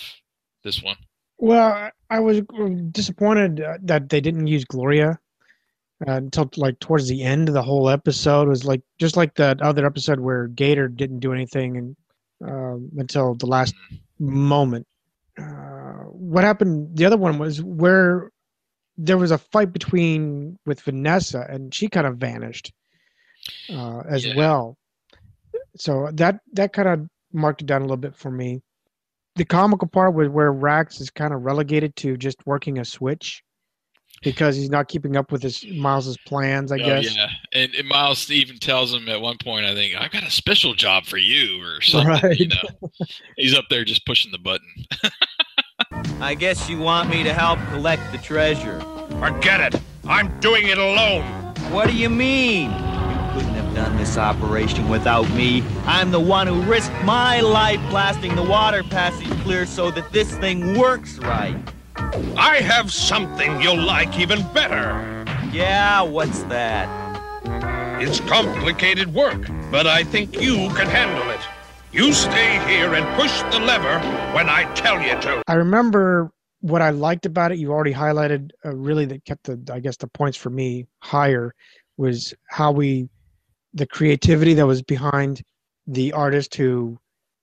this 0.64 0.82
one? 0.82 0.96
Well, 1.38 1.72
I- 1.72 1.90
I 2.10 2.20
was 2.20 2.42
disappointed 2.90 3.60
uh, 3.62 3.78
that 3.84 4.10
they 4.10 4.20
didn't 4.20 4.46
use 4.46 4.66
Gloria 4.66 5.18
uh, 6.06 6.12
until 6.12 6.50
like 6.58 6.78
towards 6.78 7.08
the 7.08 7.22
end 7.22 7.48
of 7.48 7.54
the 7.54 7.62
whole 7.62 7.88
episode. 7.88 8.42
It 8.42 8.48
was 8.50 8.64
like 8.66 8.82
just 8.98 9.16
like 9.16 9.34
that 9.36 9.62
other 9.62 9.86
episode 9.86 10.20
where 10.20 10.48
Gator 10.48 10.88
didn't 10.88 11.20
do 11.20 11.32
anything 11.32 11.76
and 11.78 11.96
um, 12.46 12.90
until 12.98 13.34
the 13.34 13.46
last 13.46 13.74
moment. 14.18 14.86
Uh, 15.38 16.04
what 16.10 16.44
happened? 16.44 16.96
The 16.96 17.06
other 17.06 17.16
one 17.16 17.38
was 17.38 17.62
where 17.62 18.30
there 18.98 19.18
was 19.18 19.30
a 19.30 19.38
fight 19.38 19.72
between 19.72 20.58
with 20.66 20.80
Vanessa 20.82 21.46
and 21.48 21.74
she 21.74 21.88
kind 21.88 22.06
of 22.06 22.18
vanished 22.18 22.72
uh, 23.72 24.00
as 24.08 24.26
Yeah. 24.26 24.34
well. 24.34 24.76
So 25.76 26.10
that 26.14 26.40
that 26.52 26.72
kind 26.72 26.88
of 26.88 27.08
marked 27.32 27.62
it 27.62 27.66
down 27.66 27.80
a 27.82 27.84
little 27.84 27.96
bit 27.96 28.14
for 28.16 28.30
me 28.30 28.60
the 29.36 29.44
comical 29.44 29.88
part 29.88 30.14
was 30.14 30.28
where 30.28 30.52
Rax 30.52 31.00
is 31.00 31.10
kind 31.10 31.32
of 31.32 31.42
relegated 31.42 31.96
to 31.96 32.16
just 32.16 32.36
working 32.46 32.78
a 32.78 32.84
switch 32.84 33.42
because 34.22 34.56
he's 34.56 34.70
not 34.70 34.88
keeping 34.88 35.16
up 35.16 35.30
with 35.32 35.42
his 35.42 35.64
Miles's 35.66 36.16
plans. 36.26 36.72
I 36.72 36.76
Oh, 36.76 36.78
guess. 36.78 37.14
yeah, 37.16 37.28
and, 37.52 37.74
and 37.74 37.88
Miles 37.88 38.30
even 38.30 38.58
tells 38.58 38.92
him 38.94 39.08
at 39.08 39.20
one 39.20 39.36
point, 39.38 39.66
I 39.66 39.74
think, 39.74 39.94
I've 40.00 40.10
got 40.10 40.22
a 40.24 40.30
special 40.30 40.74
job 40.74 41.04
for 41.06 41.18
you 41.18 41.62
or 41.62 41.80
something. 41.82 42.08
Right. 42.30 42.38
You 42.38 42.48
know, 42.48 42.90
he's 43.36 43.56
up 43.56 43.64
there 43.70 43.84
just 43.84 44.06
pushing 44.06 44.32
the 44.32 44.38
button. 44.38 44.66
I 46.20 46.34
guess 46.34 46.68
you 46.68 46.78
want 46.78 47.10
me 47.10 47.22
to 47.24 47.32
help 47.34 47.58
collect 47.70 48.10
the 48.12 48.18
treasure. 48.18 48.80
Forget 49.18 49.74
it. 49.74 49.80
I'm 50.06 50.38
doing 50.40 50.68
it 50.68 50.78
alone. 50.78 51.24
What 51.70 51.88
do 51.88 51.94
you 51.96 52.08
mean? 52.10 52.70
You 52.70 53.38
couldn't 53.40 53.54
have 53.54 53.74
done 53.74 53.96
this 53.96 54.16
operation 54.18 54.88
without 54.88 55.28
me. 55.30 55.62
I'm 55.86 56.10
the 56.10 56.20
one 56.20 56.46
who 56.46 56.60
risked 56.62 56.92
my 57.04 57.40
life 57.40 57.80
blasting 57.90 58.34
the 58.36 58.42
water 58.42 58.82
passage 58.84 59.28
clear 59.42 59.64
so 59.66 59.90
that 59.92 60.12
this 60.12 60.36
thing 60.38 60.78
works 60.78 61.18
right. 61.18 61.56
I 61.96 62.60
have 62.62 62.92
something 62.92 63.60
you'll 63.60 63.82
like 63.82 64.18
even 64.18 64.42
better. 64.52 65.24
Yeah, 65.52 66.00
what's 66.02 66.42
that? 66.44 66.88
It's 68.02 68.20
complicated 68.20 69.12
work, 69.14 69.48
but 69.70 69.86
I 69.86 70.04
think 70.04 70.40
you 70.40 70.68
can 70.70 70.86
handle 70.86 71.28
it. 71.30 71.40
You 71.92 72.12
stay 72.12 72.58
here 72.66 72.94
and 72.94 73.06
push 73.20 73.42
the 73.52 73.60
lever 73.60 73.98
when 74.34 74.48
I 74.48 74.72
tell 74.74 75.00
you 75.00 75.20
to. 75.20 75.42
I 75.46 75.54
remember 75.54 76.32
what 76.60 76.80
I 76.80 76.90
liked 76.90 77.26
about 77.26 77.52
it. 77.52 77.58
You 77.58 77.70
already 77.70 77.92
highlighted 77.92 78.50
uh, 78.64 78.74
really 78.74 79.04
that 79.06 79.24
kept 79.24 79.44
the 79.44 79.60
I 79.72 79.80
guess 79.80 79.96
the 79.98 80.06
points 80.06 80.38
for 80.38 80.50
me 80.50 80.86
higher 81.00 81.54
was 81.98 82.32
how 82.48 82.72
we 82.72 83.08
the 83.74 83.86
creativity 83.86 84.54
that 84.54 84.66
was 84.66 84.82
behind 84.82 85.42
the 85.86 86.12
artist 86.12 86.54
who 86.54 86.98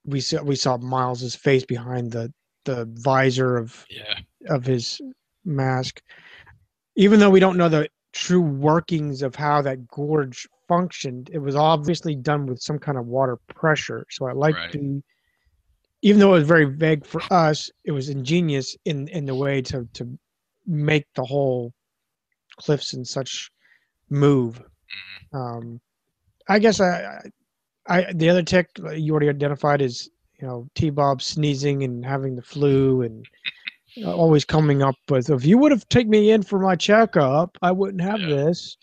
we 0.06 0.22
saw 0.22 0.42
we 0.42 0.56
saw 0.56 0.78
Miles's 0.78 1.36
face 1.36 1.66
behind 1.66 2.12
the 2.12 2.34
the 2.66 2.86
visor 2.94 3.58
of 3.58 3.86
yeah. 3.90 4.20
Of 4.48 4.66
his 4.66 5.02
mask. 5.46 6.02
Even 6.96 7.20
though 7.20 7.30
we 7.30 7.40
don't 7.40 7.58
know 7.58 7.70
the 7.70 7.90
true 8.14 8.42
workings 8.42 9.22
of 9.22 9.36
how 9.36 9.62
that 9.62 9.88
gorge 9.88 10.48
functioned, 10.68 11.30
it 11.32 11.40
was 11.40 11.56
obviously 11.56 12.16
done 12.16 12.46
with 12.46 12.62
some 12.62 12.80
kind 12.80 12.98
of 12.98 13.06
water 13.06 13.38
pressure. 13.48 14.06
So 14.10 14.28
I 14.28 14.34
like 14.34 14.56
Right. 14.56 14.72
the 14.72 15.04
even 16.02 16.20
though 16.20 16.30
it 16.30 16.40
was 16.40 16.48
very 16.48 16.66
vague 16.66 17.06
for 17.06 17.22
us, 17.32 17.70
it 17.84 17.92
was 17.92 18.10
ingenious 18.10 18.76
in 18.86 19.08
in 19.10 19.26
the 19.26 19.36
way 19.36 19.62
to 19.64 19.88
to 19.94 20.18
make 20.66 21.06
the 21.16 21.24
whole 21.24 21.74
cliffs 22.58 22.94
and 22.94 23.08
such 23.08 23.52
move. 24.10 24.62
Um, 25.34 25.80
I 26.48 26.60
guess 26.60 26.82
I, 26.82 27.20
I, 27.88 28.12
the 28.14 28.30
other 28.30 28.44
tick 28.44 28.70
you 28.96 29.12
already 29.12 29.30
identified 29.30 29.82
is 29.82 30.10
you 30.40 30.48
know 30.48 30.68
T 30.76 30.90
Bob 30.90 31.22
sneezing 31.22 31.84
and 31.84 32.06
having 32.06 32.36
the 32.36 32.42
flu 32.42 33.02
and 33.02 33.26
always 34.06 34.46
coming 34.46 34.82
up 34.82 34.96
with 35.10 35.30
if 35.30 35.46
you 35.46 35.58
would 35.58 35.72
have 35.72 35.88
taken 35.90 36.10
me 36.10 36.32
in 36.32 36.44
for 36.44 36.60
my 36.60 36.76
checkup, 36.76 37.58
I 37.62 37.72
wouldn't 37.72 38.02
have 38.02 38.22
this. 38.22 38.78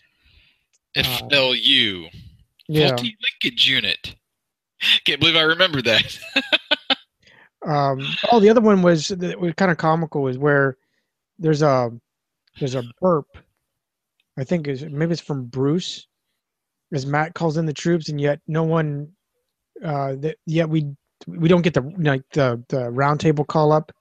FLU. 0.95 2.09
Yeah. 2.67 2.89
Faulty 2.89 3.15
linkage 3.21 3.67
unit. 3.69 4.15
Can't 5.05 5.19
believe 5.19 5.35
I 5.35 5.41
remember 5.41 5.81
that. 5.81 6.19
Um, 7.67 8.07
oh, 8.31 8.39
the 8.39 8.49
other 8.49 8.61
one 8.61 8.81
was 8.81 9.09
that 9.09 9.39
was 9.39 9.53
kind 9.55 9.71
of 9.71 9.77
comical 9.77 10.21
was 10.21 10.37
where 10.37 10.77
there's 11.37 11.61
a 11.61 11.91
there's 12.59 12.75
a 12.75 12.83
burp. 13.01 13.25
I 14.37 14.43
think 14.43 14.67
is 14.67 14.85
maybe 14.85 15.11
it's 15.11 15.21
from 15.21 15.45
Bruce, 15.45 16.07
as 16.93 17.05
Matt 17.05 17.33
calls 17.33 17.57
in 17.57 17.65
the 17.65 17.73
troops, 17.73 18.07
and 18.07 18.21
yet 18.21 18.39
no 18.47 18.63
one, 18.63 19.09
uh, 19.83 20.15
that 20.19 20.37
yet 20.45 20.69
we 20.69 20.95
we 21.27 21.49
don't 21.49 21.61
get 21.63 21.73
the 21.73 21.81
like 21.97 22.23
the 22.31 22.63
the 22.69 22.89
round 22.89 23.19
table 23.19 23.43
call 23.43 23.73
up. 23.73 23.91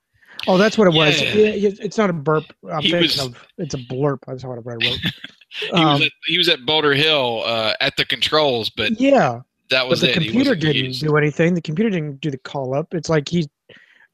Oh, 0.47 0.57
that's 0.59 0.79
what 0.79 0.87
it 0.89 0.95
was. 0.95 1.21
Yeah. 1.21 1.35
Yeah, 1.35 1.71
it's 1.81 1.99
not 1.99 2.11
a 2.11 2.13
burp. 2.13 2.45
I'm 2.71 2.81
He 2.83 2.91
thinking 2.91 3.03
was- 3.09 3.27
of 3.27 3.47
it's 3.59 3.75
a 3.75 3.79
blurp. 3.79 4.19
That's 4.27 4.45
what 4.45 4.59
I 4.59 4.61
wrote. 4.63 4.83
he, 5.49 5.71
Um, 5.73 5.95
was 5.95 6.03
at, 6.03 6.13
he 6.27 6.39
was 6.39 6.49
at 6.49 6.65
Boulder 6.67 6.95
Hill 6.95 7.43
uh, 7.45 7.75
at 7.81 7.97
the 7.97 8.05
controls, 8.05 8.71
but 8.71 9.01
yeah, 9.01 9.41
that 9.71 9.87
was 9.89 10.01
but 10.01 10.07
the 10.07 10.11
it. 10.13 10.15
Computer 10.15 10.55
didn't 10.55 10.77
used. 10.85 11.01
do 11.03 11.17
anything. 11.17 11.55
The 11.55 11.63
computer 11.63 11.91
didn't 11.91 12.21
do 12.21 12.31
the 12.31 12.39
call 12.39 12.75
up. 12.75 12.95
It's 12.95 13.09
like 13.09 13.29
he's 13.29 13.49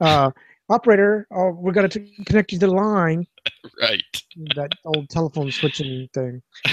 uh, 0.00 0.30
operator. 0.68 1.26
Oh, 1.30 1.50
we're 1.50 1.72
gonna 1.72 1.88
t- 1.88 2.14
connect 2.26 2.52
you 2.52 2.58
to 2.60 2.66
the 2.66 2.72
line. 2.72 3.26
Right. 3.80 4.02
That 4.54 4.72
old 4.84 5.08
telephone 5.08 5.50
switching 5.50 6.08
thing. 6.14 6.42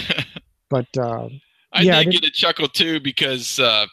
But 0.70 0.86
uh, 0.98 1.30
I 1.74 1.82
yeah, 1.82 2.04
did 2.04 2.12
get 2.12 2.24
a 2.26 2.30
chuckle 2.30 2.68
too 2.68 3.00
because 3.00 3.60
uh, 3.60 3.88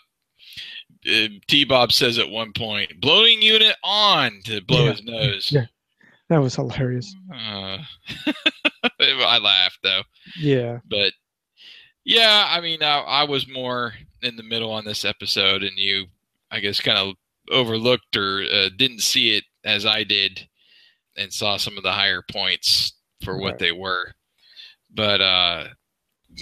T 1.46 1.64
Bob 1.64 1.92
says 1.92 2.18
at 2.18 2.28
one 2.28 2.52
point, 2.52 3.00
blowing 3.00 3.40
unit 3.42 3.76
on 3.84 4.40
to 4.44 4.60
blow 4.62 4.84
Yeah. 4.86 4.90
his 4.92 5.04
nose. 5.04 5.48
Yeah. 5.52 5.66
that 6.28 6.38
was 6.38 6.54
hilarious. 6.56 7.14
Uh, 7.32 7.78
I 9.00 9.38
laughed 9.38 9.78
though. 9.82 10.02
Yeah. 10.38 10.78
But 10.88 11.12
yeah, 12.04 12.46
I 12.48 12.60
mean, 12.60 12.82
I, 12.82 12.98
I 13.00 13.24
was 13.24 13.48
more 13.48 13.94
in 14.22 14.36
the 14.36 14.42
middle 14.42 14.72
on 14.72 14.84
this 14.84 15.04
episode, 15.04 15.62
and 15.62 15.76
you, 15.76 16.06
I 16.50 16.60
guess, 16.60 16.80
kind 16.80 16.98
of 16.98 17.14
overlooked 17.50 18.16
or 18.16 18.42
uh, 18.52 18.68
didn't 18.76 19.00
see 19.02 19.36
it 19.36 19.44
as 19.64 19.84
I 19.86 20.04
did, 20.04 20.48
and 21.16 21.32
saw 21.32 21.56
some 21.56 21.76
of 21.76 21.82
the 21.82 21.92
higher 21.92 22.22
points 22.30 22.92
for 23.24 23.38
what 23.38 23.52
Right. 23.52 23.58
they 23.58 23.72
were. 23.72 24.12
But 24.94 25.20
uh, 25.20 25.68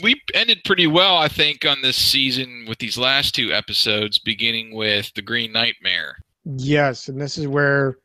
we 0.02 0.20
ended 0.34 0.60
pretty 0.64 0.86
well, 0.86 1.16
I 1.16 1.28
think, 1.28 1.64
on 1.64 1.82
this 1.82 1.96
season 1.96 2.64
with 2.68 2.78
these 2.78 2.98
last 2.98 3.34
two 3.34 3.52
episodes, 3.52 4.18
beginning 4.18 4.74
with 4.74 5.12
the 5.14 5.22
Green 5.22 5.52
Nightmare. 5.52 6.18
Yes, 6.56 7.08
and 7.08 7.20
this 7.20 7.38
is 7.38 7.46
where 7.46 7.98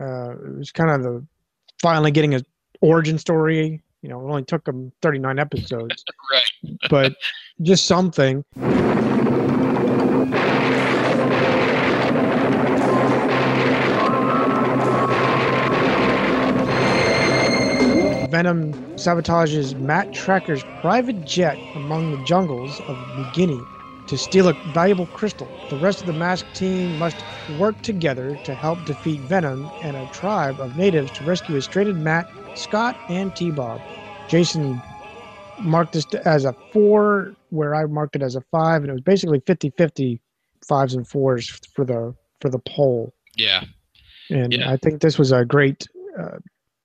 uh, 0.00 0.32
it 0.32 0.58
was 0.58 0.72
kind 0.72 0.90
of 0.90 1.02
the 1.02 1.26
finally 1.80 2.10
getting 2.10 2.34
a 2.34 2.42
origin 2.80 3.18
story. 3.18 3.82
You 4.02 4.08
know, 4.08 4.20
it 4.20 4.30
only 4.30 4.44
took 4.44 4.64
them 4.64 4.92
39 5.02 5.38
episodes, 5.38 6.04
right? 6.32 6.78
but 6.88 7.14
just 7.62 7.86
something. 7.86 8.44
Venom 18.30 18.72
sabotages 18.96 19.78
Matt 19.80 20.12
Trakker's 20.14 20.62
private 20.80 21.24
jet 21.24 21.58
among 21.74 22.10
the 22.10 22.24
jungles 22.24 22.80
of 22.80 22.96
New 23.16 23.26
Guinea 23.32 23.60
to 24.06 24.16
steal 24.16 24.48
a 24.48 24.52
valuable 24.72 25.06
crystal. 25.06 25.48
The 25.68 25.76
rest 25.76 26.00
of 26.00 26.06
the 26.06 26.12
masked 26.12 26.56
team 26.56 26.98
must 26.98 27.16
work 27.58 27.80
together 27.82 28.38
to 28.44 28.54
help 28.54 28.84
defeat 28.84 29.20
Venom 29.20 29.70
and 29.82 29.96
a 29.96 30.06
tribe 30.12 30.60
of 30.60 30.76
natives 30.76 31.10
to 31.12 31.24
rescue 31.24 31.54
his 31.54 31.64
stranded 31.64 31.96
Matt, 31.96 32.28
Scott, 32.56 32.96
and 33.08 33.34
T-Bob. 33.34 33.80
Jason 34.28 34.80
marked 35.60 35.92
this 35.92 36.06
as 36.24 36.44
a 36.44 36.54
four, 36.72 37.34
where 37.50 37.74
I 37.74 37.86
marked 37.86 38.16
it 38.16 38.22
as 38.22 38.36
a 38.36 38.40
five, 38.52 38.82
and 38.82 38.90
it 38.90 38.92
was 38.92 39.02
basically 39.02 39.40
50-50 39.40 40.20
fives 40.66 40.94
and 40.94 41.06
fours 41.06 41.48
for 41.74 41.84
the 41.84 42.14
for 42.40 42.48
the 42.48 42.58
poll. 42.60 43.12
Yeah. 43.36 43.64
And 44.30 44.62
I 44.64 44.76
think 44.76 45.00
this 45.00 45.18
was 45.18 45.32
a 45.32 45.44
great, 45.44 45.86
uh, 46.18 46.38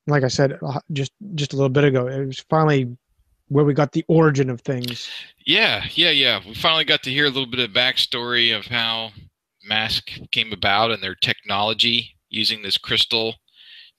like 0.07 0.23
I 0.23 0.27
said 0.27 0.57
uh, 0.61 0.80
just 0.91 1.11
just 1.36 1.53
a 1.53 1.56
little 1.56 1.69
bit 1.69 1.84
ago, 1.84 2.07
it 2.07 2.26
was 2.26 2.40
finally 2.49 2.95
where 3.49 3.65
we 3.65 3.73
got 3.73 3.91
the 3.91 4.06
origin 4.07 4.49
of 4.49 4.61
things. 4.61 5.10
Yeah, 5.45 5.86
yeah, 5.91 6.10
yeah. 6.10 6.41
We 6.45 6.56
finally 6.56 6.86
got 6.86 7.03
to 7.03 7.11
hear 7.11 7.26
a 7.26 7.30
little 7.30 7.45
bit 7.45 7.60
of 7.60 7.76
backstory 7.76 8.57
of 8.57 8.65
how 8.65 9.11
Mask 9.64 10.10
came 10.32 10.52
about 10.52 10.91
and 10.91 11.02
their 11.02 11.15
technology 11.15 12.15
using 12.30 12.61
this 12.61 12.77
crystal 12.77 13.36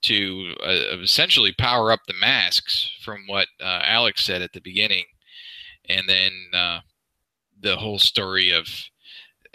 to 0.02 0.54
uh, 0.64 0.98
essentially 1.00 1.52
power 1.58 1.90
up 1.90 2.00
the 2.06 2.14
masks, 2.20 2.90
from 3.02 3.22
what 3.26 3.48
uh, 3.60 3.80
Alex 3.84 4.24
said 4.24 4.42
at 4.42 4.52
the 4.52 4.60
beginning, 4.60 5.04
and 5.88 6.08
then 6.08 6.32
uh, 6.52 6.80
the 7.60 7.76
whole 7.76 7.98
story 7.98 8.50
of. 8.50 8.68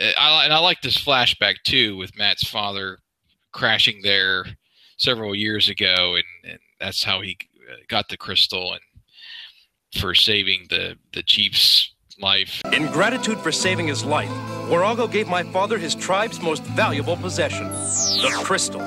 uh, 0.02 0.12
I, 0.18 0.46
and 0.46 0.54
I 0.54 0.60
like 0.60 0.82
this 0.82 0.98
flashback 0.98 1.58
too 1.64 1.96
with 1.98 2.18
Matt's 2.18 2.48
father 2.48 2.98
crashing 3.52 4.02
there 4.04 4.46
several 5.02 5.34
years 5.36 5.68
ago, 5.68 6.16
and, 6.16 6.52
and 6.52 6.60
that's 6.80 7.04
how 7.04 7.22
he 7.22 7.38
uh, 7.70 7.76
got 7.88 8.08
the 8.10 8.18
crystal 8.18 8.74
and 8.74 8.82
for 10.00 10.16
saving 10.16 10.68
the 10.70 10.96
the 11.14 11.24
chief's 11.24 11.94
life. 12.20 12.62
In 12.72 12.86
gratitude 12.88 13.40
for 13.40 13.52
saving 13.52 13.88
his 13.88 14.06
life, 14.06 14.30
Warago 14.70 15.12
gave 15.12 15.28
my 15.28 15.44
father 15.44 15.78
his 15.78 15.96
tribe's 15.96 16.40
most 16.40 16.64
valuable 16.64 17.18
possession, 17.18 17.68
the 17.68 18.32
crystal. 18.44 18.82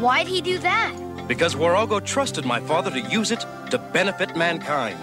Why'd 0.00 0.26
he 0.26 0.40
do 0.40 0.58
that? 0.58 0.94
Because 1.28 1.54
Warago 1.54 2.00
trusted 2.00 2.44
my 2.44 2.58
father 2.60 2.90
to 2.90 3.00
use 3.00 3.30
it 3.30 3.44
to 3.70 3.78
benefit 3.92 4.34
mankind. 4.34 4.98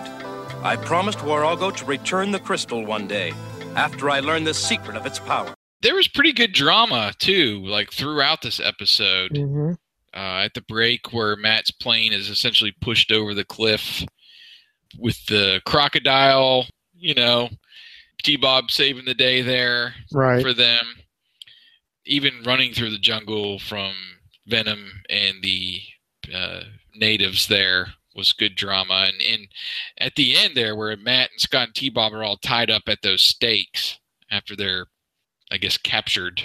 I 0.66 0.76
promised 0.76 1.20
Warago 1.20 1.70
to 1.70 1.86
return 1.86 2.32
the 2.32 2.40
crystal 2.40 2.84
one 2.84 3.08
day, 3.08 3.32
after 3.76 4.10
I 4.10 4.22
learned 4.22 4.48
the 4.48 4.56
secret 4.56 4.98
of 4.98 5.06
its 5.06 5.20
power. 5.20 5.54
There 5.82 5.96
was 5.96 6.08
pretty 6.08 6.34
good 6.34 6.54
drama 6.54 7.14
too, 7.20 7.64
like 7.66 7.92
throughout 7.92 8.42
this 8.42 8.60
episode. 8.60 9.32
Mm-hmm. 9.34 9.74
Uh, 10.14 10.46
at 10.46 10.54
the 10.56 10.62
break, 10.62 11.14
where 11.14 11.36
Matt's 11.36 11.70
plane 11.70 12.12
is 12.12 12.28
essentially 12.30 12.74
pushed 12.82 13.12
over 13.12 13.36
the 13.36 13.44
cliff 13.46 14.04
with 14.98 15.24
the 15.28 15.62
crocodile, 15.68 16.66
you 16.96 17.14
know, 17.14 17.50
T 18.24 18.36
Bob 18.36 18.72
saving 18.72 19.06
the 19.06 19.14
day 19.14 19.44
there 19.44 19.94
Right. 20.12 20.42
for 20.42 20.54
them. 20.54 20.80
Even 22.06 22.42
running 22.46 22.74
through 22.74 22.90
the 22.90 22.98
jungle 22.98 23.60
from 23.60 23.94
Venom 24.48 25.04
and 25.10 25.44
the 25.44 25.82
uh, 26.34 26.62
natives 26.96 27.48
there 27.48 27.90
was 28.16 28.34
good 28.34 28.56
drama. 28.56 29.06
And, 29.10 29.22
and 29.22 29.48
at 30.00 30.16
the 30.16 30.36
end 30.36 30.56
there, 30.56 30.76
where 30.76 30.96
Matt 30.98 31.30
and 31.32 31.42
Scott 31.42 31.68
and 31.68 31.76
T 31.76 31.90
Bob 31.92 32.14
are 32.14 32.24
all 32.24 32.38
tied 32.38 32.72
up 32.72 32.84
at 32.88 33.04
those 33.04 33.22
stakes 33.22 34.00
after 34.32 34.56
they're, 34.56 34.88
I 35.52 35.58
guess, 35.58 35.78
captured 35.78 36.42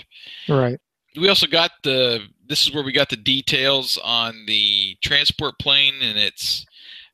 Right. 0.48 0.78
we 1.16 1.28
also 1.28 1.46
got 1.46 1.72
the 1.82 2.20
this 2.46 2.66
is 2.66 2.72
where 2.74 2.84
we 2.84 2.92
got 2.92 3.08
the 3.08 3.16
details 3.16 3.98
on 4.04 4.44
the 4.46 4.96
transport 5.02 5.58
plane 5.58 5.94
and 6.02 6.18
its 6.18 6.66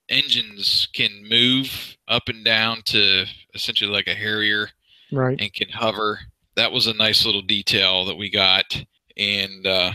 engines 0.08 0.88
can 0.94 1.26
move 1.28 1.96
up 2.08 2.28
and 2.28 2.44
down 2.44 2.82
to 2.86 3.24
essentially 3.54 3.90
like 3.90 4.06
a 4.06 4.14
harrier 4.14 4.68
Right. 5.12 5.40
and 5.40 5.52
can 5.52 5.68
hover 5.70 6.18
that 6.56 6.72
was 6.72 6.86
a 6.86 6.94
nice 6.94 7.24
little 7.24 7.42
detail 7.42 8.04
that 8.06 8.16
we 8.16 8.30
got 8.30 8.84
and 9.16 9.66
uh 9.66 9.92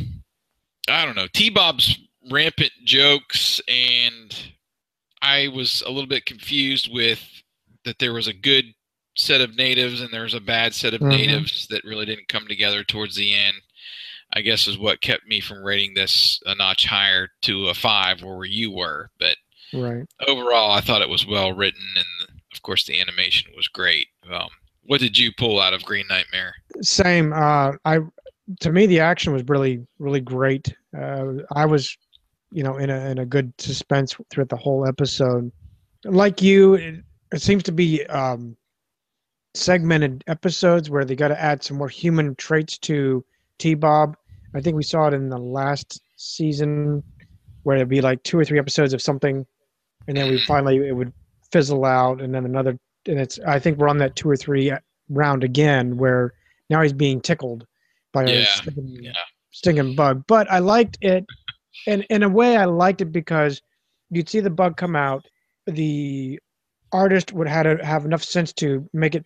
i 0.90 1.06
don't 1.06 1.15
know 1.15 1.28
t-bob's 1.34 1.98
rampant 2.32 2.72
jokes 2.84 3.60
and 3.68 4.52
i 5.22 5.48
was 5.49 5.82
a 5.86 5.90
little 5.91 6.07
bit 6.07 6.26
confused 6.26 6.90
with 6.91 7.22
that 7.86 7.99
there 7.99 8.14
was 8.14 8.28
a 8.28 8.34
good 8.34 8.65
set 9.15 9.41
of 9.41 9.56
natives 9.56 10.02
and 10.02 10.11
there's 10.11 10.34
a 10.34 10.40
bad 10.41 10.73
set 10.73 10.94
of 10.94 11.02
Mhm. 11.02 11.10
natives 11.10 11.68
that 11.68 11.84
really 11.84 12.06
didn't 12.06 12.27
come 12.27 12.48
together 12.48 12.84
towards 12.84 13.15
the 13.15 13.34
end 13.34 13.57
I 14.35 14.41
guess 14.41 14.68
is 14.68 14.80
what 14.80 14.99
kept 15.02 15.27
me 15.27 15.40
from 15.40 15.64
rating 15.64 15.94
this 15.94 16.41
a 16.48 16.56
notch 16.56 16.85
higher 16.85 17.30
to 17.44 17.68
a 17.68 17.73
five 17.76 18.23
where 18.23 18.45
you 18.45 18.72
were. 18.72 19.11
But 19.19 19.38
Right. 19.72 20.06
overall, 20.27 20.72
I 20.72 20.81
thought 20.81 21.03
it 21.03 21.10
was 21.10 21.26
well 21.27 21.53
written, 21.53 21.84
and 21.95 22.40
of 22.52 22.61
course, 22.64 22.84
the 22.85 22.99
animation 22.99 23.52
was 23.56 23.68
great. 23.68 24.07
Um, 24.31 24.49
what 24.81 25.02
did 25.02 25.19
you 25.19 25.31
pull 25.34 25.60
out 25.61 25.73
of 25.76 25.84
Green 25.85 26.07
Nightmare? 26.10 26.56
Same. 26.81 27.31
Uh, 27.31 27.73
I 27.85 27.99
to 28.60 28.72
me 28.72 28.88
the 28.88 28.99
action 28.99 29.34
was 29.34 29.44
really 29.48 29.85
really 29.99 30.19
great. 30.22 30.73
Uh, 30.98 31.34
I 31.56 31.65
was, 31.68 31.95
you 32.52 32.64
know, 32.64 32.77
in 32.77 32.90
a 32.90 33.10
in 33.11 33.19
a 33.19 33.26
good 33.27 33.53
suspense 33.60 34.15
throughout 34.31 34.49
the 34.49 34.57
whole 34.57 34.88
episode. 34.88 35.52
Like 36.06 36.41
you, 36.41 36.73
it, 36.73 37.03
it 37.31 37.41
seems 37.44 37.61
to 37.64 37.72
be 37.72 38.03
um, 38.07 38.57
segmented 39.56 40.24
episodes 40.28 40.90
where 40.90 41.06
they 41.06 41.16
got 41.16 41.28
to 41.30 41.42
add 41.42 41.64
some 41.64 41.78
more 41.78 41.90
human 41.90 42.36
traits 42.36 42.78
to 42.80 43.24
T 43.60 43.76
Bob. 43.76 44.18
I 44.56 44.62
think 44.62 44.76
we 44.76 44.84
saw 44.84 45.08
it 45.08 45.14
in 45.14 45.30
the 45.30 45.38
last 45.38 46.02
season 46.16 47.04
where 47.64 47.78
it'd 47.78 47.90
be 47.90 48.02
like 48.02 48.22
two 48.24 48.38
or 48.38 48.46
three 48.46 48.60
episodes 48.60 48.94
of 48.94 49.02
something, 49.02 49.46
and 50.08 50.18
then 50.18 50.30
we 50.30 50.38
finally 50.48 50.78
it 50.78 50.96
would 50.96 51.14
fizzle 51.52 51.86
out, 51.86 52.22
and 52.22 52.34
then 52.34 52.46
another. 52.46 52.78
And 53.08 53.20
it's 53.20 53.40
I 53.40 53.60
think 53.60 53.78
we're 53.78 53.90
on 53.90 53.98
that 53.98 54.16
two 54.16 54.30
or 54.30 54.38
three 54.38 54.72
uh, 54.72 54.80
round 55.10 55.44
again 55.44 55.98
where 55.98 56.34
now 56.70 56.82
he's 56.82 56.94
being 56.94 57.22
tickled 57.22 57.66
by 58.14 58.24
a 58.24 58.40
Yeah, 58.40 58.46
stinging, 58.46 59.12
stinging 59.52 59.96
bug. 59.96 60.24
But 60.28 60.50
I 60.50 60.60
liked 60.60 60.98
it, 61.02 61.26
and 61.88 62.06
in 62.10 62.24
a 62.24 62.30
way 62.30 62.58
I 62.58 62.66
liked 62.66 63.02
it 63.02 63.12
because 63.12 63.62
you'd 64.10 64.30
see 64.30 64.40
the 64.40 64.50
bug 64.50 64.78
come 64.78 64.96
out, 64.96 65.26
the 65.68 66.40
artist 66.92 67.34
would 67.34 67.48
have 67.48 67.78
to 67.78 67.86
have 67.86 68.06
enough 68.06 68.24
sense 68.24 68.54
to 68.54 68.88
make 68.94 69.16
it 69.16 69.26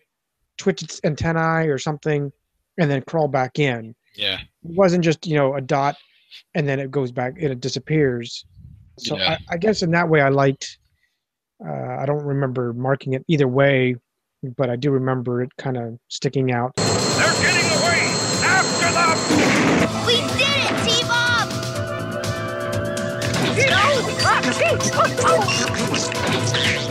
twitch 0.58 0.82
its 0.82 1.00
antennae 1.04 1.68
or 1.68 1.78
something, 1.78 2.30
and 2.78 2.90
then 2.90 3.02
crawl 3.02 3.28
back 3.28 3.58
in. 3.58 3.94
Yeah, 4.14 4.40
It 4.40 4.76
wasn't 4.76 5.04
just 5.04 5.26
you 5.26 5.36
know 5.36 5.54
a 5.54 5.60
dot, 5.60 5.96
and 6.54 6.68
then 6.68 6.80
it 6.80 6.90
goes 6.90 7.12
back 7.12 7.34
and 7.40 7.50
it 7.52 7.60
disappears. 7.60 8.44
So 8.98 9.16
Yeah. 9.16 9.38
I, 9.50 9.54
I 9.54 9.56
guess 9.56 9.82
in 9.82 9.90
that 9.92 10.08
way 10.08 10.20
I 10.20 10.28
liked. 10.28 10.78
Uh, 11.64 11.96
I 12.00 12.04
don't 12.06 12.24
remember 12.24 12.72
marking 12.72 13.14
it 13.14 13.24
either 13.28 13.48
way, 13.48 13.96
but 14.56 14.70
I 14.70 14.76
do 14.76 14.90
remember 14.92 15.42
it 15.42 15.50
kind 15.56 15.76
of 15.76 15.98
sticking 16.08 16.52
out. 16.52 16.72
They're 16.76 16.86
getting 17.42 17.70
away! 17.78 18.00
After 18.46 18.92
them! 18.94 19.18
We 20.06 20.16
did 20.38 20.54
it, 20.54 20.74
T-Bob! 20.84 21.48
Oh, 25.20 26.87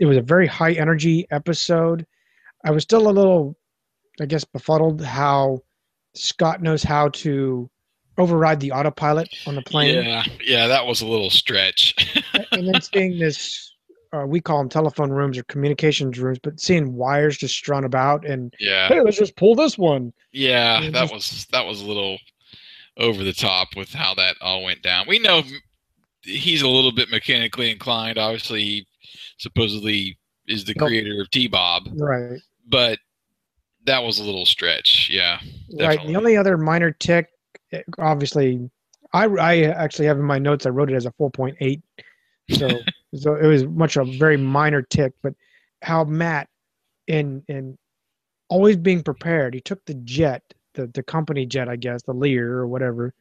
it 0.00 0.06
was 0.06 0.16
a 0.16 0.22
very 0.22 0.46
high 0.48 0.72
energy 0.72 1.26
episode. 1.30 2.04
I 2.64 2.72
was 2.72 2.82
still 2.82 3.08
a 3.08 3.12
little, 3.12 3.56
I 4.20 4.26
guess, 4.26 4.44
befuddled 4.44 5.00
how 5.02 5.60
Scott 6.14 6.60
knows 6.62 6.82
how 6.82 7.08
to 7.10 7.70
override 8.18 8.60
the 8.60 8.72
autopilot 8.72 9.28
on 9.46 9.54
the 9.54 9.62
plane. 9.62 10.02
yeah, 10.04 10.24
yeah. 10.42 10.66
That 10.66 10.86
was 10.86 11.00
a 11.00 11.06
little 11.06 11.30
stretch. 11.30 11.94
and 12.52 12.66
then 12.66 12.80
seeing 12.82 13.18
this, 13.18 13.72
uh, 14.12 14.26
we 14.26 14.40
call 14.40 14.58
them 14.58 14.68
telephone 14.68 15.10
rooms 15.10 15.38
or 15.38 15.44
communications 15.44 16.18
rooms, 16.18 16.38
but 16.42 16.58
seeing 16.60 16.92
wires 16.94 17.38
just 17.38 17.54
strung 17.54 17.84
about 17.84 18.26
and 18.26 18.52
Yeah. 18.58 18.88
hey, 18.88 19.00
let's 19.00 19.16
just 19.18 19.36
pull 19.36 19.54
this 19.54 19.78
one. 19.78 20.12
Yeah, 20.32 20.80
that 20.90 20.92
just- 20.92 21.12
was 21.14 21.46
that 21.52 21.64
was 21.66 21.80
a 21.80 21.86
little 21.86 22.18
over 22.96 23.22
the 23.24 23.32
top 23.32 23.68
with 23.76 23.92
how 23.92 24.14
that 24.16 24.36
all 24.42 24.64
went 24.64 24.82
down. 24.82 25.06
We 25.08 25.18
know 25.20 25.42
he's 26.22 26.60
a 26.62 26.68
little 26.68 26.92
bit 26.92 27.08
mechanically 27.10 27.70
inclined. 27.70 28.18
Obviously, 28.18 28.62
he 28.62 28.86
supposedly 29.40 30.18
is 30.46 30.64
the 30.64 30.74
creator 30.74 31.20
of 31.20 31.30
T 31.30 31.46
Bob, 31.46 31.88
Right. 31.94 32.40
but 32.68 32.98
that 33.86 34.02
was 34.02 34.18
a 34.18 34.24
little 34.24 34.46
stretch. 34.46 35.08
Yeah, 35.10 35.40
Right. 35.78 36.04
The 36.06 36.16
only 36.16 36.36
other 36.36 36.58
minor 36.58 36.90
tick, 36.90 37.28
obviously, 37.98 38.70
I, 39.12 39.24
I 39.24 39.62
actually 39.62 40.06
have 40.06 40.18
in 40.18 40.24
my 40.24 40.38
notes, 40.38 40.66
I 40.66 40.70
wrote 40.70 40.90
it 40.90 40.94
as 40.96 41.06
a 41.06 41.12
4.8. 41.12 41.82
So, 42.50 42.68
so 43.14 43.34
it 43.36 43.46
was 43.46 43.64
much 43.64 43.96
a 43.96 44.04
very 44.04 44.36
minor 44.36 44.82
tick, 44.82 45.14
but 45.22 45.34
how 45.82 46.04
Matt, 46.04 46.48
in, 47.06 47.42
in 47.48 47.78
always 48.48 48.76
being 48.76 49.02
prepared, 49.02 49.54
he 49.54 49.60
took 49.60 49.84
the 49.86 49.94
jet, 49.94 50.42
the, 50.74 50.86
the 50.88 51.02
company 51.02 51.46
jet, 51.46 51.68
I 51.68 51.76
guess, 51.76 52.02
the 52.02 52.12
Lear 52.12 52.58
or 52.58 52.66
whatever, 52.68 53.14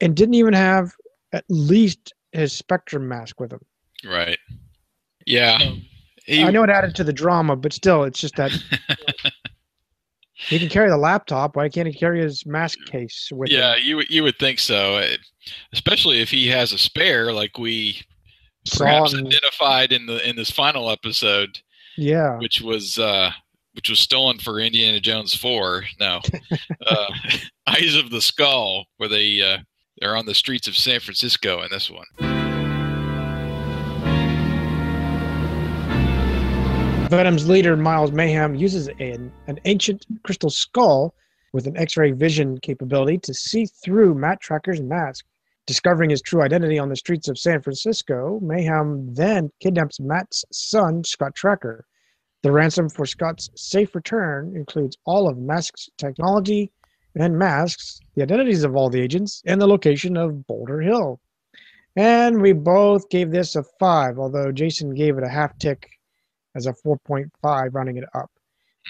and 0.00 0.14
didn't 0.14 0.34
even 0.34 0.54
have 0.54 0.92
at 1.32 1.44
least 1.48 2.12
his 2.32 2.52
Spectrum 2.52 3.08
mask 3.08 3.40
with 3.40 3.52
him. 3.52 3.60
Right. 4.04 4.38
Yeah. 5.26 5.58
He- 6.26 6.42
I 6.42 6.50
know 6.50 6.62
it 6.64 6.70
added 6.70 6.94
to 6.96 7.04
the 7.04 7.12
drama, 7.12 7.56
but 7.56 7.72
still, 7.72 8.04
it's 8.04 8.18
just 8.18 8.36
that 8.36 8.50
he 10.34 10.58
can 10.58 10.68
carry 10.68 10.88
the 10.88 10.96
laptop. 10.96 11.56
Why 11.56 11.68
can't 11.68 11.86
he 11.86 11.94
carry 11.94 12.20
his 12.20 12.46
mask 12.46 12.78
case 12.86 13.28
with 13.32 13.50
yeah, 13.50 13.74
him? 13.74 13.78
Yeah, 13.78 13.84
you 13.84 13.96
would 13.96 14.10
you 14.10 14.22
would 14.22 14.38
think 14.38 14.58
so, 14.58 14.96
uh, 14.96 15.08
especially 15.72 16.20
if 16.20 16.30
he 16.30 16.48
has 16.48 16.72
a 16.72 16.78
spare, 16.78 17.32
like 17.32 17.58
we 17.58 18.00
Saw 18.64 18.78
perhaps 18.84 19.14
identified 19.14 19.92
in 19.92 20.06
the 20.06 20.26
in 20.26 20.36
this 20.36 20.50
final 20.50 20.90
episode, 20.90 21.58
Yeah. 21.98 22.38
which 22.38 22.62
was 22.62 22.98
uh, 22.98 23.30
which 23.74 23.90
was 23.90 23.98
stolen 23.98 24.38
for 24.38 24.60
Indiana 24.60 25.00
Jones 25.00 25.34
Four. 25.34 25.84
No, 26.00 26.20
uh, 26.86 27.06
Eyes 27.66 27.96
of 27.96 28.10
the 28.10 28.22
Skull, 28.22 28.86
where 28.96 29.08
they 29.10 29.42
uh, 29.42 29.58
they're 29.98 30.16
on 30.16 30.26
the 30.26 30.34
streets 30.34 30.66
of 30.68 30.76
San 30.76 31.00
Francisco 31.00 31.62
in 31.62 31.68
this 31.70 31.90
one. 31.90 32.43
Venom's 37.16 37.48
leader, 37.48 37.76
Miles 37.76 38.10
Mayhem, 38.10 38.54
uses 38.54 38.88
an, 38.98 39.32
an 39.46 39.60
ancient 39.66 40.04
crystal 40.24 40.50
skull 40.50 41.14
with 41.52 41.66
an 41.66 41.76
X 41.76 41.96
ray 41.96 42.10
vision 42.10 42.58
capability 42.58 43.18
to 43.18 43.32
see 43.32 43.66
through 43.66 44.14
Matt 44.14 44.42
Trakker's 44.42 44.80
mask. 44.80 45.24
Discovering 45.66 46.10
his 46.10 46.20
true 46.20 46.42
identity 46.42 46.78
on 46.78 46.88
the 46.88 46.96
streets 46.96 47.28
of 47.28 47.38
San 47.38 47.62
Francisco, 47.62 48.40
Mayhem 48.42 49.14
then 49.14 49.50
kidnaps 49.60 50.00
Matt's 50.00 50.44
son, 50.50 51.04
Scott 51.04 51.34
Trakker. 51.34 51.82
The 52.42 52.50
ransom 52.50 52.88
for 52.88 53.06
Scott's 53.06 53.48
safe 53.54 53.94
return 53.94 54.56
includes 54.56 54.98
all 55.04 55.28
of 55.28 55.38
Mask's 55.38 55.88
technology 55.96 56.72
and 57.14 57.38
masks, 57.38 58.00
the 58.16 58.22
identities 58.22 58.64
of 58.64 58.74
all 58.74 58.90
the 58.90 59.00
agents, 59.00 59.40
and 59.46 59.60
the 59.60 59.68
location 59.68 60.16
of 60.16 60.46
Boulder 60.46 60.80
Hill. 60.80 61.20
And 61.96 62.42
we 62.42 62.52
both 62.52 63.08
gave 63.08 63.30
this 63.30 63.54
a 63.54 63.62
five, 63.78 64.18
although 64.18 64.50
Jason 64.50 64.94
gave 64.94 65.16
it 65.16 65.24
a 65.24 65.28
half 65.28 65.56
tick 65.58 65.88
as 66.54 66.66
a 66.66 66.72
4.5, 66.72 67.28
rounding 67.72 67.96
it 67.96 68.04
up. 68.14 68.30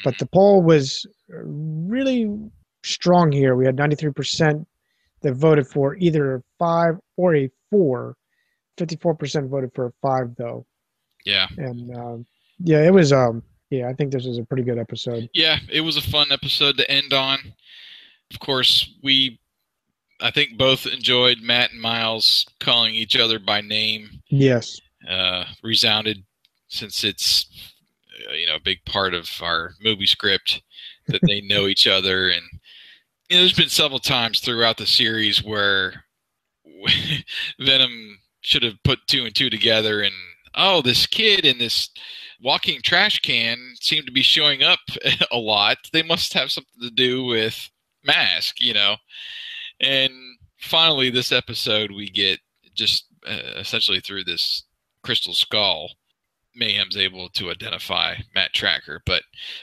But 0.03 0.19
the 0.19 0.27
poll 0.27 0.63
was 0.63 1.07
uh, 1.33 1.39
really 1.45 2.51
strong 2.83 3.31
here. 3.33 3.55
We 3.57 3.65
had 3.65 3.77
93% 3.77 4.67
that 5.23 5.35
voted 5.35 5.67
for 5.69 5.97
either 5.97 6.37
a 6.37 6.43
5 6.59 6.99
or 7.17 7.37
a 7.37 7.51
4. 7.71 8.17
54% 8.79 9.49
voted 9.49 9.71
for 9.75 9.87
a 9.87 9.93
5, 10.03 10.35
though. 10.37 10.67
Yeah, 11.25 11.47
And 11.57 11.97
um, 11.97 12.27
yeah, 12.59 12.85
it 12.85 12.93
was, 12.93 13.13
um, 13.13 13.43
yeah, 13.71 13.89
I 13.89 13.95
think 13.95 14.13
this 14.13 14.27
was 14.27 14.39
a 14.39 14.45
pretty 14.45 14.63
good 14.65 14.79
episode. 14.79 15.29
yeah, 15.33 15.59
it 15.71 15.81
was 15.81 15.97
a 15.97 16.03
fun 16.03 16.27
episode 16.31 16.77
to 16.79 16.91
end 16.91 17.13
on. 17.13 17.39
Of 18.33 18.41
course, 18.41 18.93
we 19.03 19.39
I 20.21 20.31
think 20.31 20.57
both 20.57 20.87
enjoyed 20.87 21.39
Matt 21.41 21.73
and 21.73 21.81
Miles 21.81 22.47
calling 22.61 22.95
each 22.95 23.17
other 23.17 23.39
by 23.39 23.61
name. 23.61 24.23
Yes. 24.29 24.81
uh, 25.09 25.45
resounded 25.63 26.25
since 26.75 27.05
it's 27.05 27.47
uh, 28.29 28.33
you 28.33 28.47
know 28.47 28.57
a 28.57 28.61
big 28.61 28.85
part 28.85 29.15
of 29.15 29.31
our 29.41 29.75
movie 29.83 30.07
script 30.07 30.63
that 31.09 31.21
they 31.27 31.41
know 31.41 31.67
each 31.69 31.87
other. 31.87 32.29
And 32.29 32.43
you 33.29 33.37
know, 33.37 33.43
there's 33.43 33.53
been 33.53 33.69
several 33.69 34.01
times 34.01 34.41
throughout 34.41 34.77
the 34.77 34.87
series 34.87 35.43
where 35.43 36.05
Venom 37.61 38.19
should 38.41 38.63
have 38.63 38.83
put 38.85 38.99
two 39.07 39.25
and 39.25 39.35
two 39.35 39.49
together 39.49 40.03
and 40.03 40.15
oh 40.55 40.83
this 40.83 41.07
kid 41.07 41.47
in 41.47 41.57
this 41.57 41.89
walking 42.43 42.83
trash 42.83 43.19
can 43.21 43.75
seemed 43.81 44.05
to 44.05 44.13
be 44.13 44.23
showing 44.23 44.63
up 44.63 44.81
a 45.33 45.39
lot. 45.39 45.79
They 45.93 46.03
must 46.03 46.35
have 46.35 46.51
something 46.53 46.83
to 46.83 46.91
do 46.91 47.25
with 47.25 47.71
mask 48.05 48.61
you 48.61 48.75
know? 48.75 48.97
And 49.81 50.13
finally 50.59 51.11
this 51.11 51.33
episode 51.33 51.91
we 51.91 52.09
get 52.09 52.41
just 52.75 53.07
uh, 53.27 53.57
essentially 53.57 54.01
through 54.01 54.25
this 54.25 54.65
crystal 55.03 55.35
skull 55.35 55.91
mayhem's 56.57 56.97
able 56.97 57.29
to 57.31 57.51
identify 57.51 58.15
matt 58.35 58.53
trakker 58.55 59.01
but 59.07 59.23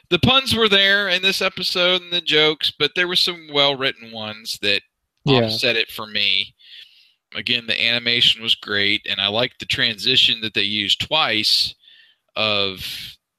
the 0.10 0.20
puns 0.20 0.56
were 0.56 0.70
there 0.70 1.08
in 1.10 1.22
this 1.22 1.42
episode 1.42 2.02
and 2.02 2.12
the 2.12 2.22
jokes 2.22 2.72
but 2.78 2.92
there 2.96 3.08
were 3.08 3.16
some 3.16 3.48
well 3.54 3.76
written 3.76 4.12
ones 4.12 4.60
that 4.62 4.82
Yeah. 5.26 5.42
offset 5.42 5.76
it 5.76 5.90
for 5.92 6.06
me 6.08 6.54
again 7.36 7.66
the 7.68 7.82
animation 7.82 8.42
was 8.42 8.56
great 8.56 9.06
and 9.10 9.20
i 9.22 9.28
liked 9.28 9.60
the 9.60 9.66
transition 9.66 10.42
that 10.42 10.54
they 10.54 10.62
used 10.64 11.00
twice 11.02 11.74
of 12.36 12.86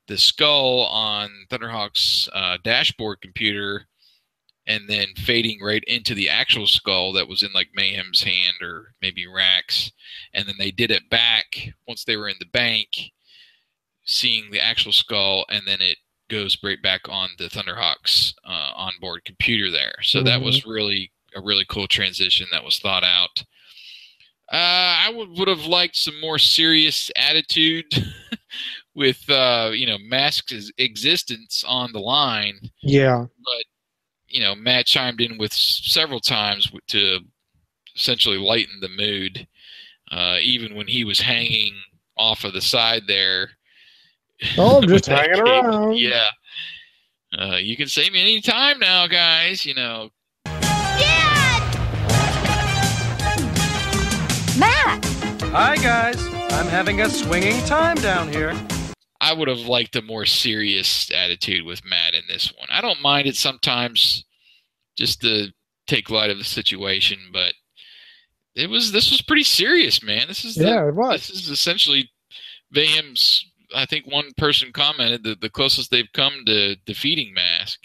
the 0.08 0.18
skull 0.18 0.86
on 0.86 1.30
thunderhawk's 1.50 2.28
uh, 2.32 2.58
dashboard 2.64 3.20
computer 3.20 3.86
and 4.66 4.88
then 4.88 5.08
fading 5.16 5.58
right 5.60 5.82
into 5.86 6.14
the 6.14 6.28
actual 6.28 6.66
skull 6.68 7.12
that 7.12 7.26
was 7.26 7.42
in 7.42 7.48
like 7.52 7.68
Mayhem's 7.74 8.22
hand 8.22 8.54
or 8.62 8.94
maybe 9.02 9.26
Rax. 9.26 9.90
And 10.34 10.46
then 10.46 10.54
they 10.56 10.70
did 10.70 10.92
it 10.92 11.10
back 11.10 11.46
once 11.88 12.04
they 12.04 12.16
were 12.16 12.28
in 12.28 12.36
the 12.38 12.46
bank, 12.46 12.88
seeing 14.04 14.50
the 14.50 14.60
actual 14.60 14.92
skull, 14.92 15.44
and 15.48 15.62
then 15.66 15.80
it 15.80 15.98
goes 16.30 16.56
right 16.62 16.80
back 16.82 17.02
on 17.08 17.28
the 17.38 17.44
Thunderhawks 17.48 18.34
uh, 18.46 18.72
onboard 18.74 19.24
computer 19.24 19.70
there. 19.70 19.94
So 20.02 20.22
that 20.22 20.40
was 20.40 20.64
really 20.66 21.12
a 21.34 21.40
really 21.40 21.64
cool 21.68 21.86
transition 21.88 22.46
that 22.52 22.64
was 22.64 22.78
thought 22.78 23.04
out. 23.04 23.44
Uh, 24.52 25.06
I 25.06 25.12
would, 25.14 25.30
would 25.38 25.48
have 25.48 25.64
liked 25.64 25.96
some 25.96 26.20
more 26.20 26.38
serious 26.38 27.10
attitude 27.16 27.86
with 28.94 29.28
uh, 29.30 29.70
you 29.72 29.86
know 29.86 29.96
Mask's 29.98 30.70
existence 30.78 31.64
on 31.66 31.92
the 31.92 32.00
line 32.00 32.60
Yeah. 32.82 33.24
but 33.44 33.64
you 34.28 34.40
know 34.42 34.54
Matt 34.54 34.86
chimed 34.86 35.20
in 35.22 35.38
with 35.38 35.52
several 35.54 36.20
times 36.20 36.70
to 36.88 37.20
essentially 37.96 38.36
lighten 38.38 38.80
the 38.80 38.88
mood, 38.90 39.46
uh, 40.10 40.36
even 40.42 40.74
when 40.74 40.86
he 40.86 41.04
was 41.04 41.20
hanging 41.20 41.74
off 42.16 42.44
of 42.44 42.52
the 42.52 42.60
side 42.60 43.02
there. 43.06 43.50
Oh, 44.58 44.80
I'm 44.82 44.88
just 44.88 45.06
hanging 45.06 45.34
cape. 45.34 45.44
around. 45.44 45.96
Yeah, 45.96 46.28
uh, 47.38 47.56
you 47.56 47.76
can 47.76 47.88
save 47.88 48.12
me 48.12 48.20
any 48.20 48.40
time 48.40 48.78
now, 48.78 49.06
guys. 49.06 49.64
You 49.64 49.74
know, 49.74 50.10
Matt! 54.58 55.04
Hi, 55.50 55.76
guys. 55.76 56.22
I'm 56.52 56.66
having 56.66 57.00
a 57.00 57.08
swinging 57.08 57.60
time 57.64 57.96
down 57.96 58.28
here. 58.32 58.54
I 59.20 59.32
would 59.32 59.48
have 59.48 59.60
liked 59.60 59.96
a 59.96 60.02
more 60.02 60.26
serious 60.26 61.10
attitude 61.10 61.64
with 61.64 61.84
Matt 61.84 62.14
in 62.14 62.22
this 62.28 62.52
one. 62.58 62.68
I 62.70 62.80
don't 62.80 63.00
mind 63.00 63.28
it 63.28 63.36
sometimes, 63.36 64.24
just 64.96 65.20
to 65.22 65.52
take 65.86 66.10
light 66.10 66.30
of 66.30 66.38
the 66.38 66.44
situation, 66.44 67.18
but 67.32 67.54
it 68.54 68.68
was 68.68 68.92
this 68.92 69.10
was 69.10 69.22
pretty 69.22 69.44
serious, 69.44 70.02
man. 70.02 70.26
This 70.28 70.44
is 70.44 70.56
the, 70.56 70.64
Yeah, 70.64 70.88
it 70.88 70.94
was. 70.94 71.28
This 71.28 71.44
is 71.44 71.48
essentially 71.48 72.10
Vam's. 72.72 73.51
I 73.74 73.86
think 73.86 74.06
one 74.06 74.30
person 74.36 74.72
commented 74.72 75.24
that 75.24 75.40
the 75.40 75.50
closest 75.50 75.90
they've 75.90 76.12
come 76.12 76.42
to 76.46 76.76
defeating 76.86 77.32
Mask, 77.34 77.80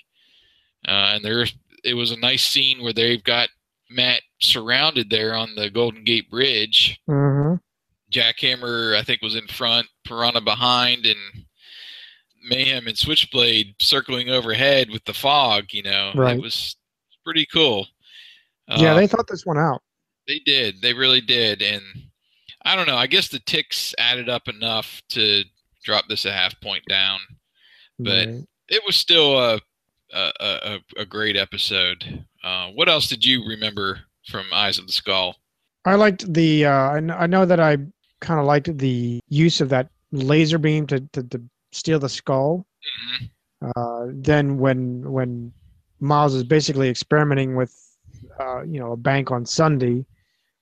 uh, 0.87 1.13
and 1.15 1.23
there 1.25 1.45
it 1.83 1.93
was 1.93 2.11
a 2.11 2.17
nice 2.19 2.43
scene 2.43 2.81
where 2.83 2.93
they've 2.93 3.23
got 3.23 3.49
Matt 3.89 4.21
surrounded 4.39 5.09
there 5.09 5.33
on 5.35 5.55
the 5.55 5.69
Golden 5.69 6.03
Gate 6.03 6.29
Bridge. 6.29 6.99
Mm-hmm. 7.09 7.55
Jackhammer, 8.11 8.95
I 8.95 9.03
think, 9.03 9.21
was 9.21 9.35
in 9.35 9.47
front, 9.47 9.87
Piranha 10.05 10.41
behind, 10.41 11.05
and 11.05 11.17
Mayhem 12.49 12.87
and 12.87 12.97
Switchblade 12.97 13.75
circling 13.79 14.29
overhead 14.29 14.89
with 14.89 15.03
the 15.05 15.13
fog. 15.13 15.65
You 15.71 15.83
know, 15.83 16.11
Right. 16.15 16.37
it 16.37 16.41
was 16.41 16.75
pretty 17.23 17.45
cool. 17.51 17.87
yeah, 18.67 18.93
Uh, 18.93 18.95
they 18.95 19.07
thought 19.07 19.27
this 19.27 19.45
one 19.45 19.57
out. 19.57 19.81
they 20.27 20.39
did. 20.39 20.81
They 20.81 20.93
really 20.93 21.21
did. 21.21 21.61
And 21.61 21.83
I 22.63 22.75
don't 22.75 22.87
know. 22.87 22.97
I 22.97 23.07
guess 23.07 23.27
the 23.29 23.39
ticks 23.39 23.93
added 23.97 24.27
up 24.29 24.47
enough 24.47 25.01
to 25.09 25.43
drop 25.87 26.05
this 26.09 26.25
a 26.25 26.31
half 26.33 26.59
point 26.59 26.83
down, 26.89 27.19
but 27.97 28.27
Right. 28.27 28.43
it 28.67 28.81
was 28.85 28.95
still 28.97 29.39
a 29.39 29.59
a, 30.13 30.31
a, 30.41 30.79
a 31.01 31.05
great 31.05 31.35
episode. 31.35 32.25
Uh, 32.43 32.67
what 32.69 32.87
else 32.89 33.07
did 33.07 33.25
you 33.25 33.45
remember 33.47 33.99
from 34.29 34.45
Eyes 34.53 34.77
of 34.77 34.85
the 34.87 34.93
Skull? 34.93 35.35
I 35.85 35.95
liked 35.95 36.31
the. 36.33 36.65
Uh, 36.65 36.89
I, 36.91 36.99
kn- 36.99 37.11
I 37.23 37.27
know 37.27 37.45
that 37.45 37.59
I 37.59 37.77
kind 38.21 38.39
of 38.39 38.45
liked 38.45 38.77
the 38.77 39.19
use 39.29 39.59
of 39.61 39.69
that 39.69 39.89
laser 40.11 40.57
beam 40.57 40.87
to, 40.87 40.99
to, 41.13 41.23
to 41.23 41.41
steal 41.71 41.99
the 41.99 42.09
skull. 42.09 42.65
Uh, 43.75 44.05
then 44.11 44.57
when 44.57 45.09
when 45.11 45.51
Miles 45.99 46.33
is 46.35 46.43
basically 46.43 46.89
experimenting 46.89 47.55
with, 47.55 47.73
uh, 48.39 48.61
you 48.63 48.79
know, 48.79 48.91
a 48.93 48.97
bank 48.97 49.31
on 49.31 49.45
Sunday, 49.45 50.05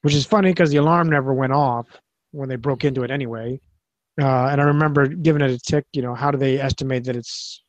which 0.02 0.14
is 0.16 0.26
funny 0.26 0.50
because 0.52 0.70
the 0.72 0.78
alarm 0.78 1.10
never 1.10 1.34
went 1.34 1.54
off 1.54 1.88
when 2.32 2.50
they 2.50 2.56
broke 2.56 2.84
into 2.84 3.04
it 3.04 3.12
anyway. 3.12 3.60
Uh, 4.20 4.48
and 4.48 4.62
I 4.62 4.64
remember 4.66 5.08
giving 5.08 5.42
it 5.42 5.52
a 5.52 5.60
tick. 5.60 5.86
You 5.94 6.02
know, 6.02 6.16
how 6.16 6.32
do 6.32 6.38
they 6.38 6.60
estimate 6.60 7.04
that 7.06 7.16
it's 7.16 7.64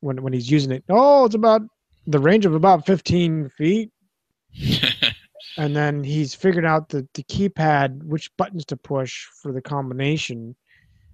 when 0.00 0.22
when 0.22 0.32
he's 0.32 0.50
using 0.50 0.72
it? 0.72 0.84
Oh, 0.88 1.24
it's 1.26 1.34
about 1.34 1.62
the 2.06 2.18
range 2.18 2.46
of 2.46 2.54
about 2.54 2.86
15 2.86 3.48
feet 3.50 3.90
and 5.56 5.76
then 5.76 6.02
he's 6.02 6.34
figured 6.34 6.64
out 6.64 6.88
the, 6.88 7.06
the 7.14 7.22
keypad 7.24 8.02
which 8.02 8.34
buttons 8.36 8.64
to 8.64 8.76
push 8.76 9.26
for 9.40 9.52
the 9.52 9.62
combination 9.62 10.54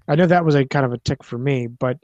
i 0.08 0.14
know 0.14 0.26
that 0.26 0.44
was 0.44 0.54
a 0.54 0.64
kind 0.64 0.86
of 0.86 0.92
a 0.92 0.98
tick 0.98 1.22
for 1.22 1.38
me 1.38 1.66
but 1.66 1.98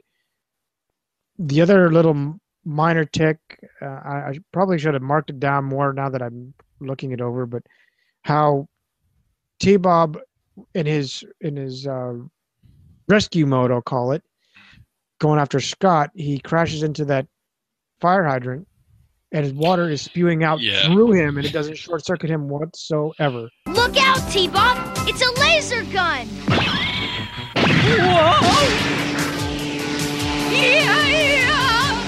the 1.39 1.61
other 1.61 1.91
little 1.91 2.39
minor 2.63 3.05
tick 3.05 3.37
uh, 3.81 3.85
I, 3.85 4.29
I 4.29 4.39
probably 4.51 4.77
should 4.77 4.93
have 4.93 5.03
marked 5.03 5.29
it 5.29 5.39
down 5.39 5.65
more 5.65 5.93
now 5.93 6.09
that 6.09 6.21
i'm 6.21 6.53
looking 6.79 7.11
it 7.11 7.21
over 7.21 7.45
but 7.45 7.63
how 8.21 8.67
t-bob 9.59 10.17
in 10.73 10.85
his 10.85 11.23
in 11.41 11.55
his 11.57 11.87
uh, 11.87 12.13
rescue 13.07 13.45
mode 13.45 13.71
i'll 13.71 13.81
call 13.81 14.11
it 14.11 14.23
going 15.19 15.39
after 15.39 15.61
Scott, 15.61 16.09
he 16.13 16.39
crashes 16.39 16.83
into 16.83 17.05
that 17.05 17.25
fire 18.01 18.25
hydrant, 18.25 18.67
and 19.31 19.45
his 19.45 19.53
water 19.53 19.89
is 19.89 20.01
spewing 20.01 20.43
out 20.43 20.59
Yeah. 20.59 20.85
through 20.87 21.13
him, 21.13 21.37
and 21.37 21.45
it 21.47 21.53
doesn't 21.53 21.77
short 21.77 22.05
circuit 22.05 22.29
him 22.29 22.49
whatsoever. 22.49 23.47
Look 23.67 23.95
out, 23.97 24.19
T-Bob! 24.29 24.77
It's 25.07 25.21
a 25.25 25.31
laser 25.39 25.83
gun! 25.85 26.27
Whoa! 27.95 28.65
Yeah! 30.51 32.03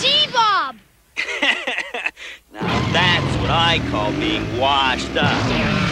T-Bob! 0.00 0.76
Now 2.52 2.92
that's 2.92 3.36
what 3.40 3.50
I 3.50 3.80
call 3.90 4.10
being 4.12 4.58
washed 4.58 5.14
up. 5.16 5.85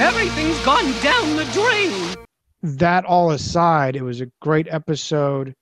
Everything's 0.00 0.58
gone 0.64 0.90
down 1.02 1.36
the 1.36 1.44
drain! 1.52 2.16
that 2.62 3.04
all 3.04 3.30
aside, 3.30 3.96
it 3.96 4.02
was 4.02 4.20
a 4.20 4.30
great 4.40 4.68
episode. 4.70 5.54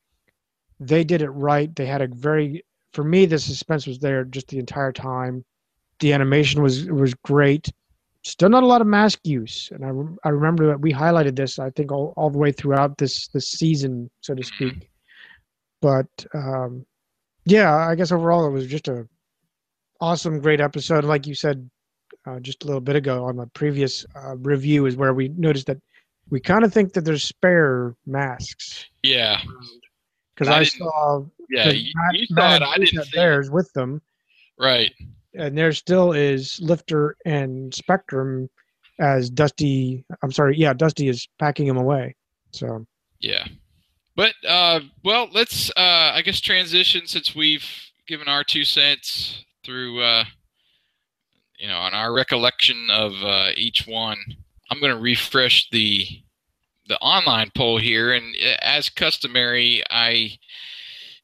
They 0.81 1.05
did 1.05 1.23
it 1.23 1.31
right. 1.31 1.75
They 1.75 1.87
had 1.87 2.03
a 2.03 2.09
very, 2.09 2.65
for 2.93 3.05
me, 3.05 3.27
the 3.27 3.39
suspense 3.39 3.87
was 3.87 3.99
there 3.99 4.25
just 4.25 4.49
the 4.49 4.59
entire 4.59 4.93
time. 4.93 5.45
The 6.01 6.13
animation 6.13 6.63
was 6.63 6.87
was 6.87 7.15
great. 7.15 7.69
Still 8.25 8.49
not 8.49 8.63
a 8.63 8.67
lot 8.67 8.81
of 8.81 8.87
mask 8.87 9.21
use, 9.25 9.71
and 9.73 9.85
I, 9.85 10.29
I 10.29 10.31
remember 10.31 10.67
that 10.69 10.81
we 10.81 10.93
highlighted 10.93 11.35
this. 11.35 11.59
I 11.59 11.71
think 11.71 11.91
all, 11.91 12.15
all 12.17 12.31
the 12.31 12.39
way 12.39 12.53
throughout 12.53 12.99
this 12.99 13.29
this 13.29 13.49
season, 13.49 14.11
so 14.21 14.35
to 14.35 14.45
speak. 14.45 14.89
But 15.81 16.07
um, 16.35 16.87
yeah, 17.45 17.75
I 17.75 17.95
guess 17.95 18.13
overall 18.13 18.47
it 18.47 18.51
was 18.51 18.67
just 18.67 18.89
a 18.89 19.09
awesome, 20.01 20.41
great 20.41 20.61
episode. 20.61 21.05
Like 21.05 21.27
you 21.27 21.35
said 21.35 21.69
uh, 22.29 22.41
just 22.41 22.63
a 22.65 22.67
little 22.67 22.81
bit 22.81 22.97
ago 22.97 23.25
on 23.25 23.37
the 23.37 23.47
previous 23.49 24.05
uh, 24.15 24.37
review, 24.37 24.87
is 24.87 24.97
where 24.97 25.15
we 25.15 25.29
noticed 25.29 25.67
that 25.67 25.79
we 26.31 26.41
kind 26.41 26.65
of 26.65 26.73
think 26.73 26.93
that 26.93 27.05
there's 27.05 27.23
spare 27.25 27.95
masks 28.07 28.85
Yeah. 29.03 29.41
because 30.35 30.49
I 30.49 30.61
I, 30.61 30.65
saw 30.65 31.25
Yeah, 31.49 31.71
you- 31.71 31.93
Matt- 31.95 32.15
you 32.21 32.27
Matt 32.31 32.61
thought 32.61 32.75
I 32.77 32.79
didn't 32.85 33.11
theirs 33.13 33.51
with 33.51 33.73
them, 33.73 34.03
Right. 34.59 34.93
and 35.35 35.57
there 35.57 35.73
still 35.73 36.13
is 36.13 36.61
Lifter 36.61 37.17
and 37.25 37.73
Spectrum 37.75 38.51
as 38.99 39.31
Dusty. 39.31 40.05
I'm 40.23 40.33
sorry, 40.33 40.57
yeah, 40.59 40.73
Dusty 40.75 41.09
is 41.09 41.29
packing 41.39 41.67
him 41.67 41.77
away. 41.77 42.15
So 42.53 42.87
Yeah. 43.21 43.47
But 44.17 44.35
uh 44.47 44.81
well, 45.05 45.29
let's 45.33 45.71
uh 45.71 46.13
I 46.15 46.23
guess 46.23 46.41
transition 46.41 47.07
since 47.07 47.35
we've 47.37 47.65
given 48.09 48.27
our 48.29 48.43
two 48.43 48.65
cents 48.65 49.45
through 49.65 50.01
uh 50.03 50.25
you 51.59 51.69
know, 51.69 51.79
on 51.79 51.95
our 51.95 52.13
recollection 52.13 52.89
of 52.91 53.13
uh 53.23 53.51
each 53.57 53.87
one. 53.87 54.19
I'm 54.71 54.81
going 54.81 54.95
to 54.95 55.01
refresh 55.01 55.69
the 55.71 56.07
the 56.89 56.99
online 56.99 57.51
poll 57.55 57.79
here 57.79 58.13
and 58.13 58.35
uh, 58.37 58.57
as 58.63 58.89
customary, 58.89 59.83
I 59.91 60.39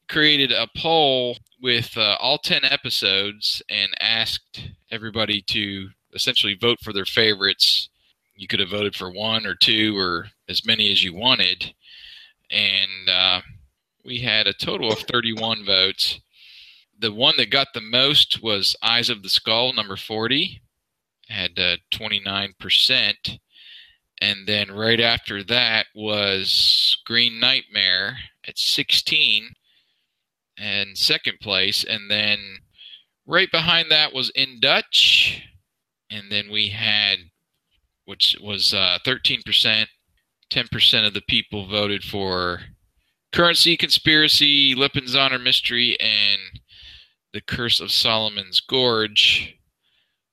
created 0.07 0.51
a 0.51 0.67
poll 0.77 1.37
with 1.61 1.97
uh, 1.97 2.17
all 2.19 2.37
10 2.37 2.63
episodes 2.63 3.63
and 3.69 3.91
asked 3.99 4.69
everybody 4.91 5.41
to 5.41 5.89
essentially 6.13 6.53
vote 6.53 6.77
for 6.81 6.93
their 6.93 7.05
favorites. 7.05 7.89
You 8.35 8.47
could 8.47 8.59
have 8.59 8.69
voted 8.69 8.95
for 8.95 9.11
one 9.11 9.47
or 9.47 9.55
two 9.55 9.97
or 9.97 10.27
as 10.47 10.65
many 10.65 10.91
as 10.91 11.03
you 11.03 11.15
wanted 11.15 11.73
and 12.51 13.09
uh, 13.09 13.41
we 14.03 14.19
had 14.19 14.47
a 14.47 14.53
total 14.53 14.91
of 14.91 14.99
31 14.99 15.65
votes. 15.65 16.19
The 16.99 17.11
one 17.11 17.35
that 17.37 17.49
got 17.49 17.67
the 17.73 17.81
most 17.81 18.41
was 18.41 18.75
Eyes 18.81 19.09
of 19.09 19.21
the 19.21 19.29
Skull, 19.29 19.73
number 19.73 19.97
40, 19.97 20.61
had 21.27 21.59
uh, 21.59 21.77
29%. 21.91 23.39
And 24.21 24.47
then 24.47 24.71
right 24.71 24.99
after 24.99 25.43
that 25.43 25.87
was 25.93 26.97
Green 27.05 27.39
Nightmare 27.39 28.17
at 28.47 28.57
16 28.57 29.49
and 30.57 30.97
second 30.97 31.39
place. 31.41 31.83
And 31.83 32.09
then 32.09 32.39
right 33.27 33.51
behind 33.51 33.91
that 33.91 34.13
was 34.13 34.31
In 34.35 34.59
Dutch. 34.61 35.43
And 36.09 36.31
then 36.31 36.49
we 36.49 36.69
had, 36.69 37.17
which 38.05 38.37
was 38.41 38.73
uh, 38.73 38.99
13%. 39.05 39.87
10% 40.51 41.07
of 41.07 41.13
the 41.13 41.23
people 41.27 41.67
voted 41.67 42.03
for 42.03 42.61
Currency 43.31 43.75
Conspiracy, 43.75 44.75
Lipizzaner 44.75 45.41
Mystery, 45.41 45.99
and 45.99 46.39
The 47.35 47.41
Curse 47.41 47.81
of 47.81 47.91
Solomon's 47.91 48.61
Gorge, 48.61 49.57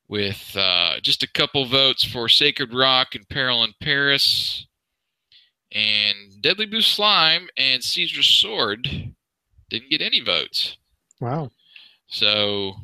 with 0.07 0.57
uh, 0.57 1.01
just 1.03 1.25
a 1.25 1.31
couple 1.31 1.65
votes 1.67 2.05
for 2.05 2.29
Sacred 2.29 2.73
Rock 2.73 3.17
and 3.17 3.29
Peril 3.29 3.65
in 3.65 3.73
Paris, 3.81 4.69
and 5.73 6.41
Deadly 6.41 6.65
Blue 6.65 6.81
Slime 6.81 7.49
and 7.57 7.83
Caesar's 7.83 8.29
Sword 8.29 8.87
didn't 9.69 9.91
get 9.91 10.01
any 10.01 10.21
votes. 10.21 10.77
wow, 11.21 11.51
So 12.07 12.75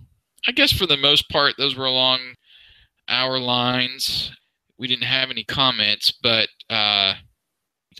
I 0.48 0.50
guess 0.50 0.72
for 0.72 0.86
the 0.86 0.96
most 0.96 1.28
part, 1.28 1.54
those 1.56 1.76
were 1.76 1.86
along 1.86 2.34
our 3.06 3.38
lines. 3.38 4.32
We 4.78 4.88
didn't 4.88 5.04
have 5.04 5.30
any 5.30 5.44
comments, 5.44 6.12
but 6.20 6.48
uh, 6.68 7.14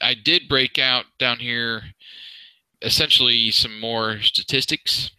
I 0.03 0.15
did 0.25 0.49
break 0.49 0.81
out 0.81 1.05
down 1.17 1.39
here 1.39 1.83
essentially 2.83 3.53
some 3.53 3.79
more 3.79 4.21
statistics, 4.21 5.13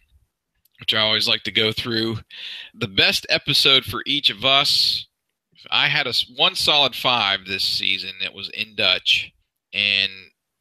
which 0.80 0.94
I 0.94 1.00
always 1.00 1.28
like 1.28 1.42
to 1.44 1.52
go 1.52 1.72
through. 1.72 2.18
The 2.74 2.88
best 2.88 3.26
episode 3.28 3.84
for 3.84 4.02
each 4.06 4.30
of 4.30 4.44
us. 4.44 5.06
I 5.70 5.88
had 5.88 6.06
a 6.06 6.14
one 6.36 6.54
solid 6.54 6.96
five 6.96 7.44
this 7.44 7.64
season. 7.64 8.14
It 8.24 8.32
was 8.32 8.48
in 8.50 8.74
Dutch, 8.74 9.30
and 9.74 10.10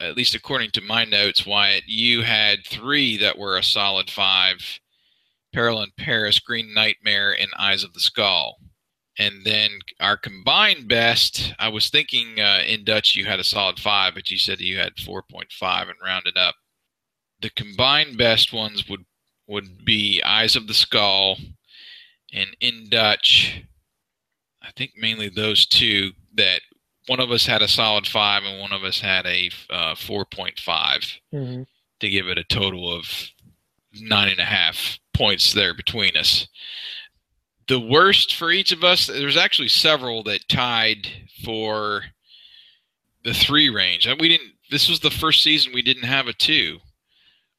at 0.01 0.15
least 0.15 0.35
according 0.35 0.71
to 0.71 0.81
my 0.81 1.05
notes, 1.05 1.45
Wyatt, 1.45 1.83
you 1.87 2.21
had 2.21 2.65
three 2.65 3.17
that 3.17 3.37
were 3.37 3.57
a 3.57 3.63
solid 3.63 4.09
five. 4.09 4.79
Peril 5.53 5.81
in 5.81 5.89
Paris, 5.97 6.39
Green 6.39 6.73
Nightmare, 6.73 7.35
and 7.39 7.49
Eyes 7.57 7.83
of 7.83 7.93
the 7.93 7.99
Skull. 7.99 8.57
And 9.17 9.43
then 9.43 9.79
our 9.99 10.15
combined 10.15 10.87
best, 10.87 11.53
I 11.59 11.67
was 11.67 11.89
thinking 11.89 12.39
uh, 12.39 12.61
in 12.65 12.85
Dutch 12.85 13.15
you 13.15 13.25
had 13.25 13.39
a 13.39 13.43
solid 13.43 13.79
five, 13.79 14.13
but 14.13 14.31
you 14.31 14.37
said 14.37 14.61
you 14.61 14.77
had 14.77 14.95
4.5 14.95 15.81
and 15.89 15.97
rounded 16.03 16.37
up. 16.37 16.55
The 17.41 17.49
combined 17.49 18.17
best 18.17 18.53
ones 18.53 18.87
would 18.87 19.05
would 19.49 19.83
be 19.83 20.21
Eyes 20.23 20.55
of 20.55 20.67
the 20.67 20.73
Skull 20.73 21.37
and 22.31 22.55
in 22.61 22.87
Dutch. 22.89 23.63
I 24.61 24.71
think 24.71 24.91
mainly 24.95 25.27
those 25.29 25.65
two 25.65 26.11
that 26.35 26.61
one 27.07 27.19
of 27.19 27.31
us 27.31 27.47
had 27.47 27.63
a 27.63 27.67
solid 27.67 28.05
five 28.07 28.43
and 28.43 28.61
one 28.61 28.71
of 28.71 28.83
us 28.83 29.01
had 29.01 29.25
a 29.25 29.49
uh, 29.71 29.95
4.5 29.95 31.19
Mhm. 31.33 31.65
to 31.99 32.09
give 32.09 32.27
it 32.27 32.37
a 32.37 32.43
total 32.43 32.93
of 32.95 33.29
nine 33.93 34.29
and 34.29 34.39
a 34.39 34.45
half 34.45 34.99
points 35.15 35.51
there 35.53 35.73
between 35.73 36.15
us. 36.15 36.47
The 37.67 37.79
worst 37.79 38.35
for 38.35 38.51
each 38.51 38.71
of 38.71 38.83
us, 38.83 39.07
there's 39.07 39.37
actually 39.37 39.69
several 39.69 40.23
that 40.23 40.47
tied 40.47 41.07
for 41.43 42.05
the 43.23 43.33
three 43.33 43.69
range. 43.69 44.05
And 44.05 44.19
We 44.21 44.29
didn't. 44.29 44.53
This 44.69 44.87
was 44.87 44.99
the 44.99 45.09
first 45.11 45.41
season 45.41 45.73
we 45.73 45.81
didn't 45.81 46.03
have 46.03 46.27
a 46.27 46.33
two, 46.33 46.79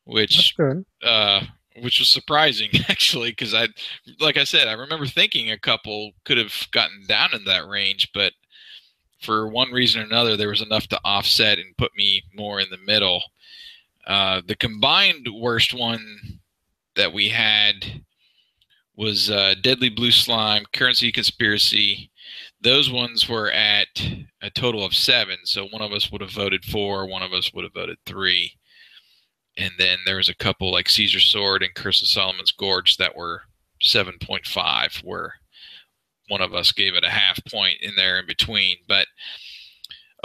which 0.05 0.55
uh, 1.03 1.43
which 1.83 1.99
was 1.99 2.09
surprising 2.09 2.71
actually 2.89 3.31
because 3.31 3.55
I, 3.55 3.69
like 4.21 4.37
I 4.37 4.45
said, 4.45 4.69
I 4.69 4.73
remember 4.73 5.07
thinking 5.07 5.51
a 5.51 5.59
couple 5.59 6.13
could 6.25 6.39
have 6.39 6.55
gotten 6.73 7.07
down 7.07 7.31
in 7.35 7.45
that 7.45 7.69
range, 7.69 8.11
but 8.15 8.33
for 9.21 9.49
one 9.49 9.71
reason 9.71 10.01
or 10.01 10.05
another, 10.05 10.37
there 10.37 10.49
was 10.49 10.63
enough 10.63 10.87
to 10.89 11.01
offset 11.05 11.59
and 11.59 11.77
put 11.77 11.93
me 11.97 12.23
more 12.35 12.61
in 12.61 12.69
the 12.71 12.79
middle. 12.79 13.23
Uh, 14.07 14.41
the 14.47 14.57
combined 14.57 15.27
worst 15.33 15.75
one 15.75 16.41
that 16.97 17.13
we 17.13 17.29
had 17.29 18.03
was 18.97 19.31
uh, 19.31 19.55
Deadly 19.63 19.89
Blue 19.89 20.11
Slime, 20.11 20.65
Currency 20.73 21.13
Conspiracy. 21.13 22.11
Those 22.61 22.91
ones 22.91 23.29
were 23.29 23.51
at 23.51 23.89
a 24.43 24.51
total 24.51 24.85
of 24.85 24.95
seven, 24.95 25.39
so 25.45 25.67
one 25.67 25.83
of 25.83 25.93
us 25.93 26.11
would 26.11 26.21
have 26.21 26.33
voted 26.33 26.65
four, 26.65 27.07
one 27.07 27.23
of 27.23 27.33
us 27.33 27.53
would 27.53 27.65
have 27.65 27.75
voted 27.75 27.99
three 28.05 28.53
and 29.61 29.73
then 29.77 29.99
there 30.07 30.17
was 30.17 30.31
a 30.31 30.35
couple 30.35 30.73
like 30.73 30.89
Caesar's 30.89 31.27
Sword 31.27 31.63
and 31.63 31.75
Curse 31.75 32.01
of 32.01 32.09
Solomon's 32.09 32.51
Gorge 32.51 32.97
that 32.97 33.15
were 33.15 33.43
7.5, 33.83 35.05
where 35.05 35.35
one 36.29 36.41
of 36.41 36.55
us 36.55 36.73
gave 36.73 36.95
it 36.95 37.05
a 37.05 37.11
half 37.11 37.39
point 37.45 37.77
in 37.83 37.95
there 37.95 38.19
in 38.19 38.27
between. 38.27 38.79
But 38.89 39.07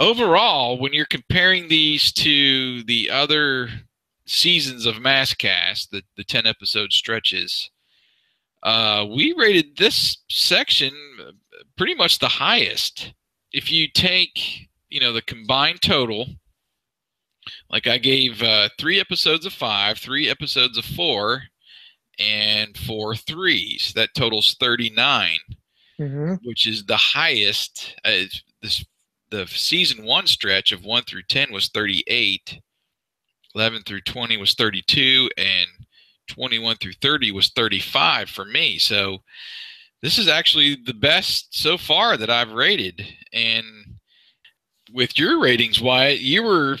overall, 0.00 0.78
when 0.78 0.94
you're 0.94 1.04
comparing 1.04 1.68
these 1.68 2.12
to 2.12 2.82
the 2.84 3.10
other 3.10 3.68
seasons 4.24 4.86
of 4.86 4.96
Maskcast, 4.96 5.90
the, 5.90 6.02
the 6.16 6.24
10 6.24 6.46
episode 6.46 6.92
stretches, 6.92 7.70
uh, 8.62 9.04
we 9.14 9.34
rated 9.36 9.76
this 9.76 10.16
section 10.30 10.92
pretty 11.76 11.94
much 11.94 12.18
the 12.18 12.28
highest. 12.28 13.12
If 13.52 13.70
you 13.70 13.86
take, 13.88 14.68
you 14.88 14.98
know, 14.98 15.12
the 15.12 15.22
combined 15.22 15.82
total, 15.82 16.26
like 17.70 17.86
I 17.86 17.98
gave 17.98 18.42
uh, 18.42 18.68
three 18.78 19.00
episodes 19.00 19.46
of 19.46 19.52
five, 19.52 19.98
three 19.98 20.28
episodes 20.28 20.78
of 20.78 20.84
four, 20.84 21.42
and 22.18 22.76
four 22.76 23.14
threes. 23.14 23.92
That 23.94 24.14
totals 24.14 24.56
39, 24.60 25.38
hmm 25.98 26.34
which 26.42 26.66
is 26.66 26.84
the 26.84 26.96
highest. 26.96 27.96
Uh, 28.04 28.24
this 28.62 28.84
the 29.30 29.46
season 29.46 30.04
one 30.04 30.26
stretch 30.26 30.72
of 30.72 30.84
1 30.84 31.02
through 31.04 31.22
10 31.28 31.52
was 31.52 31.68
38, 31.68 32.60
11 33.54 33.82
through 33.82 34.02
20 34.02 34.36
was 34.36 34.54
32, 34.54 35.28
and 35.36 35.68
21 36.28 36.76
through 36.76 36.92
30 37.02 37.32
was 37.32 37.48
35 37.50 38.30
for 38.30 38.44
me. 38.44 38.78
So 38.78 39.18
this 40.02 40.18
is 40.18 40.28
actually 40.28 40.76
the 40.86 40.94
best 40.94 41.58
so 41.58 41.76
far 41.76 42.16
that 42.16 42.30
I've 42.30 42.52
rated. 42.52 43.04
And 43.32 43.64
with 44.92 45.18
your 45.18 45.40
ratings, 45.40 45.80
Wyatt, 45.80 46.20
you 46.20 46.42
were 46.42 46.78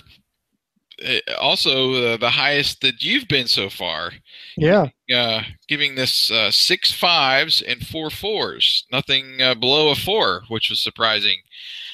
also 1.38 1.92
uh, 1.92 2.16
the 2.16 2.30
highest 2.30 2.80
that 2.80 3.02
you've 3.02 3.28
been 3.28 3.46
so 3.46 3.68
far. 3.68 4.12
Yeah. 4.56 4.88
Uh, 5.14 5.42
giving 5.68 5.94
this 5.94 6.30
uh, 6.30 6.50
six 6.50 6.92
fives 6.92 7.62
and 7.62 7.86
four 7.86 8.10
fours, 8.10 8.86
nothing 8.90 9.40
uh, 9.40 9.54
below 9.54 9.90
a 9.90 9.94
four, 9.94 10.42
which 10.48 10.70
was 10.70 10.80
surprising. 10.80 11.38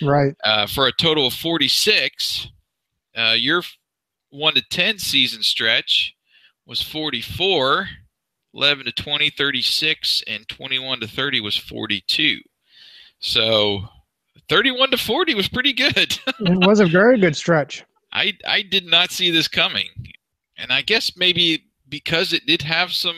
Right. 0.01 0.35
Uh, 0.45 0.67
for 0.67 0.87
a 0.87 0.93
total 0.93 1.27
of 1.27 1.35
46. 1.35 2.49
Uh, 3.15 3.35
your 3.37 3.63
1 4.31 4.55
to 4.55 4.63
10 4.71 4.99
season 4.99 5.43
stretch 5.43 6.15
was 6.67 6.81
44. 6.83 7.89
11 8.55 8.85
to 8.85 8.93
20, 8.93 9.31
36, 9.31 10.25
and 10.27 10.47
21 10.49 11.01
to 11.01 11.07
30 11.09 11.41
was 11.41 11.57
42. 11.57 12.39
So 13.19 13.81
31 14.49 14.91
to 14.91 14.99
40 14.99 15.35
was 15.35 15.49
pretty 15.49 15.73
good. 15.73 15.97
it 16.41 16.67
was 16.67 16.81
a 16.81 16.87
very 16.87 17.19
good 17.19 17.35
stretch. 17.35 17.85
I 18.13 18.35
I 18.47 18.63
did 18.63 18.87
not 18.87 19.11
see 19.11 19.31
this 19.31 19.49
coming, 19.49 19.89
and 20.57 20.73
I 20.73 20.83
guess 20.83 21.17
maybe 21.17 21.65
because 21.89 22.33
it 22.33 22.47
did 22.47 22.63
have 22.63 22.93
some 22.93 23.17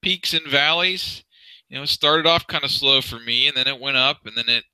peaks 0.00 0.34
and 0.34 0.46
valleys. 0.46 1.24
You 1.68 1.76
know, 1.76 1.84
it 1.84 1.88
started 1.88 2.26
off 2.26 2.46
kind 2.46 2.64
of 2.64 2.70
slow 2.70 3.00
for 3.00 3.18
me, 3.18 3.48
and 3.48 3.56
then 3.56 3.66
it 3.66 3.80
went 3.80 3.96
up, 3.96 4.26
and 4.26 4.36
then 4.36 4.48
it 4.48 4.64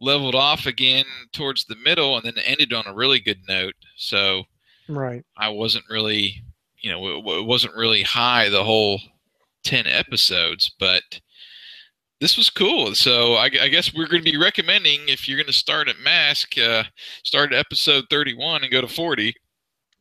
leveled 0.00 0.34
off 0.34 0.66
again 0.66 1.04
towards 1.32 1.64
the 1.64 1.76
middle, 1.76 2.16
and 2.16 2.24
then 2.24 2.34
it 2.36 2.44
ended 2.46 2.72
on 2.72 2.86
a 2.86 2.94
really 2.94 3.18
good 3.18 3.40
note. 3.48 3.74
So, 3.96 4.44
right, 4.88 5.24
I 5.36 5.48
wasn't 5.48 5.86
really, 5.90 6.44
you 6.80 6.90
know, 6.92 7.06
it, 7.08 7.38
it 7.40 7.46
wasn't 7.46 7.74
really 7.74 8.02
high 8.02 8.48
the 8.48 8.64
whole 8.64 9.00
ten 9.64 9.86
episodes, 9.86 10.70
but 10.78 11.20
this 12.20 12.36
was 12.36 12.50
cool. 12.50 12.94
So 12.94 13.34
I, 13.34 13.44
I 13.60 13.68
guess 13.68 13.94
we're 13.94 14.08
going 14.08 14.24
to 14.24 14.30
be 14.32 14.36
recommending 14.38 15.00
if 15.08 15.28
you're 15.28 15.36
going 15.38 15.46
to 15.46 15.52
start 15.52 15.88
at 15.88 15.98
Mask, 16.00 16.56
uh, 16.58 16.82
start 17.24 17.52
at 17.52 17.58
episode 17.58 18.04
31 18.10 18.62
and 18.64 18.72
go 18.72 18.80
to 18.80 18.88
40. 18.88 19.34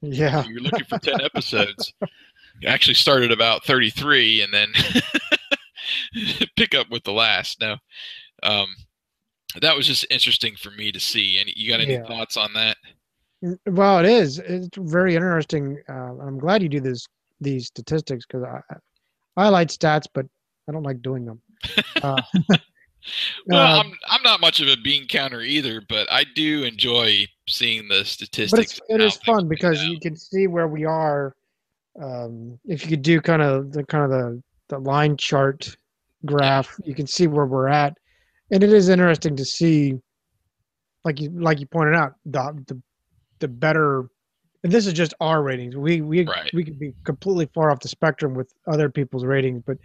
Yeah, 0.01 0.41
If 0.41 0.47
you're 0.47 0.59
looking 0.59 0.85
for 0.85 0.99
10 0.99 1.21
episodes. 1.21 1.93
Actually, 2.65 2.93
started 2.95 3.31
about 3.31 3.63
33 3.65 4.41
and 4.41 4.53
then 4.53 4.73
pick 6.55 6.73
up 6.75 6.89
with 6.89 7.03
the 7.03 7.11
last. 7.11 7.59
No, 7.61 7.75
um, 8.43 8.67
that 9.61 9.75
was 9.75 9.85
just 9.87 10.05
interesting 10.09 10.55
for 10.55 10.71
me 10.71 10.91
to 10.91 10.99
see. 10.99 11.39
And 11.39 11.49
you 11.55 11.69
got 11.69 11.81
any 11.81 11.93
Yeah. 11.93 12.05
thoughts 12.07 12.37
on 12.37 12.53
that? 12.53 12.77
Well, 13.67 13.99
it 13.99 14.07
is. 14.07 14.39
It's 14.39 14.69
very 14.77 15.15
interesting. 15.15 15.79
Uh, 15.87 16.17
I'm 16.19 16.39
glad 16.39 16.63
you 16.63 16.69
do 16.69 16.79
this 16.79 17.05
these 17.39 17.67
statistics 17.67 18.25
because 18.25 18.43
I 18.43 18.61
I 19.35 19.49
like 19.49 19.67
stats, 19.67 20.07
but 20.11 20.25
I 20.67 20.71
don't 20.71 20.81
like 20.83 21.01
doing 21.03 21.25
them. 21.25 21.39
Uh, 22.01 22.21
Well, 23.45 23.59
uh, 23.59 23.79
I'm 23.81 23.93
I'm 24.07 24.21
not 24.23 24.41
much 24.41 24.59
of 24.59 24.67
a 24.67 24.77
bean 24.77 25.07
counter 25.07 25.41
either, 25.41 25.81
but 25.87 26.11
I 26.11 26.23
do 26.35 26.63
enjoy 26.63 27.27
seeing 27.47 27.87
the 27.87 27.99
but 27.99 28.07
statistics. 28.07 28.73
it's, 28.73 28.81
it 28.89 29.01
is 29.01 29.17
fun 29.17 29.47
because 29.47 29.83
you 29.83 29.99
can 29.99 30.15
see 30.15 30.47
where 30.47 30.67
we 30.67 30.85
are. 30.85 31.35
Um, 32.01 32.59
if 32.65 32.83
you 32.83 32.89
could 32.89 33.01
do 33.01 33.21
kind 33.21 33.41
of 33.41 33.71
the 33.71 33.83
kind 33.83 34.03
of 34.03 34.09
the, 34.09 34.43
the 34.69 34.79
line 34.79 35.17
chart 35.17 35.75
graph, 36.25 36.77
you 36.83 36.93
can 36.93 37.07
see 37.07 37.27
where 37.27 37.45
we're 37.45 37.67
at, 37.67 37.97
and 38.51 38.63
it 38.63 38.71
is 38.71 38.89
interesting 38.89 39.35
to 39.35 39.45
see, 39.45 39.95
like 41.03 41.19
you 41.19 41.29
like 41.29 41.59
you 41.59 41.65
pointed 41.65 41.95
out, 41.95 42.13
the 42.25 42.63
the, 42.67 42.81
the 43.39 43.47
better. 43.47 44.09
And 44.63 44.73
this 44.73 44.87
is 44.87 44.93
just 44.93 45.13
our 45.21 45.43
ratings. 45.43 45.77
We 45.77 46.01
we 46.01 46.27
we 46.53 46.63
could 46.63 46.79
be 46.79 46.93
completely 47.03 47.47
far 47.53 47.71
off 47.71 47.79
the 47.79 47.87
spectrum 47.87 48.33
with 48.33 48.51
other 48.67 48.89
people's 48.89 49.23
ratings, 49.23 49.63
but 49.65 49.77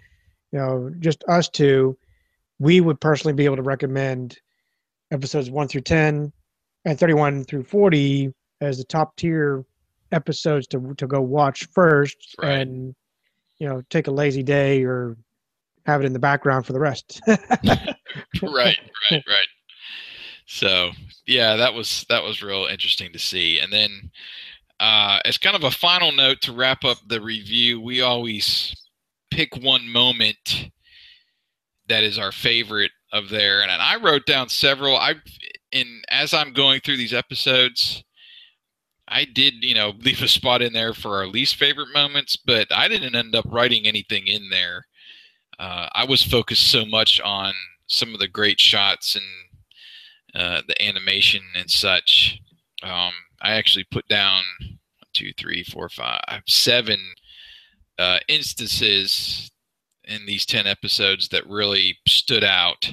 you 0.52 0.58
know, 0.58 0.92
just 0.98 1.24
us 1.28 1.48
two, 1.48 1.96
we 2.58 2.80
would 2.80 3.00
personally 3.00 3.32
be 3.32 3.44
able 3.44 3.56
to 3.56 3.62
recommend 3.62 4.38
episodes 5.10 5.50
one 5.50 5.68
through 5.68 5.82
ten 5.82 6.32
and 6.84 6.98
31 6.98 7.44
through 7.44 7.62
40 7.62 8.32
as 8.60 8.78
the 8.78 8.84
top 8.84 9.14
tier 9.16 9.64
episodes 10.10 10.66
to 10.66 10.94
to 10.98 11.06
go 11.06 11.20
watch 11.20 11.66
first 11.72 12.34
and 12.42 12.94
you 13.58 13.68
know 13.68 13.82
take 13.88 14.08
a 14.08 14.10
lazy 14.10 14.42
day 14.42 14.82
or 14.82 15.16
have 15.86 16.00
it 16.00 16.06
in 16.06 16.12
the 16.12 16.18
background 16.18 16.66
for 16.66 16.72
the 16.72 16.80
rest 16.80 17.20
right, 17.26 17.46
right, 18.42 18.76
right. 19.10 19.48
So 20.46 20.90
yeah, 21.26 21.56
that 21.56 21.72
was 21.72 22.04
that 22.08 22.22
was 22.22 22.42
real 22.42 22.66
interesting 22.66 23.12
to 23.12 23.18
see. 23.18 23.58
And 23.58 23.72
then 23.72 24.10
uh, 24.80 25.18
as 25.24 25.38
kind 25.38 25.56
of 25.56 25.64
a 25.64 25.70
final 25.70 26.12
note 26.12 26.40
to 26.42 26.52
wrap 26.52 26.84
up 26.84 26.98
the 27.06 27.20
review, 27.20 27.80
we 27.80 28.00
always 28.00 28.74
pick 29.32 29.56
one 29.56 29.88
moment 29.88 30.70
that 31.88 32.04
is 32.04 32.18
our 32.18 32.32
favorite 32.32 32.92
of 33.12 33.28
there. 33.28 33.62
And 33.62 33.70
I 33.70 33.96
wrote 33.96 34.26
down 34.26 34.48
several. 34.48 34.96
I 34.96 35.14
in 35.70 36.02
as 36.08 36.34
I'm 36.34 36.52
going 36.52 36.80
through 36.80 36.98
these 36.98 37.14
episodes, 37.14 38.04
I 39.08 39.24
did 39.24 39.54
you 39.62 39.74
know 39.74 39.94
leave 40.00 40.22
a 40.22 40.28
spot 40.28 40.62
in 40.62 40.72
there 40.72 40.94
for 40.94 41.16
our 41.16 41.26
least 41.26 41.56
favorite 41.56 41.92
moments, 41.92 42.36
but 42.36 42.68
I 42.70 42.88
didn't 42.88 43.14
end 43.14 43.34
up 43.34 43.46
writing 43.48 43.86
anything 43.86 44.26
in 44.26 44.48
there. 44.50 44.86
Uh, 45.58 45.88
I 45.94 46.04
was 46.04 46.22
focused 46.22 46.70
so 46.70 46.84
much 46.84 47.20
on 47.20 47.52
some 47.86 48.14
of 48.14 48.20
the 48.20 48.28
great 48.28 48.58
shots 48.58 49.16
and 49.16 50.42
uh, 50.42 50.62
the 50.66 50.82
animation 50.82 51.42
and 51.54 51.70
such. 51.70 52.38
Um, 52.82 53.12
I 53.40 53.52
actually 53.52 53.84
put 53.90 54.08
down 54.08 54.42
one, 54.60 54.78
two, 55.12 55.32
three, 55.38 55.62
four, 55.62 55.88
five, 55.88 56.42
seven 56.46 56.98
uh, 57.98 58.18
instances 58.28 59.50
in 60.04 60.26
these 60.26 60.44
ten 60.46 60.66
episodes 60.66 61.28
that 61.28 61.46
really 61.48 61.96
stood 62.08 62.44
out. 62.44 62.92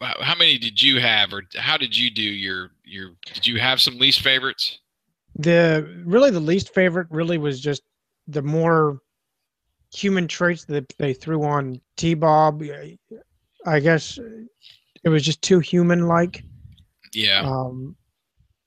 How 0.00 0.34
many 0.36 0.58
did 0.58 0.80
you 0.82 1.00
have, 1.00 1.32
or 1.32 1.42
how 1.56 1.76
did 1.76 1.96
you 1.96 2.10
do 2.10 2.22
your 2.22 2.70
your? 2.84 3.10
Did 3.32 3.46
you 3.46 3.58
have 3.58 3.80
some 3.80 3.98
least 3.98 4.20
favorites? 4.20 4.78
the 5.40 5.86
really 6.04 6.30
the 6.30 6.40
least 6.40 6.74
favorite 6.74 7.06
really 7.10 7.38
was 7.38 7.60
just 7.60 7.82
the 8.26 8.42
more 8.42 8.98
human 9.94 10.26
traits 10.26 10.64
that 10.64 10.92
they 10.98 11.12
threw 11.12 11.44
on 11.44 11.80
t-bob 11.96 12.62
i 13.66 13.78
guess 13.78 14.18
it 15.04 15.08
was 15.10 15.22
just 15.22 15.40
too 15.42 15.60
human 15.60 16.08
like 16.08 16.42
Yeah. 17.12 17.42
um, 17.44 17.94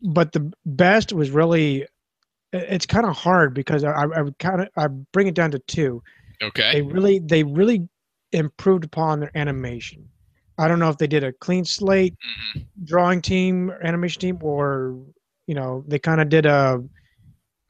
but 0.01 0.31
the 0.31 0.53
best 0.65 1.11
was 1.11 1.29
really 1.31 1.87
it's 2.53 2.85
kind 2.85 3.05
of 3.05 3.15
hard 3.15 3.53
because 3.53 3.83
i 3.83 4.03
i 4.03 4.23
kind 4.39 4.61
of 4.61 4.67
i 4.77 4.87
bring 5.13 5.27
it 5.27 5.35
down 5.35 5.51
to 5.51 5.59
two 5.67 6.01
Okay. 6.41 6.73
they 6.73 6.81
really 6.81 7.19
they 7.19 7.43
really 7.43 7.87
improved 8.31 8.83
upon 8.85 9.19
their 9.19 9.31
animation 9.35 10.07
i 10.57 10.67
don't 10.67 10.79
know 10.79 10.89
if 10.89 10.97
they 10.97 11.07
did 11.07 11.23
a 11.23 11.31
clean 11.33 11.65
slate 11.65 12.13
Mm-hmm. 12.55 12.61
drawing 12.85 13.21
team 13.21 13.71
animation 13.83 14.19
team 14.21 14.39
or 14.41 14.95
you 15.47 15.55
know 15.55 15.83
they 15.87 15.99
kind 15.99 16.21
of 16.21 16.29
did 16.29 16.45
a 16.45 16.81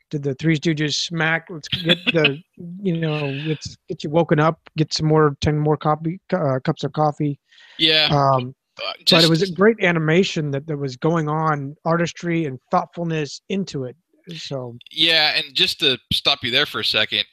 did 0.10 0.24
the 0.24 0.34
three 0.36 0.58
stooges 0.58 0.94
smack 0.96 1.48
let's 1.50 1.70
get 1.70 2.00
the 2.14 2.40
you 2.82 2.94
know 2.98 3.42
let's 3.46 3.78
get 3.88 4.04
you 4.04 4.10
woken 4.10 4.40
up 4.40 4.60
get 4.78 4.94
some 4.94 5.08
more 5.08 5.36
10 5.42 5.58
more 5.58 5.78
coffee 5.78 6.20
uh, 6.34 6.60
cups 6.64 6.84
of 6.84 6.92
coffee 6.94 7.40
Yeah. 7.78 8.08
um 8.12 8.54
Uh, 8.84 8.94
but 9.10 9.24
it 9.24 9.30
was 9.30 9.42
a 9.42 9.52
great 9.52 9.78
animation 9.82 10.52
that, 10.52 10.66
that 10.68 10.78
was 10.78 10.96
going 10.98 11.28
on 11.30 11.76
artistry 11.86 12.46
and 12.46 12.60
thoughtfulness 12.72 13.42
into 13.50 13.84
it 13.86 13.96
so 14.36 14.78
Yeah, 14.92 15.34
and 15.36 15.54
just 15.54 15.80
to 15.80 15.98
stop 16.12 16.44
you 16.44 16.52
there 16.52 16.66
for 16.66 16.80
a 16.80 16.86
second, 16.86 17.26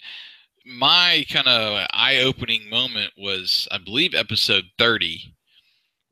my 0.66 1.24
kind 1.30 1.46
of 1.48 1.86
eye-opening 1.92 2.68
moment 2.68 3.12
was, 3.16 3.66
I 3.70 3.78
believe, 3.78 4.14
episode 4.14 4.64
thirty, 4.78 5.34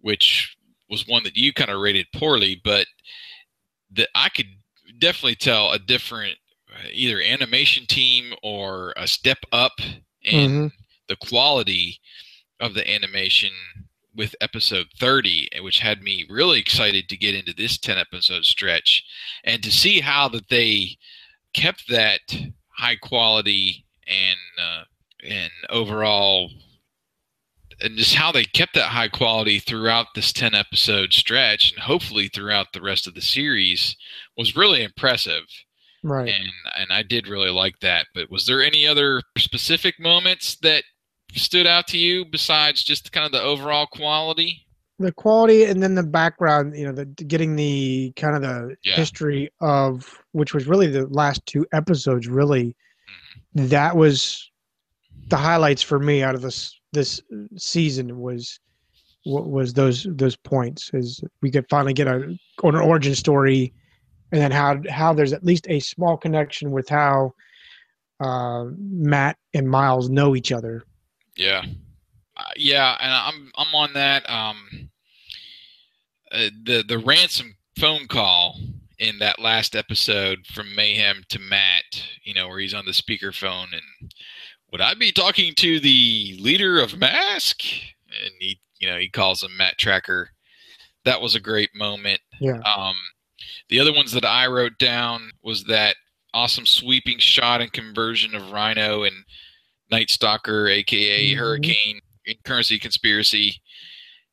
which 0.01 0.57
was 0.89 1.07
one 1.07 1.25
that 1.25 1.37
you 1.37 1.53
kind 1.53 1.71
of 1.71 1.81
rated 1.81 2.07
poorly, 2.15 2.61
but 2.65 2.87
that 3.93 4.09
I 4.15 4.29
could 4.29 4.47
definitely 4.99 5.37
tell 5.37 5.73
a 5.73 5.79
different 5.79 6.39
uh, 6.73 6.89
either 6.93 7.21
animation 7.21 7.87
team 7.87 8.35
or 8.43 8.93
a 8.97 9.07
step 9.07 9.39
up 9.53 9.73
in 10.23 10.69
Mhm. 10.69 10.73
the 11.09 11.17
quality 11.17 12.01
of 12.61 12.75
the 12.75 12.89
animation 12.91 13.51
with 14.17 14.35
episode 14.41 14.87
30 14.99 15.49
which 15.61 15.81
had 15.81 16.03
me 16.03 16.25
really 16.29 16.59
excited 16.59 17.09
to 17.09 17.17
get 17.17 17.35
into 17.35 17.53
this 17.55 17.79
10 17.79 17.99
episode 17.99 18.45
stretch 18.45 19.05
and 19.45 19.63
to 19.63 19.71
see 19.71 20.01
how 20.01 20.29
that 20.29 20.49
they 20.49 20.97
kept 21.55 21.89
that 21.89 22.21
high 22.77 22.97
quality 22.97 23.85
and 24.07 24.37
uh, 24.61 24.85
and 25.27 25.51
overall 25.71 26.51
and 27.81 27.97
just 27.97 28.15
how 28.15 28.33
they 28.33 28.45
kept 28.45 28.75
that 28.75 28.89
high 28.89 29.09
quality 29.09 29.59
throughout 29.59 30.07
this 30.15 30.33
10 30.33 30.55
episode 30.55 31.13
stretch 31.13 31.73
and 31.73 31.83
hopefully 31.83 32.29
throughout 32.29 32.69
the 32.73 32.83
rest 32.83 33.07
of 33.07 33.15
the 33.15 33.21
series 33.21 33.97
was 34.37 34.57
really 34.57 34.83
impressive 34.83 35.43
right 36.03 36.29
and 36.29 36.53
and 36.77 36.93
I 36.93 37.03
did 37.03 37.29
really 37.29 37.51
like 37.51 37.81
that. 37.81 38.07
But 38.15 38.31
was 38.31 38.47
there 38.47 38.63
any 38.63 38.87
other 38.87 39.23
specific 39.39 39.99
moments 39.99 40.57
that 40.57 40.85
stood 41.35 41.67
out 41.67 41.87
to 41.89 41.99
you 41.99 42.25
besides 42.25 42.83
just 42.85 43.13
kind 43.13 43.27
of 43.27 43.33
the 43.33 43.43
overall 43.43 43.87
quality? 43.87 44.63
the 44.99 45.13
quality 45.13 45.65
and 45.65 45.83
then 45.83 45.95
the 45.95 46.03
background 46.03 46.75
you 46.75 46.83
know 46.87 46.91
the 46.93 47.05
getting 47.05 47.55
the 47.55 48.11
kind 48.17 48.35
of 48.35 48.41
the 48.41 48.75
Yeah. 48.83 48.95
history 48.95 49.51
of 49.61 50.11
which 50.33 50.55
was 50.55 50.67
really 50.67 50.87
the 50.87 51.07
last 51.09 51.45
two 51.47 51.67
episodes 51.73 52.29
really 52.29 52.75
Mm-hmm. 53.55 53.67
that 53.69 53.95
was 53.95 54.51
the 55.29 55.37
highlights 55.37 55.83
for 55.83 55.99
me 55.99 56.23
out 56.23 56.35
of 56.35 56.41
this 56.41 56.81
this 56.95 57.21
season 57.59 58.19
was 58.21 58.59
what 59.25 59.51
was 59.51 59.75
those 59.75 60.07
those 60.13 60.35
points 60.37 60.91
is 60.95 61.23
we 61.43 61.51
could 61.51 61.67
finally 61.69 61.93
get 61.93 62.07
a 62.09 62.35
an 62.63 62.75
origin 62.77 63.15
story 63.15 63.75
and 64.33 64.41
then 64.41 64.51
how 64.51 64.81
how 64.89 65.13
there's 65.13 65.35
at 65.35 65.45
least 65.45 65.67
a 65.69 65.79
small 65.81 66.17
connection 66.17 66.71
with 66.71 66.89
how 66.89 67.33
uh, 68.21 68.65
Matt 68.79 69.37
and 69.53 69.69
Miles 69.69 70.09
know 70.09 70.35
each 70.35 70.53
other 70.53 70.85
Yeah, 71.37 71.65
uh, 72.37 72.51
yeah, 72.57 72.97
and 73.01 73.13
I'm 73.13 73.53
I'm 73.57 73.75
on 73.75 73.93
that. 73.95 74.29
Um, 74.29 74.91
uh, 76.33 76.51
the 76.65 76.85
the 76.87 76.99
ransom 76.99 77.57
phone 77.79 78.07
call 78.09 78.59
in 78.99 79.19
that 79.19 79.39
last 79.39 79.77
episode 79.77 80.39
from 80.47 80.75
Mayhem 80.75 81.23
to 81.29 81.39
Matt, 81.39 82.03
you 82.25 82.35
know, 82.35 82.49
where 82.49 82.59
he's 82.59 82.75
on 82.75 82.87
the 82.87 82.93
speakerphone 82.93 83.67
and 83.73 84.13
would 84.73 84.81
I 84.81 84.95
be 84.95 85.13
talking 85.13 85.55
to 85.57 85.81
the 85.81 86.37
leader 86.41 86.81
of 86.81 86.99
Mask? 86.99 87.63
And 87.63 88.33
he, 88.39 88.61
you 88.79 88.89
know, 88.89 88.99
he 88.99 89.09
calls 89.09 89.43
him 89.43 89.57
Matt 89.57 89.79
Trakker. 89.79 90.27
That 91.05 91.21
was 91.21 91.35
a 91.35 91.41
great 91.41 91.71
moment. 91.75 92.21
yeah 92.41 92.61
Um, 92.77 92.97
the 93.69 93.81
other 93.81 93.93
ones 93.93 94.13
that 94.13 94.25
I 94.25 94.47
wrote 94.47 94.79
down 94.79 95.31
was 95.43 95.65
that 95.65 95.97
awesome 96.35 96.67
sweeping 96.67 97.19
shot 97.19 97.61
and 97.61 97.73
conversion 97.73 98.35
of 98.35 98.51
Rhino 98.51 99.05
and 99.05 99.15
Night 99.91 100.11
Stalker, 100.11 100.69
aka 100.69 101.33
Mhm. 101.33 101.37
Hurricane, 101.37 102.01
in 102.25 102.37
Currency 102.45 102.79
Conspiracy, 102.79 103.61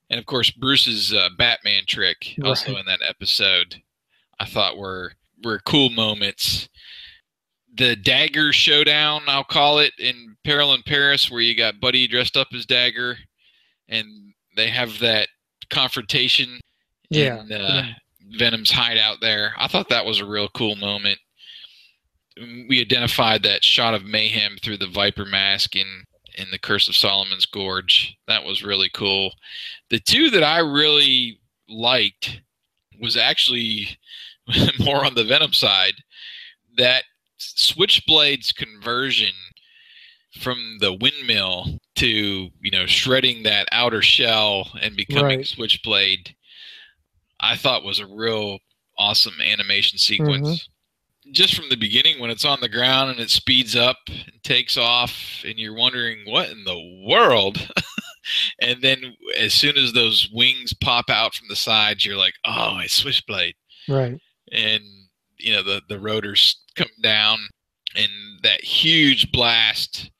and 0.09 0.19
of 0.19 0.25
course 0.25 0.49
Bruce's 0.49 1.13
uh, 1.13 1.29
Batman 1.37 1.83
trick, 1.87 2.35
also 2.43 2.75
in 2.77 2.85
that 2.87 3.01
episode. 3.07 3.81
I 4.39 4.45
thought 4.45 4.77
were 4.77 5.13
were 5.43 5.59
cool 5.59 5.89
moments. 5.89 6.69
The 7.75 7.95
dagger 7.95 8.53
showdown, 8.53 9.23
I'll 9.27 9.43
call 9.43 9.79
it, 9.79 9.93
in 9.99 10.35
Peril 10.43 10.73
in 10.73 10.83
Paris, 10.83 11.29
where 11.31 11.41
you 11.41 11.55
got 11.55 11.79
Buddy 11.79 12.07
dressed 12.07 12.37
up 12.37 12.47
as 12.53 12.65
Dagger, 12.67 13.17
and 13.89 14.33
they 14.55 14.69
have 14.69 14.99
that 14.99 15.29
confrontation 15.69 16.59
Yeah, 17.09 17.41
in 17.41 17.51
uh, 17.51 17.93
Venom's 18.37 18.69
hideout 18.71 19.17
there. 19.21 19.53
I 19.57 19.67
thought 19.67 19.89
that 19.89 20.05
was 20.05 20.19
a 20.19 20.25
real 20.25 20.49
cool 20.49 20.75
moment. 20.75 21.19
We 22.37 22.81
identified 22.81 23.43
that 23.43 23.63
shot 23.63 23.93
of 23.93 24.05
mayhem 24.05 24.57
through 24.61 24.77
the 24.77 24.87
Viper 24.87 25.25
mask 25.25 25.75
in 25.75 26.05
in 26.35 26.47
the 26.51 26.59
Curse 26.59 26.87
of 26.87 26.95
Solomon's 26.95 27.45
Gorge. 27.45 28.17
That 28.27 28.43
was 28.43 28.63
really 28.63 28.89
cool. 28.93 29.33
The 29.89 29.99
two 29.99 30.29
that 30.31 30.43
I 30.43 30.59
really 30.59 31.39
liked 31.69 32.41
was 32.99 33.15
actually 33.15 33.97
more 34.79 35.05
on 35.05 35.15
the 35.15 35.23
Venom 35.23 35.53
side. 35.53 35.93
That 36.77 37.03
Switchblade's 37.37 38.51
conversion 38.51 39.33
from 40.39 40.77
the 40.79 40.93
windmill 40.93 41.79
to 41.95 42.07
you 42.07 42.71
know 42.71 42.85
shredding 42.85 43.43
that 43.43 43.67
outer 43.71 44.01
shell 44.01 44.71
and 44.81 44.95
becoming 44.95 45.39
Right. 45.39 45.47
Switchblade, 45.47 46.35
I 47.39 47.55
thought 47.55 47.83
was 47.83 47.99
a 47.99 48.07
real 48.07 48.59
awesome 48.97 49.39
animation 49.41 49.97
sequence. 49.97 50.47
Mm-hmm. 50.47 50.72
Just 51.31 51.55
from 51.55 51.69
the 51.69 51.77
beginning, 51.77 52.19
when 52.19 52.29
it's 52.29 52.45
on 52.45 52.59
the 52.61 52.69
ground 52.69 53.11
and 53.11 53.19
it 53.19 53.29
speeds 53.29 53.75
up 53.75 53.97
and 54.07 54.43
takes 54.43 54.77
off, 54.77 55.43
and 55.45 55.57
you're 55.57 55.75
wondering 55.75 56.19
what 56.25 56.49
in 56.49 56.63
the 56.63 57.05
world. 57.07 57.69
and 58.61 58.81
then 58.81 59.15
as 59.39 59.53
soon 59.53 59.77
as 59.77 59.93
those 59.93 60.29
wings 60.33 60.73
pop 60.73 61.09
out 61.09 61.33
from 61.33 61.47
the 61.49 61.55
sides, 61.55 62.05
you're 62.05 62.17
like, 62.17 62.35
oh, 62.45 62.79
it's 62.83 62.93
Switchblade 62.93 63.55
right 63.87 64.19
and 64.51 64.83
you 65.37 65.53
know 65.53 65.63
the 65.63 65.81
the 65.89 65.99
rotors 65.99 66.61
come 66.75 66.87
down 67.01 67.39
and 67.95 68.09
that 68.43 68.63
huge 68.63 69.31
blast 69.31 70.11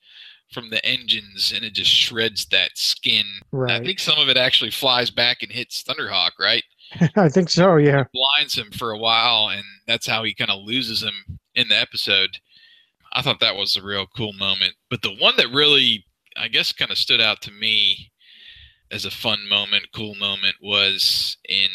from 0.52 0.70
the 0.70 0.84
engines 0.86 1.52
and 1.54 1.64
it 1.64 1.72
just 1.74 1.90
shreds 1.90 2.46
that 2.46 2.70
skin. 2.74 3.24
I 3.72 3.84
think 3.84 3.98
some 3.98 4.18
of 4.18 4.28
it 4.28 4.36
actually 4.36 4.70
flies 4.70 5.10
back 5.10 5.38
and 5.42 5.50
hits 5.50 5.82
Thunderhawk, 5.82 6.30
right? 6.38 6.62
I 7.16 7.28
think 7.28 7.50
so 7.50 7.76
yeah 7.76 8.04
Blinds 8.12 8.56
him 8.56 8.70
for 8.70 8.90
a 8.92 8.98
while 8.98 9.48
and 9.48 9.64
that's 9.86 10.06
how 10.06 10.22
he 10.24 10.34
kind 10.34 10.50
of 10.50 10.62
loses 10.64 11.02
him 11.02 11.38
in 11.54 11.68
the 11.68 11.76
episode. 11.78 12.38
I 13.12 13.22
thought 13.22 13.40
that 13.40 13.56
was 13.56 13.76
a 13.76 13.82
real 13.82 14.06
cool 14.16 14.32
moment. 14.32 14.74
But 14.90 15.02
the 15.02 15.14
one 15.14 15.36
that 15.36 15.48
really 15.52 16.04
I 16.36 16.48
guess 16.48 16.72
kind 16.72 16.90
of 16.90 16.98
stood 16.98 17.20
out 17.20 17.40
to 17.42 17.50
me 17.52 18.10
as 18.90 19.04
a 19.04 19.10
fun 19.10 19.48
moment, 19.48 19.86
cool 19.94 20.14
moment 20.16 20.56
was 20.60 21.36
in 21.48 21.68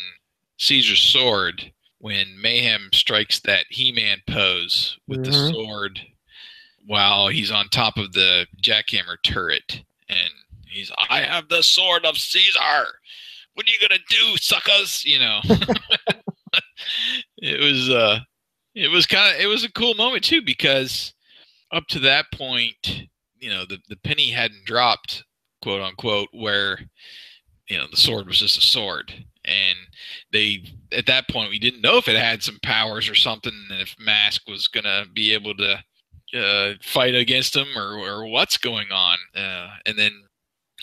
Caesar's 0.58 1.02
sword 1.02 1.72
when 2.00 2.40
Mayhem 2.42 2.90
strikes 2.94 3.40
that 3.42 3.66
He-Man 3.70 4.22
pose 4.28 4.98
with 5.08 5.24
the 5.26 5.32
Mhm. 5.32 5.52
sword 5.52 6.00
while 6.86 7.28
he's 7.28 7.52
on 7.52 7.68
top 7.70 7.98
of 7.98 8.14
the 8.14 8.48
jackhammer 8.62 9.18
turret 9.24 9.82
and 10.08 10.30
he's 10.68 10.92
I 11.10 11.22
have 11.22 11.50
the 11.50 11.62
sword 11.64 12.06
of 12.06 12.18
Caesar. 12.18 12.99
What 13.60 13.68
are 13.68 13.72
you 13.72 13.90
gonna 13.90 14.00
do, 14.10 14.38
suckers? 14.38 15.04
You 15.04 15.20
know. 15.20 15.42
it 17.40 17.60
was 17.60 17.90
uh 17.90 18.20
it 18.74 18.88
was 18.88 19.06
kind 19.06 19.36
of 19.36 19.42
it 19.42 19.48
was 19.48 19.66
a 19.66 19.72
cool 19.74 19.96
moment 19.96 20.24
too 20.24 20.42
because 20.42 21.14
up 21.74 21.86
to 21.88 22.00
that 22.00 22.28
point, 22.34 23.04
you 23.38 23.50
know, 23.50 23.66
the 23.66 23.78
the 23.90 23.98
penny 23.98 24.30
hadn't 24.30 24.64
dropped, 24.64 25.26
quote 25.62 25.82
unquote, 25.82 26.30
where 26.32 26.80
you 27.68 27.78
know 27.78 27.86
the 27.92 27.98
sword 27.98 28.28
was 28.28 28.40
just 28.40 28.58
a 28.58 28.62
sword 28.62 29.12
and 29.44 29.78
they 30.32 30.64
at 30.94 31.08
that 31.08 31.28
point 31.28 31.50
we 31.50 31.60
didn't 31.60 31.82
know 31.82 31.98
if 31.98 32.08
it 32.08 32.16
had 32.16 32.42
some 32.42 32.60
powers 32.64 33.10
or 33.10 33.16
something 33.16 33.52
and 33.72 33.82
if 33.82 33.94
mask 34.00 34.44
was 34.48 34.70
gonna 34.70 35.04
be 35.14 35.34
able 35.34 35.54
to 35.56 35.78
uh, 36.34 36.76
fight 36.82 37.14
against 37.14 37.58
him 37.58 37.68
or, 37.78 37.98
or 37.98 38.26
what's 38.26 38.58
going 38.58 38.88
on 38.94 39.18
uh, 39.36 39.68
and 39.86 40.00
then 40.00 40.14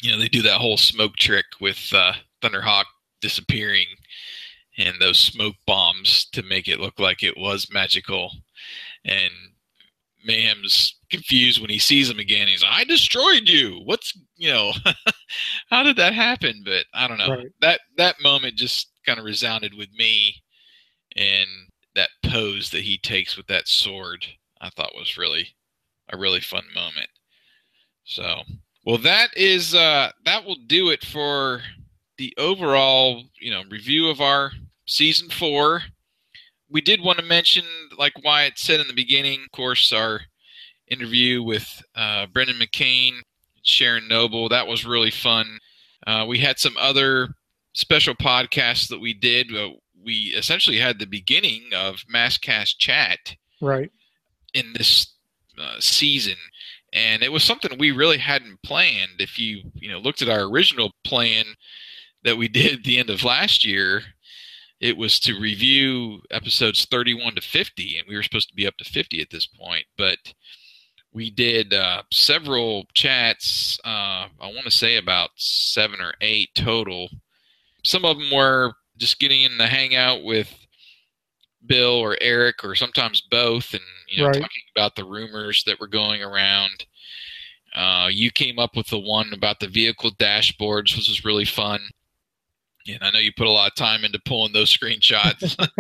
you 0.03 0.13
know 0.13 0.19
they 0.19 0.29
do 0.29 0.43
that 0.43 0.61
whole 0.61 0.77
smoke 0.77 1.17
trick 1.17 1.47
with 1.59 1.91
uh, 1.95 2.13
thunderhawk 2.43 2.85
disappearing 3.21 3.87
and 4.79 4.97
those 5.01 5.19
smoke 5.19 5.57
bombs 5.67 6.27
to 6.33 6.43
make 6.43 6.69
it 6.69 6.81
look 6.81 6.99
like 6.99 7.23
it 7.23 7.37
was 7.37 7.73
magical. 7.73 8.31
And 9.05 9.33
mayhem's 10.25 10.99
confused 11.11 11.61
when 11.61 11.71
he 11.71 11.79
sees 11.79 12.11
him 12.11 12.19
again. 12.19 12.49
He's 12.49 12.63
like 12.63 12.73
i 12.73 12.85
destroyed 12.85 13.49
you. 13.49 13.81
What's 13.85 14.13
you 14.37 14.53
know 14.53 14.73
how 15.71 15.83
did 15.83 15.97
that 15.97 16.13
happen? 16.13 16.63
But 16.65 16.87
i 16.93 17.09
don't 17.09 17.19
know. 17.19 17.31
Right. 17.31 17.47
that 17.61 17.81
that 17.97 18.17
moment 18.23 18.57
just 18.57 18.91
kind 19.07 19.19
of 19.19 19.25
resounded 19.25 19.73
with 19.75 19.89
me 19.97 20.35
and 21.17 21.49
that 21.95 22.11
pose 22.25 22.71
that 22.71 22.83
he 22.83 22.99
takes 22.99 23.37
with 23.37 23.47
that 23.47 23.69
sword 23.69 24.27
i 24.61 24.69
thought 24.69 24.95
was 24.97 25.17
really 25.17 25.49
a 26.11 26.17
really 26.17 26.41
fun 26.41 26.65
moment. 26.75 27.09
So 28.05 28.43
well 28.85 28.99
that 28.99 29.29
is 29.37 29.75
uh 29.75 30.11
that 30.25 30.45
will 30.45 30.59
do 30.67 30.91
it 30.91 31.05
for 31.05 31.63
the 32.19 32.35
overall 32.39 33.25
you 33.41 33.51
know 33.51 33.63
review 33.71 34.09
of 34.09 34.21
our 34.21 34.53
season 34.87 35.29
four 35.29 35.83
we 36.71 36.81
did 36.81 37.01
want 37.03 37.19
to 37.19 37.25
mention 37.25 37.65
like 37.99 38.13
wyatt 38.25 38.59
said 38.59 38.81
in 38.81 38.87
the 38.89 38.95
beginning 38.95 39.41
of 39.45 39.53
course 39.53 39.93
our 39.93 40.21
interview 40.89 41.43
with 41.43 41.83
uh, 41.95 42.27
Brendan 42.27 42.57
McKane 42.57 43.21
sharon 43.63 44.09
noble. 44.09 44.49
That 44.49 44.67
was 44.67 44.87
really 44.87 45.11
fun. 45.11 45.59
Uh, 46.07 46.25
we 46.27 46.39
had 46.39 46.59
some 46.59 46.77
other 46.79 47.29
special 47.73 48.15
podcasts 48.15 48.89
that 48.89 49.01
we 49.01 49.13
did 49.13 49.51
we 50.03 50.33
essentially 50.37 50.79
had 50.79 50.99
the 50.99 51.07
beginning 51.07 51.65
of 51.75 51.97
Maskcast 52.13 52.79
chat 52.79 53.35
right. 53.61 53.91
in 54.55 54.73
this 54.73 55.15
uh, 55.61 55.75
season. 55.81 56.37
And 56.93 57.25
it 57.25 57.33
was 57.33 57.43
something 57.43 57.77
we 57.77 57.91
really 57.91 58.19
hadn't 58.19 58.63
planned. 58.63 59.21
If 59.21 59.39
you 59.39 59.63
you 59.75 59.91
know 59.91 59.99
looked 59.99 60.23
at 60.23 60.29
our 60.29 60.43
original 60.43 60.93
plan 61.05 61.45
that 62.27 62.37
we 62.37 62.49
did 62.49 62.75
at 62.81 62.85
the 62.85 62.99
end 62.99 63.09
of 63.11 63.25
last 63.25 63.65
year 63.65 64.03
it 64.81 64.97
was 64.99 65.19
to 65.21 65.41
review 65.41 66.21
episodes 66.31 66.85
31 66.91 67.35
to 67.37 67.41
50 67.41 67.99
and 67.99 68.07
we 68.07 68.15
were 68.15 68.23
supposed 68.23 68.49
to 68.51 68.55
be 68.55 68.67
up 68.67 68.77
to 68.77 68.85
50 68.85 69.23
at 69.23 69.31
this 69.31 69.47
point 69.47 69.87
but 69.97 70.19
we 71.13 71.31
did 71.31 71.73
uh, 71.73 72.03
several 72.13 72.85
chats 72.93 73.79
uh, 73.87 74.27
i 74.41 74.47
want 74.47 74.65
to 74.65 74.71
say 74.71 74.97
about 74.97 75.31
seven 75.37 76.01
or 76.01 76.13
eight 76.21 76.51
total. 76.55 77.09
Some 77.85 78.05
of 78.05 78.19
them 78.19 78.31
were 78.31 78.73
just 78.99 79.19
getting 79.19 79.43
in 79.43 79.57
the 79.57 79.67
hangout 79.67 80.25
with 80.25 80.53
bill 81.67 81.95
or 81.99 82.17
eric 82.21 82.63
or 82.65 82.75
sometimes 82.75 83.23
both 83.31 83.73
and 83.73 83.83
you 84.09 84.19
know 84.23 84.27
Right. 84.29 84.35
talking 84.35 84.63
about 84.77 84.95
the 84.97 85.05
rumors 85.05 85.63
that 85.67 85.81
were 85.81 85.87
going 85.89 86.23
around. 86.23 86.85
Uh, 87.75 88.09
you 88.11 88.31
came 88.31 88.59
up 88.59 88.75
with 88.77 88.87
the 88.89 88.99
one 88.99 89.33
about 89.33 89.61
the 89.61 89.69
vehicle 89.69 90.11
dashboards 90.13 90.97
which 90.97 91.09
was 91.09 91.25
really 91.25 91.45
fun 91.45 91.81
and 92.95 93.03
i 93.03 93.11
know 93.11 93.19
you 93.19 93.33
put 93.37 93.47
a 93.47 93.51
lot 93.51 93.71
of 93.71 93.75
time 93.75 94.05
into 94.05 94.19
pulling 94.25 94.53
those 94.53 94.75
screenshots 94.77 95.57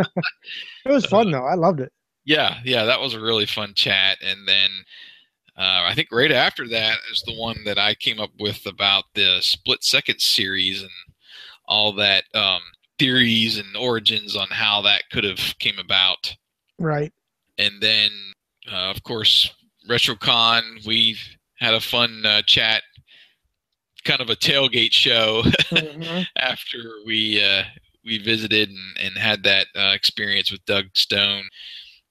it 0.84 0.90
was 0.90 1.06
fun 1.06 1.30
though 1.30 1.44
I 1.44 1.54
loved 1.54 1.80
it 1.80 1.92
yeah, 2.26 2.58
yeah, 2.64 2.84
that 2.84 3.00
was 3.00 3.14
a 3.14 3.20
really 3.20 3.46
fun 3.46 3.72
chat. 3.74 4.18
And 4.20 4.46
then 4.46 4.70
uh, 5.56 5.86
I 5.86 5.94
think 5.94 6.08
right 6.10 6.32
after 6.32 6.68
that 6.68 6.98
is 7.10 7.22
the 7.24 7.38
one 7.38 7.62
that 7.64 7.78
I 7.78 7.94
came 7.94 8.18
up 8.20 8.32
with 8.38 8.66
about 8.66 9.04
the 9.14 9.38
split 9.40 9.84
second 9.84 10.20
series 10.20 10.82
and 10.82 10.90
all 11.66 11.92
that 11.94 12.24
um, 12.34 12.60
theories 12.98 13.58
and 13.58 13.76
origins 13.76 14.36
on 14.36 14.48
how 14.50 14.82
that 14.82 15.04
could 15.12 15.22
have 15.22 15.54
came 15.60 15.78
about. 15.78 16.36
Right. 16.80 17.12
And 17.58 17.80
then, 17.80 18.10
uh, 18.70 18.90
of 18.90 19.02
course, 19.04 19.54
RetroCon. 19.88 20.84
We 20.84 21.16
had 21.60 21.74
a 21.74 21.80
fun 21.80 22.26
uh, 22.26 22.42
chat, 22.42 22.82
kind 24.06 24.20
of 24.20 24.30
a 24.30 24.36
tailgate 24.36 24.92
show 24.92 25.42
Mm-hmm. 25.70 26.22
after 26.36 26.78
we 27.04 27.42
uh, 27.44 27.64
we 28.04 28.18
visited 28.18 28.68
and, 28.70 28.96
and 29.00 29.18
had 29.18 29.42
that 29.42 29.66
uh, 29.76 29.92
experience 29.94 30.50
with 30.52 30.64
Doug 30.64 30.86
Stone. 30.94 31.42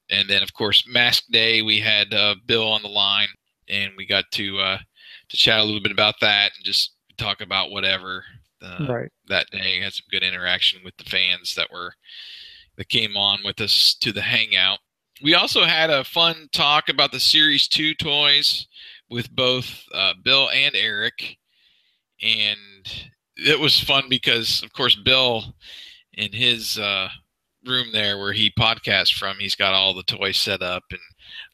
And 0.09 0.29
then, 0.29 0.43
of 0.43 0.53
course, 0.53 0.83
Mask 0.87 1.23
Day. 1.31 1.61
We 1.63 1.79
had 1.79 2.13
uh, 2.13 2.35
Bill 2.45 2.67
on 2.71 2.81
the 2.83 2.89
line, 2.89 3.29
and 3.69 3.93
we 3.97 4.05
got 4.05 4.25
to 4.33 4.59
uh, 4.59 4.77
to 5.29 5.37
chat 5.37 5.59
a 5.59 5.63
little 5.63 5.81
bit 5.81 5.91
about 5.91 6.15
that 6.21 6.51
and 6.55 6.63
just 6.65 6.93
talk 7.17 7.41
about 7.41 7.71
whatever 7.71 8.23
uh, 8.61 8.85
Right. 8.87 9.11
that 9.29 9.49
day. 9.51 9.79
Had 9.79 9.93
some 9.93 10.05
good 10.11 10.21
interaction 10.23 10.81
with 10.83 10.95
the 10.97 11.05
fans 11.09 11.55
that 11.55 11.71
were 11.71 11.93
that 12.77 12.89
came 12.89 13.15
on 13.17 13.39
with 13.43 13.59
us 13.61 13.95
to 14.01 14.11
the 14.11 14.21
hangout. 14.21 14.79
We 15.23 15.33
also 15.33 15.63
had 15.63 15.89
a 15.89 16.03
fun 16.03 16.49
talk 16.51 16.89
about 16.89 17.11
the 17.13 17.19
Series 17.21 17.67
Two 17.67 17.93
toys 17.95 18.67
with 19.09 19.33
both 19.33 19.85
uh, 19.93 20.13
Bill 20.23 20.49
and 20.49 20.75
Eric, 20.75 21.37
and 22.21 23.07
it 23.37 23.59
was 23.59 23.79
fun 23.79 24.05
because, 24.09 24.63
of 24.63 24.71
course, 24.73 24.95
Bill 24.95 25.55
in 26.13 26.31
his 26.31 26.79
uh, 26.79 27.09
room 27.65 27.87
there 27.91 28.17
where 28.17 28.33
he 28.33 28.51
podcasts 28.57 29.13
from, 29.13 29.37
he's 29.37 29.55
got 29.55 29.73
all 29.73 29.93
the 29.93 30.03
toys 30.03 30.37
set 30.37 30.61
up, 30.61 30.83
and 30.91 30.99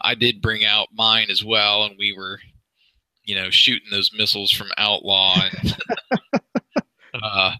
I 0.02 0.16
did 0.16 0.42
bring 0.42 0.66
out 0.66 0.90
mine 0.94 1.28
as 1.30 1.44
well, 1.44 1.84
and 1.84 1.96
we 1.98 2.14
were, 2.14 2.40
you 3.24 3.36
know, 3.36 3.50
shooting 3.50 3.90
those 3.92 4.12
missiles 4.16 4.52
from 4.52 4.68
Outlaw 4.78 5.42
and 5.52 5.78
uh, 7.24 7.54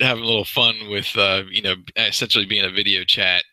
having 0.00 0.22
a 0.22 0.26
little 0.26 0.44
fun 0.44 0.74
with, 0.90 1.10
uh, 1.16 1.42
you 1.50 1.62
know, 1.62 1.74
essentially 1.96 2.46
being 2.46 2.64
a 2.64 2.70
video 2.70 3.04
chat. 3.04 3.44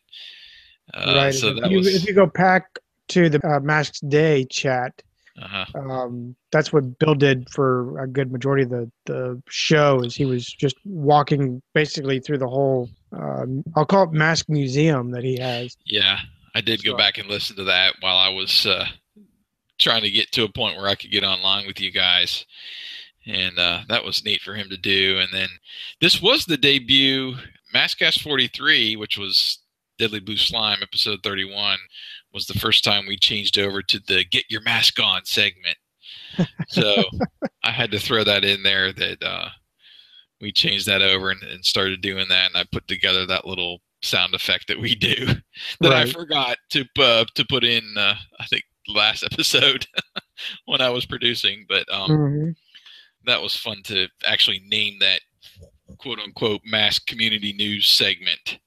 Uh, 0.94 1.14
right. 1.16 1.34
So 1.34 1.50
if, 1.50 1.62
that 1.62 1.72
you, 1.72 1.78
was. 1.78 1.96
if 1.96 2.08
you 2.08 2.14
go 2.14 2.26
back 2.26 2.80
to 3.10 3.30
the 3.30 3.46
uh, 3.48 3.60
Masks 3.60 4.00
Day 4.02 4.46
chat, 4.46 5.02
uh 5.42 5.66
um, 5.76 6.36
that's 6.52 6.72
what 6.72 6.98
Bill 7.00 7.16
did 7.16 7.50
for 7.50 8.00
a 8.00 8.08
good 8.08 8.32
majority 8.32 8.64
of 8.64 8.70
the, 8.70 8.92
the 9.06 9.42
show. 9.50 10.02
Is 10.02 10.16
he 10.16 10.26
was 10.26 10.46
just 10.46 10.76
walking 10.86 11.62
basically 11.74 12.20
through 12.20 12.40
the 12.40 12.48
whole. 12.48 12.90
Um, 13.12 13.64
I'll 13.76 13.86
call 13.86 14.04
it 14.04 14.12
Mask 14.12 14.48
Museum 14.50 15.12
that 15.12 15.24
he 15.24 15.40
has. 15.40 15.78
Yeah, 15.86 16.20
I 16.56 16.62
did 16.62 16.84
go 16.84 16.96
back 16.96 17.18
and 17.18 17.28
listen 17.28 17.56
to 17.58 17.64
that 17.66 17.96
while 18.00 18.18
I 18.18 18.30
was 18.30 18.66
uh, 18.66 18.86
trying 19.80 20.04
to 20.04 20.12
get 20.12 20.32
to 20.34 20.44
a 20.44 20.52
point 20.52 20.78
where 20.78 20.88
I 20.88 20.96
could 20.96 21.12
get 21.12 21.24
online 21.24 21.66
with 21.68 21.80
you 21.80 21.92
guys, 21.92 22.46
and 23.26 23.58
uh, 23.58 23.82
that 23.90 24.04
was 24.04 24.24
neat 24.24 24.42
for 24.42 24.54
him 24.54 24.70
to 24.70 24.78
do. 24.78 25.20
And 25.20 25.30
then 25.32 25.50
this 26.00 26.22
was 26.22 26.46
the 26.46 26.58
debut 26.58 27.36
Maskcast 27.74 28.22
43, 28.22 28.96
which 28.96 29.18
was 29.18 29.60
Deadly 29.98 30.20
Blue 30.20 30.38
Slime 30.38 30.80
episode 30.82 31.20
31, 31.24 31.78
was 32.34 32.48
the 32.48 32.60
first 32.60 32.84
time 32.84 33.06
we 33.06 33.18
changed 33.18 33.58
over 33.60 33.82
to 33.84 34.00
the 34.08 34.24
Get 34.26 34.46
Your 34.50 34.62
Mask 34.62 35.00
On 35.02 35.24
segment. 35.26 35.78
So 36.70 37.04
I 37.64 37.70
had 37.72 37.92
to 37.92 38.00
throw 38.00 38.24
that 38.24 38.44
in 38.44 38.64
there 38.64 38.92
that 38.92 39.22
uh, 39.24 39.50
we 40.42 40.52
changed 40.52 40.88
that 40.88 41.04
over 41.04 41.30
and, 41.30 41.44
and 41.44 41.64
started 41.64 42.02
doing 42.02 42.26
that, 42.30 42.48
and 42.48 42.58
I 42.58 42.66
put 42.72 42.88
together 42.88 43.28
that 43.28 43.46
little 43.46 43.82
sound 44.02 44.34
effect 44.34 44.68
that 44.68 44.80
we 44.80 44.96
do 44.96 45.28
that 45.82 45.94
I 45.94 46.06
forgot 46.08 46.58
to 46.72 46.86
uh, 47.00 47.26
to 47.36 47.46
put 47.48 47.64
in. 47.64 47.84
Uh, 47.96 48.16
I 48.40 48.46
think 48.48 48.64
last 48.88 49.24
episode 49.24 49.86
when 50.66 50.82
I 50.82 50.90
was 50.90 51.06
producing, 51.06 51.66
but 51.70 51.86
um, 51.94 52.10
Mhm. 52.12 52.56
that 53.26 53.42
was 53.42 53.56
fun 53.56 53.84
to 53.84 54.08
actually 54.26 54.62
name 54.68 54.98
that 55.00 55.22
quote 56.00 56.20
unquote 56.20 56.62
Mask 56.66 57.06
community 57.06 57.54
news 57.54 57.88
segment 57.88 58.58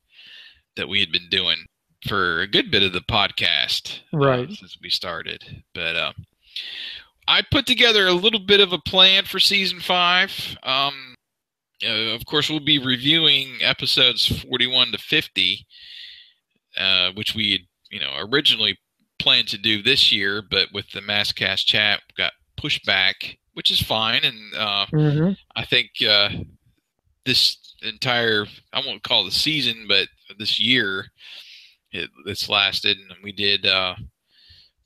that 0.77 0.89
we 0.89 1.01
had 1.01 1.11
been 1.11 1.29
doing 1.31 1.59
for 2.07 2.41
a 2.41 2.47
good 2.47 2.71
bit 2.71 2.83
of 2.83 2.93
the 2.93 3.01
podcast 3.01 4.01
uh, 4.13 4.19
Right. 4.19 4.51
since 4.53 4.77
we 4.83 4.91
started. 4.91 5.63
But 5.75 5.97
um, 5.97 6.15
I 7.29 7.43
put 7.51 7.67
together 7.67 8.07
a 8.07 8.13
little 8.13 8.41
bit 8.41 8.61
of 8.61 8.73
a 8.73 8.79
plan 8.79 9.25
for 9.25 9.39
season 9.41 9.81
five. 9.81 10.57
Um, 10.63 11.15
uh, 11.85 12.15
of 12.15 12.25
course, 12.27 12.49
we'll 12.49 12.61
be 12.61 12.79
reviewing 12.79 13.59
episodes 13.61 14.27
41 14.27 14.93
to 14.93 14.99
50, 14.99 15.67
uh, 16.77 17.11
which 17.13 17.35
we 17.35 17.53
had, 17.53 17.61
you 17.91 18.01
know, 18.01 18.13
originally 18.31 18.79
planned 19.19 19.49
to 19.49 19.59
do 19.59 19.83
this 19.83 20.13
year, 20.13 20.43
but 20.43 20.69
with 20.73 20.91
the 20.91 21.01
Maskcast 21.01 21.65
chat 21.67 22.01
got 22.17 22.33
pushed 22.57 22.85
back, 22.87 23.39
which 23.55 23.71
is 23.71 23.81
fine. 23.81 24.23
And 24.25 24.55
uh, 24.55 24.87
Mhm. 24.93 25.37
I 25.55 25.65
think 25.65 25.91
uh, 26.07 26.31
this 27.25 27.57
entire, 27.83 28.47
I 28.73 28.81
won't 28.81 29.03
call 29.03 29.23
it 29.23 29.31
the 29.31 29.37
season, 29.39 29.87
but 29.89 30.09
this 30.39 30.59
year, 30.61 31.11
it, 31.97 32.11
it's 32.27 32.49
lasted, 32.49 32.99
and 32.99 33.11
we 33.23 33.33
did 33.33 33.67
uh, 33.67 33.95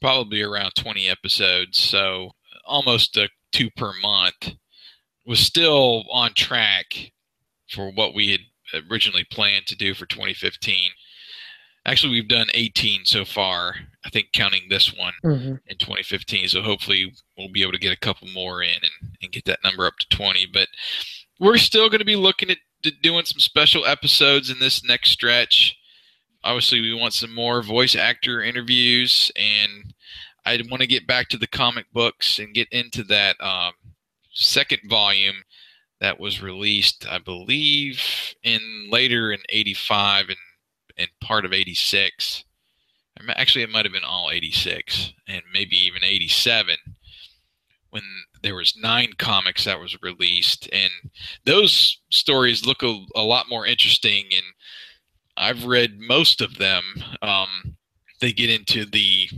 probably 0.00 0.42
around 0.42 0.72
20 0.74 1.08
episodes, 1.08 1.78
so 1.78 2.30
almost 2.66 3.16
a 3.16 3.28
two 3.52 3.70
per 3.70 3.92
month. 4.02 4.52
Was 5.26 5.40
still 5.40 6.04
on 6.10 6.32
track 6.34 7.12
for 7.70 7.90
what 7.92 8.14
we 8.14 8.30
had 8.30 8.84
originally 8.90 9.24
planned 9.30 9.66
to 9.66 9.76
do 9.76 9.94
for 9.94 10.06
2015. 10.06 10.74
Actually, 11.86 12.12
we've 12.12 12.28
done 12.28 12.48
18 12.52 13.04
so 13.04 13.24
far. 13.24 13.74
I 14.04 14.10
think 14.10 14.32
counting 14.32 14.68
this 14.68 14.92
one 14.92 15.12
Mhm. 15.24 15.60
in 15.66 15.76
2015. 15.78 16.48
So 16.48 16.62
hopefully 16.62 17.12
we'll 17.38 17.48
be 17.48 17.62
able 17.62 17.72
to 17.72 17.78
get 17.78 17.92
a 17.92 17.98
couple 17.98 18.28
more 18.28 18.62
in 18.62 18.74
and, 18.82 19.16
and 19.22 19.32
get 19.32 19.44
that 19.44 19.62
number 19.62 19.86
up 19.86 19.98
to 19.98 20.08
20. 20.08 20.46
But 20.46 20.68
we're 21.38 21.58
still 21.58 21.88
going 21.88 22.00
to 22.00 22.04
be 22.04 22.16
looking 22.16 22.50
at 22.50 22.58
doing 23.02 23.24
some 23.24 23.40
special 23.40 23.86
episodes 23.86 24.50
in 24.50 24.58
this 24.58 24.82
next 24.84 25.10
stretch. 25.10 25.76
Obviously, 26.42 26.80
we 26.80 26.94
want 26.94 27.12
some 27.14 27.34
more 27.34 27.62
voice 27.62 27.94
actor 27.94 28.42
interviews, 28.42 29.30
and 29.36 29.92
I 30.46 30.60
want 30.70 30.80
to 30.80 30.86
get 30.86 31.06
back 31.06 31.28
to 31.28 31.38
the 31.38 31.46
comic 31.46 31.86
books 31.92 32.38
and 32.38 32.54
get 32.54 32.68
into 32.70 33.02
that 33.04 33.36
um, 33.40 33.72
second 34.32 34.80
volume 34.88 35.42
that 36.00 36.18
was 36.18 36.40
released, 36.42 37.06
I 37.08 37.18
believe, 37.18 38.02
in 38.42 38.88
later 38.90 39.32
in 39.32 39.40
'85 39.48 40.28
and 40.28 40.38
and 40.96 41.08
part 41.20 41.44
of 41.44 41.52
'86. 41.52 42.44
Actually, 43.28 43.64
it 43.64 43.70
might 43.70 43.84
have 43.84 43.92
been 43.92 44.04
all 44.04 44.30
'86 44.30 45.12
and 45.28 45.42
maybe 45.52 45.76
even 45.76 46.02
'87 46.02 46.76
when 47.90 48.02
there 48.42 48.54
was 48.54 48.76
nine 48.76 49.12
comics 49.18 49.64
that 49.64 49.80
was 49.80 50.00
released, 50.00 50.68
and 50.72 50.90
those 51.44 52.00
stories 52.10 52.64
look 52.64 52.82
a, 52.82 53.04
a 53.14 53.22
lot 53.22 53.48
more 53.48 53.66
interesting. 53.66 54.26
And 54.32 54.44
I've 55.40 55.64
read 55.64 55.98
most 55.98 56.40
of 56.40 56.58
them. 56.58 56.82
Um, 57.22 57.76
they 58.20 58.32
get 58.32 58.50
into 58.50 58.84
the, 58.84 59.28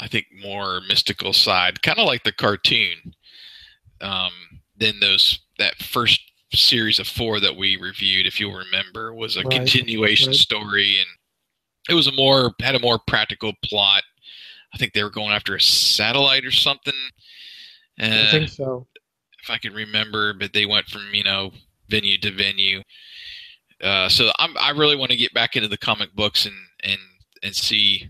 I 0.00 0.08
think, 0.08 0.26
more 0.42 0.80
mystical 0.88 1.32
side, 1.32 1.80
kind 1.82 1.98
of 1.98 2.06
like 2.06 2.24
the 2.24 2.32
cartoon. 2.32 3.14
Um, 4.00 4.32
then 4.76 4.98
those 5.00 5.38
that 5.58 5.76
first 5.76 6.20
series 6.52 6.98
of 6.98 7.06
four 7.06 7.38
that 7.40 7.56
we 7.56 7.76
reviewed, 7.76 8.26
if 8.26 8.40
you'll 8.40 8.54
remember, 8.56 9.14
was 9.14 9.36
a 9.36 9.42
Right, 9.42 9.52
continuation 9.52 10.28
right. 10.30 10.36
story, 10.36 10.98
and 10.98 11.06
it 11.88 11.94
was 11.94 12.08
a 12.08 12.12
more 12.12 12.52
had 12.60 12.74
a 12.74 12.80
more 12.80 12.98
practical 13.06 13.52
plot. 13.64 14.02
I 14.74 14.78
think 14.78 14.92
they 14.92 15.02
were 15.04 15.10
going 15.10 15.32
after 15.32 15.54
a 15.54 15.60
satellite 15.60 16.44
or 16.44 16.50
something. 16.50 16.94
I 18.00 18.04
Uh, 18.06 18.30
think 18.32 18.48
so. 18.48 18.88
if 19.42 19.50
I 19.50 19.58
can 19.58 19.72
remember, 19.74 20.32
but 20.34 20.52
they 20.52 20.66
went 20.66 20.88
from 20.88 21.02
you 21.14 21.22
know 21.22 21.52
venue 21.88 22.18
to 22.18 22.32
venue. 22.32 22.82
Uh, 23.82 24.08
so 24.08 24.30
I'm, 24.38 24.56
I 24.58 24.70
really 24.70 24.96
want 24.96 25.10
to 25.10 25.16
get 25.16 25.34
back 25.34 25.56
into 25.56 25.68
the 25.68 25.78
comic 25.78 26.14
books 26.14 26.46
and 26.46 26.54
and 26.84 27.00
and 27.42 27.54
see 27.54 28.08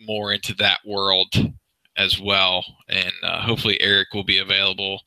more 0.00 0.32
into 0.32 0.54
that 0.54 0.80
world 0.84 1.28
as 1.96 2.18
well. 2.20 2.64
And 2.88 3.12
uh, 3.22 3.42
hopefully 3.42 3.80
Eric 3.80 4.08
will 4.14 4.24
be 4.24 4.38
available, 4.38 5.00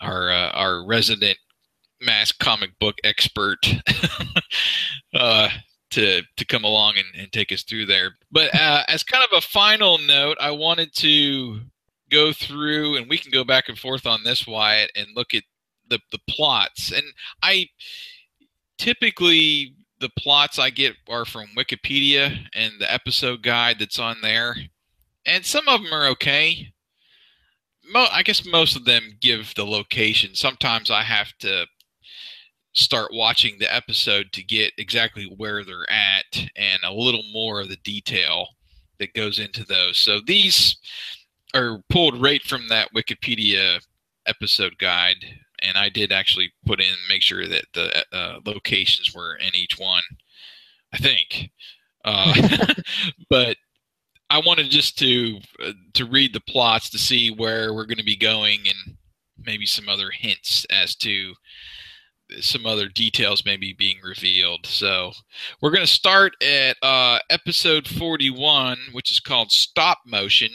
our 0.00 0.30
uh, 0.30 0.50
our 0.50 0.84
resident 0.84 1.38
Mask 2.00 2.38
comic 2.38 2.78
book 2.78 2.96
expert, 3.04 3.58
uh, 5.14 5.48
to 5.90 6.22
to 6.36 6.44
come 6.44 6.64
along 6.64 6.94
and, 6.98 7.06
and 7.22 7.32
take 7.32 7.52
us 7.52 7.62
through 7.62 7.86
there. 7.86 8.10
But 8.30 8.54
uh, 8.54 8.82
as 8.88 9.02
kind 9.02 9.24
of 9.24 9.36
a 9.36 9.40
final 9.40 9.98
note, 9.98 10.36
I 10.40 10.50
wanted 10.50 10.94
to 10.96 11.60
go 12.10 12.32
through 12.32 12.96
and 12.96 13.08
we 13.08 13.16
can 13.16 13.30
go 13.30 13.44
back 13.44 13.68
and 13.68 13.78
forth 13.78 14.06
on 14.06 14.24
this 14.24 14.46
Wyatt 14.46 14.90
and 14.94 15.06
look 15.14 15.32
at 15.32 15.44
the 15.88 15.98
the 16.12 16.18
plots 16.28 16.92
and 16.92 17.04
I 17.42 17.68
typically 18.78 19.74
the 20.00 20.10
plots 20.18 20.58
I 20.58 20.70
get 20.70 20.94
are 21.08 21.24
from 21.24 21.46
Wikipedia 21.56 22.46
and 22.52 22.72
the 22.78 22.92
episode 22.92 23.42
guide 23.42 23.78
that's 23.78 23.98
on 23.98 24.16
there 24.22 24.56
and 25.26 25.44
some 25.44 25.68
of 25.68 25.82
them 25.82 25.92
are 25.92 26.06
okay. 26.08 26.72
Mo- 27.90 28.08
I 28.12 28.22
guess 28.22 28.46
most 28.46 28.76
of 28.76 28.84
them 28.84 29.16
give 29.20 29.54
the 29.54 29.64
location. 29.64 30.34
Sometimes 30.34 30.90
I 30.90 31.02
have 31.02 31.32
to 31.40 31.66
start 32.72 33.10
watching 33.12 33.56
the 33.58 33.72
episode 33.72 34.32
to 34.32 34.42
get 34.42 34.72
exactly 34.78 35.32
where 35.36 35.64
they're 35.64 35.90
at 35.90 36.48
and 36.56 36.80
a 36.82 36.92
little 36.92 37.22
more 37.32 37.60
of 37.60 37.68
the 37.68 37.76
detail 37.76 38.48
that 38.98 39.14
goes 39.14 39.38
into 39.38 39.64
those. 39.64 39.98
So 39.98 40.20
these 40.24 40.76
are 41.54 41.82
pulled 41.88 42.20
right 42.20 42.42
from 42.42 42.68
that 42.68 42.92
Wikipedia 42.94 43.80
episode 44.26 44.76
guide, 44.78 45.24
and 45.66 45.76
I 45.76 45.88
did 45.88 46.12
actually 46.12 46.52
put 46.66 46.80
in 46.80 46.94
make 47.08 47.22
sure 47.22 47.46
that 47.46 47.64
the 47.72 48.04
uh, 48.12 48.40
locations 48.44 49.14
were 49.14 49.36
in 49.36 49.54
each 49.54 49.78
one. 49.78 50.02
I 50.92 50.98
think, 50.98 51.50
uh, 52.04 52.74
but 53.30 53.56
I 54.30 54.38
wanted 54.38 54.70
just 54.70 54.98
to 54.98 55.38
uh, 55.62 55.72
to 55.94 56.04
read 56.04 56.32
the 56.32 56.40
plots 56.40 56.90
to 56.90 56.98
see 56.98 57.30
where 57.30 57.74
we're 57.74 57.86
going 57.86 57.98
to 57.98 58.04
be 58.04 58.16
going 58.16 58.60
and 58.66 58.96
maybe 59.38 59.66
some 59.66 59.88
other 59.88 60.10
hints 60.10 60.64
as 60.70 60.94
to 60.96 61.34
some 62.40 62.66
other 62.66 62.88
details 62.88 63.44
maybe 63.44 63.74
being 63.76 63.98
revealed. 64.02 64.66
So 64.66 65.12
we're 65.60 65.70
going 65.70 65.86
to 65.86 65.86
start 65.86 66.32
at 66.42 66.76
uh, 66.82 67.18
episode 67.30 67.86
41, 67.86 68.78
which 68.92 69.10
is 69.10 69.20
called 69.20 69.52
Stop 69.52 69.98
Motion. 70.06 70.50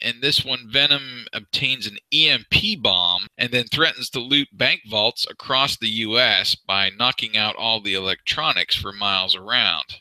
And 0.00 0.22
this 0.22 0.44
one, 0.44 0.68
Venom 0.70 1.26
obtains 1.32 1.86
an 1.86 1.98
EMP 2.12 2.82
bomb 2.82 3.26
and 3.36 3.50
then 3.50 3.64
threatens 3.64 4.08
to 4.10 4.20
loot 4.20 4.48
bank 4.52 4.82
vaults 4.88 5.26
across 5.28 5.76
the 5.76 5.88
U.S. 5.88 6.54
by 6.54 6.90
knocking 6.90 7.36
out 7.36 7.56
all 7.56 7.80
the 7.80 7.94
electronics 7.94 8.76
for 8.76 8.92
miles 8.92 9.34
around. 9.34 10.00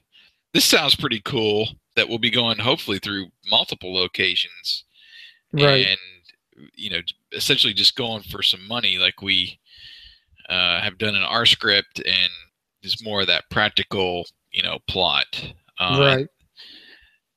This 0.54 0.66
sounds 0.66 0.96
pretty 0.96 1.22
cool 1.22 1.70
that 1.96 2.08
we'll 2.08 2.20
be 2.20 2.30
going 2.30 2.60
hopefully 2.60 3.00
through 3.00 3.28
multiple 3.50 3.94
locations. 3.94 4.84
Right. 5.52 5.88
And, 5.88 6.70
you 6.76 6.92
know, 6.92 7.02
essentially 7.32 7.74
just 7.74 7.96
going 7.96 8.22
for 8.22 8.44
some 8.44 8.68
money 8.68 8.98
like 8.98 9.22
we 9.22 9.60
uh, 10.48 10.82
have 10.82 10.98
done 10.98 11.16
in 11.16 11.24
our 11.24 11.46
script 11.46 12.00
and 12.06 12.32
just 12.84 13.04
more 13.04 13.22
of 13.22 13.28
that 13.28 13.50
practical, 13.50 14.26
you 14.52 14.62
know, 14.62 14.78
plot. 14.88 15.54
Uh, 15.80 15.98
right. 16.00 16.28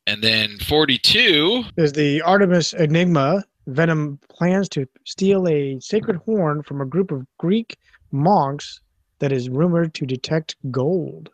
And 0.07 0.23
then 0.23 0.59
42 0.59 1.65
is 1.77 1.93
the 1.93 2.23
Artemis 2.23 2.73
Enigma. 2.73 3.45
Venom 3.67 4.19
plans 4.29 4.69
to 4.71 4.87
steal 5.05 5.47
a 5.47 5.79
sacred 5.81 6.17
horn 6.17 6.63
from 6.63 6.81
a 6.81 6.87
group 6.87 7.13
of 7.13 7.27
Greek 7.39 7.77
monks 8.11 8.81
that 9.21 9.33
is 9.33 9.49
rumored 9.49 9.95
to 9.95 10.07
detect 10.07 10.57
gold. 10.71 11.31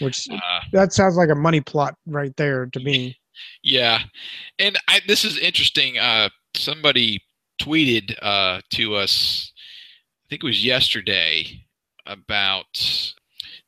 Which 0.00 0.28
Uh, 0.30 0.60
that 0.72 0.92
sounds 0.92 1.16
like 1.16 1.28
a 1.28 1.34
money 1.34 1.60
plot 1.60 1.96
right 2.06 2.34
there 2.36 2.66
to 2.66 2.80
me. 2.80 3.18
Yeah, 3.62 4.00
and 4.58 4.78
I, 4.88 5.00
this 5.06 5.24
is 5.24 5.36
interesting. 5.38 5.98
Uh, 5.98 6.28
somebody 6.54 7.20
tweeted 7.60 8.16
uh, 8.22 8.60
to 8.70 8.94
us, 8.94 9.52
I 10.24 10.24
think 10.30 10.44
it 10.44 10.46
was 10.46 10.64
yesterday, 10.64 11.64
about 12.06 13.12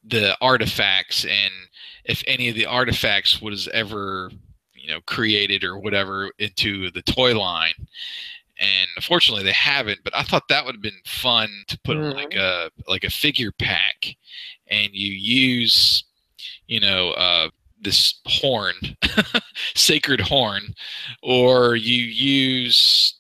the 0.05 0.37
artifacts 0.41 1.25
and 1.25 1.53
if 2.07 2.23
any 2.27 2.49
of 2.49 2.55
the 2.55 2.67
artifacts 2.67 3.41
was 3.43 3.69
ever, 3.69 4.31
you 4.75 4.89
know, 4.89 5.01
created 5.07 5.65
or 5.65 5.79
whatever 5.79 6.31
into 6.39 6.91
the 6.93 7.03
toy 7.03 7.39
line. 7.39 7.75
And 8.59 8.89
unfortunately, 8.97 9.45
they 9.45 9.53
haven't. 9.53 10.01
But 10.03 10.17
I 10.17 10.23
thought 10.23 10.49
that 10.49 10.65
would 10.65 10.77
have 10.77 10.83
been 10.83 11.03
fun 11.05 11.49
to 11.69 11.79
put 11.85 11.97
in 11.99 12.11
like 12.13 12.35
a 12.35 12.71
like 12.89 13.05
a 13.05 13.11
figure 13.11 13.53
pack, 13.53 14.17
and 14.69 14.89
you 14.93 15.13
use, 15.13 16.05
you 16.67 16.81
know, 16.81 17.11
uh, 17.11 17.51
this 17.83 18.15
horn, 18.25 18.73
sacred 19.75 20.21
horn, 20.23 20.75
or 21.23 21.77
you 21.77 22.03
use 22.03 23.15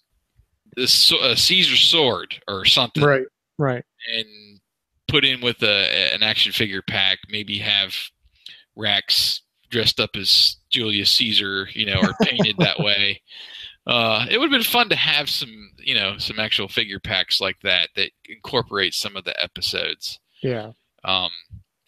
this 0.74 1.12
uh, 1.12 1.34
Caesar 1.36 1.76
sword 1.76 2.34
or 2.48 2.64
something, 2.64 3.02
Right. 3.04 3.24
Right. 3.58 3.84
and 4.14 4.26
put 5.08 5.24
in 5.24 5.40
with 5.42 5.62
a 5.62 6.14
an 6.14 6.22
action 6.22 6.52
figure 6.52 6.82
pack. 6.82 7.18
Maybe 7.28 7.58
have 7.58 7.94
Rax 8.76 9.42
dressed 9.70 10.00
up 10.00 10.10
as 10.16 10.56
Julius 10.70 11.10
Caesar, 11.12 11.68
you 11.72 11.86
know, 11.86 12.00
or 12.00 12.14
painted 12.22 12.56
that 12.58 12.78
way. 12.78 13.22
Uh, 13.88 14.26
it 14.28 14.38
would 14.38 14.50
have 14.50 14.58
been 14.58 14.64
fun 14.64 14.88
to 14.88 14.96
have 14.96 15.30
some, 15.30 15.70
you 15.78 15.94
know, 15.94 16.18
some 16.18 16.40
actual 16.40 16.66
figure 16.66 16.98
packs 16.98 17.40
like 17.40 17.54
that 17.62 17.88
that 17.94 18.10
incorporate 18.28 18.92
some 18.92 19.14
of 19.14 19.22
the 19.22 19.40
episodes. 19.40 20.18
Yeah. 20.42 20.72
Um, 21.04 21.30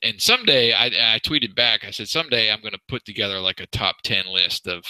and 0.01 0.23
someday 0.23 0.73
I, 0.73 0.87
I 0.87 1.19
tweeted 1.19 1.57
back. 1.57 1.85
I 1.85 1.91
said 1.91 2.07
someday 2.07 2.53
I'm 2.53 2.61
going 2.61 2.71
to 2.71 2.81
put 2.87 3.05
together 3.05 3.41
like 3.41 3.59
a 3.59 3.67
top 3.67 3.97
ten 4.05 4.27
list 4.33 4.69
of 4.69 4.85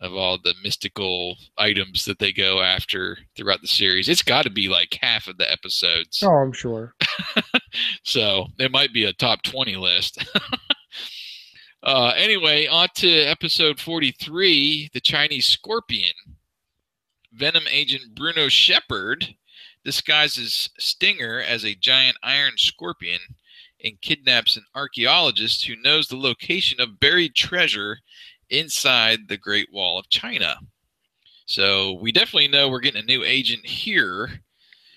of 0.00 0.14
all 0.14 0.38
the 0.42 0.54
mystical 0.64 1.36
items 1.58 2.06
that 2.06 2.18
they 2.18 2.32
go 2.32 2.62
after 2.62 3.18
throughout 3.36 3.60
the 3.60 3.68
series. 3.68 4.08
It's 4.08 4.22
got 4.22 4.44
to 4.44 4.50
be 4.50 4.66
like 4.66 4.98
half 5.02 5.26
of 5.26 5.36
the 5.36 5.52
episodes. 5.52 6.22
Oh, 6.24 6.30
I'm 6.30 6.52
sure. 6.52 6.94
So 8.04 8.46
it 8.58 8.72
might 8.72 8.92
be 8.92 9.04
a 9.04 9.12
top 9.12 9.42
20 9.42 9.76
list. 9.76 10.24
uh, 11.82 12.12
anyway, 12.16 12.66
on 12.66 12.88
to 12.96 13.08
episode 13.22 13.80
43 13.80 14.90
The 14.92 15.00
Chinese 15.00 15.46
Scorpion. 15.46 16.12
Venom 17.32 17.64
agent 17.70 18.14
Bruno 18.14 18.48
Shepard 18.48 19.34
disguises 19.84 20.68
Stinger 20.78 21.40
as 21.40 21.64
a 21.64 21.74
giant 21.74 22.16
iron 22.22 22.52
scorpion 22.56 23.20
and 23.82 24.00
kidnaps 24.02 24.56
an 24.56 24.64
archaeologist 24.74 25.64
who 25.66 25.74
knows 25.76 26.08
the 26.08 26.16
location 26.16 26.80
of 26.80 27.00
buried 27.00 27.34
treasure 27.34 27.98
inside 28.50 29.28
the 29.28 29.38
Great 29.38 29.72
Wall 29.72 29.98
of 29.98 30.08
China. 30.10 30.56
So 31.46 31.94
we 31.94 32.12
definitely 32.12 32.48
know 32.48 32.68
we're 32.68 32.80
getting 32.80 33.02
a 33.02 33.06
new 33.06 33.24
agent 33.24 33.64
here 33.64 34.28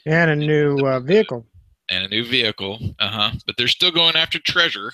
And 0.06 0.32
a 0.32 0.36
new 0.36 0.78
uh, 0.86 1.00
vehicle. 1.00 1.46
and 1.90 2.04
a 2.06 2.10
new 2.10 2.26
vehicle. 2.26 2.80
Uh 3.00 3.10
huh. 3.10 3.32
But 3.46 3.56
they're 3.58 3.68
still 3.68 3.92
going 3.92 4.16
after 4.16 4.40
treasure. 4.40 4.92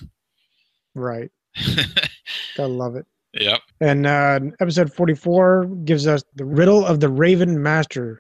Right. 0.94 1.32
Gotta 2.57 2.71
love 2.71 2.95
it. 2.95 3.05
Yep. 3.34 3.59
And 3.81 4.07
uh, 4.07 4.39
episode 4.59 4.91
44 4.93 5.65
gives 5.85 6.07
us 6.07 6.23
the 6.35 6.45
riddle 6.45 6.85
of 6.85 6.99
the 6.99 7.09
Raven 7.09 7.61
Master. 7.61 8.19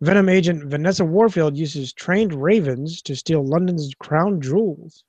Venom 0.00 0.28
agent 0.28 0.64
Vanessa 0.70 1.04
Warfield 1.04 1.56
uses 1.56 1.92
trained 1.92 2.32
ravens 2.32 3.02
to 3.02 3.16
steal 3.16 3.44
London's 3.44 3.92
crown 3.98 4.40
jewels. 4.40 5.02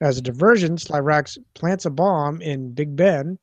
As 0.00 0.18
a 0.18 0.22
diversion, 0.22 0.78
Sly 0.78 0.98
Rax 1.00 1.36
plants 1.54 1.84
a 1.84 1.90
bomb 1.90 2.40
in 2.42 2.72
Big 2.72 2.94
Ben. 2.94 3.38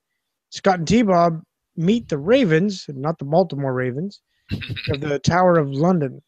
Scott 0.51 0.79
and 0.79 0.87
T-Bob 0.87 1.41
meet 1.75 2.07
the 2.07 2.17
Ravens, 2.17 2.85
not 2.89 3.17
the 3.17 3.25
Baltimore 3.25 3.73
Ravens, 3.73 4.21
of 4.91 5.01
the 5.01 5.19
Tower 5.19 5.57
of 5.57 5.69
London. 5.71 6.21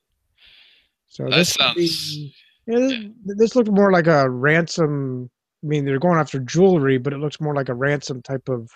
So 1.07 1.25
That 1.25 1.35
this 1.37 1.55
could 1.55 1.75
be- 1.75 1.87
sounds- 1.87 2.33
yeah, 2.67 2.79
this, 2.79 3.37
this 3.37 3.55
looked 3.55 3.69
more 3.71 3.91
like 3.91 4.07
a 4.07 4.27
ransom. 4.29 5.29
I 5.65 5.67
mean, 5.67 5.83
they're 5.83 5.99
going 5.99 6.19
after 6.19 6.39
jewelry, 6.39 6.99
but 6.99 7.11
it 7.11 7.17
looks 7.17 7.41
more 7.41 7.55
like 7.55 7.69
a 7.69 7.73
ransom 7.73 8.21
type 8.21 8.47
of 8.49 8.69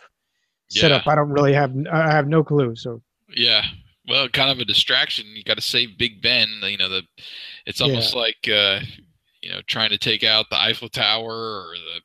setup. 0.69 1.07
I 1.07 1.13
don't 1.15 1.29
really 1.29 1.53
have. 1.53 1.71
I 1.91 2.09
have 2.11 2.27
no 2.27 2.43
clue. 2.43 2.75
So 2.75 3.01
Yeah. 3.35 3.63
Well, 4.07 4.27
kind 4.29 4.49
of 4.49 4.57
a 4.57 4.65
distraction. 4.65 5.25
You 5.35 5.43
got 5.43 5.57
to 5.57 5.61
save 5.61 5.99
Big 5.99 6.19
Ben. 6.21 6.49
You 6.63 6.77
know, 6.77 6.89
the 6.89 7.03
it's 7.67 7.79
almost 7.79 8.15
like 8.15 8.49
uh, 8.51 8.79
you 9.41 9.51
know 9.51 9.61
trying 9.67 9.91
to 9.91 9.99
take 9.99 10.23
out 10.23 10.49
the 10.49 10.59
Eiffel 10.59 10.89
Tower 10.89 11.31
or 11.31 11.73
the 11.75 12.01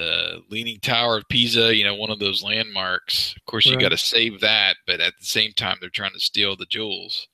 the 0.00 0.42
Leaning 0.50 0.80
Tower 0.80 1.18
of 1.18 1.28
Pisa. 1.28 1.76
You 1.76 1.84
know, 1.84 1.94
one 1.94 2.10
of 2.10 2.20
those 2.20 2.42
landmarks. 2.42 3.34
Of 3.36 3.44
course, 3.44 3.66
you 3.66 3.72
Right. 3.74 3.82
got 3.82 3.88
to 3.90 3.98
save 3.98 4.40
that, 4.40 4.76
but 4.86 5.00
at 5.00 5.12
the 5.20 5.26
same 5.26 5.52
time, 5.52 5.76
they're 5.80 5.90
trying 5.90 6.14
to 6.14 6.20
steal 6.20 6.56
the 6.56 6.66
jewels. 6.66 7.28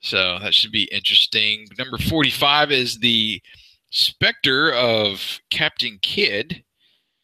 So 0.00 0.38
that 0.40 0.52
should 0.54 0.72
be 0.72 0.88
interesting. 0.90 1.68
Number 1.78 1.98
forty-five 1.98 2.72
is 2.72 2.98
the 2.98 3.40
specter 3.96 4.72
of 4.72 5.40
Captain 5.50 5.98
Kidd. 6.02 6.62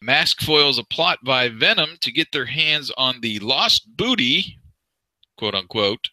Mask 0.01 0.41
foils 0.41 0.77
a 0.77 0.83
plot 0.83 1.19
by 1.23 1.47
Venom 1.47 1.97
to 2.01 2.11
get 2.11 2.31
their 2.31 2.45
hands 2.45 2.91
on 2.97 3.21
the 3.21 3.39
lost 3.39 3.95
booty, 3.95 4.59
quote 5.37 5.55
unquote, 5.55 6.09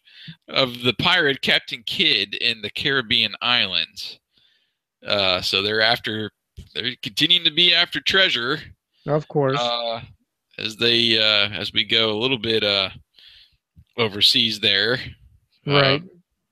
of 0.47 0.81
the 0.83 0.93
pirate 0.93 1.41
Captain 1.41 1.83
Kidd 1.85 2.35
in 2.35 2.61
the 2.61 2.69
Caribbean 2.69 3.33
islands. 3.41 4.19
Uh, 5.05 5.41
so 5.41 5.61
they're 5.61 5.81
after, 5.81 6.31
they're 6.73 6.95
continuing 7.01 7.43
to 7.43 7.51
be 7.51 7.73
after 7.73 7.99
treasure 7.99 8.59
of 9.07 9.27
course, 9.27 9.59
uh, 9.59 10.01
as 10.57 10.75
they 10.77 11.17
uh, 11.17 11.49
as 11.49 11.73
we 11.73 11.83
go 11.83 12.11
a 12.11 12.19
little 12.19 12.37
bit 12.37 12.63
uh, 12.63 12.89
overseas 13.97 14.59
there. 14.59 14.99
right. 15.65 16.03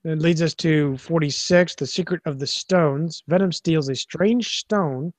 It 0.05 0.19
leads 0.19 0.41
us 0.41 0.53
to 0.55 0.97
46, 0.97 1.76
The 1.76 1.85
Secret 1.85 2.21
of 2.26 2.39
the 2.39 2.47
Stones. 2.47 3.21
Venom 3.27 3.51
steals 3.51 3.89
a 3.89 3.95
strange 3.95 4.59
stone 4.59 5.11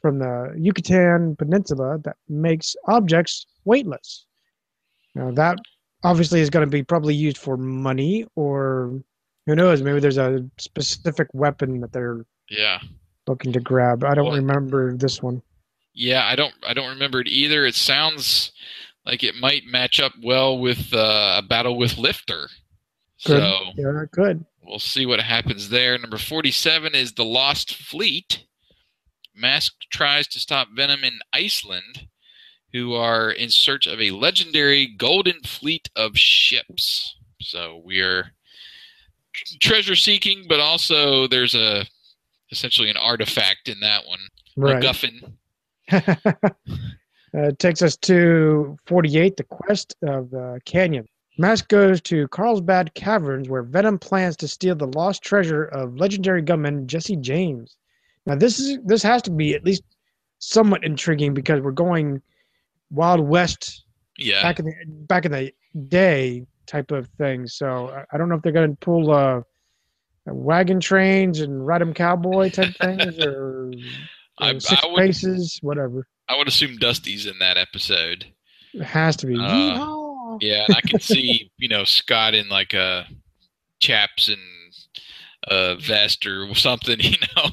from 0.00 0.18
the 0.18 0.54
Yucatan 0.58 1.36
Peninsula 1.36 1.98
that 2.04 2.16
makes 2.28 2.74
objects 2.88 3.46
weightless. 3.64 4.24
Now, 5.14 5.30
that 5.32 5.58
obviously 6.02 6.40
is 6.40 6.50
going 6.50 6.64
to 6.66 6.70
be 6.70 6.82
probably 6.82 7.14
used 7.14 7.36
for 7.38 7.56
money, 7.56 8.26
or 8.34 9.00
who 9.46 9.54
knows, 9.54 9.82
maybe 9.82 10.00
there's 10.00 10.18
a 10.18 10.44
specific 10.58 11.28
weapon 11.34 11.80
that 11.80 11.92
they're 11.92 12.24
Yeah. 12.48 12.80
looking 13.26 13.52
to 13.52 13.60
grab. 13.60 14.02
I 14.02 14.14
don't 14.14 14.34
remember 14.34 14.96
this 14.96 15.22
one. 15.22 15.42
Yeah, 15.94 16.26
I 16.26 16.34
don't 16.36 16.54
I 16.66 16.72
don't 16.72 16.88
remember 16.88 17.20
it 17.20 17.28
either. 17.28 17.66
It 17.66 17.74
sounds 17.74 18.50
like 19.04 19.22
it 19.22 19.34
might 19.36 19.66
match 19.66 20.00
up 20.00 20.12
well 20.22 20.58
with 20.58 20.92
uh, 20.94 21.34
a 21.38 21.42
battle 21.46 21.76
with 21.76 21.98
Lifter. 21.98 22.48
Good. 23.24 23.40
So 23.40 23.60
yeah, 23.76 24.04
good. 24.10 24.44
we'll 24.62 24.78
see 24.78 25.06
what 25.06 25.20
happens 25.20 25.68
there. 25.68 25.96
Number 25.98 26.18
47 26.18 26.94
is 26.94 27.12
The 27.12 27.24
Lost 27.24 27.74
Fleet. 27.74 28.44
Mask 29.34 29.74
tries 29.90 30.26
to 30.28 30.40
stop 30.40 30.68
Venom 30.74 31.04
in 31.04 31.18
Iceland, 31.32 32.08
who 32.72 32.94
are 32.94 33.30
in 33.30 33.50
search 33.50 33.86
of 33.86 34.00
a 34.00 34.10
legendary 34.10 34.86
golden 34.86 35.40
fleet 35.42 35.88
of 35.96 36.18
ships. 36.18 37.16
So 37.40 37.80
we're 37.84 38.32
treasure 39.60 39.96
seeking, 39.96 40.44
but 40.48 40.60
also 40.60 41.26
there's 41.26 41.54
a 41.54 41.84
essentially 42.50 42.90
an 42.90 42.96
artifact 42.96 43.68
in 43.68 43.80
that 43.80 44.06
one. 44.06 44.20
Right. 44.56 44.82
MacGuffin. 44.82 45.32
Uh, 47.34 47.48
it 47.48 47.58
takes 47.58 47.80
us 47.80 47.96
to 47.96 48.76
48, 48.84 49.38
the 49.38 49.44
quest 49.44 49.96
of 50.02 50.30
the 50.30 50.60
canyon. 50.66 51.06
Mask 51.38 51.68
goes 51.68 52.00
to 52.02 52.28
Carlsbad 52.28 52.92
Caverns, 52.94 53.48
where 53.48 53.62
Venom 53.62 53.98
plans 53.98 54.36
to 54.36 54.48
steal 54.48 54.74
the 54.74 54.86
lost 54.88 55.22
treasure 55.22 55.64
of 55.64 55.96
legendary 55.96 56.42
gunman 56.42 56.86
Jesse 56.86 57.16
James. 57.16 57.76
Now, 58.26 58.34
this 58.34 58.58
is 58.60 58.78
this 58.84 59.02
has 59.02 59.22
to 59.22 59.30
be 59.30 59.54
at 59.54 59.64
least 59.64 59.82
somewhat 60.38 60.84
intriguing 60.84 61.32
because 61.34 61.60
we're 61.60 61.70
going 61.72 62.20
Wild 62.90 63.20
West 63.20 63.84
Yeah. 64.18 64.42
back 64.42 64.58
in 64.58 64.66
the 64.66 64.74
back 64.86 65.24
in 65.24 65.32
the 65.32 65.52
day 65.88 66.46
type 66.66 66.90
of 66.90 67.08
thing. 67.18 67.46
So 67.46 67.88
I, 67.88 68.04
I 68.14 68.18
don't 68.18 68.28
know 68.28 68.34
if 68.36 68.42
they're 68.42 68.52
going 68.52 68.70
to 68.70 68.76
pull 68.76 69.10
uh, 69.12 69.40
wagon 70.26 70.80
trains 70.80 71.40
and 71.40 71.66
ride 71.66 71.80
'em 71.82 71.94
cowboy 71.94 72.50
type 72.50 72.74
things 72.80 73.18
or, 73.24 73.72
I- 74.38 74.52
or 74.52 74.60
six 74.60 74.82
I 74.84 74.86
would- 74.86 74.98
paces, 74.98 75.58
whatever. 75.62 76.06
I 76.28 76.36
would 76.36 76.46
assume 76.48 76.76
Dusty's 76.76 77.26
in 77.26 77.38
that 77.40 77.56
episode. 77.56 78.26
It 78.74 78.82
has 78.82 79.16
to 79.16 79.26
be. 79.26 79.36
Uh! 79.38 79.98
Yeah, 80.40 80.64
and 80.66 80.76
I 80.76 80.80
can 80.80 81.00
see 81.00 81.50
you 81.58 81.68
know 81.68 81.84
Scott 81.84 82.34
in 82.34 82.48
like 82.48 82.74
a 82.74 83.06
chaps 83.80 84.28
and 84.28 84.40
a 85.44 85.76
vest 85.76 86.26
or 86.26 86.54
something, 86.54 87.00
you 87.00 87.16
know, 87.36 87.50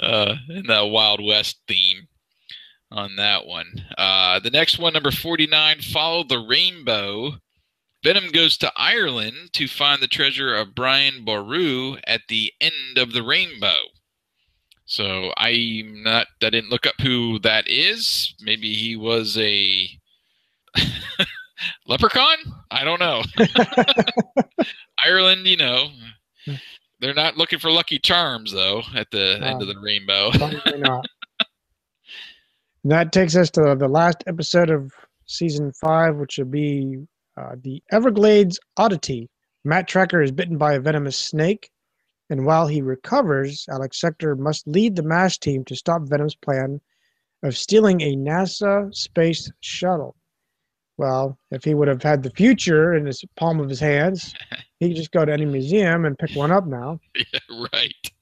uh, 0.00 0.34
in 0.48 0.66
the 0.66 0.86
Wild 0.86 1.24
West 1.24 1.58
theme 1.68 2.08
on 2.90 3.16
that 3.16 3.46
one. 3.46 3.84
Uh, 3.96 4.40
the 4.40 4.50
next 4.50 4.78
one, 4.78 4.92
number 4.92 5.10
forty-nine, 5.10 5.80
follow 5.80 6.24
the 6.24 6.38
rainbow. 6.38 7.32
Venom 8.02 8.30
goes 8.30 8.56
to 8.56 8.72
Ireland 8.76 9.52
to 9.52 9.68
find 9.68 10.00
the 10.00 10.08
treasure 10.08 10.54
of 10.54 10.74
Brian 10.74 11.22
Boru 11.24 11.98
at 12.06 12.22
the 12.28 12.50
end 12.58 12.96
of 12.96 13.12
the 13.12 13.22
rainbow. 13.22 13.76
So 14.86 15.32
I'm 15.36 16.02
not. 16.02 16.26
I 16.42 16.50
didn't 16.50 16.70
look 16.70 16.86
up 16.86 16.96
who 17.00 17.38
that 17.40 17.68
is. 17.68 18.34
Maybe 18.40 18.74
he 18.74 18.96
was 18.96 19.38
a 19.38 19.88
leprechaun. 21.86 22.36
I 22.70 22.84
don't 22.84 23.00
know. 23.00 23.22
Ireland, 25.04 25.46
you 25.46 25.56
know, 25.56 25.88
they're 27.00 27.14
not 27.14 27.36
looking 27.36 27.58
for 27.58 27.70
Lucky 27.70 27.98
Charms 27.98 28.52
though. 28.52 28.82
At 28.94 29.10
the 29.10 29.40
end 29.42 29.62
of 29.62 29.68
the 29.68 29.78
rainbow. 29.80 30.30
Not. 30.76 31.06
that 32.84 33.12
takes 33.12 33.36
us 33.36 33.50
to 33.52 33.74
the 33.78 33.88
last 33.88 34.22
episode 34.26 34.70
of 34.70 34.92
season 35.26 35.72
five, 35.72 36.16
which 36.16 36.38
will 36.38 36.44
be 36.44 37.06
uh, 37.40 37.56
the 37.62 37.82
Everglades 37.90 38.58
Oddity. 38.76 39.28
Matt 39.64 39.88
Trakker 39.88 40.22
is 40.22 40.32
bitten 40.32 40.58
by 40.58 40.74
a 40.74 40.80
venomous 40.80 41.16
snake, 41.16 41.70
and 42.28 42.46
while 42.46 42.66
he 42.66 42.82
recovers, 42.82 43.66
Alex 43.70 44.00
Sector 44.00 44.36
must 44.36 44.66
lead 44.66 44.96
the 44.96 45.02
MASK 45.02 45.40
team 45.40 45.64
to 45.66 45.76
stop 45.76 46.02
Venom's 46.04 46.34
plan 46.34 46.80
of 47.42 47.56
stealing 47.56 48.00
a 48.00 48.16
NASA 48.16 48.94
space 48.94 49.50
shuttle. 49.60 50.16
Well, 51.00 51.38
if 51.50 51.64
he 51.64 51.72
would 51.72 51.88
have 51.88 52.02
had 52.02 52.22
the 52.22 52.28
future 52.28 52.94
in 52.94 53.06
his 53.06 53.24
palm 53.38 53.58
of 53.58 53.70
his 53.70 53.80
hands, 53.80 54.34
he 54.80 54.88
could 54.88 54.98
just 54.98 55.12
go 55.12 55.24
to 55.24 55.32
any 55.32 55.46
museum 55.46 56.04
and 56.04 56.18
pick 56.18 56.36
one 56.36 56.52
up 56.52 56.66
now. 56.66 57.00
Yeah, 57.16 57.40
right. 57.72 58.12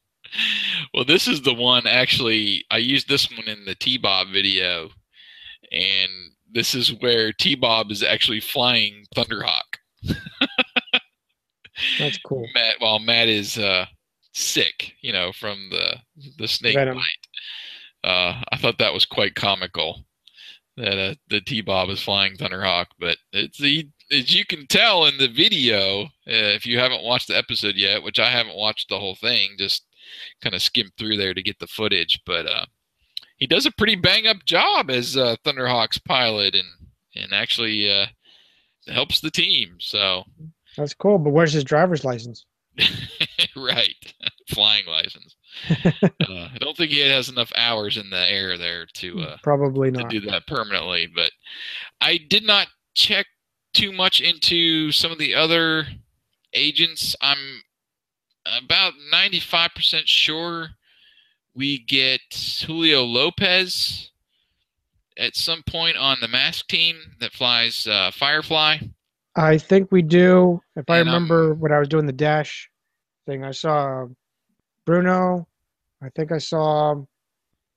Well, 0.94 1.04
this 1.04 1.26
is 1.26 1.42
the 1.42 1.54
one 1.54 1.88
actually. 1.88 2.64
I 2.70 2.76
used 2.78 3.08
this 3.08 3.28
one 3.36 3.48
in 3.48 3.64
the 3.64 3.74
T 3.74 3.98
Bob 3.98 4.28
video, 4.28 4.90
and 5.72 6.10
this 6.52 6.76
is 6.76 6.94
where 7.00 7.32
T 7.32 7.56
Bob 7.56 7.90
is 7.90 8.04
actually 8.04 8.38
flying 8.38 9.04
Thunderhawk. 9.12 9.80
That's 11.98 12.18
cool. 12.18 12.46
Matt, 12.54 12.76
while 12.78 13.00
Matt 13.00 13.26
is 13.26 13.58
uh, 13.58 13.86
sick, 14.34 14.92
you 15.00 15.12
know, 15.12 15.32
from 15.32 15.68
the 15.72 15.96
the 16.38 16.46
snake 16.46 16.76
Venom. 16.76 16.94
bite. 16.94 18.08
Uh, 18.08 18.40
I 18.52 18.56
thought 18.56 18.78
that 18.78 18.94
was 18.94 19.04
quite 19.04 19.34
comical 19.34 20.04
that 20.78 20.98
uh, 20.98 21.14
the 21.28 21.40
T 21.40 21.60
Bob 21.60 21.90
is 21.90 22.02
flying 22.02 22.36
Thunderhawk, 22.36 22.86
but 22.98 23.16
it's 23.32 23.58
the 23.58 23.88
as 24.10 24.34
you 24.34 24.44
can 24.46 24.66
tell 24.66 25.04
in 25.04 25.18
the 25.18 25.28
video, 25.28 26.04
uh, 26.04 26.08
if 26.26 26.64
you 26.64 26.78
haven't 26.78 27.04
watched 27.04 27.28
the 27.28 27.36
episode 27.36 27.74
yet, 27.74 28.02
which 28.02 28.18
I 28.18 28.30
haven't 28.30 28.56
watched 28.56 28.88
the 28.88 28.98
whole 28.98 29.16
thing, 29.16 29.56
just 29.58 29.84
kind 30.42 30.54
of 30.54 30.62
skimmed 30.62 30.92
through 30.98 31.16
there 31.16 31.34
to 31.34 31.42
get 31.42 31.58
the 31.58 31.66
footage, 31.66 32.20
but 32.24 32.46
uh, 32.46 32.64
he 33.36 33.46
does 33.46 33.66
a 33.66 33.72
pretty 33.72 33.96
bang 33.96 34.26
up 34.26 34.44
job 34.44 34.90
as 34.90 35.16
uh, 35.16 35.36
Thunderhawk's 35.44 35.98
pilot, 35.98 36.54
and 36.54 36.68
and 37.14 37.32
actually 37.32 37.90
uh, 37.90 38.06
helps 38.86 39.20
the 39.20 39.30
team. 39.30 39.76
So 39.78 40.24
That's 40.76 40.94
cool, 40.94 41.18
but 41.18 41.30
where's 41.30 41.52
his 41.52 41.64
driver's 41.64 42.04
license? 42.04 42.44
right, 43.56 43.94
flying 44.48 44.86
license. 44.86 45.36
uh, 45.84 45.90
I 46.28 46.56
don't 46.60 46.76
think 46.76 46.90
he 46.90 47.00
has 47.00 47.28
enough 47.28 47.52
hours 47.56 47.96
in 47.96 48.10
the 48.10 48.30
air 48.30 48.58
there 48.58 48.86
to 48.94 49.20
uh, 49.20 49.36
Probably 49.42 49.90
to 49.90 49.98
not. 50.02 50.10
do 50.10 50.20
that 50.20 50.46
permanently. 50.46 51.08
But 51.12 51.32
I 52.00 52.18
did 52.28 52.44
not 52.44 52.68
check 52.94 53.26
too 53.72 53.92
much 53.92 54.20
into 54.20 54.92
some 54.92 55.10
of 55.10 55.18
the 55.18 55.34
other 55.34 55.86
agents. 56.52 57.14
I'm 57.20 57.62
about 58.46 58.94
95% 59.12 60.02
sure 60.06 60.68
we 61.54 61.78
get 61.78 62.20
Julio 62.66 63.04
Lopez 63.04 64.10
at 65.18 65.34
some 65.36 65.62
point 65.64 65.96
on 65.96 66.18
the 66.20 66.28
mask 66.28 66.68
team 66.68 66.96
that 67.20 67.32
flies 67.32 67.86
uh, 67.86 68.10
Firefly. 68.12 68.78
I 69.36 69.58
think 69.58 69.92
we 69.92 70.02
do. 70.02 70.60
If 70.76 70.88
I 70.88 70.98
And, 70.98 71.08
um, 71.08 71.14
remember 71.14 71.54
when 71.54 71.72
I 71.72 71.78
was 71.78 71.88
doing 71.88 72.06
the 72.06 72.12
dash 72.12 72.68
thing, 73.28 73.44
I 73.44 73.50
saw 73.50 74.06
Bruno. 74.86 75.46
I 76.02 76.08
think 76.16 76.32
I 76.32 76.38
saw 76.38 76.94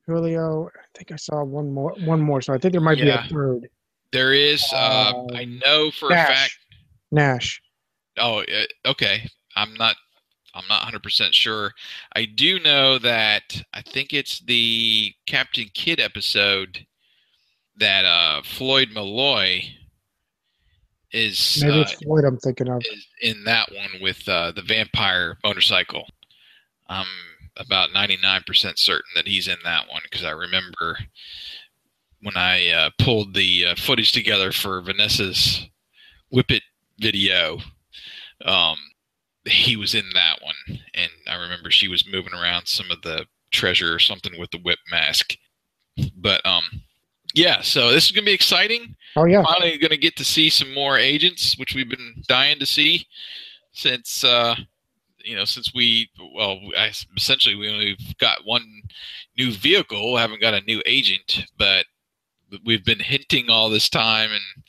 Julio. 0.07 0.68
I 0.73 0.86
think 0.98 1.11
I 1.11 1.18
saw 1.18 1.44
one 1.44 1.72
more. 1.72 1.94
One 2.06 2.22
more. 2.22 2.41
So 2.41 2.53
I 2.53 2.57
think 2.57 2.72
there 2.72 2.82
might 2.82 2.98
Yeah. 2.98 3.22
be 3.22 3.28
a 3.28 3.30
third. 3.30 3.69
There 4.11 4.34
is, 4.34 4.64
uh, 4.73 5.14
I 5.34 5.45
know 5.45 5.91
for 5.91 6.07
a 6.10 6.15
fact. 6.15 6.57
Nash. 7.11 7.61
Oh, 8.18 8.40
uh, 8.41 8.65
okay. 8.86 9.28
I'm 9.56 9.73
not. 9.76 9.95
I'm 10.53 10.68
not 10.68 10.82
100 10.82 11.02
percent 11.02 11.34
sure. 11.34 11.72
I 12.14 12.26
do 12.26 12.60
know 12.60 12.98
that 12.99 13.61
I 13.73 13.82
think 13.82 14.11
it's 14.11 14.40
the 14.41 15.14
Captain 15.26 15.69
Kidd 15.73 15.99
episode 16.02 16.86
that 17.78 18.03
uh, 18.03 18.41
Floyd 18.44 18.90
Malloy 18.94 19.64
is 21.11 21.61
Maybe 21.61 21.79
uh, 21.79 21.81
it's 21.81 21.93
Floyd 21.93 22.25
I'm 22.25 22.38
thinking 22.38 22.69
of. 22.69 22.83
in 23.21 23.43
that 23.45 23.69
one 23.71 24.01
with 24.01 24.27
uh, 24.27 24.51
the 24.51 24.61
vampire 24.61 25.38
motorcycle. 25.43 26.05
I'm 26.88 27.07
about 27.57 27.89
99% 27.91 28.77
certain 28.77 29.11
that 29.15 29.27
he's 29.27 29.47
in 29.47 29.57
that 29.63 29.88
one 29.89 30.01
because 30.03 30.23
I 30.23 30.31
remember 30.31 30.97
when 32.21 32.38
I 32.38 32.69
uh, 32.69 32.89
pulled 32.99 33.33
the 33.33 33.67
uh, 33.67 33.75
footage 33.75 34.11
together 34.11 34.51
for 34.51 34.81
Vanessa's 34.81 35.67
Whippet 36.31 36.61
video, 36.99 37.59
um, 38.45 38.77
he 39.45 39.75
was 39.75 39.95
in 39.95 40.05
that 40.13 40.39
one. 40.41 40.79
And 40.93 41.11
I 41.27 41.35
remember 41.35 41.71
she 41.71 41.88
was 41.88 42.07
moving 42.09 42.33
around 42.33 42.67
some 42.67 42.91
of 42.91 43.01
the 43.01 43.25
treasure 43.51 43.93
or 43.93 43.99
something 43.99 44.39
with 44.39 44.51
the 44.51 44.59
whip 44.59 44.79
mask. 44.89 45.35
But 46.15 46.45
um, 46.45 46.63
yeah, 47.34 47.62
so 47.62 47.91
this 47.91 48.06
is 48.06 48.12
going 48.12 48.24
to 48.24 48.30
be 48.30 48.34
exciting. 48.34 48.95
Oh 49.16 49.26
yeah. 49.26 49.44
Finally, 49.44 49.78
going 49.78 49.91
to 49.91 49.98
get 49.98 50.16
to 50.18 50.26
see 50.26 50.49
some 50.49 50.74
more 50.74 50.98
agents, 50.98 51.58
which 51.58 51.76
we've 51.76 51.90
been 51.90 52.24
dying 52.28 52.60
to 52.60 52.66
see 52.66 53.08
since 53.74 54.24
uh, 54.24 54.56
you 55.24 55.36
know 55.36 55.45
since 55.45 55.74
we 55.74 56.10
well 56.36 56.60
I, 56.78 56.91
essentially 57.16 57.56
we 57.56 57.70
only 57.70 57.98
got 58.20 58.45
one 58.45 58.66
new 59.38 59.52
vehicle, 59.52 60.18
haven't 60.18 60.41
got 60.41 60.53
a 60.53 60.62
new 60.62 60.82
agent, 60.86 61.45
but 61.58 61.86
we've 62.66 62.86
been 62.86 62.99
hinting 62.99 63.49
all 63.49 63.70
this 63.70 63.90
time 63.90 64.32
and 64.32 64.64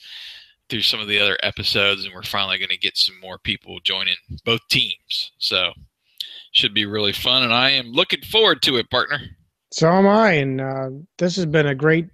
through 0.69 0.83
some 0.83 1.01
of 1.01 1.09
the 1.09 1.21
other 1.21 1.37
episodes, 1.43 2.05
and 2.05 2.15
we're 2.15 2.23
finally 2.23 2.59
going 2.59 2.71
to 2.71 2.79
get 2.79 2.97
some 2.97 3.19
more 3.21 3.39
people 3.39 3.79
joining 3.85 4.17
both 4.45 4.61
teams. 4.71 5.33
So 5.39 5.73
should 6.53 6.75
be 6.75 6.87
really 6.87 7.13
fun, 7.13 7.43
and 7.43 7.53
I 7.53 7.71
am 7.71 7.93
looking 7.93 8.23
forward 8.23 8.63
to 8.63 8.77
it, 8.77 8.91
partner. 8.91 9.19
So 9.71 9.91
am 9.91 10.07
I, 10.07 10.33
and 10.33 10.61
uh, 10.61 10.91
this 11.19 11.37
has 11.37 11.47
been 11.47 11.67
a 11.67 11.75
great, 11.75 12.09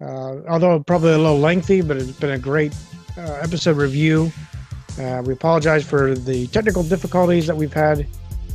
uh, 0.00 0.36
although 0.48 0.80
probably 0.80 1.12
a 1.12 1.18
little 1.18 1.38
lengthy, 1.38 1.80
but 1.80 1.96
it's 1.96 2.10
been 2.12 2.32
a 2.32 2.38
great 2.38 2.74
uh, 3.16 3.38
episode 3.42 3.76
review. 3.76 4.30
Uh, 4.98 5.22
we 5.24 5.32
apologize 5.32 5.84
for 5.84 6.14
the 6.14 6.46
technical 6.48 6.82
difficulties 6.82 7.46
that 7.46 7.56
we've 7.56 7.72
had 7.72 8.06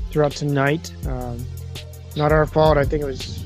throughout 0.10 0.32
tonight. 0.32 0.92
Um, 1.08 1.44
not 2.16 2.32
our 2.32 2.46
fault. 2.46 2.78
I 2.78 2.84
think 2.84 3.04
it 3.04 3.06
was 3.06 3.46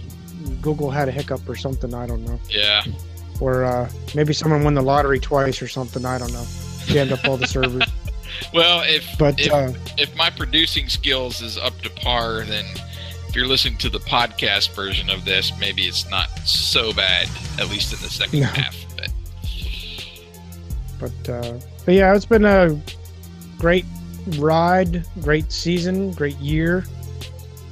Google 0.61 0.89
had 0.89 1.07
a 1.07 1.11
hiccup 1.11 1.47
or 1.47 1.55
something. 1.55 1.93
I 1.93 2.07
don't 2.07 2.25
know. 2.25 2.39
Yeah. 2.49 2.83
Or 3.39 3.65
uh, 3.65 3.89
maybe 4.15 4.33
someone 4.33 4.63
won 4.63 4.73
the 4.73 4.81
lottery 4.81 5.19
twice 5.19 5.61
or 5.61 5.67
something. 5.67 6.05
I 6.05 6.17
don't 6.17 6.31
know. 6.31 6.45
Jammed 6.85 7.11
up 7.11 7.25
all 7.25 7.37
the 7.37 7.47
servers. 7.47 7.83
Well, 8.53 8.83
if 8.85 9.17
But, 9.17 9.39
if, 9.39 9.51
uh, 9.51 9.71
if 9.97 10.13
my 10.17 10.29
producing 10.29 10.89
skills 10.89 11.41
is 11.41 11.57
up 11.57 11.79
to 11.83 11.89
par, 11.89 12.43
then 12.43 12.65
if 13.35 13.39
you're 13.39 13.49
listening 13.49 13.77
to 13.77 13.89
the 13.89 13.99
podcast 13.99 14.73
version 14.73 15.09
of 15.09 15.25
this, 15.25 15.51
maybe 15.59 15.81
it's 15.81 16.09
not 16.09 16.29
so 16.47 16.93
bad, 16.93 17.27
at 17.59 17.69
least 17.69 17.91
in 17.91 17.99
the 17.99 18.09
second 18.09 18.39
No. 18.39 18.45
half. 18.45 18.77
But 18.95 19.11
But 21.25 21.29
uh, 21.29 21.59
but 21.83 21.93
yeah, 21.95 22.15
it's 22.15 22.23
been 22.25 22.45
a 22.45 22.79
great 23.57 23.83
ride, 24.37 25.03
great 25.19 25.51
season, 25.51 26.13
great 26.13 26.37
year. 26.37 26.85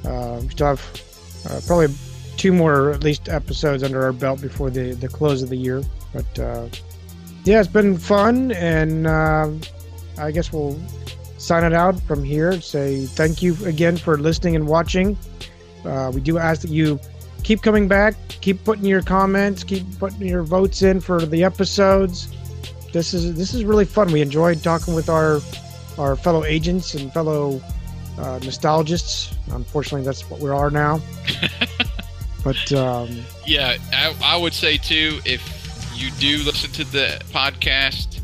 Uh, 0.04 0.40
we 0.42 0.50
still 0.50 0.66
have 0.66 1.02
uh, 1.48 1.58
probably 1.66 1.88
two 2.36 2.52
more 2.52 2.90
at 2.90 3.02
least 3.02 3.30
episodes 3.30 3.82
under 3.82 4.02
our 4.02 4.12
belt 4.12 4.42
before 4.42 4.68
the 4.68 4.92
the 4.92 5.08
close 5.08 5.42
of 5.42 5.48
the 5.48 5.56
year. 5.56 5.82
But 6.12 6.38
uh, 6.38 6.68
yeah, 7.44 7.60
it's 7.60 7.70
been 7.70 7.96
fun, 7.96 8.52
and 8.52 9.06
uh, 9.06 9.48
I 10.18 10.30
guess 10.30 10.52
we'll 10.52 10.78
sign 11.38 11.64
it 11.64 11.72
out 11.72 11.98
from 12.02 12.22
here. 12.22 12.60
Say 12.60 13.06
thank 13.06 13.40
you 13.40 13.56
again 13.64 13.96
for 13.96 14.18
listening 14.18 14.56
and 14.56 14.68
watching. 14.68 15.16
Uh, 15.84 16.10
we 16.14 16.20
do 16.20 16.38
ask 16.38 16.62
that 16.62 16.70
you 16.70 16.98
keep 17.44 17.62
coming 17.62 17.86
back, 17.86 18.14
keep 18.28 18.64
putting 18.64 18.84
your 18.86 19.02
comments, 19.02 19.62
keep 19.62 19.84
putting 19.98 20.26
your 20.26 20.42
votes 20.42 20.82
in 20.82 21.00
for 21.00 21.24
the 21.24 21.44
episodes. 21.44 22.34
This 22.92 23.14
is 23.14 23.36
this 23.36 23.54
is 23.54 23.64
really 23.64 23.84
fun. 23.84 24.10
We 24.10 24.20
enjoyed 24.20 24.62
talking 24.62 24.94
with 24.94 25.08
our 25.08 25.40
our 25.98 26.16
fellow 26.16 26.44
agents 26.44 26.94
and 26.94 27.12
fellow 27.12 27.60
uh, 28.18 28.40
nostalgists. 28.42 29.34
Unfortunately, 29.50 30.04
that's 30.04 30.28
what 30.28 30.40
we 30.40 30.50
are 30.50 30.70
now. 30.70 31.00
but 32.44 32.72
um, 32.72 33.22
Yeah, 33.46 33.76
I, 33.92 34.14
I 34.22 34.36
would 34.36 34.54
say 34.54 34.76
too, 34.76 35.20
if 35.24 35.42
you 35.94 36.10
do 36.12 36.42
listen 36.44 36.70
to 36.72 36.84
the 36.84 37.20
podcast, 37.30 38.20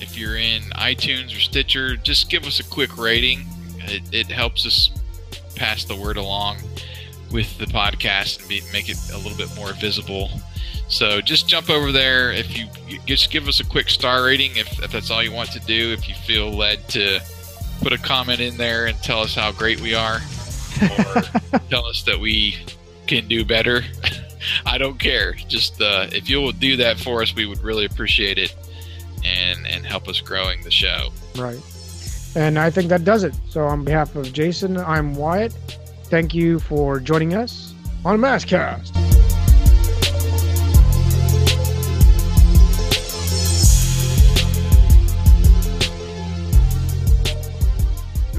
if 0.00 0.16
you're 0.18 0.36
in 0.36 0.62
iTunes 0.72 1.36
or 1.36 1.40
Stitcher, 1.40 1.96
just 1.96 2.30
give 2.30 2.44
us 2.44 2.60
a 2.60 2.64
quick 2.64 2.96
rating. 2.98 3.46
It, 3.78 4.02
it 4.12 4.26
helps 4.30 4.66
us 4.66 4.90
pass 5.54 5.84
the 5.84 5.94
word 5.96 6.16
along 6.16 6.56
with 7.34 7.58
the 7.58 7.66
podcast 7.66 8.38
and 8.38 8.48
be, 8.48 8.62
make 8.72 8.88
it 8.88 8.96
a 9.12 9.18
little 9.18 9.36
bit 9.36 9.54
more 9.56 9.72
visible. 9.72 10.30
So 10.88 11.20
just 11.20 11.48
jump 11.48 11.68
over 11.68 11.90
there. 11.90 12.32
If 12.32 12.56
you 12.56 12.68
just 13.06 13.30
give 13.30 13.48
us 13.48 13.58
a 13.58 13.64
quick 13.64 13.90
star 13.90 14.24
rating, 14.24 14.56
if, 14.56 14.80
if 14.82 14.92
that's 14.92 15.10
all 15.10 15.22
you 15.22 15.32
want 15.32 15.50
to 15.50 15.60
do, 15.60 15.92
if 15.92 16.08
you 16.08 16.14
feel 16.14 16.50
led 16.50 16.88
to 16.90 17.20
put 17.82 17.92
a 17.92 17.98
comment 17.98 18.40
in 18.40 18.56
there 18.56 18.86
and 18.86 18.96
tell 19.02 19.20
us 19.20 19.34
how 19.34 19.50
great 19.50 19.80
we 19.80 19.94
are, 19.94 20.20
or 20.80 21.22
tell 21.70 21.84
us 21.86 22.04
that 22.04 22.18
we 22.18 22.56
can 23.08 23.26
do 23.26 23.44
better. 23.44 23.82
I 24.66 24.78
don't 24.78 24.98
care. 25.00 25.32
Just 25.32 25.82
uh, 25.82 26.06
if 26.12 26.30
you'll 26.30 26.52
do 26.52 26.76
that 26.76 27.00
for 27.00 27.20
us, 27.20 27.34
we 27.34 27.46
would 27.46 27.62
really 27.62 27.84
appreciate 27.84 28.38
it, 28.38 28.54
and 29.24 29.66
and 29.66 29.84
help 29.84 30.06
us 30.06 30.20
growing 30.20 30.62
the 30.62 30.70
show. 30.70 31.08
Right. 31.34 31.60
And 32.36 32.58
I 32.58 32.70
think 32.70 32.88
that 32.90 33.04
does 33.04 33.24
it. 33.24 33.34
So, 33.48 33.64
on 33.64 33.84
behalf 33.84 34.14
of 34.16 34.32
Jason, 34.32 34.76
I'm 34.76 35.14
Wyatt. 35.14 35.54
Thank 36.14 36.32
you 36.32 36.60
for 36.60 37.00
joining 37.00 37.34
us 37.34 37.74
on 38.04 38.20
Maskcast. 38.20 38.94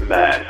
Mass. 0.08 0.45